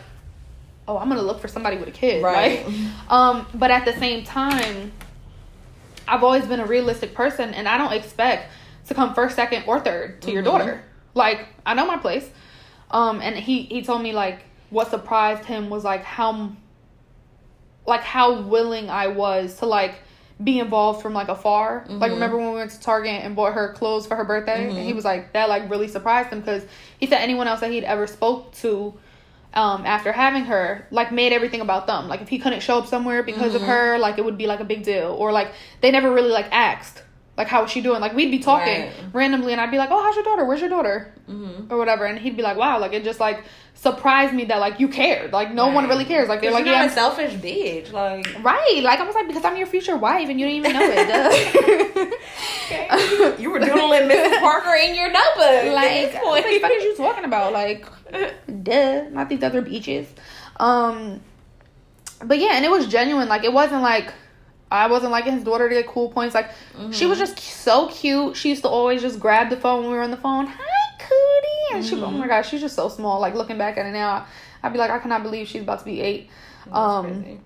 oh 0.88 0.98
i'm 0.98 1.08
gonna 1.10 1.22
look 1.22 1.40
for 1.40 1.48
somebody 1.48 1.78
with 1.78 1.88
a 1.88 1.92
kid 1.92 2.24
Right. 2.24 2.66
right 2.66 2.76
um 3.10 3.48
but 3.54 3.72
at 3.72 3.86
the 3.86 3.94
same 3.94 4.24
time 4.24 4.92
i've 6.08 6.24
always 6.24 6.46
been 6.46 6.60
a 6.60 6.66
realistic 6.66 7.14
person 7.14 7.54
and 7.54 7.68
i 7.68 7.78
don't 7.78 7.94
expect 7.94 8.52
to 8.88 8.94
come 8.94 9.14
first 9.14 9.36
second 9.36 9.64
or 9.68 9.80
third 9.80 10.22
to 10.22 10.32
your 10.32 10.42
Mhm. 10.42 10.46
daughter. 10.46 10.84
Like 11.14 11.48
i 11.66 11.74
know 11.74 11.86
my 11.88 11.98
place. 11.98 12.30
Um, 12.92 13.20
and 13.22 13.36
he 13.36 13.64
he 13.64 13.82
told 13.84 14.02
me 14.04 14.14
like 14.14 14.40
what 14.70 14.90
surprised 14.92 15.46
him 15.46 15.70
was 15.70 15.84
like 15.84 16.04
how 16.04 16.52
like 17.88 18.02
how 18.02 18.42
willing 18.42 18.90
I 18.90 19.08
was 19.08 19.58
to 19.60 19.66
like 19.66 19.96
be 20.44 20.60
involved 20.60 21.02
from 21.02 21.14
like 21.14 21.30
afar. 21.30 21.86
Like 21.88 22.12
remember 22.12 22.38
when 22.38 22.50
we 22.50 22.56
went 22.56 22.72
to 22.72 22.80
Target 22.80 23.24
and 23.24 23.36
bought 23.36 23.54
her 23.54 23.74
clothes 23.74 24.06
for 24.06 24.16
her 24.16 24.26
birthday, 24.26 24.70
and 24.70 24.78
he 24.78 24.94
was 24.94 25.06
like 25.06 25.34
that 25.34 25.50
like 25.50 25.70
really 25.70 25.88
surprised 25.88 26.30
him 26.30 26.40
because 26.42 26.64
he 27.00 27.06
said 27.08 27.20
anyone 27.22 27.48
else 27.48 27.62
that 27.62 27.72
he'd 27.72 27.84
ever 27.86 28.06
spoke 28.08 28.52
to 28.56 28.94
um, 29.56 29.86
after 29.86 30.12
having 30.12 30.46
her, 30.46 30.88
like 30.92 31.12
made 31.12 31.34
everything 31.34 31.62
about 31.62 31.88
them. 31.88 32.08
Like 32.08 32.22
if 32.22 32.30
he 32.30 32.40
couldn't 32.40 32.62
show 32.62 32.78
up 32.78 32.88
somewhere 32.88 33.24
because 33.24 33.56
of 33.56 33.62
her, 33.62 33.98
like 33.98 34.18
it 34.18 34.26
would 34.26 34.38
be 34.38 34.48
like 34.48 34.60
a 34.60 34.66
big 34.66 34.84
deal. 34.84 35.16
Or 35.18 35.32
like 35.32 35.52
they 35.82 35.92
never 35.92 36.12
really 36.12 36.30
like 36.32 36.48
asked, 36.52 37.02
like 37.38 37.48
how 37.48 37.62
was 37.64 37.72
she 37.72 37.82
doing? 37.82 38.02
Like 38.02 38.14
we'd 38.14 38.32
be 38.32 38.40
talking 38.40 38.82
Right. 38.84 38.94
randomly, 39.14 39.52
and 39.54 39.62
I'd 39.62 39.72
be 39.72 39.78
like, 39.78 39.90
oh, 39.92 40.02
how's 40.04 40.16
your 40.16 40.24
daughter? 40.26 40.46
Where's 40.46 40.60
your 40.62 40.70
daughter? 40.70 41.14
Mm-hmm. 41.30 41.72
Or 41.74 41.78
whatever, 41.78 42.06
and 42.06 42.20
he'd 42.20 42.36
be 42.38 42.44
like, 42.44 42.58
wow, 42.58 42.80
like 42.80 42.94
it 42.94 43.04
just 43.04 43.20
like 43.20 43.44
surprised 43.74 44.34
me 44.34 44.46
that 44.46 44.60
like 44.60 44.80
you 44.80 44.88
cared. 44.88 45.34
Like 45.34 45.52
no 45.54 45.68
one 45.68 45.88
really 45.90 46.06
cares. 46.06 46.30
Like 46.30 46.40
they're 46.42 46.52
You're 46.52 46.60
like, 46.60 46.66
yeah, 46.68 46.82
a 46.82 46.86
I'm 46.86 46.90
selfish 46.90 47.34
bitch. 47.34 47.92
Like, 47.92 48.26
Right. 48.44 48.82
Like 48.84 49.00
I 49.00 49.04
was 49.04 49.16
like, 49.16 49.28
because 49.28 49.44
I'm 49.44 49.58
your 49.58 49.68
future 49.68 49.98
wife 49.98 50.30
and 50.30 50.40
you 50.40 50.46
didn't 50.48 50.66
even 50.66 50.74
know 50.74 50.86
it. 50.86 51.08
Duh. 51.10 51.32
you 53.40 53.50
were 53.52 53.60
doodling 53.60 54.08
Mrs. 54.10 54.40
Parker 54.40 54.76
in 54.76 54.96
your 54.96 55.12
notebook. 55.12 55.74
like, 55.74 55.92
at 55.92 56.12
this 56.12 56.16
I 56.16 56.20
was 56.20 56.42
point. 56.42 56.46
like, 56.46 56.62
what 56.62 56.72
are 56.72 56.80
you 56.80 56.96
talking 56.96 57.26
about? 57.26 57.52
Like, 57.54 57.86
duh, 58.64 59.10
not 59.10 59.30
these 59.30 59.44
other 59.44 59.62
beaches. 59.62 60.08
Um, 60.58 61.22
but 62.24 62.40
yeah, 62.40 62.52
and 62.54 62.66
it 62.66 62.72
was 62.72 62.88
genuine. 62.88 63.28
Like, 63.28 63.44
it 63.44 63.52
wasn't 63.54 63.82
like 63.82 64.14
I 64.72 64.88
wasn't 64.88 65.12
liking 65.12 65.34
his 65.34 65.44
daughter 65.44 65.70
to 65.70 65.76
get 65.76 65.88
cool 65.88 66.10
points. 66.10 66.34
Like, 66.34 66.50
she 66.92 67.06
was 67.06 67.20
just 67.20 67.38
so 67.40 67.88
cute. 67.90 68.36
She 68.36 68.50
used 68.50 68.64
to 68.64 68.70
always 68.70 69.02
just 69.02 69.20
grab 69.20 69.50
the 69.50 69.58
phone 69.58 69.82
when 69.84 69.92
we 69.92 69.98
were 69.98 70.04
on 70.04 70.12
the 70.12 70.18
phone. 70.18 70.48
Hi, 70.48 70.98
Cootie, 71.00 71.76
and 71.76 71.86
she, 71.86 72.02
oh 72.02 72.12
my 72.12 72.28
gosh, 72.28 72.50
she's 72.50 72.62
just 72.62 72.76
so 72.76 72.90
small. 72.90 73.20
Like 73.20 73.36
looking 73.36 73.58
back 73.58 73.78
at 73.78 73.86
it 73.86 73.92
now, 73.92 74.26
I'd 74.64 74.74
be 74.74 74.80
like, 74.80 74.92
I 74.92 75.00
cannot 75.00 75.24
believe 75.24 75.48
she's 75.48 75.62
about 75.62 75.80
to 75.80 75.86
be 75.86 76.02
eight. 76.02 76.30
Um, 76.72 77.24
Crazy. 77.24 77.40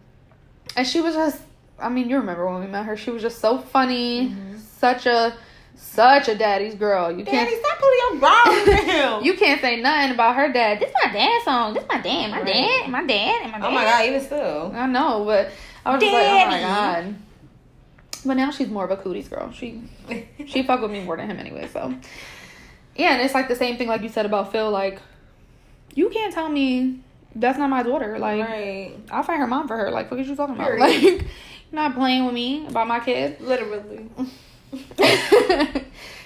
and 0.78 0.88
she 0.88 1.02
was 1.02 1.14
just 1.14 1.42
i 1.78 1.90
mean 1.90 2.10
you 2.10 2.18
remember 2.18 2.50
when 2.50 2.62
we 2.62 2.68
met 2.68 2.86
her 2.86 2.96
she 2.96 3.10
was 3.12 3.22
just 3.22 3.40
so 3.40 3.58
funny 3.58 4.34
such 4.58 5.06
a 5.06 5.34
such 5.82 6.28
a 6.28 6.36
daddy's 6.36 6.76
girl 6.76 7.10
you 7.12 7.24
can't 7.26 7.50
Daddy, 7.50 7.60
stop 7.60 7.80
pulling 7.80 8.00
your 8.12 8.20
bra 8.20 8.84
him. 9.18 9.24
you 9.24 9.34
can't 9.36 9.60
say 9.62 9.82
nothing 9.82 10.12
about 10.14 10.36
her 10.36 10.52
dad 10.52 10.80
this 10.80 10.92
my 11.04 11.12
dad's 11.12 11.44
song 11.46 11.74
this 11.74 11.84
my 11.90 12.00
dad 12.00 12.32
my 12.32 12.42
Right. 12.42 12.54
dad 12.54 12.90
my 12.90 13.06
dad 13.06 13.42
and 13.44 13.52
my 13.52 13.60
dad 13.60 13.68
oh 13.68 13.72
my 13.72 13.84
god, 13.84 14.06
even 14.06 14.22
still. 14.22 14.72
i 14.76 14.86
know 14.86 15.24
but 15.26 15.52
i 15.86 15.92
was 15.94 16.02
just 16.02 16.14
like 16.14 16.26
oh 16.28 16.46
my 16.48 16.60
god 16.60 17.16
but 18.26 18.34
now 18.36 18.52
she's 18.52 18.70
more 18.70 18.84
of 18.86 18.92
a 18.92 18.98
cooties 18.98 19.28
girl 19.30 19.52
she 19.52 19.82
she 20.48 20.64
fuck 20.64 20.82
with 20.82 20.92
me 20.92 21.04
more 21.04 21.18
than 21.18 21.30
him 21.30 21.38
anyway 21.40 21.68
so 21.72 21.94
yeah 22.96 23.14
and 23.14 23.22
it's 23.22 23.34
like 23.34 23.48
the 23.48 23.56
same 23.56 23.78
thing 23.78 23.88
like 23.88 24.02
you 24.02 24.10
said 24.10 24.26
about 24.26 24.52
phil 24.52 24.70
like 24.70 25.02
you 25.96 26.10
can't 26.10 26.34
tell 26.34 26.50
me 26.50 27.00
that's 27.36 27.58
not 27.58 27.70
my 27.70 27.84
daughter 27.84 28.20
like 28.20 28.42
right. 28.48 28.94
I'll 29.12 29.24
find 29.24 29.40
her 29.40 29.48
mom 29.48 29.68
for 29.68 29.78
her. 29.78 29.92
Like, 29.92 30.10
what 30.10 30.20
are 30.20 30.24
you 30.24 30.36
talking 30.36 30.56
about? 30.56 30.68
Period. 30.68 30.82
Like, 30.82 31.02
you're 31.02 31.22
not 31.72 31.94
playing 31.94 32.26
with 32.26 32.34
me 32.34 32.66
about 32.68 32.88
my 32.88 33.00
kid. 33.00 33.40
Literally. 33.40 34.10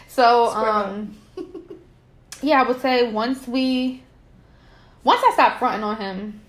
so, 0.07 0.47
um, 0.49 1.15
yeah, 2.41 2.61
I 2.61 2.67
would 2.67 2.81
say 2.81 3.09
once 3.11 3.47
we, 3.47 4.03
once 5.03 5.21
I 5.25 5.31
stopped 5.33 5.59
fronting 5.59 5.83
on 5.83 5.97
him, 5.97 6.41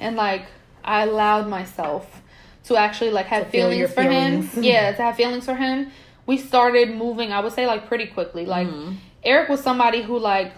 and 0.00 0.16
like 0.16 0.46
I 0.84 1.02
allowed 1.02 1.48
myself 1.48 2.22
to 2.64 2.76
actually 2.76 3.10
like 3.10 3.26
have 3.26 3.48
feelings 3.48 3.92
for 3.92 4.02
him. 4.02 4.48
Yeah, 4.62 4.92
to 4.92 5.02
have 5.02 5.16
feelings 5.16 5.44
for 5.44 5.54
him. 5.54 5.90
We 6.26 6.38
started 6.38 6.94
moving. 6.94 7.32
I 7.32 7.40
would 7.40 7.52
say 7.52 7.66
like 7.66 7.86
pretty 7.88 8.06
quickly. 8.06 8.46
Like 8.46 8.68
Mhm. 8.68 8.96
Eric 9.24 9.48
was 9.48 9.60
somebody 9.62 10.02
who 10.02 10.18
like 10.18 10.52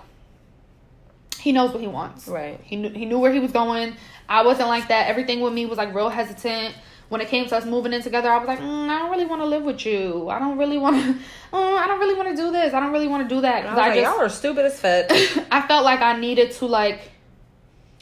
he 1.38 1.52
knows 1.52 1.72
what 1.72 1.80
he 1.80 1.86
wants. 1.88 2.26
Right. 2.28 2.60
He 2.64 2.76
knew 2.76 2.90
he 2.90 3.04
knew 3.04 3.18
where 3.18 3.32
he 3.32 3.40
was 3.40 3.52
going. 3.52 3.94
I 4.28 4.42
wasn't 4.42 4.68
like 4.68 4.88
that. 4.88 5.08
Everything 5.08 5.40
with 5.40 5.52
me 5.52 5.66
was 5.66 5.76
like 5.78 5.94
real 5.94 6.08
hesitant. 6.08 6.74
When 7.14 7.20
it 7.20 7.28
came 7.28 7.46
to 7.50 7.56
us 7.56 7.64
moving 7.64 7.92
in 7.92 8.02
together, 8.02 8.28
I 8.28 8.38
was 8.38 8.48
like, 8.48 8.58
mm, 8.58 8.88
I 8.88 8.98
don't 8.98 9.10
really 9.14 9.24
want 9.32 9.40
to 9.42 9.46
live 9.46 9.62
with 9.62 9.86
you. 9.86 10.28
I 10.28 10.38
don't 10.40 10.58
really 10.58 10.78
want 10.78 10.96
to. 11.00 11.10
Uh, 11.56 11.76
I 11.82 11.86
don't 11.86 12.00
really 12.00 12.16
want 12.20 12.28
to 12.34 12.36
do 12.44 12.50
this. 12.50 12.74
I 12.74 12.80
don't 12.80 12.92
really 12.92 13.06
want 13.06 13.28
to 13.28 13.32
do 13.34 13.40
that. 13.42 13.64
I 13.66 13.68
I 13.68 13.74
like, 13.76 13.94
just, 13.94 14.02
y'all 14.10 14.20
are 14.20 14.28
stupid 14.28 14.64
as 14.70 14.80
fuck. 14.80 15.06
I 15.52 15.60
felt 15.68 15.84
like 15.84 16.00
I 16.00 16.18
needed 16.18 16.50
to 16.58 16.66
like 16.66 16.98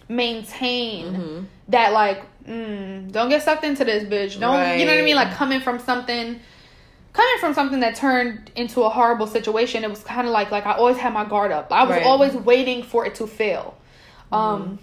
maintain 0.08 1.14
Mhm. 1.14 1.44
that 1.68 1.92
like 1.92 2.22
mm, 2.46 3.10
don't 3.12 3.28
get 3.28 3.42
sucked 3.42 3.64
into 3.64 3.84
this 3.84 4.04
bitch. 4.04 4.38
Don't 4.40 4.78
you 4.78 4.86
know 4.86 4.92
what 4.94 5.00
I 5.00 5.04
mean? 5.04 5.16
Like 5.16 5.32
coming 5.34 5.60
from 5.60 5.78
something 5.78 6.40
coming 7.12 7.38
from 7.40 7.52
something 7.54 7.80
that 7.80 7.94
turned 7.94 8.50
into 8.56 8.82
a 8.82 8.88
horrible 8.88 9.26
situation, 9.26 9.84
it 9.84 9.90
was 9.90 10.02
kind 10.02 10.26
of 10.26 10.32
like 10.32 10.50
like 10.50 10.66
I 10.66 10.72
always 10.72 10.96
had 10.96 11.12
my 11.12 11.24
guard 11.24 11.52
up. 11.52 11.70
I 11.72 11.82
was 11.82 11.90
Right. 11.90 12.00
Mm-hmm. 12.00 12.08
always 12.08 12.34
waiting 12.34 12.82
for 12.82 13.04
it 13.06 13.14
to 13.16 13.26
fail. 13.26 13.76
Um 14.30 14.78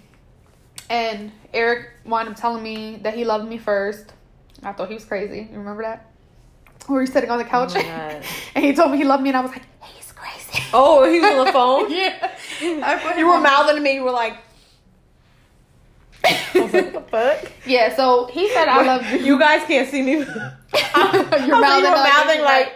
and 0.89 1.31
Eric 1.53 1.89
wound 2.05 2.29
up 2.29 2.35
telling 2.35 2.63
me 2.63 2.99
that 3.03 3.13
he 3.15 3.25
loved 3.25 3.47
me 3.47 3.57
first. 3.57 4.13
I 4.63 4.73
thought 4.73 4.87
he 4.89 4.93
was 4.95 5.05
crazy. 5.05 5.47
You 5.51 5.57
remember 5.57 5.83
that? 5.83 6.05
We 6.87 6.95
were 6.95 7.05
sitting 7.05 7.29
on 7.29 7.37
the 7.37 7.43
couch 7.43 7.73
Oh 7.75 7.79
and 8.55 8.65
he 8.65 8.73
told 8.73 8.91
me 8.91 8.97
he 8.97 9.03
loved 9.03 9.21
me 9.23 9.29
and 9.29 9.37
I 9.37 9.41
was 9.41 9.51
like, 9.51 9.63
he's 9.83 10.11
crazy. 10.11 10.63
Oh, 10.73 11.09
he 11.09 11.19
was 11.19 11.31
on 11.31 11.45
the 11.45 11.51
phone? 11.51 11.91
yeah. 11.91 13.17
You 13.17 13.27
were 13.27 13.39
mouthing 13.39 13.75
to 13.75 13.81
me. 13.81 13.95
You 13.95 14.03
were 14.03 14.11
like, 14.11 14.37
like, 16.23 16.37
what 16.53 16.71
the 16.71 17.03
fuck? 17.09 17.51
Yeah, 17.65 17.95
so 17.95 18.25
he 18.27 18.49
said 18.49 18.67
I 18.67 18.83
love 18.83 19.05
you. 19.11 19.19
You 19.19 19.39
guys 19.39 19.65
can't 19.65 19.89
see 19.89 20.01
me. 20.01 20.11
You're 20.13 20.25
mouthing, 20.25 21.45
you 21.45 21.61
mouthing 21.61 21.89
were 21.91 21.95
like- 21.95 22.13
mouthing 22.13 22.41
like. 22.41 22.75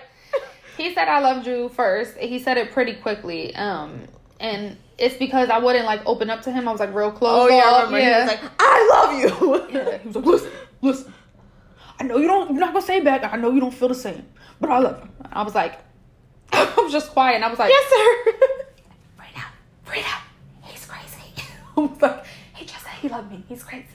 he 0.78 0.94
said 0.94 1.08
I 1.08 1.20
loved 1.20 1.46
you 1.48 1.70
first. 1.70 2.18
He 2.18 2.40
said 2.40 2.58
it 2.58 2.72
pretty 2.72 2.94
quickly. 2.94 3.56
Um, 3.56 4.04
and 4.40 4.78
it's 4.98 5.16
because 5.16 5.50
I 5.50 5.58
wouldn't 5.58 5.86
like 5.86 6.02
open 6.06 6.30
up 6.30 6.42
to 6.44 6.52
him. 6.52 6.68
I 6.68 6.72
was 6.72 6.80
like 6.80 6.94
real 6.94 7.12
close. 7.12 7.50
Oh 7.52 7.54
yeah, 7.54 7.64
I 7.64 7.84
remember. 7.84 8.00
He 8.00 8.10
was 8.10 8.28
like, 8.28 8.52
I 8.60 8.90
love 8.94 9.20
you. 9.20 9.80
Yeah, 9.80 9.98
he 9.98 10.08
was 10.08 10.16
like, 10.16 10.26
listen, 10.26 10.52
listen. 10.82 11.14
I 12.00 12.04
know 12.04 12.18
you 12.18 12.28
don't. 12.28 12.52
You're 12.52 12.60
not 12.60 12.74
gonna 12.74 12.86
say 12.86 13.00
back. 13.02 13.24
I 13.24 13.38
know 13.38 13.52
you 13.52 13.60
don't 13.60 13.74
feel 13.74 13.88
the 13.88 13.96
same, 13.96 14.26
but 14.60 14.70
I 14.70 14.80
love 14.80 15.02
you. 15.04 15.10
I 15.32 15.44
was 15.44 15.56
like, 15.56 15.80
I 16.52 16.74
was 16.78 16.92
just 16.92 17.12
quiet, 17.12 17.36
and 17.36 17.46
I 17.46 17.50
was 17.50 17.60
like, 17.60 17.70
yes, 17.70 17.90
sir. 17.90 18.34
Frida, 19.18 19.46
Frida, 19.84 20.08
he's 20.64 20.86
crazy. 20.86 21.34
I 21.78 21.80
was 21.80 22.02
like, 22.02 22.26
he 22.56 22.66
just 22.66 22.84
said 22.84 22.94
he 22.94 23.10
loved 23.10 23.32
me. 23.32 23.44
He's 23.48 23.64
crazy. 23.64 23.88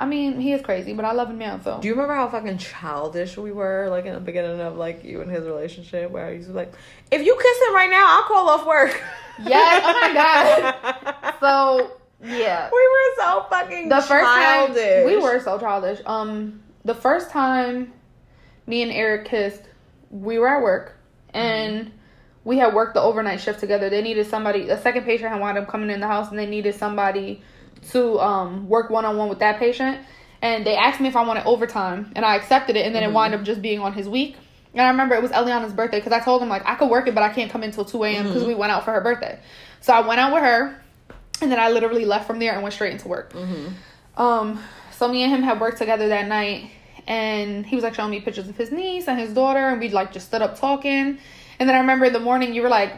I 0.00 0.06
mean, 0.06 0.38
he 0.40 0.52
is 0.52 0.62
crazy, 0.62 0.92
but 0.92 1.04
I 1.04 1.10
love 1.10 1.28
him 1.28 1.38
now. 1.38 1.58
So 1.58 1.80
Do 1.80 1.88
you 1.88 1.94
remember 1.94 2.14
how 2.14 2.28
fucking 2.28 2.58
childish 2.58 3.36
we 3.36 3.50
were, 3.50 3.88
like 3.90 4.06
in 4.06 4.14
the 4.14 4.20
beginning 4.20 4.60
of 4.60 4.76
like 4.76 5.02
you 5.02 5.22
and 5.22 5.30
his 5.30 5.44
relationship, 5.44 6.12
where 6.12 6.24
I 6.24 6.30
used 6.32 6.46
to 6.46 6.52
be 6.52 6.58
like, 6.58 6.72
if 7.10 7.26
you 7.26 7.34
kiss 7.34 7.68
him 7.68 7.74
right 7.74 7.90
now, 7.90 8.04
I'll 8.06 8.22
call 8.22 8.48
off 8.48 8.64
work. 8.66 9.02
Yes, 9.42 9.82
oh 9.84 9.92
my 10.00 10.14
God. 10.14 11.34
so 11.40 11.97
yeah, 12.22 12.70
we 12.72 12.88
were 12.88 13.22
so 13.22 13.46
fucking 13.48 13.88
the 13.88 14.00
first 14.00 14.24
childish. 14.24 14.76
time 14.76 15.06
we 15.06 15.16
were 15.16 15.40
so 15.40 15.58
childish. 15.58 16.00
Um, 16.06 16.62
the 16.84 16.94
first 16.94 17.30
time 17.30 17.92
me 18.66 18.82
and 18.82 18.92
Eric 18.92 19.26
kissed, 19.26 19.62
we 20.10 20.38
were 20.38 20.48
at 20.48 20.62
work 20.62 20.96
and 21.32 21.92
we 22.44 22.58
had 22.58 22.72
worked 22.74 22.94
the 22.94 23.00
overnight 23.02 23.40
shift 23.40 23.60
together. 23.60 23.90
They 23.90 24.00
needed 24.02 24.26
somebody. 24.26 24.68
A 24.70 24.80
second 24.80 25.04
patient 25.04 25.30
had 25.30 25.40
wound 25.40 25.58
up 25.58 25.68
coming 25.68 25.90
in 25.90 26.00
the 26.00 26.06
house, 26.06 26.30
and 26.30 26.38
they 26.38 26.46
needed 26.46 26.74
somebody 26.74 27.42
to 27.90 28.18
um 28.20 28.68
work 28.68 28.90
one 28.90 29.04
on 29.04 29.16
one 29.16 29.28
with 29.28 29.38
that 29.40 29.58
patient. 29.58 29.98
And 30.40 30.64
they 30.64 30.76
asked 30.76 31.00
me 31.00 31.08
if 31.08 31.16
I 31.16 31.24
wanted 31.24 31.44
overtime, 31.44 32.12
and 32.16 32.24
I 32.24 32.36
accepted 32.36 32.76
it. 32.76 32.86
And 32.86 32.94
then 32.94 33.02
it 33.02 33.12
wound 33.12 33.34
up 33.34 33.42
just 33.42 33.60
being 33.60 33.80
on 33.80 33.92
his 33.92 34.08
week. 34.08 34.36
And 34.72 34.80
I 34.82 34.88
remember 34.88 35.14
it 35.14 35.22
was 35.22 35.30
Eliana's 35.30 35.72
birthday 35.72 35.98
because 35.98 36.12
I 36.12 36.20
told 36.20 36.40
him 36.42 36.48
like 36.48 36.62
I 36.64 36.74
could 36.74 36.88
work 36.88 37.06
it, 37.06 37.14
but 37.14 37.22
I 37.22 37.28
can't 37.30 37.50
come 37.50 37.62
in 37.62 37.70
until 37.70 37.84
two 37.84 38.02
a.m. 38.04 38.26
because 38.26 38.44
we 38.44 38.54
went 38.54 38.72
out 38.72 38.84
for 38.84 38.92
her 38.92 39.00
birthday. 39.00 39.38
So 39.80 39.92
I 39.92 40.00
went 40.06 40.20
out 40.20 40.32
with 40.32 40.42
her, 40.42 40.82
and 41.42 41.50
then 41.52 41.58
I 41.58 41.70
literally 41.70 42.04
left 42.04 42.26
from 42.26 42.38
there 42.38 42.52
and 42.54 42.62
went 42.62 42.74
straight 42.74 42.92
into 42.92 43.08
work. 43.08 43.34
Um, 44.16 44.60
so 44.92 45.08
me 45.08 45.22
and 45.22 45.32
him 45.32 45.42
had 45.42 45.60
worked 45.60 45.78
together 45.78 46.08
that 46.08 46.26
night, 46.28 46.70
and 47.06 47.64
he 47.64 47.74
was 47.76 47.84
like 47.84 47.94
showing 47.94 48.10
me 48.10 48.20
pictures 48.20 48.48
of 48.48 48.56
his 48.56 48.70
niece 48.72 49.08
and 49.08 49.18
his 49.18 49.32
daughter, 49.32 49.68
and 49.68 49.80
we 49.80 49.88
like 49.90 50.12
just 50.12 50.26
stood 50.26 50.42
up 50.42 50.58
talking. 50.58 51.18
And 51.60 51.68
then 51.68 51.74
I 51.74 51.80
remember 51.80 52.06
in 52.06 52.12
the 52.12 52.20
morning 52.20 52.54
you 52.54 52.62
were 52.62 52.68
like, 52.68 52.92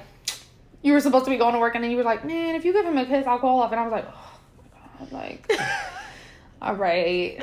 you 0.82 0.92
were 0.92 1.00
supposed 1.00 1.26
to 1.26 1.30
be 1.30 1.36
going 1.36 1.54
to 1.54 1.60
work, 1.60 1.74
and 1.74 1.84
then 1.84 1.90
you 1.90 1.96
were 1.96 2.02
like, 2.02 2.24
man, 2.24 2.54
if 2.54 2.64
you 2.64 2.72
give 2.72 2.86
him 2.86 2.96
a 2.96 3.04
kiss, 3.04 3.26
I'll 3.26 3.38
call 3.38 3.60
off. 3.60 3.70
And 3.72 3.80
I 3.80 3.84
was 3.84 3.92
like, 3.92 4.06
oh 4.08 4.38
my 5.00 5.06
god, 5.06 5.12
like, 5.12 5.52
all 6.62 6.74
right. 6.74 7.38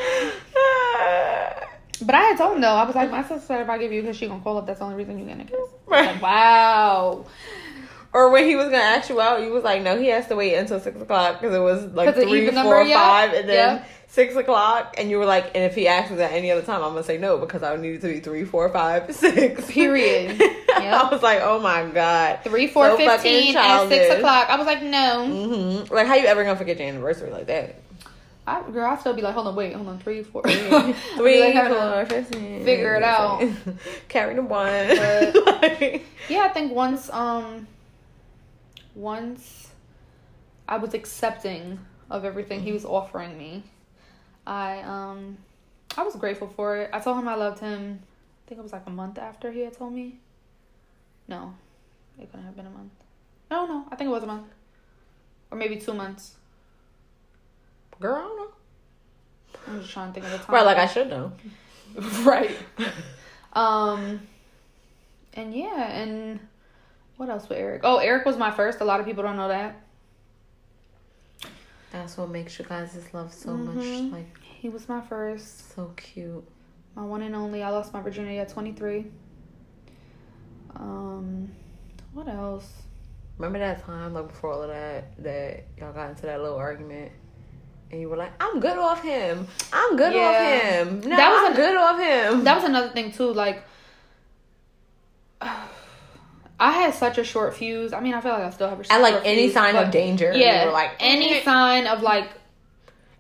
But 2.01 2.13
I 2.13 2.21
had 2.21 2.37
told 2.37 2.55
him 2.55 2.61
though, 2.61 2.75
I 2.75 2.85
was 2.85 2.95
like, 2.95 3.09
my 3.09 3.23
sister 3.23 3.39
said 3.39 3.61
if 3.61 3.69
I 3.69 3.77
give 3.77 3.91
you 3.91 4.01
a 4.01 4.03
kiss, 4.03 4.17
she 4.17 4.27
gonna 4.27 4.43
call 4.43 4.57
off. 4.57 4.65
That's 4.67 4.79
the 4.79 4.85
only 4.85 4.97
reason 4.97 5.17
you 5.17 5.25
getting 5.25 5.41
a 5.41 5.45
kiss. 5.45 5.59
Right. 5.87 6.13
like, 6.13 6.21
wow. 6.21 7.25
Or 8.17 8.31
when 8.31 8.45
he 8.45 8.55
was 8.55 8.65
gonna 8.65 8.77
ask 8.77 9.09
you 9.09 9.21
out, 9.21 9.43
you 9.43 9.51
was 9.51 9.63
like, 9.63 9.83
no, 9.83 9.95
he 9.95 10.07
has 10.07 10.25
to 10.29 10.35
wait 10.35 10.55
until 10.55 10.79
six 10.79 10.99
o'clock 10.99 11.39
because 11.39 11.55
it 11.55 11.59
was 11.59 11.85
like 11.93 12.15
three, 12.15 12.49
four, 12.49 12.81
yeah. 12.81 12.95
five, 12.97 13.33
and 13.33 13.47
then 13.47 13.75
Yeah. 13.77 13.83
six 14.07 14.35
o'clock. 14.35 14.95
And 14.97 15.11
you 15.11 15.19
were 15.19 15.25
like, 15.25 15.51
and 15.53 15.63
if 15.63 15.75
he 15.75 15.87
asks 15.87 16.09
me 16.09 16.17
that 16.17 16.31
any 16.31 16.49
other 16.49 16.63
time, 16.63 16.81
I'm 16.81 16.93
gonna 16.93 17.03
say 17.03 17.19
no 17.19 17.37
because 17.37 17.61
I 17.61 17.71
would 17.71 17.81
need 17.81 17.93
it 17.93 18.01
to 18.01 18.07
be 18.07 18.19
three, 18.19 18.43
four, 18.43 18.69
five, 18.69 19.13
six. 19.15 19.69
Period. 19.69 20.41
Yeah. 20.77 21.01
I 21.01 21.09
was 21.11 21.23
like, 21.23 21.39
oh 21.41 21.59
my 21.59 21.85
god, 21.85 22.39
Three, 22.43 22.67
four, 22.67 22.85
So 22.91 22.97
fifteen, 22.97 23.57
and 23.57 23.89
six 23.89 24.15
o'clock. 24.15 24.47
I 24.47 24.55
was 24.57 24.67
like, 24.67 24.83
no. 24.83 25.25
Mm-hmm. 25.27 25.93
Like, 25.93 26.05
how 26.07 26.13
you 26.15 26.27
ever 26.27 26.43
gonna 26.43 26.55
forget 26.55 26.77
your 26.79 26.87
anniversary 26.87 27.31
like 27.31 27.47
that? 27.47 27.75
I, 28.45 28.61
girl, 28.71 28.85
I 28.89 28.95
still 28.97 29.13
be 29.13 29.21
like, 29.23 29.33
hold 29.33 29.47
on, 29.47 29.55
wait, 29.55 29.73
hold 29.73 29.87
on, 29.87 29.97
three, 29.99 30.21
four, 30.23 30.43
Three, 30.43 30.69
Like, 31.53 31.67
four, 31.67 32.05
fifteen. 32.05 32.63
Figure 32.63 32.95
it 32.95 33.03
out. 33.03 33.43
Carry 34.07 34.35
the 34.35 34.43
one. 34.43 34.87
But- 34.87 35.61
Like- 35.63 36.05
Yeah, 36.29 36.41
I 36.43 36.49
think 36.49 36.71
once 36.73 37.09
um 37.09 37.67
once 38.97 39.69
I 40.67 40.77
was 40.77 40.93
accepting 40.93 41.79
of 42.09 42.25
everything 42.25 42.61
he 42.61 42.71
was 42.71 42.83
offering 42.83 43.37
me, 43.37 43.63
I 44.45 44.81
um 44.81 45.37
I 45.95 46.03
was 46.03 46.15
grateful 46.15 46.47
for 46.47 46.77
it. 46.77 46.89
I 46.91 46.99
told 46.99 47.17
him 47.17 47.27
I 47.27 47.35
loved 47.35 47.59
him. 47.59 47.99
I 48.01 48.49
think 48.49 48.59
it 48.59 48.63
was 48.63 48.73
like 48.73 48.87
a 48.87 48.91
month 48.91 49.17
after 49.17 49.51
he 49.51 49.61
had 49.61 49.73
told 49.73 49.93
me. 49.93 50.19
No, 51.27 51.53
it 52.19 52.29
couldn't 52.31 52.45
have 52.45 52.55
been 52.55 52.67
a 52.67 52.71
month. 52.71 52.91
No, 53.51 53.65
no, 53.65 53.85
I 53.91 53.95
think 53.95 54.09
it 54.09 54.11
was 54.11 54.23
a 54.23 54.27
month, 54.27 54.47
or 55.51 55.57
maybe 55.57 55.77
two 55.77 55.93
months. 55.93 56.35
Girl, 57.99 58.15
I 58.15 58.21
don't 58.21 58.37
know. 58.37 58.49
I'm 59.67 59.79
just 59.81 59.91
trying 59.91 60.09
to 60.09 60.13
think 60.13 60.25
of 60.25 60.31
the 60.31 60.45
time. 60.45 60.55
Right, 60.55 60.65
like 60.65 60.77
I 60.77 60.87
should 60.87 61.09
know. 61.09 61.31
right. 62.23 62.55
Um, 63.53 64.21
and 65.33 65.51
yeah, 65.51 65.91
and 65.91 66.39
what 67.17 67.29
else 67.29 67.49
with 67.49 67.57
Eric? 67.57 67.81
Oh, 67.83 67.97
Eric 67.97 68.25
was 68.25 68.37
my 68.37 68.51
first. 68.51 68.79
A 68.81 68.85
lot 68.85 68.99
of 68.99 69.05
people 69.05 69.23
don't 69.23 69.35
know 69.37 69.47
that. 69.49 69.75
That's 71.91 72.17
what 72.17 72.29
makes 72.29 72.57
you 72.59 72.65
guys' 72.65 72.97
love 73.13 73.33
so 73.33 73.49
Mhm. 73.51 73.75
much 73.75 74.11
like 74.13 74.37
He 74.41 74.69
was 74.69 74.89
my 74.89 75.01
first, 75.01 75.73
so 75.75 75.91
cute. 75.95 76.43
my 76.95 77.03
one 77.03 77.21
and 77.21 77.35
only. 77.35 77.61
I 77.63 77.69
lost 77.69 77.93
my 77.93 78.01
virginity 78.01 78.39
at 78.39 78.49
23. 78.49 79.11
Um, 80.75 81.49
what 82.13 82.27
else? 82.27 82.67
Remember 83.37 83.59
that 83.59 83.83
time, 83.85 84.13
like 84.13 84.27
before 84.27 84.51
all 84.53 84.63
of 84.63 84.69
that, 84.69 85.15
that 85.23 85.65
y'all 85.77 85.93
got 85.93 86.09
into 86.09 86.23
that 86.23 86.41
little 86.41 86.57
argument, 86.57 87.11
and 87.91 88.01
you 88.01 88.09
were 88.09 88.17
like, 88.17 88.31
"I'm 88.41 88.59
good 88.59 88.77
off 88.77 89.01
him. 89.03 89.47
I'm 89.71 89.95
good 89.95 90.13
Yeah. 90.13 90.21
off 90.27 90.87
him. 90.87 91.01
No, 91.01 91.15
That 91.15 91.29
was 91.29 91.39
I'm 91.41 91.51
an- 91.51 91.55
good 91.55 91.77
off 91.77 91.99
him." 91.99 92.43
That 92.43 92.55
was 92.55 92.63
another 92.65 92.89
thing 92.89 93.11
too. 93.11 93.31
Like, 93.31 93.63
I 96.59 96.71
had 96.71 96.93
such 96.93 97.17
a 97.17 97.23
short 97.23 97.55
fuse. 97.55 97.93
I 97.93 97.99
mean, 97.99 98.13
I 98.13 98.21
feel 98.21 98.31
like 98.31 98.43
I 98.43 98.49
still 98.49 98.69
have 98.69 98.79
a 98.79 98.83
short 98.83 98.91
At 98.95 99.01
like 99.01 99.21
any 99.25 99.43
fuse, 99.43 99.53
sign 99.53 99.75
of 99.75 99.91
danger, 99.91 100.33
Yeah, 100.35 100.69
like 100.73 100.91
any 100.99 101.41
sign 101.43 101.85
of 101.87 102.01
like 102.01 102.29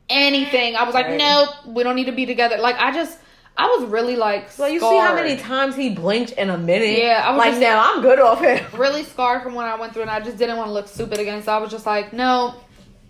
anything. 0.09 0.75
I 0.75 0.83
was 0.83 0.93
like, 0.93 1.07
Right. 1.07 1.17
nope, 1.17 1.49
we 1.67 1.83
don't 1.83 1.95
need 1.95 2.05
to 2.05 2.11
be 2.11 2.25
together. 2.25 2.57
Like, 2.57 2.77
I 2.79 2.91
just, 2.91 3.19
I 3.55 3.67
was 3.67 3.89
really 3.89 4.15
like, 4.15 4.49
Well, 4.57 4.69
you 4.69 4.79
see 4.79 4.97
how 4.97 5.13
many 5.15 5.37
times 5.37 5.75
he 5.75 5.89
blinked 5.89 6.31
in 6.31 6.49
a 6.49 6.57
minute. 6.57 6.97
Yeah, 6.97 7.23
I 7.25 7.31
was 7.31 7.39
like 7.39 7.59
now 7.59 7.93
I'm 7.93 8.01
good 8.01 8.19
off 8.19 8.41
him. 8.41 8.65
really 8.79 9.03
scarred 9.03 9.43
from 9.43 9.53
what 9.53 9.65
I 9.65 9.75
went 9.79 9.93
through, 9.93 10.03
and 10.03 10.11
I 10.11 10.19
just 10.19 10.37
didn't 10.37 10.57
want 10.57 10.69
to 10.69 10.73
look 10.73 10.87
stupid 10.87 11.19
again. 11.19 11.43
So 11.43 11.51
I 11.51 11.57
was 11.57 11.69
just 11.71 11.85
like, 11.85 12.13
no, 12.13 12.55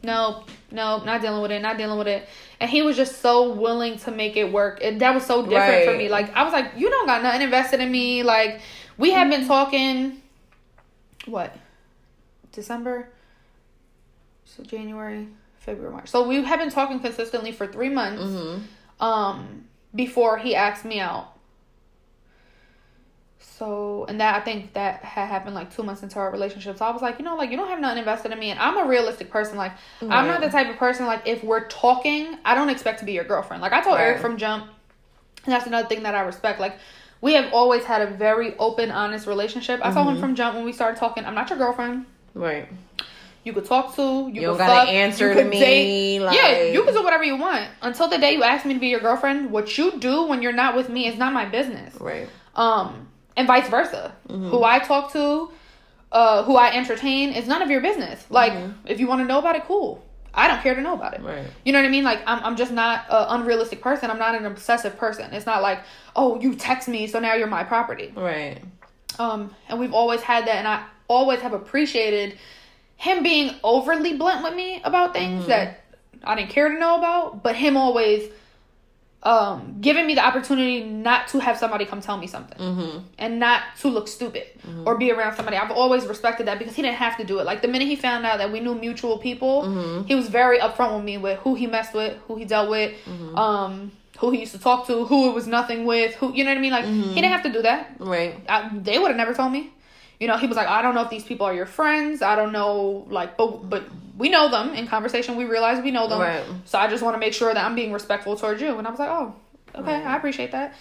no, 0.03 0.43
no, 0.71 1.03
not 1.03 1.21
dealing 1.21 1.41
with 1.41 1.51
it, 1.51 1.61
not 1.61 1.77
dealing 1.77 1.97
with 1.97 2.07
it. 2.07 2.27
And 2.59 2.69
he 2.69 2.81
was 2.81 2.97
just 2.97 3.21
so 3.21 3.53
willing 3.53 3.97
to 3.99 4.11
make 4.11 4.35
it 4.35 4.51
work. 4.51 4.79
And 4.81 4.99
that 5.01 5.13
was 5.13 5.25
so 5.25 5.45
different 5.45 5.85
for 5.85 5.95
me. 5.95 6.09
Like 6.09 6.35
I 6.35 6.43
was 6.43 6.53
like, 6.53 6.71
you 6.75 6.89
don't 6.89 7.05
got 7.05 7.21
nothing 7.23 7.41
invested 7.41 7.79
in 7.79 7.91
me. 7.91 8.23
Like 8.23 8.61
we 8.97 9.11
have 9.11 9.29
been 9.29 9.47
talking, 9.47 10.21
what, 11.25 11.55
December, 12.51 13.09
so 14.45 14.63
January, 14.63 15.27
February, 15.59 15.93
March. 15.93 16.09
So 16.09 16.27
we 16.27 16.43
have 16.43 16.59
been 16.59 16.69
talking 16.69 16.99
consistently 16.99 17.51
for 17.51 17.67
three 17.67 17.89
months. 17.89 18.23
Mm-hmm. 18.23 19.03
Um, 19.03 19.67
before 19.93 20.37
he 20.37 20.55
asked 20.55 20.85
me 20.85 20.99
out. 20.99 21.33
So, 23.39 24.05
and 24.07 24.21
that 24.21 24.35
I 24.35 24.39
think 24.41 24.73
that 24.73 25.03
had 25.03 25.27
happened 25.27 25.55
like 25.55 25.75
two 25.75 25.81
months 25.81 26.03
into 26.03 26.19
our 26.19 26.31
relationship. 26.31 26.77
So 26.77 26.85
I 26.85 26.91
was 26.91 27.01
like, 27.01 27.17
you 27.17 27.25
know, 27.25 27.35
like 27.35 27.49
you 27.49 27.57
don't 27.57 27.67
have 27.67 27.79
nothing 27.79 27.97
invested 27.97 28.31
in 28.31 28.39
me, 28.39 28.51
and 28.51 28.59
I'm 28.59 28.77
a 28.77 28.87
realistic 28.87 29.31
person. 29.31 29.57
Like, 29.57 29.73
I'm 30.01 30.27
not 30.27 30.41
the 30.41 30.49
type 30.49 30.69
of 30.69 30.77
person 30.77 31.07
like 31.07 31.23
if 31.25 31.43
we're 31.43 31.67
talking, 31.67 32.37
I 32.45 32.53
don't 32.53 32.69
expect 32.69 32.99
to 32.99 33.05
be 33.05 33.13
your 33.13 33.23
girlfriend. 33.23 33.61
Like 33.61 33.73
I 33.73 33.81
told 33.81 33.97
Eric 33.97 34.21
from 34.21 34.37
jump, 34.37 34.65
and 35.45 35.53
that's 35.53 35.65
another 35.65 35.87
thing 35.87 36.03
that 36.03 36.13
I 36.13 36.21
respect. 36.21 36.59
Like, 36.59 36.77
we 37.21 37.33
have 37.33 37.51
always 37.53 37.83
had 37.83 38.01
a 38.01 38.07
very 38.07 38.55
open, 38.57 38.91
honest 38.91 39.27
relationship. 39.27 39.79
I 39.83 39.89
Mm-hmm. 39.91 40.09
him 40.09 40.19
from 40.19 40.35
jump 40.35 40.55
when 40.55 40.65
we 40.65 40.73
started 40.73 40.97
talking, 40.99 41.25
I'm 41.25 41.35
not 41.35 41.49
your 41.49 41.57
girlfriend. 41.57 42.05
Right. 42.33 42.67
You 43.43 43.53
could 43.53 43.65
talk 43.65 43.95
to. 43.95 44.01
You, 44.01 44.25
You 44.27 44.33
could 44.33 44.41
don't 44.41 44.57
gotta 44.57 44.73
fuck, 44.81 44.89
answer 44.89 45.33
to 45.33 45.43
me, 45.45 45.59
date. 45.59 46.19
like- 46.19 46.35
yeah, 46.35 46.63
you 46.63 46.83
can 46.83 46.93
do 46.93 47.01
whatever 47.03 47.23
you 47.23 47.37
want 47.37 47.65
until 47.81 48.07
the 48.09 48.17
day 48.17 48.33
you 48.33 48.43
ask 48.43 48.65
me 48.65 48.73
to 48.73 48.79
be 48.79 48.87
your 48.87 48.99
girlfriend. 48.99 49.51
What 49.51 49.77
you 49.77 49.97
do 49.99 50.23
when 50.27 50.41
you're 50.41 50.51
not 50.51 50.75
with 50.75 50.89
me 50.89 51.07
is 51.07 51.17
not 51.17 51.31
my 51.33 51.45
business. 51.45 51.95
Right. 51.99 52.27
Um, 52.55 53.07
and 53.37 53.47
vice 53.47 53.69
versa. 53.69 54.13
Mm-hmm. 54.27 54.49
Who 54.49 54.63
I 54.63 54.79
talk 54.79 55.13
to, 55.13 55.49
uh, 56.11 56.43
who 56.43 56.55
I 56.55 56.71
entertain 56.73 57.31
is 57.33 57.47
none 57.47 57.61
of 57.61 57.69
your 57.71 57.81
business. 57.81 58.25
Like, 58.29 58.53
if 58.85 58.99
you 58.99 59.07
want 59.07 59.21
to 59.21 59.25
know 59.25 59.39
about 59.39 59.55
it, 59.55 59.63
cool. 59.65 60.03
I 60.33 60.47
don't 60.47 60.61
care 60.61 60.75
to 60.75 60.81
know 60.81 60.93
about 60.93 61.13
it. 61.13 61.17
Mm-hmm. 61.17 61.27
Right. 61.27 61.47
You 61.65 61.73
know 61.73 61.79
what 61.79 61.87
I 61.87 61.91
mean? 61.91 62.03
Like, 62.03 62.21
I'm, 62.27 62.43
I'm 62.43 62.55
just 62.55 62.71
not 62.71 63.05
an 63.09 63.41
unrealistic 63.41 63.81
person. 63.81 64.09
I'm 64.11 64.19
not 64.19 64.35
an 64.35 64.45
obsessive 64.45 64.97
person. 64.97 65.33
It's 65.33 65.45
not 65.45 65.61
like, 65.61 65.79
oh, 66.15 66.39
you 66.39 66.55
text 66.55 66.87
me, 66.87 67.07
so 67.07 67.19
now 67.19 67.33
you're 67.33 67.47
my 67.47 67.63
property. 67.63 68.13
Right. 68.15 68.59
Um, 69.19 69.55
and 69.67 69.79
we've 69.79 69.93
always 69.93 70.21
had 70.21 70.45
that, 70.47 70.55
and 70.57 70.67
I 70.67 70.85
always 71.07 71.39
have 71.39 71.53
appreciated 71.53 72.37
him 72.97 73.23
being 73.23 73.55
overly 73.63 74.17
blunt 74.17 74.43
with 74.43 74.55
me 74.55 74.81
about 74.83 75.13
things 75.13 75.47
that 75.47 75.83
I 76.23 76.35
didn't 76.35 76.49
care 76.49 76.69
to 76.69 76.79
know 76.79 76.97
about, 76.97 77.43
but 77.43 77.55
him 77.55 77.77
always 77.77 78.29
um 79.31 79.57
giving 79.87 80.05
me 80.09 80.13
the 80.19 80.25
opportunity 80.29 80.77
not 81.09 81.21
to 81.31 81.37
have 81.45 81.55
somebody 81.63 81.85
come 81.91 82.01
tell 82.07 82.17
me 82.23 82.27
something 82.35 82.59
Mm-hmm. 82.69 82.97
and 83.23 83.31
not 83.47 83.59
to 83.81 83.87
look 83.95 84.07
stupid 84.17 84.45
or 84.85 84.91
be 85.03 85.07
around 85.15 85.33
somebody. 85.37 85.57
I've 85.61 85.75
always 85.81 86.03
respected 86.13 86.43
that 86.47 86.57
because 86.61 86.75
he 86.77 86.81
didn't 86.85 87.01
have 87.07 87.15
to 87.21 87.25
do 87.31 87.35
it. 87.39 87.45
Like 87.51 87.59
the 87.65 87.71
minute 87.73 87.87
he 87.93 87.97
found 88.07 88.21
out 88.29 88.37
that 88.41 88.49
we 88.53 88.59
knew 88.65 88.75
mutual 88.87 89.17
people, 89.27 89.55
he 90.09 90.13
was 90.21 90.27
very 90.41 90.57
upfront 90.65 90.91
with 90.95 91.05
me 91.11 91.15
with 91.25 91.37
who 91.43 91.51
he 91.61 91.65
messed 91.75 91.93
with, 91.99 92.13
who 92.27 92.33
he 92.41 92.45
dealt 92.53 92.69
with, 92.69 92.91
um, 93.35 93.91
who 94.19 94.27
he 94.31 94.39
used 94.45 94.53
to 94.57 94.59
talk 94.59 94.87
to, 94.87 95.05
who 95.05 95.19
it 95.29 95.33
was 95.39 95.47
nothing 95.57 95.79
with, 95.85 96.11
who 96.19 96.25
you 96.33 96.43
know 96.43 96.51
what 96.51 96.57
I 96.57 96.61
mean. 96.61 96.71
Like 96.79 96.85
he 96.85 97.15
didn't 97.21 97.31
have 97.37 97.43
to 97.43 97.53
do 97.57 97.61
that. 97.69 97.81
Right. 97.99 98.33
I, 98.55 98.69
they 98.89 98.97
would 98.99 99.09
have 99.13 99.17
never 99.23 99.33
told 99.33 99.51
me. 99.51 99.61
You 100.19 100.27
know, 100.27 100.37
he 100.37 100.47
was 100.47 100.57
like, 100.57 100.67
I 100.67 100.81
don't 100.81 100.95
know 100.95 101.01
if 101.03 101.09
these 101.09 101.23
people 101.23 101.45
are 101.45 101.53
your 101.53 101.65
friends. 101.67 102.21
I 102.21 102.35
don't 102.35 102.51
know, 102.51 103.05
like, 103.09 103.37
but 103.37 103.69
but 103.69 103.83
we 104.17 104.29
know 104.29 104.49
them. 104.49 104.73
In 104.73 104.87
conversation, 104.87 105.35
we 105.35 105.45
realize 105.45 105.83
we 105.83 105.91
know 105.91 106.07
them. 106.07 106.19
Right. 106.19 106.43
So 106.65 106.79
I 106.79 106.87
just 106.87 107.03
want 107.03 107.13
to 107.15 107.19
make 107.19 107.33
sure 107.33 107.53
that 107.53 107.63
I'm 107.63 107.75
being 107.75 107.91
respectful 107.93 108.35
towards 108.35 108.61
you. 108.61 108.77
And 108.77 108.87
I 108.87 108.89
was 108.89 108.99
like, 108.99 109.09
oh, 109.09 109.35
okay, 109.75 109.93
Right. 109.93 110.05
I 110.05 110.17
appreciate 110.17 110.51
that. 110.53 110.73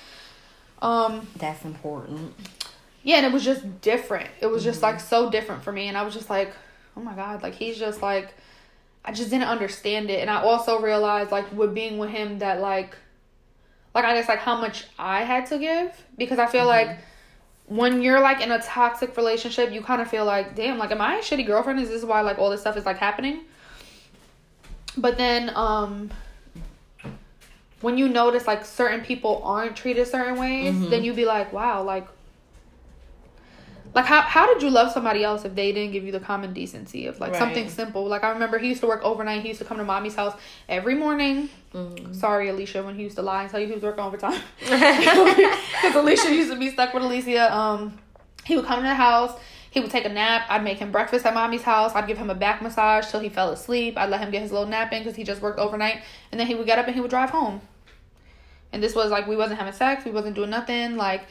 Um, 0.81 1.27
That's 1.37 1.65
important. 1.65 2.35
yeah, 3.03 3.17
and 3.17 3.27
it 3.27 3.33
was 3.33 3.45
just 3.45 3.81
different. 3.81 4.31
It 4.41 4.47
was 4.47 4.65
just 4.65 4.83
like 4.83 5.01
so 5.01 5.31
different 5.31 5.63
for 5.63 5.73
me, 5.73 5.89
and 5.89 5.97
I 5.97 6.03
was 6.03 6.15
just 6.15 6.31
like, 6.31 6.53
oh 6.97 7.01
my 7.01 7.15
god, 7.15 7.43
like 7.43 7.55
he's 7.55 7.79
just 7.79 8.03
like, 8.03 8.35
I 9.05 9.13
just 9.13 9.31
didn't 9.31 9.49
understand 9.49 10.11
it, 10.11 10.21
and 10.21 10.31
I 10.31 10.43
also 10.43 10.81
realized 10.81 11.31
like 11.31 11.51
with 11.53 11.75
being 11.75 11.99
with 11.99 12.11
him 12.11 12.39
that 12.41 12.61
like, 12.61 12.97
like 13.95 14.05
I 14.05 14.15
guess 14.15 14.29
like 14.29 14.41
how 14.41 14.61
much 14.61 14.87
I 14.99 15.23
had 15.25 15.47
to 15.47 15.59
give 15.59 15.91
because 16.19 16.39
I 16.39 16.47
feel 16.47 16.67
like 16.67 16.99
when 17.67 18.01
you're 18.01 18.21
like 18.21 18.41
in 18.41 18.53
a 18.53 18.61
toxic 18.63 19.17
relationship, 19.17 19.73
you 19.73 19.83
kind 19.83 20.01
of 20.01 20.09
feel 20.09 20.25
like, 20.25 20.55
damn, 20.55 20.79
like 20.79 20.91
am 20.93 21.01
I 21.01 21.17
a 21.17 21.21
shitty 21.21 21.47
girlfriend? 21.47 21.81
Is 21.81 21.89
this 21.89 22.05
why 22.05 22.21
like 22.21 22.39
all 22.39 22.51
this 22.51 22.61
stuff 22.61 22.77
is 22.77 22.87
like 22.87 22.99
happening? 22.99 23.41
But 24.97 25.19
then 25.19 25.51
um 25.55 26.11
when 27.83 27.99
you 27.99 28.09
notice 28.09 28.47
like 28.47 28.65
certain 28.65 29.03
people 29.03 29.43
aren't 29.45 29.77
treated 29.77 30.07
certain 30.09 30.39
ways, 30.39 30.75
then 30.91 31.05
you 31.05 31.13
be 31.13 31.25
like, 31.27 31.53
wow, 31.53 31.83
like 31.83 32.07
like 33.97 34.05
how 34.05 34.21
how 34.21 34.53
did 34.53 34.63
you 34.63 34.71
love 34.71 34.93
somebody 34.93 35.25
else 35.25 35.45
if 35.47 35.55
they 35.55 35.73
didn't 35.73 35.93
give 35.93 36.05
you 36.05 36.13
the 36.13 36.21
common 36.21 36.53
decency 36.53 37.07
of 37.07 37.19
like 37.19 37.33
Right. 37.33 37.39
something 37.39 37.69
simple? 37.71 38.07
Like 38.07 38.23
I 38.25 38.31
remember 38.31 38.59
he 38.59 38.69
used 38.69 38.83
to 38.83 38.87
work 38.87 39.03
overnight. 39.03 39.41
He 39.43 39.49
used 39.49 39.59
to 39.61 39.65
come 39.65 39.79
to 39.79 39.85
mommy's 39.85 40.15
house 40.15 40.35
every 40.69 40.95
morning. 40.95 41.49
Sorry, 42.13 42.49
Alicia, 42.49 42.83
when 42.83 42.95
he 42.95 43.03
used 43.03 43.17
to 43.17 43.23
lie 43.23 43.43
and 43.43 43.51
tell 43.51 43.59
you 43.61 43.67
he 43.67 43.73
was 43.73 43.83
working 43.83 44.05
overtime. 44.05 44.41
Because 44.61 45.95
Alicia 45.95 46.35
used 46.35 46.51
to 46.51 46.59
be 46.59 46.71
stuck 46.71 46.95
with 46.95 47.03
Alicia. 47.03 47.55
Um, 47.55 47.99
he 48.45 48.57
would 48.57 48.67
come 48.67 48.81
to 48.81 48.87
the 48.89 48.95
house. 48.95 49.33
He 49.71 49.81
would 49.81 49.91
take 49.91 50.05
a 50.07 50.09
nap. 50.11 50.47
I'd 50.49 50.65
make 50.65 50.79
him 50.79 50.91
breakfast 50.93 51.27
at 51.27 51.35
mommy's 51.35 51.63
house. 51.63 51.93
I'd 51.95 52.07
give 52.07 52.17
him 52.19 52.31
a 52.31 52.35
back 52.35 52.63
massage 52.63 53.11
till 53.11 53.21
he 53.21 53.29
fell 53.29 53.51
asleep. 53.51 53.99
I'd 53.99 54.09
let 54.11 54.21
him 54.21 54.31
get 54.31 54.41
his 54.43 54.53
little 54.53 54.67
nap 54.67 54.93
in 54.93 55.01
because 55.03 55.17
he 55.17 55.25
just 55.25 55.43
worked 55.43 55.59
overnight. 55.59 56.03
And 56.31 56.39
then 56.41 56.47
he 56.47 56.55
would 56.55 56.67
get 56.67 56.79
up 56.79 56.87
and 56.87 56.95
he 56.95 57.01
would 57.01 57.11
drive 57.11 57.31
home. 57.31 57.61
And 58.73 58.83
this 58.83 58.95
was 58.95 59.11
like 59.11 59.27
we 59.27 59.37
wasn't 59.37 59.59
having 59.59 59.75
sex. 59.75 60.05
We 60.05 60.11
wasn't 60.13 60.35
doing 60.35 60.51
nothing. 60.51 60.97
Like 60.97 61.23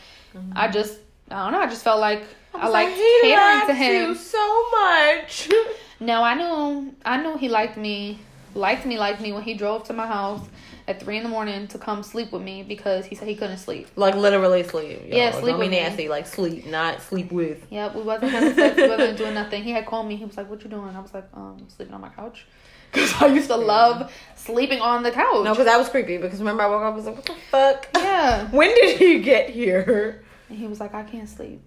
I 0.56 0.68
just 0.68 1.00
I 1.32 1.44
don't 1.44 1.54
know. 1.54 1.60
I 1.60 1.68
just 1.68 1.84
felt 1.84 2.00
like 2.00 2.24
I, 2.62 2.68
like 2.70 2.90
he 2.90 3.20
catering 3.22 3.68
to 3.68 3.74
him. 3.74 4.10
you 4.10 4.16
so 4.16 4.70
much. 4.72 5.50
No, 5.98 6.22
I 6.24 6.34
knew 6.34 6.94
I 7.06 7.22
knew 7.24 7.38
he 7.38 7.48
liked 7.48 7.78
me, 7.78 8.20
liked 8.54 8.86
me, 8.86 8.98
liked 8.98 9.22
me 9.22 9.32
when 9.32 9.44
he 9.44 9.54
drove 9.54 9.86
to 9.86 9.94
my 9.94 10.06
house 10.06 10.46
at 10.90 11.00
three 11.00 11.16
in 11.18 11.24
the 11.24 11.30
morning 11.30 11.68
to 11.70 11.78
come 11.78 12.04
sleep 12.04 12.34
with 12.34 12.42
me 12.42 12.64
because 12.64 13.06
he 13.06 13.16
said 13.16 13.30
he 13.30 13.36
couldn't 13.36 13.58
sleep. 13.60 13.88
like 13.96 14.14
literally 14.14 14.62
sleep. 14.64 15.04
Yo. 15.08 15.16
Yeah, 15.16 15.32
sleep 15.32 15.46
Don't 15.46 15.56
be 15.56 15.68
with 15.68 15.72
me. 15.72 15.80
nasty. 15.80 16.10
Like 16.10 16.28
sleep, 16.28 16.66
not 16.66 17.02
sleep 17.02 17.32
with. 17.32 17.66
Yep, 17.72 17.96
we 17.96 18.02
wasn't 18.02 18.32
having 18.34 18.54
sex. 18.56 18.76
We 18.76 18.90
wasn't 18.90 19.18
doing 19.22 19.34
nothing. 19.36 19.64
He 19.64 19.72
had 19.72 19.86
called 19.86 20.06
me. 20.08 20.18
He 20.18 20.26
was 20.26 20.36
like, 20.36 20.50
"What 20.50 20.62
you 20.66 20.70
doing?" 20.70 20.94
I 20.94 21.00
was 21.00 21.14
like, 21.14 21.30
"Um, 21.34 21.66
sleeping 21.70 21.94
on 21.96 22.02
my 22.02 22.10
couch." 22.10 22.46
Because 22.92 23.14
I 23.22 23.28
used 23.28 23.48
to 23.48 23.56
love 23.58 24.12
sleeping 24.36 24.80
on 24.82 25.02
the 25.04 25.12
couch. 25.12 25.44
No, 25.46 25.52
because 25.54 25.66
that 25.66 25.78
was 25.78 25.88
creepy. 25.90 26.18
Because 26.18 26.40
remember, 26.40 26.64
I 26.64 26.68
woke 26.68 26.84
up, 26.84 26.94
I 26.94 26.96
was 26.96 27.06
like, 27.06 27.16
"What 27.16 27.26
the 27.26 27.36
fuck? 27.52 27.88
yeah. 27.96 28.50
When 28.52 28.76
did 28.76 28.98
he 28.98 29.20
get 29.22 29.50
here?" 29.50 30.24
And 30.50 30.58
he 30.58 30.68
was 30.68 30.80
like, 30.82 30.94
"I 30.94 31.04
can't 31.04 31.28
sleep." 31.30 31.62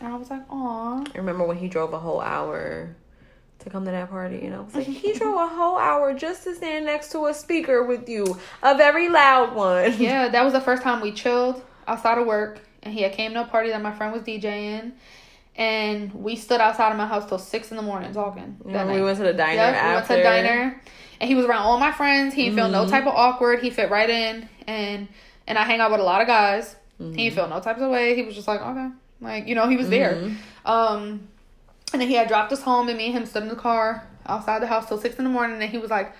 And 0.00 0.12
I 0.12 0.16
was 0.16 0.30
like, 0.30 0.42
"Aw." 0.50 1.04
I 1.14 1.18
remember 1.18 1.44
when 1.44 1.58
he 1.58 1.68
drove 1.68 1.92
a 1.92 1.98
whole 1.98 2.20
hour 2.20 2.96
to 3.60 3.70
come 3.70 3.84
to 3.84 3.90
that 3.90 4.10
party, 4.10 4.46
and 4.46 4.54
I 4.54 4.60
was 4.60 4.74
like, 4.74 4.86
he 4.86 5.12
drove 5.18 5.36
a 5.36 5.46
whole 5.46 5.76
hour 5.76 6.14
just 6.14 6.44
to 6.44 6.54
stand 6.54 6.86
next 6.86 7.12
to 7.12 7.26
a 7.26 7.34
speaker 7.34 7.84
with 7.84 8.08
you, 8.08 8.38
a 8.62 8.76
very 8.76 9.08
loud 9.08 9.54
one. 9.54 9.92
Yeah, 10.00 10.28
that 10.28 10.42
was 10.42 10.52
the 10.52 10.60
first 10.60 10.82
time 10.82 11.00
we 11.00 11.12
chilled 11.12 11.62
outside 11.86 12.18
of 12.18 12.26
work, 12.26 12.60
and 12.82 12.94
he 12.94 13.02
had 13.02 13.12
came 13.12 13.34
to 13.34 13.42
a 13.42 13.46
party 13.46 13.68
that 13.70 13.82
my 13.82 13.92
friend 13.92 14.12
was 14.12 14.22
DJing, 14.22 14.92
and 15.56 16.14
we 16.14 16.36
stood 16.36 16.60
outside 16.60 16.90
of 16.90 16.96
my 16.96 17.06
house 17.06 17.28
till 17.28 17.38
six 17.38 17.70
in 17.70 17.76
the 17.76 17.82
morning 17.82 18.12
talking. 18.14 18.56
Yeah, 18.66 18.86
we 18.86 18.94
night. 18.94 19.02
went 19.02 19.18
to 19.18 19.24
the 19.24 19.34
diner 19.34 19.56
Yep, 19.56 19.84
we 19.84 19.94
went 19.94 20.06
to 20.06 20.12
the 20.14 20.22
diner, 20.22 20.82
and 21.20 21.28
he 21.28 21.34
was 21.34 21.44
around 21.44 21.62
all 21.62 21.78
my 21.78 21.92
friends. 21.92 22.34
He 22.34 22.44
didn't 22.44 22.56
feel 22.56 22.68
no 22.68 22.88
type 22.88 23.06
of 23.06 23.14
awkward. 23.14 23.60
He 23.60 23.68
fit 23.68 23.90
right 23.90 24.08
in, 24.08 24.48
and 24.66 25.08
and 25.46 25.58
I 25.58 25.64
hang 25.64 25.80
out 25.80 25.90
with 25.90 26.00
a 26.00 26.04
lot 26.04 26.22
of 26.22 26.26
guys. 26.26 26.76
Mm-hmm. 26.98 27.14
He 27.14 27.28
didn't 27.30 27.50
no 27.50 27.60
types 27.60 27.80
of 27.80 27.90
way. 27.90 28.14
He 28.14 28.22
was 28.22 28.34
just 28.34 28.48
like, 28.48 28.60
okay, 28.60 28.90
like 29.20 29.46
you 29.46 29.54
know, 29.54 29.68
he 29.68 29.76
was 29.76 29.88
there. 29.88 30.14
Mhm. 30.14 30.36
Um, 30.64 31.28
and 31.92 32.00
then 32.00 32.08
he 32.08 32.14
had 32.14 32.28
dropped 32.28 32.52
us 32.52 32.62
home, 32.62 32.88
and 32.88 32.96
me 32.98 33.06
and 33.06 33.14
him 33.16 33.26
stood 33.26 33.42
in 33.42 33.48
the 33.48 33.56
car 33.56 34.06
outside 34.26 34.62
the 34.62 34.66
house 34.66 34.86
till 34.88 34.98
six 34.98 35.16
in 35.16 35.24
the 35.24 35.30
morning. 35.30 35.60
And 35.60 35.70
he 35.70 35.78
was 35.78 35.90
like, 35.90 36.12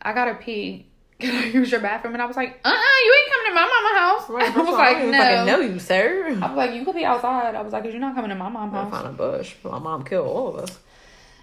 "I 0.00 0.12
gotta 0.12 0.34
pee. 0.34 0.86
Can 1.20 1.34
I 1.36 1.46
use 1.46 1.70
your 1.70 1.80
bathroom?" 1.80 2.14
And 2.14 2.22
I 2.22 2.26
was 2.26 2.36
like, 2.36 2.58
"Uh, 2.64 2.68
uh 2.68 2.72
you 3.04 3.14
ain't 3.20 3.32
coming 3.32 3.48
to 3.50 3.54
my 3.54 3.66
mama 3.66 3.98
house." 3.98 4.30
Right, 4.30 4.56
I 4.56 4.60
was 4.60 4.72
like, 4.74 4.96
I 4.96 5.04
"No." 5.04 5.18
fucking 5.18 5.46
know 5.46 5.60
you, 5.60 5.78
sir. 5.78 6.26
I 6.42 6.48
was 6.48 6.56
like, 6.56 6.72
"You 6.74 6.84
could 6.84 6.96
be 6.96 7.04
outside." 7.04 7.54
I 7.54 7.62
was 7.62 7.72
like, 7.72 7.84
"Cause 7.84 7.92
you're 7.92 8.00
not 8.00 8.14
coming 8.16 8.30
to 8.30 8.34
my 8.34 8.48
mom's 8.48 8.72
house." 8.72 8.90
find 8.90 9.06
a 9.06 9.10
bush. 9.12 9.54
My 9.62 9.78
mom 9.78 10.02
killed 10.04 10.26
all 10.26 10.48
of 10.48 10.56
us. 10.56 10.78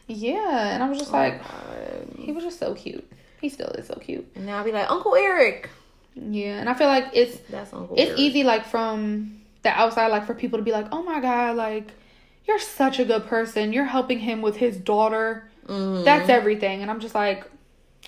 Yeah, 0.08 0.70
and 0.74 0.82
I 0.84 0.90
was 0.90 0.98
just 0.98 1.12
like, 1.14 1.40
God. 1.44 2.08
he 2.18 2.32
was 2.32 2.44
just 2.44 2.58
so 2.60 2.74
cute. 2.74 3.10
He 3.40 3.48
still 3.50 3.68
is 3.70 3.88
so 3.88 3.94
cute. 3.96 4.28
and 4.36 4.46
now 4.48 4.58
I'll 4.58 4.64
be 4.66 4.72
like, 4.72 4.90
Uncle 4.90 5.16
Eric. 5.16 5.70
Yeah, 6.16 6.60
and 6.60 6.68
I 6.68 6.74
feel 6.74 6.88
like 6.88 7.06
it's 7.14 7.38
That's 7.50 7.72
Uncle 7.72 7.96
it's 7.96 8.10
Eric. 8.10 8.20
easy 8.20 8.44
like 8.44 8.66
from 8.66 9.39
the 9.70 9.80
outside 9.80 10.08
like 10.08 10.26
for 10.26 10.34
people 10.34 10.58
to 10.60 10.64
be 10.64 10.72
like 10.72 10.88
oh 10.92 11.04
my 11.04 11.20
god 11.20 11.56
like 11.56 11.92
you're 12.46 12.60
such 12.60 12.98
a 12.98 13.06
good 13.06 13.28
person. 13.28 13.74
You're 13.74 13.86
helping 13.86 14.18
him 14.18 14.42
with 14.42 14.56
his 14.58 14.76
daughter. 14.76 15.48
Mhm. 15.68 16.04
that's 16.04 16.30
everything. 16.30 16.82
And 16.82 16.90
i'm 16.90 17.00
just 17.00 17.14
like 17.14 17.46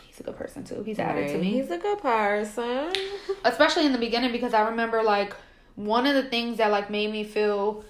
he's 0.04 0.20
a 0.20 0.24
good 0.24 0.36
person 0.36 0.64
too. 0.64 0.82
He's 0.84 0.98
added 1.00 1.28
to 1.30 1.38
me. 1.38 1.52
He's 1.52 1.70
a 1.70 1.78
good 1.78 2.00
person. 2.02 2.92
especially 3.46 3.86
in 3.86 3.92
the 3.92 4.00
beginning 4.00 4.32
because 4.32 4.54
i 4.54 4.62
remember 4.70 5.04
like 5.04 5.36
one 5.76 6.06
of 6.08 6.16
the 6.16 6.24
things 6.24 6.58
that 6.58 6.72
like 6.72 6.90
made 6.90 7.12
me 7.12 7.24
feel 7.24 7.84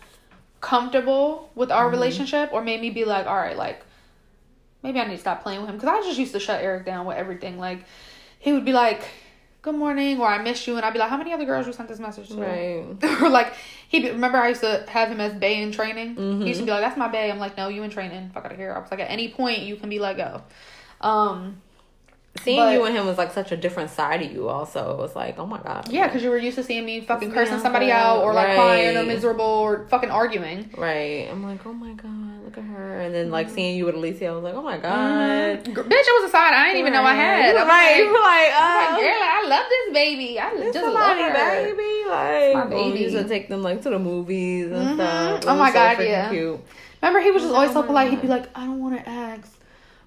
comfortable 0.60 1.50
with 1.56 1.72
our 1.72 1.90
relationship 1.90 2.50
or 2.54 2.62
made 2.62 2.80
me 2.82 2.90
be 2.90 3.06
like 3.06 3.26
all 3.26 3.36
right 3.36 3.58
like 3.58 3.82
maybe 4.84 5.00
i 5.00 5.06
need 5.06 5.16
to 5.16 5.22
stop 5.22 5.42
playing 5.42 5.62
with 5.62 5.70
him. 5.70 5.78
Because 5.78 5.90
i 5.90 6.02
just 6.08 6.20
used 6.20 6.34
to 6.34 6.40
shut 6.40 6.62
eric 6.62 6.86
down 6.86 7.06
with 7.06 7.18
everything. 7.18 7.58
Like 7.58 7.86
he 8.40 8.52
would 8.52 8.66
be 8.66 8.74
like 8.74 9.02
good 9.62 9.76
morning 9.76 10.20
or 10.20 10.28
i 10.28 10.42
miss 10.42 10.66
you 10.68 10.76
and 10.76 10.84
i'd 10.86 10.94
be 10.94 10.98
like 11.00 11.10
how 11.10 11.18
many 11.18 11.32
other 11.34 11.46
girls 11.46 11.68
you 11.68 11.74
sent 11.74 11.88
this 11.88 12.00
message 12.00 12.28
to 12.30 12.36
Right. 12.36 12.84
or 13.22 13.30
like 13.30 13.54
he 13.88 14.10
remember 14.10 14.38
I 14.38 14.50
used 14.50 14.62
to 14.62 14.86
have 14.88 15.10
him 15.10 15.20
as 15.20 15.34
Bay 15.34 15.62
in 15.62 15.72
training. 15.74 16.16
Mhm. 16.16 16.42
He 16.44 16.48
used 16.48 16.62
to 16.62 16.66
be 16.66 16.72
like, 16.72 16.80
"That's 16.80 16.96
my 16.98 17.10
Bay." 17.10 17.30
I'm 17.30 17.40
like, 17.40 17.58
"No, 17.58 17.68
you 17.68 17.84
in 17.84 17.90
training. 17.90 18.32
Fuck 18.34 18.46
out 18.46 18.52
of 18.54 18.58
here." 18.58 18.74
I 18.74 18.80
was 18.80 18.90
like, 18.90 19.02
"At 19.02 19.12
any 19.12 19.28
point, 19.28 19.64
you 19.64 19.76
can 19.76 19.90
be 19.90 20.00
let 20.00 20.16
go." 20.16 20.42
Um, 21.02 21.62
Seeing 22.44 22.58
But- 22.58 22.74
you 22.74 22.84
and 22.86 22.96
him 22.96 23.06
was 23.06 23.18
like 23.18 23.34
such 23.34 23.52
a 23.52 23.58
different 23.58 23.90
side 23.90 24.22
of 24.22 24.32
you. 24.32 24.48
Also, 24.48 24.94
it 24.94 24.98
was 24.98 25.16
like, 25.18 25.38
oh 25.38 25.46
my 25.46 25.60
god. 25.60 25.90
yeah, 25.92 26.08
because 26.08 26.24
you 26.24 26.30
were 26.30 26.38
used 26.38 26.56
to 26.56 26.64
seeing 26.64 26.86
me 26.86 27.02
fucking 27.02 27.30
cursing 27.34 27.60
somebody 27.60 27.92
out 27.92 28.24
or 28.24 28.34
like 28.34 28.56
crying 28.56 28.96
or 28.96 29.04
miserable 29.04 29.44
or 29.44 29.86
fucking 29.90 30.10
arguing. 30.10 30.70
Right. 30.78 31.28
I'm 31.30 31.44
like, 31.44 31.66
oh 31.66 31.74
my 31.74 31.92
god, 31.92 32.44
look 32.46 32.58
at 32.58 32.64
her. 32.64 33.02
And 33.02 33.14
then 33.14 33.32
like 33.32 33.50
seeing 33.50 33.76
you 33.78 33.86
with 33.86 33.96
Alicia, 33.96 34.28
I 34.28 34.32
was 34.32 34.44
like, 34.46 34.54
oh 34.56 34.62
my 34.62 34.78
god. 34.78 35.66
Mhm. 35.66 35.74
Bitch, 35.74 35.92
it 35.92 36.22
was 36.22 36.30
a 36.30 36.32
side 36.32 36.54
I 36.54 36.68
didn't 36.68 36.80
even 36.80 36.94
know 36.94 37.04
I 37.04 37.14
had. 37.14 37.52
You 37.54 37.58
right. 37.58 37.98
You 37.98 38.04
like, 38.06 38.12
were 38.14 38.20
like, 38.20 38.52
I 38.54 38.88
oh, 38.88 38.92
like, 38.94 39.02
girl, 39.02 39.22
I 39.22 39.48
love 39.50 39.66
this 39.70 39.94
baby. 39.94 40.40
I 40.40 40.72
just 40.72 40.86
love 40.86 41.18
her. 41.18 41.34
baby. 41.34 42.10
Like, 42.10 42.54
My 42.56 42.66
baby. 42.76 42.92
we 42.94 43.04
used 43.04 43.16
to 43.18 43.28
take 43.28 43.50
them 43.50 43.62
like 43.62 43.82
to 43.82 43.90
the 43.90 44.00
movies 44.00 44.72
and 44.72 44.76
Mhm. 44.92 44.94
stuff. 44.96 45.42
It 45.44 45.48
Oh 45.48 45.56
my 45.58 45.72
God, 45.74 46.00
yeah. 46.02 46.30
Cute. 46.30 46.60
Remember, 47.02 47.20
he 47.20 47.32
was 47.32 47.42
just 47.44 47.52
Oh 47.54 47.58
always 47.58 47.74
so 47.74 47.84
polite. 47.84 48.10
He'd 48.10 48.22
be 48.22 48.30
like, 48.30 48.48
I 48.58 48.62
don't 48.66 48.80
want 48.80 48.98
to 48.98 49.10
ask, 49.10 49.48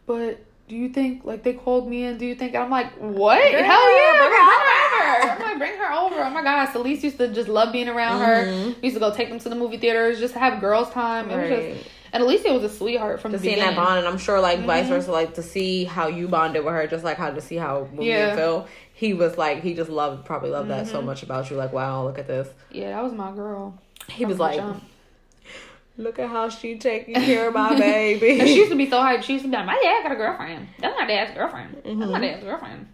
but 0.07 0.39
do 0.75 0.81
you 0.81 0.89
think 0.89 1.25
like 1.25 1.45
they 1.45 1.53
called 1.53 1.89
me 1.89 2.03
in? 2.03 2.18
Do 2.18 2.27
you 2.27 2.35
think? 2.35 2.57
I'm 2.57 2.68
like, 2.68 2.93
what? 2.99 3.39
Girl, 3.53 3.62
Hell 3.62 3.97
yeah, 3.97 4.18
bring 4.18 4.29
bring 4.29 4.33
her 4.33 4.45
her 4.45 5.22
over. 5.22 5.31
I'm 5.31 5.41
like, 5.41 5.59
bring 5.59 5.77
her 5.79 5.93
over. 5.93 6.14
Oh 6.25 6.31
my 6.31 6.43
god, 6.43 6.66
Celeste 6.72 7.05
used 7.05 7.18
to 7.18 7.29
just 7.33 7.49
love 7.49 7.72
being 7.72 7.89
around 7.89 8.20
her. 8.22 8.45
Mhm. 8.47 8.66
We 8.83 8.89
used 8.89 8.97
to 8.97 9.01
go 9.01 9.14
take 9.14 9.29
them 9.29 9.39
to 9.39 9.49
the 9.49 9.55
movie 9.55 9.77
theaters, 9.77 10.18
just 10.18 10.35
to 10.35 10.41
have 10.41 10.61
girls' 10.61 10.91
time. 10.91 11.31
It 11.31 11.37
was 11.41 11.49
Right. 11.51 11.75
just, 11.77 11.89
and 12.12 12.25
Alicia 12.25 12.53
was 12.53 12.64
a 12.64 12.68
sweetheart 12.68 13.20
from 13.20 13.31
To 13.31 13.39
the 13.39 13.43
seeing 13.45 13.59
that 13.61 13.70
beginning. 13.70 13.85
bond, 13.85 13.99
and 14.01 14.09
I'm 14.09 14.18
sure 14.18 14.41
like 14.41 14.64
vice 14.64 14.87
Mhm. 14.87 14.89
versa, 14.89 15.12
like 15.12 15.35
to 15.35 15.43
see 15.45 15.85
how 15.85 16.09
you 16.09 16.27
bonded 16.27 16.64
with 16.64 16.75
her, 16.75 16.89
just 16.89 17.05
like 17.05 17.18
how 17.18 17.31
to 17.31 17.41
see 17.41 17.55
how 17.57 17.87
when 17.93 18.03
Yeah. 18.09 18.31
and 18.31 18.37
Phil, 18.39 18.66
he 18.95 19.14
was 19.14 19.39
like 19.39 19.62
he 19.62 19.75
just 19.75 19.91
loved 19.91 20.25
probably 20.25 20.51
loved 20.51 20.70
that 20.70 20.89
so 20.89 21.01
Mhm. 21.01 21.05
much 21.05 21.22
about 21.22 21.51
you. 21.51 21.57
Like 21.57 21.72
wow, 21.72 22.03
look 22.03 22.18
at 22.18 22.27
this. 22.27 22.49
Yeah, 22.72 22.91
that 22.97 23.03
was 23.05 23.12
my 23.12 23.31
girl. 23.31 23.75
He 24.09 24.25
was 24.25 24.41
like, 24.41 24.57
jump. 24.57 24.83
Look 25.97 26.18
at 26.18 26.28
how 26.28 26.49
she 26.49 26.78
taking 26.78 27.14
care 27.14 27.49
of 27.49 27.55
my 27.55 27.78
baby. 27.78 28.38
And 28.40 28.49
she 28.49 28.57
used 28.57 28.70
to 28.70 28.76
be 28.76 28.88
so 28.90 28.99
hyped. 29.01 29.22
She 29.22 29.34
used 29.34 29.45
to 29.45 29.51
be 29.51 29.57
like, 29.57 29.66
my 29.66 29.78
dad 29.82 30.03
got 30.03 30.12
a 30.12 30.16
girlfriend. 30.16 30.68
That's 30.80 30.97
my 30.99 31.07
dad's 31.07 31.34
girlfriend. 31.34 31.74
That's 31.84 31.86
my 31.97 32.07
Mhm. 32.07 32.20
dad's 32.20 32.42
girlfriend. 32.45 32.88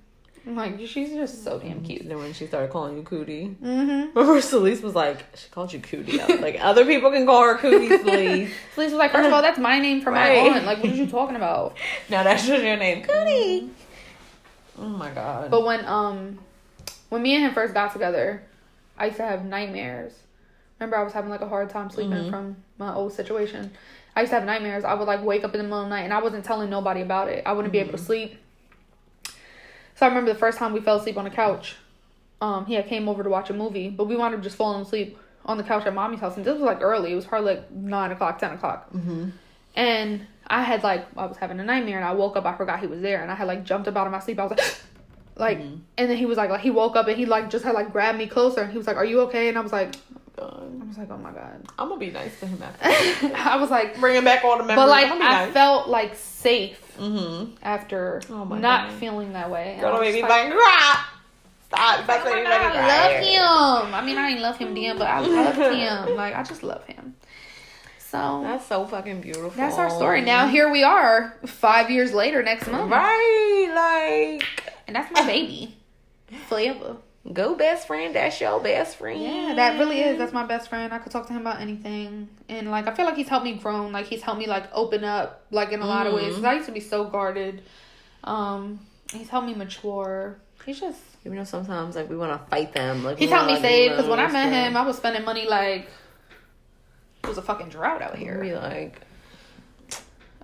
I'm 0.47 0.57
like, 0.57 0.81
she's 0.87 1.11
just 1.11 1.45
so 1.45 1.59
damn 1.59 1.83
cute. 1.85 2.01
And 2.01 2.11
then 2.11 2.19
when 2.19 2.33
she 2.33 2.47
started 2.47 2.71
calling 2.71 2.97
you 2.97 3.03
cootie, 3.03 3.57
Mm-hmm. 3.63 4.19
remember 4.19 4.41
Celeste 4.41 4.83
was 4.83 4.95
like, 4.95 5.19
she 5.37 5.49
called 5.51 5.73
you 5.73 5.81
cootie. 5.81 6.17
Like 6.19 6.57
other 6.61 6.85
people 6.87 7.11
can 7.11 7.27
call 7.27 7.43
her 7.45 7.57
cootie, 7.57 7.89
Celeste. 7.99 8.53
Celeste 8.75 8.93
was 8.93 8.99
like, 8.99 9.13
first 9.13 9.27
of 9.27 9.33
all, 9.35 9.43
that's 9.43 9.59
my 9.59 9.79
name 9.79 10.01
for 10.01 10.11
my 10.11 10.29
aunt. 10.31 10.65
Like, 10.65 10.83
what 10.83 10.93
are 10.93 10.95
you 10.95 11.07
talking 11.07 11.37
about? 11.37 11.77
now 12.09 12.23
that's 12.23 12.47
just 12.47 12.63
your 12.65 12.77
name, 12.79 13.03
cootie. 13.03 13.71
Oh 14.79 14.89
my 14.89 15.11
god. 15.11 15.51
But 15.51 15.65
when 15.65 15.85
um 15.85 16.39
when 17.11 17.23
me 17.23 17.35
and 17.35 17.45
him 17.45 17.53
first 17.53 17.75
got 17.75 17.93
together, 17.93 18.43
I 18.97 19.07
used 19.07 19.19
to 19.19 19.25
have 19.25 19.45
nightmares. 19.45 20.15
Remember 20.81 20.97
I 20.97 21.03
was 21.03 21.13
having 21.13 21.29
like 21.29 21.43
a 21.43 21.49
hard 21.49 21.69
time 21.69 21.91
sleeping 21.91 22.13
Mhm. 22.17 22.31
from 22.31 22.57
my 22.79 22.95
old 22.95 23.13
situation. 23.13 23.71
I 24.17 24.21
used 24.21 24.31
to 24.31 24.37
have 24.37 24.47
nightmares. 24.47 24.83
I 24.83 24.95
would 24.95 25.07
like 25.07 25.23
wake 25.23 25.45
up 25.45 25.55
in 25.55 25.59
the 25.59 25.65
middle 25.65 25.81
of 25.81 25.85
the 25.85 25.91
night 25.91 26.03
and 26.03 26.13
I 26.13 26.23
wasn't 26.23 26.43
telling 26.45 26.71
nobody 26.71 27.03
about 27.03 27.29
it. 27.29 27.43
I 27.45 27.53
wouldn't 27.53 27.71
be 27.71 27.79
able 27.79 27.93
to 27.93 27.99
sleep. 27.99 28.39
So 29.95 30.07
I 30.07 30.09
remember 30.09 30.33
the 30.33 30.39
first 30.39 30.57
time 30.57 30.73
we 30.73 30.81
fell 30.81 30.97
asleep 30.97 31.19
on 31.19 31.25
the 31.25 31.31
couch. 31.31 31.77
Um, 32.41 32.65
he 32.65 32.75
had 32.75 32.87
came 32.87 33.09
over 33.11 33.23
to 33.23 33.29
watch 33.29 33.51
a 33.51 33.53
movie, 33.53 33.91
but 33.91 34.05
we 34.05 34.17
wound 34.17 34.35
up 34.35 34.41
just 34.41 34.57
falling 34.57 34.81
asleep 34.81 35.19
on 35.45 35.59
the 35.59 35.63
couch 35.63 35.85
at 35.85 35.93
mommy's 35.95 36.21
house. 36.21 36.37
And 36.37 36.45
this 36.47 36.55
was 36.55 36.63
like 36.63 36.81
early. 36.81 37.13
It 37.13 37.17
was 37.17 37.27
probably 37.27 37.57
like 37.57 37.71
nine 37.71 38.11
o'clock, 38.11 38.39
ten 38.39 38.53
o'clock. 38.53 38.91
Mhm. 38.95 39.33
And 39.77 40.27
I 40.47 40.63
had 40.63 40.83
like 40.83 41.07
I 41.19 41.27
was 41.27 41.37
having 41.37 41.61
a 41.61 41.65
nightmare 41.65 41.97
and 41.99 42.07
I 42.07 42.13
woke 42.13 42.37
up, 42.37 42.47
I 42.47 42.55
forgot 42.57 42.81
he 42.81 42.87
was 42.87 43.03
there 43.03 43.21
and 43.23 43.31
I 43.31 43.35
had 43.35 43.47
like 43.47 43.65
jumped 43.65 43.87
up 43.87 43.97
out 43.97 44.07
of 44.07 44.13
my 44.13 44.19
sleep. 44.21 44.41
I 44.41 44.45
was 44.45 44.53
like 44.53 44.75
like 45.37 45.59
Mhm. 45.59 45.81
and 45.99 46.11
then 46.11 46.17
he 46.17 46.25
was 46.25 46.39
like 46.39 46.49
like 46.49 46.63
he 46.63 46.71
woke 46.71 46.97
up 46.97 47.07
and 47.07 47.17
he 47.19 47.27
like 47.27 47.51
just 47.51 47.65
had 47.67 47.75
like 47.75 47.93
grabbed 47.93 48.17
me 48.19 48.27
closer 48.27 48.63
and 48.63 48.73
he 48.73 48.79
was 48.79 48.87
like, 48.87 48.97
Are 48.97 49.05
you 49.05 49.21
okay? 49.23 49.49
And 49.51 49.59
I 49.59 49.61
was 49.61 49.73
like 49.73 49.95
God. 50.41 50.81
I 50.83 50.87
was 50.87 50.99
like, 50.99 51.11
Oh 51.11 51.17
my 51.19 51.31
god. 51.33 51.65
I'm 51.79 51.89
gonna 51.89 52.01
be 52.01 52.11
nice 52.11 52.39
to 52.41 52.47
him 52.47 52.63
after. 52.63 52.87
I 53.37 53.57
was 53.57 53.71
like 53.71 53.99
Bringing 54.01 54.25
back 54.25 54.45
all 54.45 54.57
the 54.59 54.65
memories. 54.65 54.77
But 54.77 54.89
like 54.89 55.05
I'm 55.07 55.19
gonna 55.19 55.21
be 55.21 55.27
I 55.27 55.45
nice. 55.47 55.53
felt 55.53 55.89
like 55.89 56.15
safe 56.15 56.79
Mm-hmm. 56.99 57.55
after 57.63 58.21
Oh 58.31 58.45
not 58.45 58.89
God. 58.91 58.99
feeling 58.99 59.33
that 59.33 59.51
way. 59.51 59.73
And 59.73 59.81
Girl, 59.81 59.93
don't 59.93 60.01
make 60.03 60.15
me 60.15 60.23
like, 60.23 60.51
cry. 60.53 61.05
Stop. 61.69 62.07
That's 62.07 62.27
Oh 62.27 62.31
what 62.31 62.33
my 62.35 62.39
you 62.41 62.45
God, 62.45 62.77
I 62.77 62.89
love 62.89 63.87
him. 63.89 63.95
I 63.95 64.05
mean, 64.05 64.19
I 64.19 64.31
ain't 64.31 64.41
love 64.41 64.57
him 64.59 64.75
then, 64.75 64.99
but 64.99 65.07
I 65.07 65.21
love 65.21 65.55
him. 66.09 66.17
Like, 66.17 66.35
I 66.35 66.43
just 66.43 66.63
love 66.63 66.85
him. 66.85 67.15
So 67.99 68.41
That's 68.43 68.67
so 68.67 68.87
fucking 68.87 69.21
beautiful. 69.21 69.51
that's 69.51 69.79
our 69.79 69.89
story. 69.89 70.21
Now 70.21 70.49
here 70.49 70.69
we 70.71 70.83
are, 70.83 71.33
five 71.47 71.91
years 71.91 72.13
later, 72.13 72.43
next 72.43 72.67
month, 72.67 72.91
Right, 72.91 73.71
like 73.73 74.65
and 74.89 74.97
that's 74.97 75.13
my 75.13 75.25
baby, 75.25 75.77
Flavor. 76.49 76.97
Go 77.33 77.55
best 77.55 77.87
friend. 77.87 78.15
That's 78.15 78.41
your 78.41 78.61
best 78.61 78.97
friend. 78.97 79.23
Yeah, 79.23 79.55
that 79.57 79.79
really 79.79 80.01
is. 80.01 80.19
That's 80.19 80.33
my 80.33 80.47
best 80.47 80.69
friend. 80.69 80.93
I 80.93 80.99
could 80.99 81.13
talk 81.13 81.27
to 81.27 81.33
him 81.33 81.43
about 81.43 81.61
anything, 81.61 82.29
and 82.49 82.71
like 82.71 82.87
I 82.87 82.95
feel 82.95 83.05
like 83.05 83.17
he's 83.17 83.29
helped 83.29 83.45
me 83.45 83.55
grow. 83.55 83.87
Like 83.89 84.07
he's 84.07 84.23
helped 84.23 84.41
me 84.41 84.47
like 84.47 84.65
open 84.73 85.05
up, 85.05 85.45
like 85.51 85.73
in 85.73 85.81
a 85.81 85.87
lot 85.87 86.07
of 86.07 86.15
ways 86.15 86.43
I 86.43 86.55
used 86.55 86.67
to 86.67 86.73
be 86.73 86.81
so 86.81 87.05
guarded. 87.05 87.63
Um, 88.25 88.81
he's 89.13 89.29
helped 89.29 89.47
me 89.47 89.55
mature. 89.55 90.39
He's 90.65 90.81
just 90.81 91.01
You 91.25 91.31
know, 91.31 91.45
sometimes 91.45 91.97
like 91.97 92.09
we 92.09 92.17
want 92.17 92.33
to 92.33 92.51
fight 92.51 92.73
them. 92.73 93.05
Like 93.05 93.19
he's 93.19 93.29
we 93.29 93.33
helped 93.33 93.49
me 93.49 93.55
like, 93.55 93.63
save 93.63 93.91
because 93.93 94.09
when 94.09 94.19
I 94.21 94.31
met 94.31 94.53
him, 94.53 94.77
I 94.77 94.83
was 94.83 94.97
spending 94.97 95.25
money 95.25 95.47
like 95.49 95.89
it 97.23 97.29
was 97.29 97.39
a 97.39 97.43
fucking 97.43 97.69
drought 97.69 98.03
out 98.03 98.17
here. 98.17 98.43
like, 98.63 99.01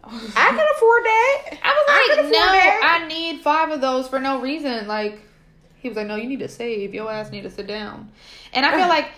I 0.05 0.09
can 0.11 0.67
afford 0.77 1.05
that. 1.05 1.43
I 1.53 1.59
I 1.65 1.75
was 1.75 2.09
like, 2.09 2.19
afford 2.19 2.33
no, 2.33 2.53
that." 2.53 3.01
I 3.03 3.09
need 3.09 3.41
five 3.41 3.71
of 3.71 3.81
those 3.81 4.09
for 4.09 4.21
no 4.21 4.41
reason. 4.41 4.87
Like, 4.87 5.26
he 5.81 5.89
was 5.89 5.97
like, 5.97 6.07
no, 6.07 6.17
you 6.17 6.29
need 6.29 6.41
to 6.41 6.49
save. 6.49 6.95
Your 6.95 7.11
ass 7.11 7.31
need 7.31 7.43
to 7.43 7.51
sit 7.51 7.67
down. 7.67 8.11
And 8.53 8.65
I 8.67 8.71
feel 8.77 8.89
like 8.89 9.09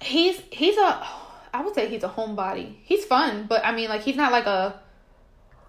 he's 0.00 0.40
he's 0.50 0.76
a, 0.76 1.06
I 1.54 1.62
would 1.64 1.74
say 1.74 1.88
he's 1.88 2.04
a 2.04 2.08
homebody. 2.08 2.74
He's 2.84 3.04
fun, 3.04 3.46
but 3.48 3.64
I 3.64 3.72
mean, 3.74 3.88
like, 3.88 4.02
he's 4.02 4.16
not 4.16 4.32
like 4.32 4.46
a 4.46 4.80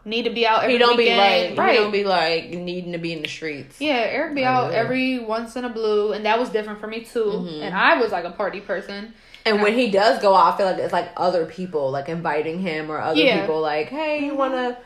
need 0.05 0.23
to 0.23 0.29
be 0.29 0.45
out 0.47 0.61
every 0.63 0.73
He 0.73 0.79
don't 0.79 0.95
be 0.97 1.03
weekend. 1.03 1.57
like, 1.57 1.71
he 1.71 1.77
don't 1.77 1.91
be 1.91 2.03
like 2.03 2.49
needing 2.49 2.91
to 2.93 2.97
be 2.97 3.11
in 3.13 3.21
the 3.21 3.27
streets. 3.27 3.79
Yeah, 3.81 3.95
Eric 3.95 4.35
be 4.35 4.43
Right, 4.43 4.47
out 4.47 4.71
yeah. 4.71 4.77
every 4.79 5.19
once 5.19 5.55
in 5.55 5.65
a 5.65 5.69
blue, 5.69 6.13
and 6.13 6.25
that 6.25 6.39
was 6.39 6.49
different 6.49 6.79
for 6.79 6.87
me 6.87 7.01
too. 7.03 7.25
Mhm. 7.25 7.61
And 7.61 7.75
I 7.75 7.99
was 7.99 8.11
like 8.11 8.23
a 8.25 8.31
party 8.31 8.61
person. 8.61 9.13
And 9.45 9.61
when 9.61 9.73
he 9.75 9.89
does 9.91 10.21
go 10.21 10.35
out, 10.35 10.53
I 10.53 10.57
feel 10.57 10.65
like 10.65 10.77
it's 10.77 10.91
like 10.93 11.09
other 11.15 11.45
people 11.45 11.89
like 11.91 12.09
inviting 12.09 12.59
him 12.59 12.91
or 12.91 12.99
other 12.99 13.19
Yeah. 13.19 13.39
people 13.41 13.61
like, 13.61 13.87
hey, 13.87 14.25
you 14.25 14.33
Mhm. 14.33 14.77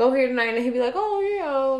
Go 0.00 0.12
here 0.12 0.26
tonight? 0.28 0.54
And 0.54 0.64
he'd 0.64 0.72
be 0.72 0.80
like, 0.80 0.94
oh 0.96 1.20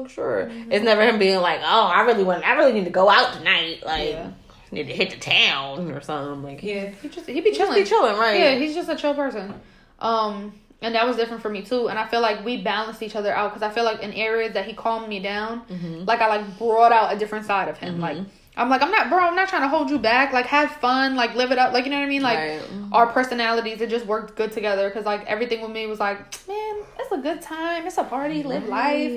yeah, 0.03 0.09
sure. 0.09 0.47
Mm-hmm. 0.47 0.73
It's 0.73 0.85
never 0.85 1.03
him 1.03 1.19
being 1.19 1.41
like, 1.41 1.61
oh, 1.63 1.87
I 1.87 2.03
really 2.03 2.23
want, 2.25 2.45
I 2.47 2.55
really 2.55 2.73
need 2.73 2.85
to 2.85 2.91
go 2.91 3.09
out 3.11 3.33
tonight. 3.35 3.83
Like, 3.85 4.11
Yeah. 4.11 4.31
need 4.71 4.87
to 4.87 4.93
hit 4.95 5.11
the 5.11 5.17
town 5.17 5.91
or 5.91 6.01
something. 6.01 6.43
Like, 6.43 6.63
Yeah, 6.63 6.91
he 7.03 7.09
just 7.09 7.27
he 7.29 7.41
be 7.41 7.53
chilling. 7.53 7.75
be 7.83 7.89
chilling, 7.89 8.17
right? 8.19 8.39
Yeah, 8.39 8.55
he's 8.57 8.75
just 8.75 8.89
a 8.89 8.97
chill 8.97 9.15
person. 9.15 9.55
Um, 9.99 10.53
and 10.83 10.95
that 10.95 11.07
was 11.07 11.17
different 11.17 11.43
for 11.43 11.51
me 11.51 11.63
too. 11.63 11.89
And 11.89 11.99
I 11.99 12.07
feel 12.07 12.21
like 12.21 12.45
we 12.45 12.63
balanced 12.63 13.03
each 13.03 13.17
other 13.17 13.33
out 13.35 13.53
because 13.53 13.63
I 13.63 13.71
feel 13.75 13.85
like 13.85 14.03
in 14.03 14.13
areas 14.13 14.55
that 14.55 14.65
he 14.67 14.73
calmed 14.73 15.09
me 15.09 15.21
down, 15.21 15.63
Mhm. 15.71 16.07
like 16.07 16.21
I 16.21 16.29
like 16.29 16.59
brought 16.59 16.93
out 16.93 17.13
a 17.15 17.19
different 17.19 17.47
side 17.47 17.69
of 17.69 17.77
him. 17.79 17.99
Mhm. 17.99 18.01
Like 18.01 18.17
I'm 18.57 18.69
like, 18.69 18.83
I'm 18.83 18.91
not, 18.91 19.09
bro. 19.09 19.21
I'm 19.21 19.37
not 19.37 19.49
trying 19.49 19.63
to 19.63 19.69
hold 19.69 19.91
you 19.91 19.99
back. 19.99 20.33
Like, 20.33 20.47
have 20.47 20.73
fun. 20.73 21.15
Like, 21.17 21.35
live 21.37 21.53
it 21.53 21.59
up. 21.59 21.73
Like, 21.73 21.85
you 21.85 21.91
know 21.91 21.99
what 21.99 22.05
I 22.05 22.09
mean? 22.09 22.21
Like, 22.23 22.39
Right. 22.39 22.61
our 22.93 23.07
personalities, 23.07 23.81
it 23.81 23.89
just 23.89 24.05
worked 24.07 24.37
good 24.37 24.51
together. 24.53 24.89
Because 24.89 25.07
like 25.07 25.25
everything 25.27 25.61
with 25.63 25.71
me 25.71 25.87
was 25.87 26.01
like, 26.01 26.19
man, 26.49 26.77
it's 26.99 27.13
a 27.13 27.19
good 27.19 27.41
time. 27.41 27.87
It's 27.87 27.97
a 27.97 28.05
party. 28.05 28.43
Live 28.43 28.67
life. 28.69 29.11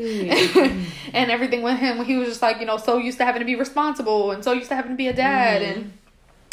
and 1.13 1.31
everything 1.31 1.61
with 1.63 1.77
him, 1.79 2.05
he 2.05 2.15
was 2.17 2.29
just 2.29 2.41
like, 2.43 2.59
you 2.59 2.65
know, 2.65 2.77
so 2.77 2.97
used 2.97 3.17
to 3.17 3.25
having 3.25 3.39
to 3.41 3.45
be 3.45 3.55
responsible 3.55 4.31
and 4.31 4.43
so 4.43 4.53
used 4.53 4.69
to 4.69 4.75
having 4.75 4.91
to 4.91 4.97
be 4.97 5.07
a 5.07 5.13
dad, 5.13 5.61
Mm-hmm. 5.63 5.79
and 5.81 5.93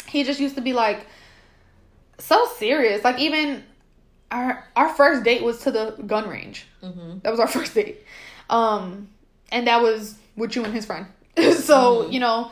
he 0.07 0.23
just 0.23 0.39
used 0.39 0.55
to 0.55 0.61
be 0.61 0.73
like 0.73 1.05
so 2.17 2.45
serious. 2.57 3.03
Like 3.03 3.19
even 3.19 3.63
our 4.31 4.67
our 4.75 4.89
first 4.89 5.23
date 5.23 5.43
was 5.43 5.59
to 5.61 5.71
the 5.71 5.91
gun 6.07 6.27
range. 6.27 6.65
Mm-hmm. 6.83 7.19
That 7.19 7.29
was 7.31 7.39
our 7.39 7.47
first 7.57 7.73
date. 7.75 8.03
Um, 8.49 9.09
and 9.51 9.67
that 9.67 9.81
was 9.81 10.15
with 10.35 10.55
you 10.55 10.63
and 10.65 10.73
his 10.73 10.85
friend. 10.85 11.05
so, 11.37 11.43
Mm-hmm. 12.03 12.11
you 12.11 12.19
know, 12.19 12.51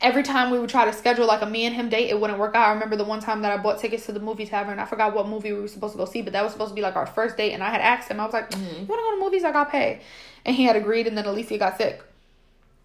every 0.00 0.22
time 0.22 0.50
we 0.50 0.58
would 0.58 0.70
try 0.70 0.84
to 0.84 0.92
schedule 0.92 1.26
like 1.26 1.42
a 1.42 1.46
me 1.46 1.64
and 1.64 1.74
him 1.74 1.88
date, 1.88 2.10
it 2.10 2.20
wouldn't 2.20 2.38
work 2.38 2.54
out. 2.54 2.68
I 2.68 2.72
remember 2.72 2.96
the 2.96 3.04
one 3.04 3.20
time 3.20 3.42
that 3.42 3.52
I 3.52 3.56
bought 3.62 3.78
tickets 3.78 4.06
to 4.06 4.12
the 4.12 4.20
movie 4.20 4.46
tavern. 4.46 4.78
I 4.78 4.84
forgot 4.84 5.14
what 5.14 5.28
movie 5.28 5.52
we 5.52 5.60
were 5.60 5.68
supposed 5.68 5.94
to 5.94 5.98
go 5.98 6.04
see, 6.04 6.22
but 6.22 6.32
that 6.32 6.42
was 6.42 6.52
supposed 6.52 6.70
to 6.70 6.74
be 6.74 6.82
like 6.82 6.96
our 6.96 7.06
first 7.06 7.36
date. 7.36 7.52
And 7.52 7.62
I 7.62 7.70
had 7.70 7.80
asked 7.80 8.10
him, 8.10 8.20
I 8.20 8.24
was 8.24 8.32
like, 8.32 8.50
Mm-hmm. 8.50 8.80
You 8.80 8.86
want 8.86 9.00
to 9.00 9.04
go 9.04 9.16
to 9.16 9.20
movies? 9.20 9.42
Like, 9.42 9.54
I'll 9.54 9.64
pay. 9.66 10.00
And 10.44 10.54
he 10.54 10.64
had 10.64 10.76
agreed, 10.76 11.06
and 11.06 11.16
then 11.16 11.24
Alicia 11.26 11.58
got 11.58 11.76
sick. 11.78 12.02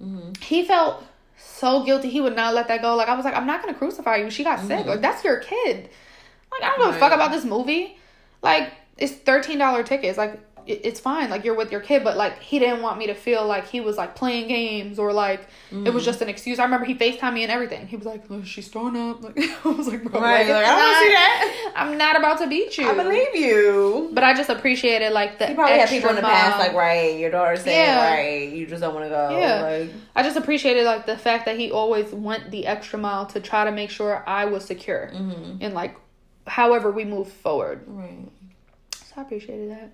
Mm-hmm. 0.01 0.41
He 0.41 0.65
felt 0.65 1.03
so 1.37 1.83
guilty. 1.83 2.09
He 2.09 2.21
would 2.21 2.35
not 2.35 2.53
let 2.53 2.67
that 2.69 2.81
go. 2.81 2.95
Like, 2.95 3.07
I 3.07 3.15
was 3.15 3.25
like, 3.25 3.35
I'm 3.35 3.45
not 3.45 3.61
going 3.61 3.73
to 3.73 3.77
crucify 3.77 4.17
you. 4.17 4.29
She 4.31 4.43
got 4.43 4.59
sick. 4.59 4.85
Like, 4.85 5.01
that's 5.01 5.23
your 5.23 5.37
kid. 5.37 5.89
Like, 6.51 6.63
I 6.63 6.75
don't 6.75 6.87
give 6.87 6.95
a 6.95 6.99
fuck 6.99 7.11
Mm-hmm. 7.11 7.21
About 7.21 7.31
this 7.31 7.45
movie. 7.45 7.97
Like, 8.41 8.73
it's 8.97 9.13
$13 9.13 9.85
tickets. 9.85 10.17
Like, 10.17 10.39
it's 10.67 10.99
fine. 10.99 11.29
Like, 11.29 11.43
you're 11.45 11.55
with 11.55 11.71
your 11.71 11.81
kid. 11.81 12.03
But, 12.03 12.17
like, 12.17 12.39
he 12.39 12.59
didn't 12.59 12.81
want 12.81 12.97
me 12.97 13.07
to 13.07 13.13
feel 13.13 13.45
like 13.45 13.67
he 13.67 13.81
was, 13.81 13.97
like, 13.97 14.15
playing 14.15 14.47
games 14.47 14.99
or, 14.99 15.13
like, 15.13 15.41
it 15.41 15.47
Mm-hmm. 15.75 15.93
was 15.93 16.03
just 16.03 16.21
an 16.21 16.27
excuse. 16.29 16.59
I 16.59 16.63
remember 16.65 16.85
he 16.85 16.95
FaceTimed 16.95 17.33
me 17.33 17.43
and 17.43 17.51
everything. 17.51 17.87
He 17.87 17.95
was 17.95 18.05
like, 18.05 18.29
"Look, 18.29 18.45
she's 18.45 18.67
throwing 18.67 18.95
up. 18.97 19.21
Like, 19.23 19.37
I 19.37 19.69
was 19.69 19.87
like, 19.87 20.03
bro, 20.03 20.19
Right, 20.19 20.39
like, 20.47 20.49
like, 20.49 20.65
i 20.65 20.67
don't 20.67 20.77
want 20.77 20.97
to 20.97 21.03
see 21.03 21.09
that 21.13 21.71
i'm 21.77 21.97
not 21.97 22.17
about 22.17 22.39
to 22.39 22.47
beat 22.47 22.77
you. 22.77 22.89
I 22.89 22.93
believe 22.93 23.33
you. 23.35 24.09
But 24.13 24.23
I 24.25 24.33
just 24.33 24.49
appreciated, 24.49 25.13
like, 25.13 25.39
the 25.39 25.47
You 25.49 25.55
probably 25.55 25.77
had 25.79 25.87
people 25.89 26.09
in 26.09 26.15
the 26.17 26.21
past 26.21 26.59
like, 26.59 26.73
right, 26.73 27.17
your 27.17 27.31
daughter's 27.31 27.61
saying 27.61 27.77
Yeah. 27.85 28.13
right, 28.13 28.49
you 28.51 28.67
just 28.67 28.81
don't 28.81 28.93
want 28.93 29.05
to 29.05 29.09
go. 29.09 29.29
Yeah. 29.37 29.61
Like, 29.61 29.91
I 30.15 30.23
just 30.23 30.35
appreciated 30.37 30.83
like 30.85 31.05
the 31.05 31.17
fact 31.17 31.45
that 31.45 31.57
he 31.57 31.71
always 31.71 32.11
went 32.11 32.51
the 32.51 32.67
extra 32.67 32.99
mile 32.99 33.25
to 33.27 33.39
try 33.39 33.63
to 33.63 33.71
make 33.71 33.89
sure 33.89 34.23
I 34.27 34.45
was 34.45 34.65
secure 34.65 35.09
mm-hmm. 35.13 35.57
and 35.61 35.73
like 35.73 35.95
however 36.47 36.91
we 36.91 37.05
move 37.05 37.31
forward. 37.31 37.83
right. 37.87 38.27
So 38.95 39.13
I 39.17 39.21
appreciated 39.21 39.71
that. 39.71 39.91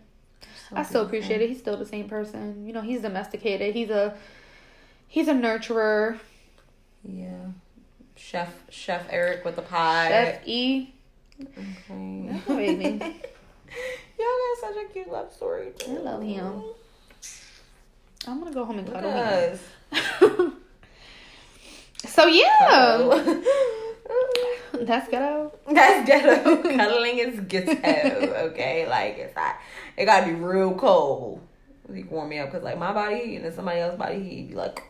I 0.74 0.84
still 0.84 1.04
appreciate 1.04 1.42
it. 1.42 1.50
He's 1.50 1.60
still 1.60 1.78
the 1.78 1.86
same 1.86 2.10
person. 2.10 2.66
You 2.66 2.74
know, 2.74 2.82
he's 2.82 3.02
domesticated. 3.02 3.74
He's 3.76 3.90
a 3.90 4.16
he's 5.08 5.28
a 5.28 5.34
nurturer. 5.34 6.20
Yeah. 7.04 7.48
Chef 8.16 8.54
Chef 8.70 9.06
Eric 9.10 9.46
with 9.46 9.56
the 9.56 9.62
pie. 9.62 10.10
Chef 10.10 10.48
E. 10.48 10.94
Okay. 11.42 12.30
That's 12.30 12.46
baby. 12.48 12.98
Y'all 14.20 14.28
got 14.28 14.60
such 14.60 14.76
a 14.84 14.94
cute 14.94 15.10
love 15.10 15.32
story. 15.34 15.72
Too. 15.78 15.92
I 15.92 15.98
love 16.00 16.24
him. 16.24 16.64
I'm 18.28 18.40
gonna 18.40 18.54
go 18.54 18.66
home 18.66 18.80
and 18.80 18.92
cuddle 18.92 19.12
him. 19.12 19.60
so 22.06 22.26
yeah. 22.28 23.42
that's 24.82 25.10
ghetto. 25.10 25.52
That's 25.72 26.08
ghetto. 26.08 26.62
Cuddling 26.78 27.20
is 27.20 27.40
ghetto. 27.42 28.34
Okay, 28.50 28.88
like 28.88 29.18
it's 29.18 29.36
not. 29.36 29.56
It 29.96 30.06
gotta 30.06 30.28
be 30.28 30.34
real 30.34 30.74
cold. 30.76 31.42
He 31.94 32.04
warm 32.04 32.30
me 32.30 32.40
up 32.40 32.52
because 32.52 32.64
like 32.64 32.78
my 32.78 32.92
body 32.94 33.16
heat 33.16 33.36
and 33.38 33.46
then 33.46 33.54
somebody 33.54 33.80
else's 33.80 33.98
body 33.98 34.22
heat 34.22 34.50
be 34.50 34.56
like, 34.56 34.84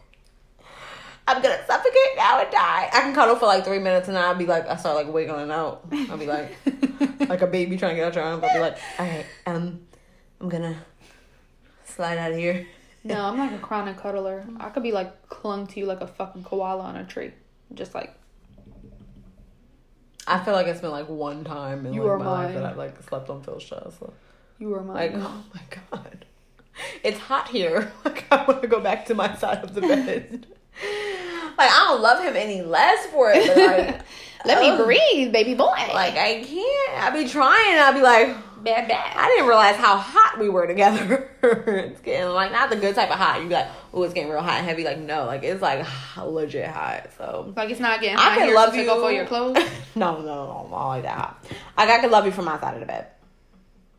I'm 1.28 1.42
gonna 1.42 1.60
suffocate 1.68 2.16
now 2.16 2.40
and 2.40 2.52
die. 2.52 2.90
I 2.92 3.02
can 3.02 3.14
cuddle 3.14 3.36
for 3.36 3.46
like 3.46 3.66
three 3.66 3.80
minutes 3.80 4.08
and 4.08 4.18
then 4.18 4.24
I'll 4.24 4.36
be 4.36 4.46
like, 4.46 4.68
I 4.68 4.76
start 4.78 4.96
like 4.96 5.14
wiggling 5.14 5.52
out. 5.52 5.88
I'll 6.10 6.18
be 6.18 6.26
like, 6.26 6.58
like 7.30 7.42
a 7.42 7.48
baby 7.48 7.78
trying 7.78 7.92
to 7.92 7.96
get 7.96 8.08
out 8.08 8.16
your 8.16 8.24
arms. 8.24 8.44
I'll 8.44 8.54
be 8.54 8.60
like, 8.60 8.78
all 8.98 9.06
right, 9.06 9.26
um, 9.46 9.82
I'm 10.42 10.50
gonna 10.50 10.78
slide 11.86 12.18
out 12.18 12.32
of 12.32 12.38
here. 12.38 12.66
No, 13.04 13.26
I'm 13.26 13.38
like 13.38 13.52
a 13.52 13.60
chronic 13.60 13.98
cuddler. 13.98 14.46
I 14.60 14.70
could 14.70 14.84
be 14.84 14.92
like 14.92 15.30
clung 15.30 15.68
to 15.68 15.80
you 15.80 15.86
like 15.86 16.02
a 16.02 16.08
fucking 16.08 16.44
koala 16.44 16.84
on 16.84 16.96
a 16.96 17.06
tree. 17.06 17.32
Just 17.74 17.94
like 17.94 18.18
I 20.28 20.44
feel 20.44 20.54
like 20.54 20.68
it's 20.68 20.82
been 20.82 20.92
like 20.92 21.08
one 21.08 21.44
time 21.44 21.86
in 21.86 21.94
You 21.94 22.04
like, 22.04 22.12
are 22.12 22.20
my 22.20 22.32
life 22.32 22.54
that 22.54 22.66
I 22.66 22.74
like 22.74 23.02
slept 23.04 23.30
on 23.30 23.42
Phil's 23.42 23.64
chest. 23.64 24.00
So. 24.00 24.14
you 24.60 24.70
were 24.70 24.84
mine. 24.84 24.96
Like, 24.96 25.24
oh 25.24 25.44
my 25.54 25.62
god. 25.70 26.26
It's 27.04 27.18
hot 27.18 27.48
here. 27.48 27.92
Like, 28.06 28.26
I 28.32 28.46
want 28.46 28.62
to 28.62 28.68
go 28.68 28.80
back 28.80 29.06
to 29.08 29.16
my 29.16 29.36
side 29.36 29.64
of 29.64 29.74
the 29.74 29.82
bed. 29.82 30.48
like, 31.58 31.72
I 31.72 31.86
don't 31.88 32.02
love 32.02 32.24
him 32.24 32.36
any 32.36 32.62
less 32.62 33.06
for 33.08 33.32
it, 33.32 33.48
but 33.48 33.58
like, 33.58 34.02
Let 34.46 34.62
me 34.62 34.70
oh. 34.70 34.86
breathe, 34.86 35.32
baby 35.34 35.56
boy. 35.56 35.66
Like, 35.66 36.16
I 36.16 36.44
can't. 36.44 37.04
I'd 37.04 37.14
be 37.14 37.28
trying. 37.28 37.80
I'll 37.80 37.94
be 37.94 38.02
like, 38.02 38.36
bad 38.68 38.88
bad. 38.88 39.18
I 39.18 39.28
didn't 39.30 39.48
realize 39.48 39.76
how 39.76 39.98
hot 39.98 40.40
we 40.40 40.50
were 40.50 40.68
together. 40.68 41.30
it's 41.44 42.02
getting 42.02 42.30
like, 42.30 42.52
not 42.52 42.70
the 42.70 42.76
good 42.76 42.96
type 42.96 43.10
of 43.10 43.18
hot. 43.18 43.42
You 43.42 43.48
be 43.48 43.54
like, 43.54 43.68
oh, 43.94 44.04
it's 44.04 44.14
getting 44.14 44.30
real 44.30 44.42
hot 44.42 44.58
and 44.58 44.66
heavy. 44.66 44.84
Like, 44.84 45.00
no, 45.00 45.26
like, 45.26 45.44
it's 45.44 45.62
like 45.62 45.86
legit 46.18 46.68
hot. 46.68 47.10
So, 47.18 47.54
Like 47.56 47.70
it's 47.70 47.80
not 47.80 48.02
getting 48.02 48.18
I 48.18 48.36
can 48.36 48.54
love 48.54 48.76
you. 48.76 48.82
take 48.82 48.90
off 48.90 49.12
your 49.12 49.26
clothes. 49.26 49.58
no, 49.96 50.20
no, 50.20 50.26
no, 50.26 50.68
not 50.70 50.88
like 50.88 51.04
that 51.04 51.18
hot. 51.18 51.46
Like 51.78 51.90
I 51.90 52.00
can 52.00 52.12
love 52.12 52.26
you 52.26 52.32
from 52.32 52.46
my 52.46 52.60
side 52.60 52.74
of 52.74 52.80
the 52.82 52.86
bed. 52.86 53.08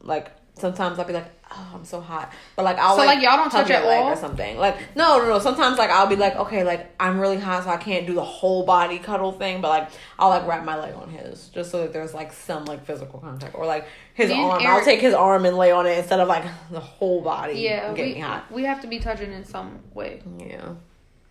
Like 0.03 0.31
sometimes 0.55 0.99
I'll 0.99 1.07
be 1.07 1.15
like, 1.15 1.38
oh, 1.51 1.71
I'm 1.75 1.85
so 1.85 2.01
hot, 2.01 2.33
but 2.57 2.65
like 2.65 2.79
I'll 2.79 2.97
So, 2.97 3.05
like, 3.05 3.23
y'all 3.23 3.37
don't 3.37 3.51
touch 3.51 3.69
your 3.69 3.79
at 3.79 3.87
leg 3.87 4.03
all? 4.03 4.13
or 4.13 4.17
something. 4.17 4.57
Like 4.59 4.77
no, 4.97 5.19
no, 5.19 5.29
no. 5.29 5.39
Sometimes 5.39 5.79
like 5.79 5.91
I'll 5.91 6.07
be 6.07 6.17
like, 6.17 6.37
okay, 6.37 6.65
like 6.65 6.95
I'm 7.01 7.19
really 7.21 7.39
hot, 7.39 7.65
so 7.65 7.71
I 7.71 7.77
can't 7.77 8.07
do 8.07 8.15
the 8.15 8.25
whole 8.25 8.65
body 8.65 8.99
cuddle 8.99 9.33
thing, 9.33 9.61
but 9.61 9.69
like 9.69 9.89
I'll 10.19 10.29
like 10.31 10.47
wrap 10.47 10.65
my 10.65 10.77
leg 10.79 10.95
on 10.95 11.09
his 11.11 11.49
just 11.49 11.71
so 11.71 11.83
that 11.83 11.93
there's 11.93 12.15
like 12.15 12.33
some 12.33 12.65
like 12.65 12.85
physical 12.85 13.19
contact 13.21 13.55
or 13.55 13.67
like 13.67 13.87
his 14.15 14.31
Me 14.31 14.43
arm. 14.43 14.63
I'll 14.67 14.85
take 14.85 15.01
his 15.01 15.15
arm 15.15 15.45
and 15.45 15.57
lay 15.57 15.71
on 15.71 15.87
it 15.87 15.99
instead 15.99 16.21
of 16.21 16.29
like 16.29 16.45
the 16.71 16.81
whole 16.81 17.23
body. 17.23 17.61
yeah, 17.61 17.93
getting 17.95 18.15
we, 18.15 18.21
hot. 18.21 18.51
we 18.53 18.65
have 18.65 18.81
to 18.83 18.87
be 18.87 18.99
touching 18.99 19.33
in 19.33 19.45
some 19.45 19.79
way. 19.95 20.23
Yeah, 20.39 20.75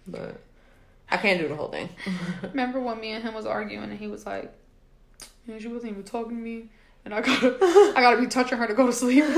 but 0.08 0.40
I 1.10 1.18
can't 1.18 1.40
do 1.40 1.48
the 1.48 1.56
whole 1.56 1.70
thing. 1.70 1.90
Remember 2.42 2.80
when 2.80 3.00
me 3.00 3.12
and 3.12 3.24
him 3.24 3.34
was 3.34 3.46
arguing 3.46 3.84
and 3.92 4.00
he 4.00 4.08
was 4.08 4.26
like, 4.26 4.52
"Man, 5.46 5.60
she 5.60 5.68
wasn't 5.68 5.92
even 5.92 6.04
talking 6.04 6.38
to 6.38 6.42
me, 6.44 6.70
and 7.08 7.14
I 7.16 7.22
gotta, 7.22 7.58
I 7.96 8.02
gotta 8.02 8.20
be 8.20 8.28
touching 8.28 8.58
her 8.58 8.68
to 8.68 8.74
go 8.74 8.86
to 8.86 8.92
sleep." 8.94 9.24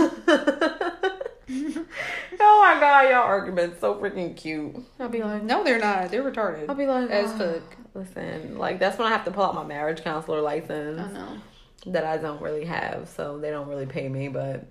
oh 1.50 2.62
my 2.62 2.80
god, 2.80 3.10
y'all 3.10 3.24
arguments 3.24 3.80
so 3.80 3.96
freaking 3.96 4.36
cute. 4.36 4.76
I'll 5.00 5.10
be 5.10 5.24
like, 5.24 5.44
no, 5.44 5.64
they're 5.64 5.80
not. 5.80 6.10
They're 6.12 6.24
retarded. 6.24 6.70
I'll 6.70 6.76
be 6.76 6.86
like, 6.86 7.10
as 7.10 7.32
"Ah, 7.32 7.38
fuck. 7.38 7.62
Listen, 7.96 8.58
like 8.58 8.80
that's 8.80 8.98
when 8.98 9.08
I 9.08 9.12
have 9.12 9.26
to 9.26 9.32
pull 9.32 9.44
out 9.44 9.56
my 9.56 9.64
marriage 9.64 10.04
counselor 10.04 10.42
license 10.42 11.00
I 11.00 11.12
know. 11.12 11.38
that 11.88 12.06
I 12.06 12.18
don't 12.18 12.42
really 12.42 12.66
have, 12.66 13.10
so 13.10 13.40
they 13.40 13.50
don't 13.50 13.68
really 13.68 13.88
pay 13.88 14.08
me. 14.10 14.28
But 14.28 14.66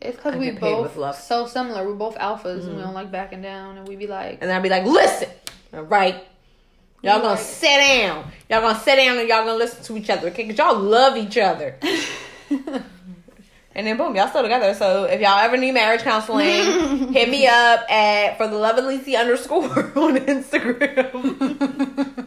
It's 0.00 0.16
because 0.16 0.36
we 0.36 0.50
both 0.50 0.96
love. 0.96 1.14
Mm-hmm. 1.16 1.24
so 1.24 1.46
similar. 1.46 1.86
We're 1.86 1.94
both 1.94 2.16
alphas, 2.18 2.66
and 2.66 2.76
we 2.76 2.82
don't 2.82 2.94
like 2.94 3.10
backing 3.10 3.40
down. 3.42 3.78
And 3.78 3.88
we 3.88 3.96
be 3.96 4.06
like, 4.06 4.38
and 4.40 4.50
then 4.50 4.56
I'd 4.56 4.62
be 4.62 4.68
like, 4.68 4.84
listen, 4.84 5.28
all 5.72 5.82
right, 5.82 6.16
y'all 7.02 7.20
gonna 7.20 7.30
Right. 7.30 7.38
sit 7.38 7.78
down, 7.78 8.30
y'all 8.50 8.60
gonna 8.60 8.78
sit 8.78 8.96
down, 8.96 9.18
and 9.18 9.28
y'all 9.28 9.44
gonna 9.44 9.54
listen 9.56 9.82
to 9.84 9.96
each 9.96 10.10
other, 10.10 10.28
okay? 10.28 10.46
Cause 10.48 10.58
y'all 10.58 10.78
love 10.78 11.16
each 11.16 11.38
other. 11.38 11.76
And 13.72 13.86
then 13.86 13.96
boom, 13.96 14.16
y'all 14.16 14.26
still 14.26 14.42
together. 14.42 14.74
So 14.74 15.04
if 15.04 15.20
y'all 15.20 15.38
ever 15.38 15.56
need 15.56 15.70
marriage 15.72 16.00
counseling, 16.02 16.48
hit 17.12 17.30
me 17.30 17.46
up 17.46 17.88
at 17.88 18.36
for 18.36 18.48
the 18.48 18.58
love 18.58 18.76
of 18.76 18.84
Lisi 18.84 19.16
underscore 19.16 19.62
on 19.96 20.16
Instagram. 20.16 22.26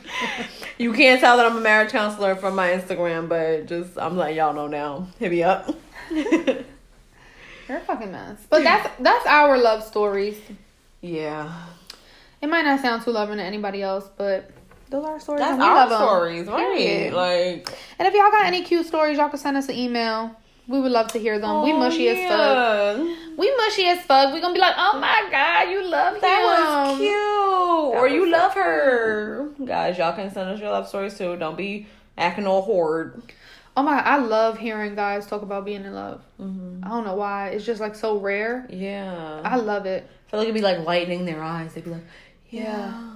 you 0.77 0.93
can't 0.93 1.19
tell 1.19 1.35
that 1.35 1.45
I'm 1.45 1.57
a 1.57 1.61
marriage 1.61 1.91
counselor 1.91 2.37
from 2.37 2.55
my 2.55 2.69
Instagram, 2.69 3.27
but 3.27 3.65
just 3.65 3.99
I'm 3.99 4.15
letting 4.15 4.37
y'all 4.37 4.53
know 4.53 4.67
now. 4.67 5.07
Hit 5.19 5.31
me 5.31 5.43
up. 5.43 5.69
"You're 6.09 6.63
a 7.69 7.79
fucking 7.81 8.13
mess." 8.13 8.37
But 8.49 8.63
that's 8.63 8.89
that's 9.01 9.25
our 9.27 9.57
love 9.57 9.83
stories. 9.83 10.39
yeah, 11.01 11.65
It 12.41 12.47
might 12.47 12.63
not 12.63 12.79
sound 12.79 13.03
too 13.03 13.11
loving 13.11 13.37
to 13.37 13.43
anybody 13.43 13.81
else, 13.81 14.09
but 14.15 14.49
those 14.93 15.03
are 15.05 15.11
our 15.13 15.19
stories. 15.19 15.39
that's 15.41 15.57
we 15.57 15.65
our 15.65 15.87
stories, 15.87 16.47
right? 16.47 16.57
Period. 16.77 17.13
Like 17.13 17.67
And 17.97 18.07
if 18.07 18.13
y'all 18.13 18.29
got 18.29 18.45
any 18.45 18.61
cute 18.63 18.85
stories, 18.85 19.17
y'all 19.17 19.29
can 19.29 19.39
send 19.39 19.57
us 19.57 19.67
an 19.67 19.75
email. 19.75 20.35
We 20.67 20.79
would 20.79 20.91
love 20.91 21.11
to 21.13 21.19
hear 21.19 21.39
them. 21.39 21.63
we 21.63 21.71
oh, 21.73 21.79
mushy 21.79 22.07
as 22.09 22.19
fuck. 22.29 22.97
We 23.37 23.55
mushy 23.57 23.87
as 23.87 23.99
fuck. 24.05 24.33
We 24.33 24.39
gonna 24.39 24.53
be 24.53 24.59
like, 24.59 24.75
oh 24.77 24.99
my 24.99 25.27
god, 25.31 25.69
you 25.71 25.83
love 25.83 26.21
That 26.21 26.39
him. 26.39 26.45
was 26.45 26.97
cute. 26.99 27.97
or 27.97 28.03
was 28.03 28.11
you 28.13 28.31
love 28.31 28.53
her. 28.53 29.49
Guys, 29.65 29.97
y'all 29.97 30.13
can 30.13 30.31
send 30.31 30.49
us 30.51 30.59
your 30.59 30.69
love 30.69 30.87
stories 30.87 31.17
too. 31.17 31.35
Don't 31.37 31.57
be 31.57 31.87
acting 32.17 32.45
all 32.45 32.61
horrid. 32.61 33.21
Oh 33.75 33.81
my, 33.81 33.99
I 33.99 34.17
love 34.17 34.59
hearing 34.59 34.93
guys 34.93 35.25
talk 35.25 35.41
about 35.41 35.65
being 35.65 35.83
in 35.83 35.95
love. 35.95 36.21
Mm-hmm. 36.39 36.85
I 36.85 36.89
don't 36.89 37.03
know 37.03 37.15
why. 37.15 37.49
It's 37.49 37.65
just 37.65 37.81
like 37.81 37.95
so 37.95 38.19
rare. 38.19 38.67
Yeah. 38.69 39.41
I 39.43 39.55
love 39.55 39.87
it. 39.87 40.07
I 40.27 40.29
feel 40.29 40.39
like 40.39 40.47
it'd 40.49 40.53
be 40.55 40.61
like 40.61 40.85
lightening 40.85 41.25
their 41.25 41.41
eyes. 41.41 41.73
They'd 41.73 41.83
be 41.83 41.89
like, 41.89 42.03
yeah. 42.51 42.61
Yeah. 42.61 43.12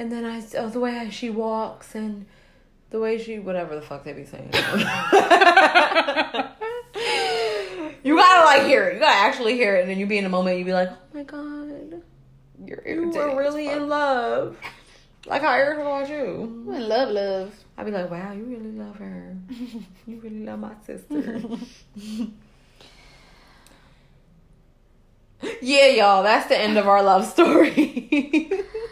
And 0.00 0.10
then 0.10 0.24
I, 0.24 0.42
oh, 0.56 0.70
the 0.70 0.80
way 0.80 1.10
she 1.10 1.28
walks 1.28 1.94
and 1.94 2.24
the 2.88 2.98
way 2.98 3.22
she, 3.22 3.38
whatever 3.38 3.74
the 3.74 3.82
fuck 3.82 4.02
they 4.02 4.14
be 4.14 4.24
saying. 4.24 4.48
you 8.02 8.16
gotta 8.16 8.46
like 8.46 8.62
hear 8.62 8.88
it. 8.88 8.94
You 8.94 9.00
gotta 9.00 9.18
actually 9.18 9.56
hear 9.56 9.76
it. 9.76 9.82
And 9.82 9.90
then 9.90 9.98
you 9.98 10.06
be 10.06 10.16
in 10.16 10.24
a 10.24 10.30
moment, 10.30 10.58
you 10.58 10.64
be 10.64 10.72
like, 10.72 10.88
oh 10.90 10.96
my 11.12 11.22
god, 11.24 12.02
You're 12.64 12.80
you 12.86 13.02
irritating 13.02 13.20
are 13.20 13.28
as 13.28 13.36
really 13.36 13.68
in 13.68 13.90
love. 13.90 14.56
Like 15.26 15.42
how 15.42 15.52
Erica 15.52 15.82
about 15.82 16.08
you. 16.08 16.66
I 16.72 16.78
love 16.78 17.10
love. 17.10 17.54
I'd 17.76 17.84
be 17.84 17.92
like, 17.92 18.10
wow, 18.10 18.32
you 18.32 18.44
really 18.44 18.72
love 18.72 18.96
her. 18.96 19.36
you 20.06 20.18
really 20.20 20.46
love 20.46 20.60
my 20.60 20.72
sister. 20.86 21.42
yeah, 25.60 25.88
y'all, 25.88 26.22
that's 26.22 26.48
the 26.48 26.58
end 26.58 26.78
of 26.78 26.88
our 26.88 27.02
love 27.02 27.26
story. 27.26 28.50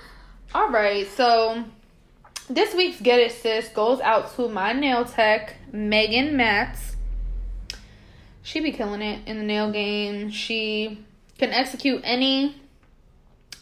All 0.55 0.71
right, 0.71 1.07
so 1.09 1.63
this 2.49 2.75
week's 2.75 3.03
Get 3.03 3.21
It 3.21 3.33
Sis 3.33 3.69
goes 3.69 4.01
out 4.01 4.35
to 4.37 4.49
my 4.49 4.73
nail 4.73 5.05
tech, 5.05 5.57
Megan 5.73 6.39
Matz. 6.39 6.97
She 8.43 8.61
be 8.61 8.73
killing 8.73 9.03
it 9.03 9.29
in 9.29 9.37
the 9.37 9.45
nail 9.45 9.71
game. 9.71 10.31
She 10.31 11.05
can 11.37 11.51
execute 11.51 12.01
any 12.03 12.57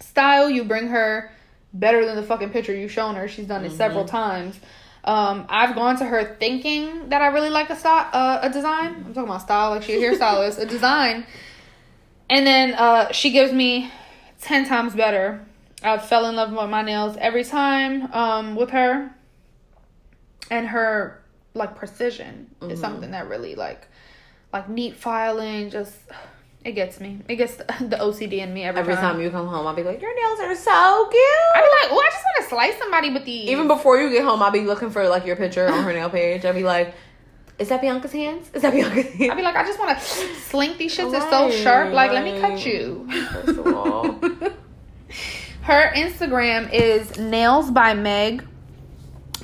style 0.01 0.49
you 0.49 0.63
bring 0.63 0.87
her 0.87 1.33
better 1.75 2.07
than 2.07 2.15
the 2.15 2.23
fucking 2.23 2.51
picture 2.51 2.73
you've 2.73 2.93
shown 2.93 3.17
her. 3.17 3.27
She's 3.27 3.47
done 3.47 3.65
it 3.65 3.73
several 3.73 4.05
times. 4.05 4.61
Um, 5.03 5.47
I've 5.49 5.75
gone 5.75 5.99
to 5.99 6.05
her 6.05 6.37
thinking 6.39 7.09
that 7.09 7.21
I 7.21 7.27
really 7.29 7.51
like 7.51 7.69
a 7.69 7.77
style, 7.77 8.09
uh, 8.13 8.39
a 8.43 8.51
design. 8.51 8.95
I'm 8.95 9.13
talking 9.13 9.25
about 9.25 9.43
style, 9.43 9.71
like 9.71 9.83
she's 9.83 10.01
a 10.01 10.05
hairstylist, 10.05 10.61
a 10.61 10.67
design. 10.67 11.27
And 12.31 12.47
then 12.47 12.75
uh, 12.75 13.11
she 13.11 13.33
gives 13.33 13.53
me 13.53 13.91
10 14.41 14.67
times 14.67 14.95
better. 14.95 15.46
I 15.83 15.99
fell 15.99 16.27
in 16.27 16.37
love 16.37 16.53
with 16.53 16.71
my 16.71 16.83
nails 16.83 17.17
every 17.21 17.45
time 17.45 18.13
um, 18.13 18.57
with 18.57 18.71
her. 18.71 19.11
And 20.51 20.69
her 20.69 21.23
like 21.55 21.75
precision 21.75 22.55
is 22.63 22.79
something 22.81 23.11
that 23.13 23.29
really 23.29 23.55
like 23.55 23.89
like 24.53 24.69
neat 24.69 24.95
filing 24.95 25.71
just 25.71 25.97
it 26.65 26.73
gets 26.73 26.99
me. 27.01 27.21
It 27.29 27.37
gets 27.37 27.55
the, 27.57 27.65
the 27.65 27.97
OCD 27.97 28.39
in 28.39 28.53
me 28.53 28.65
every, 28.65 28.81
Every 28.81 28.95
time. 28.95 29.15
time 29.15 29.21
you 29.21 29.31
come 29.31 29.47
home, 29.47 29.67
I'll 29.67 29.75
be 29.75 29.85
like, 29.85 30.01
your 30.01 30.15
nails 30.15 30.41
are 30.41 30.55
so 30.55 31.09
cute. 31.11 31.23
I 31.55 31.61
be 31.61 31.89
like, 31.89 31.93
oh, 31.93 32.05
I 32.05 32.11
just 32.11 32.25
want 32.25 32.37
to 32.43 32.49
slice 32.49 32.79
somebody 32.79 33.11
with 33.11 33.25
these. 33.25 33.49
Even 33.49 33.69
before 33.69 33.99
you 33.99 34.11
get 34.11 34.25
home, 34.25 34.43
I'll 34.43 34.51
be 34.51 34.63
looking 34.63 34.91
for 34.91 35.09
like 35.09 35.25
your 35.27 35.37
picture 35.37 35.69
on 35.69 35.85
her 35.85 35.93
nail 35.93 36.11
page. 36.11 36.45
I'll 36.45 36.55
be 36.55 36.65
like, 36.65 36.95
is 37.59 37.69
that 37.69 37.81
Bianca's 37.81 38.13
hands? 38.13 38.51
Is 38.53 38.63
that 38.63 38.73
Bianca's 38.73 39.07
hands? 39.15 39.31
I 39.31 39.35
be 39.35 39.43
like, 39.43 39.57
I 39.57 39.65
just 39.65 39.79
want 39.79 39.97
to 39.97 40.05
slink 40.05 40.77
these 40.79 40.97
shits. 40.97 41.15
It's 41.15 41.31
so 41.31 41.51
sharp. 41.51 41.93
Like, 41.93 42.11
let 42.11 42.25
me 42.25 42.41
cut 42.41 42.65
you. 42.67 43.09
First 43.33 43.59
of 43.59 43.67
all. 43.69 44.21
Her 45.67 45.91
Instagram 45.97 46.73
is 46.73 47.19
nails 47.19 47.73
by 47.73 47.93
Meg, 47.93 48.47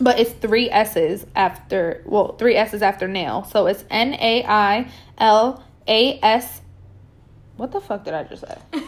but 0.01 0.21
it's 0.21 0.31
three 0.31 0.71
S's 0.71 1.27
after 1.35 2.01
well, 2.07 2.37
three 2.37 2.55
S's 2.55 2.81
after 2.81 3.09
nail. 3.09 3.43
So 3.43 3.67
it's 3.67 3.85
N 3.91 4.15
A 4.15 4.45
I 4.45 4.89
L 5.19 5.65
A 5.89 6.21
S. 6.23 6.61
What 7.57 7.73
the 7.73 7.81
fuck 7.81 8.05
did 8.05 8.15
I 8.15 8.23
just 8.23 8.47
say? 8.47 8.57
You 8.73 8.83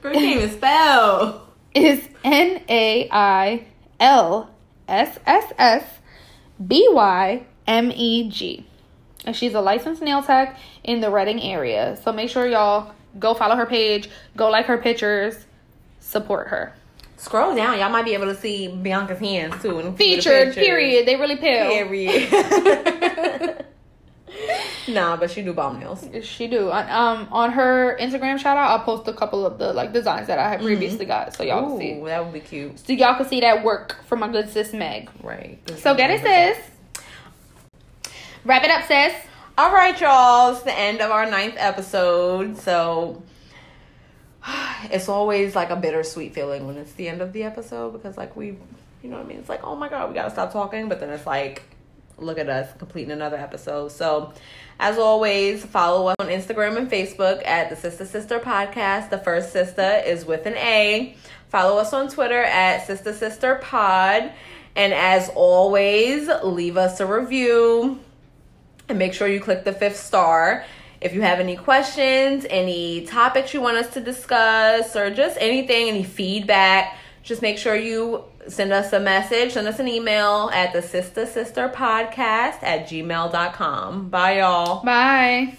can't 0.00 0.16
even 0.16 0.50
spell. 0.50 1.48
Is 1.74 2.08
N 2.22 2.62
A 2.68 3.08
I 3.10 3.66
L 3.98 4.48
S 4.86 5.18
S 5.26 5.52
S 5.58 5.84
B 6.64 6.86
Y 6.88 7.44
M 7.66 7.90
E 7.90 8.28
G. 8.30 8.64
And 9.24 9.34
she's 9.34 9.54
a 9.54 9.60
licensed 9.60 10.02
nail 10.02 10.22
tech 10.22 10.56
in 10.84 11.00
the 11.00 11.10
Reading 11.10 11.42
area. 11.42 11.98
So 12.04 12.12
make 12.12 12.30
sure 12.30 12.46
y'all 12.46 12.92
go 13.18 13.34
follow 13.34 13.56
her 13.56 13.66
page, 13.66 14.08
go 14.36 14.50
like 14.50 14.66
her 14.66 14.78
pictures, 14.78 15.46
support 16.14 16.48
her. 16.48 16.72
Scroll 17.16 17.54
down, 17.54 17.78
y'all 17.78 17.90
might 17.90 18.04
be 18.04 18.14
able 18.14 18.26
to 18.26 18.34
see 18.34 18.68
Bianca's 18.68 19.18
hands 19.18 19.60
too. 19.62 19.82
the 19.82 19.92
Featured, 19.92 20.46
pictures. 20.48 20.54
period. 20.64 21.06
They 21.06 21.16
really 21.16 21.36
pale. 21.36 21.70
Period. 21.70 22.30
nah, 24.88 25.16
but 25.16 25.30
she 25.30 25.42
do 25.42 25.52
bomb 25.52 25.78
nails. 25.80 26.04
She 26.22 26.46
do. 26.48 26.70
On- 26.70 26.90
Um, 26.90 27.28
on 27.32 27.52
her 27.52 27.96
Instagram 28.00 28.38
shout 28.38 28.56
out, 28.56 28.70
I'll 28.70 28.84
post 28.84 29.08
a 29.08 29.12
couple 29.12 29.46
of 29.46 29.58
the 29.58 29.72
like 29.72 29.92
designs 29.92 30.26
that 30.26 30.38
I 30.38 30.48
have 30.50 30.60
previously 30.60 31.06
got, 31.06 31.34
so 31.34 31.42
y'all 31.44 31.68
can 31.68 31.78
see. 31.78 31.92
Ooh, 31.98 32.04
that 32.06 32.22
would 32.24 32.32
be 32.34 32.40
cute. 32.40 32.78
So 32.80 32.92
y'all 32.92 33.14
can 33.16 33.26
see 33.26 33.40
that 33.40 33.64
work 33.64 33.96
from 34.06 34.20
my 34.20 34.28
good 34.28 34.50
sis 34.50 34.72
Meg. 34.72 35.08
Right. 35.22 35.58
So 35.78 35.94
get 35.94 36.10
it, 36.10 36.20
sis. 36.22 36.58
Wrap 38.44 38.62
it 38.64 38.70
up, 38.70 38.84
sis. 38.86 39.14
All 39.56 39.72
right, 39.72 39.98
y'all. 40.00 40.52
It's 40.52 40.62
the 40.62 40.76
end 40.76 41.00
of 41.00 41.10
our 41.10 41.30
ninth 41.30 41.54
episode. 41.56 42.58
So 42.58 43.22
it's 44.90 45.08
always 45.08 45.54
like 45.54 45.70
a 45.70 45.76
bittersweet 45.76 46.34
feeling 46.34 46.66
when 46.66 46.76
it's 46.76 46.92
the 46.92 47.08
end 47.08 47.20
of 47.20 47.32
the 47.32 47.42
episode 47.42 47.92
because, 47.92 48.16
like, 48.16 48.36
we, 48.36 48.46
you 48.46 49.10
know 49.10 49.16
what 49.16 49.26
I 49.26 49.28
mean? 49.28 49.38
It's 49.38 49.48
like, 49.48 49.64
oh 49.64 49.76
my 49.76 49.88
God, 49.88 50.08
we 50.08 50.14
got 50.14 50.24
to 50.24 50.30
stop 50.30 50.52
talking. 50.52 50.88
But 50.88 51.00
then 51.00 51.10
it's 51.10 51.26
like, 51.26 51.62
look 52.18 52.38
at 52.38 52.48
us 52.48 52.68
completing 52.78 53.12
another 53.12 53.36
episode. 53.36 53.92
So, 53.92 54.32
as 54.78 54.98
always, 54.98 55.64
follow 55.64 56.08
us 56.08 56.16
on 56.18 56.28
Instagram 56.28 56.76
and 56.76 56.90
Facebook 56.90 57.46
at 57.46 57.70
the 57.70 57.76
Sister 57.76 58.04
Sister 58.04 58.38
Podcast. 58.38 59.10
The 59.10 59.18
first 59.18 59.52
sister 59.52 60.02
is 60.04 60.24
with 60.24 60.46
an 60.46 60.54
A. 60.54 61.16
Follow 61.48 61.78
us 61.78 61.92
on 61.92 62.08
Twitter 62.08 62.42
at 62.42 62.86
Sister 62.86 63.12
Sister 63.12 63.56
Pod. 63.56 64.32
And 64.76 64.92
as 64.92 65.30
always, 65.36 66.28
leave 66.42 66.76
us 66.76 66.98
a 66.98 67.06
review 67.06 68.00
and 68.88 68.98
make 68.98 69.14
sure 69.14 69.28
you 69.28 69.40
click 69.40 69.64
the 69.64 69.72
fifth 69.72 69.98
star. 69.98 70.64
If 71.04 71.12
you 71.12 71.20
have 71.20 71.38
any 71.38 71.54
questions, 71.54 72.46
any 72.48 73.04
topics 73.04 73.52
you 73.52 73.60
want 73.60 73.76
us 73.76 73.92
to 73.92 74.00
discuss, 74.00 74.96
or 74.96 75.10
just 75.10 75.36
anything, 75.38 75.88
any 75.90 76.02
feedback, 76.02 76.96
just 77.22 77.42
make 77.42 77.58
sure 77.58 77.76
you 77.76 78.24
send 78.48 78.72
us 78.72 78.92
a 78.94 79.00
message, 79.00 79.52
send 79.52 79.68
us 79.68 79.78
an 79.78 79.86
email 79.86 80.50
at 80.54 80.72
the 80.72 80.80
sister 80.80 81.26
sister 81.26 81.68
podcast 81.68 82.62
at 82.62 82.88
gmail.com. 82.88 84.08
Bye, 84.08 84.38
y'all. 84.38 84.82
Bye. 84.82 85.58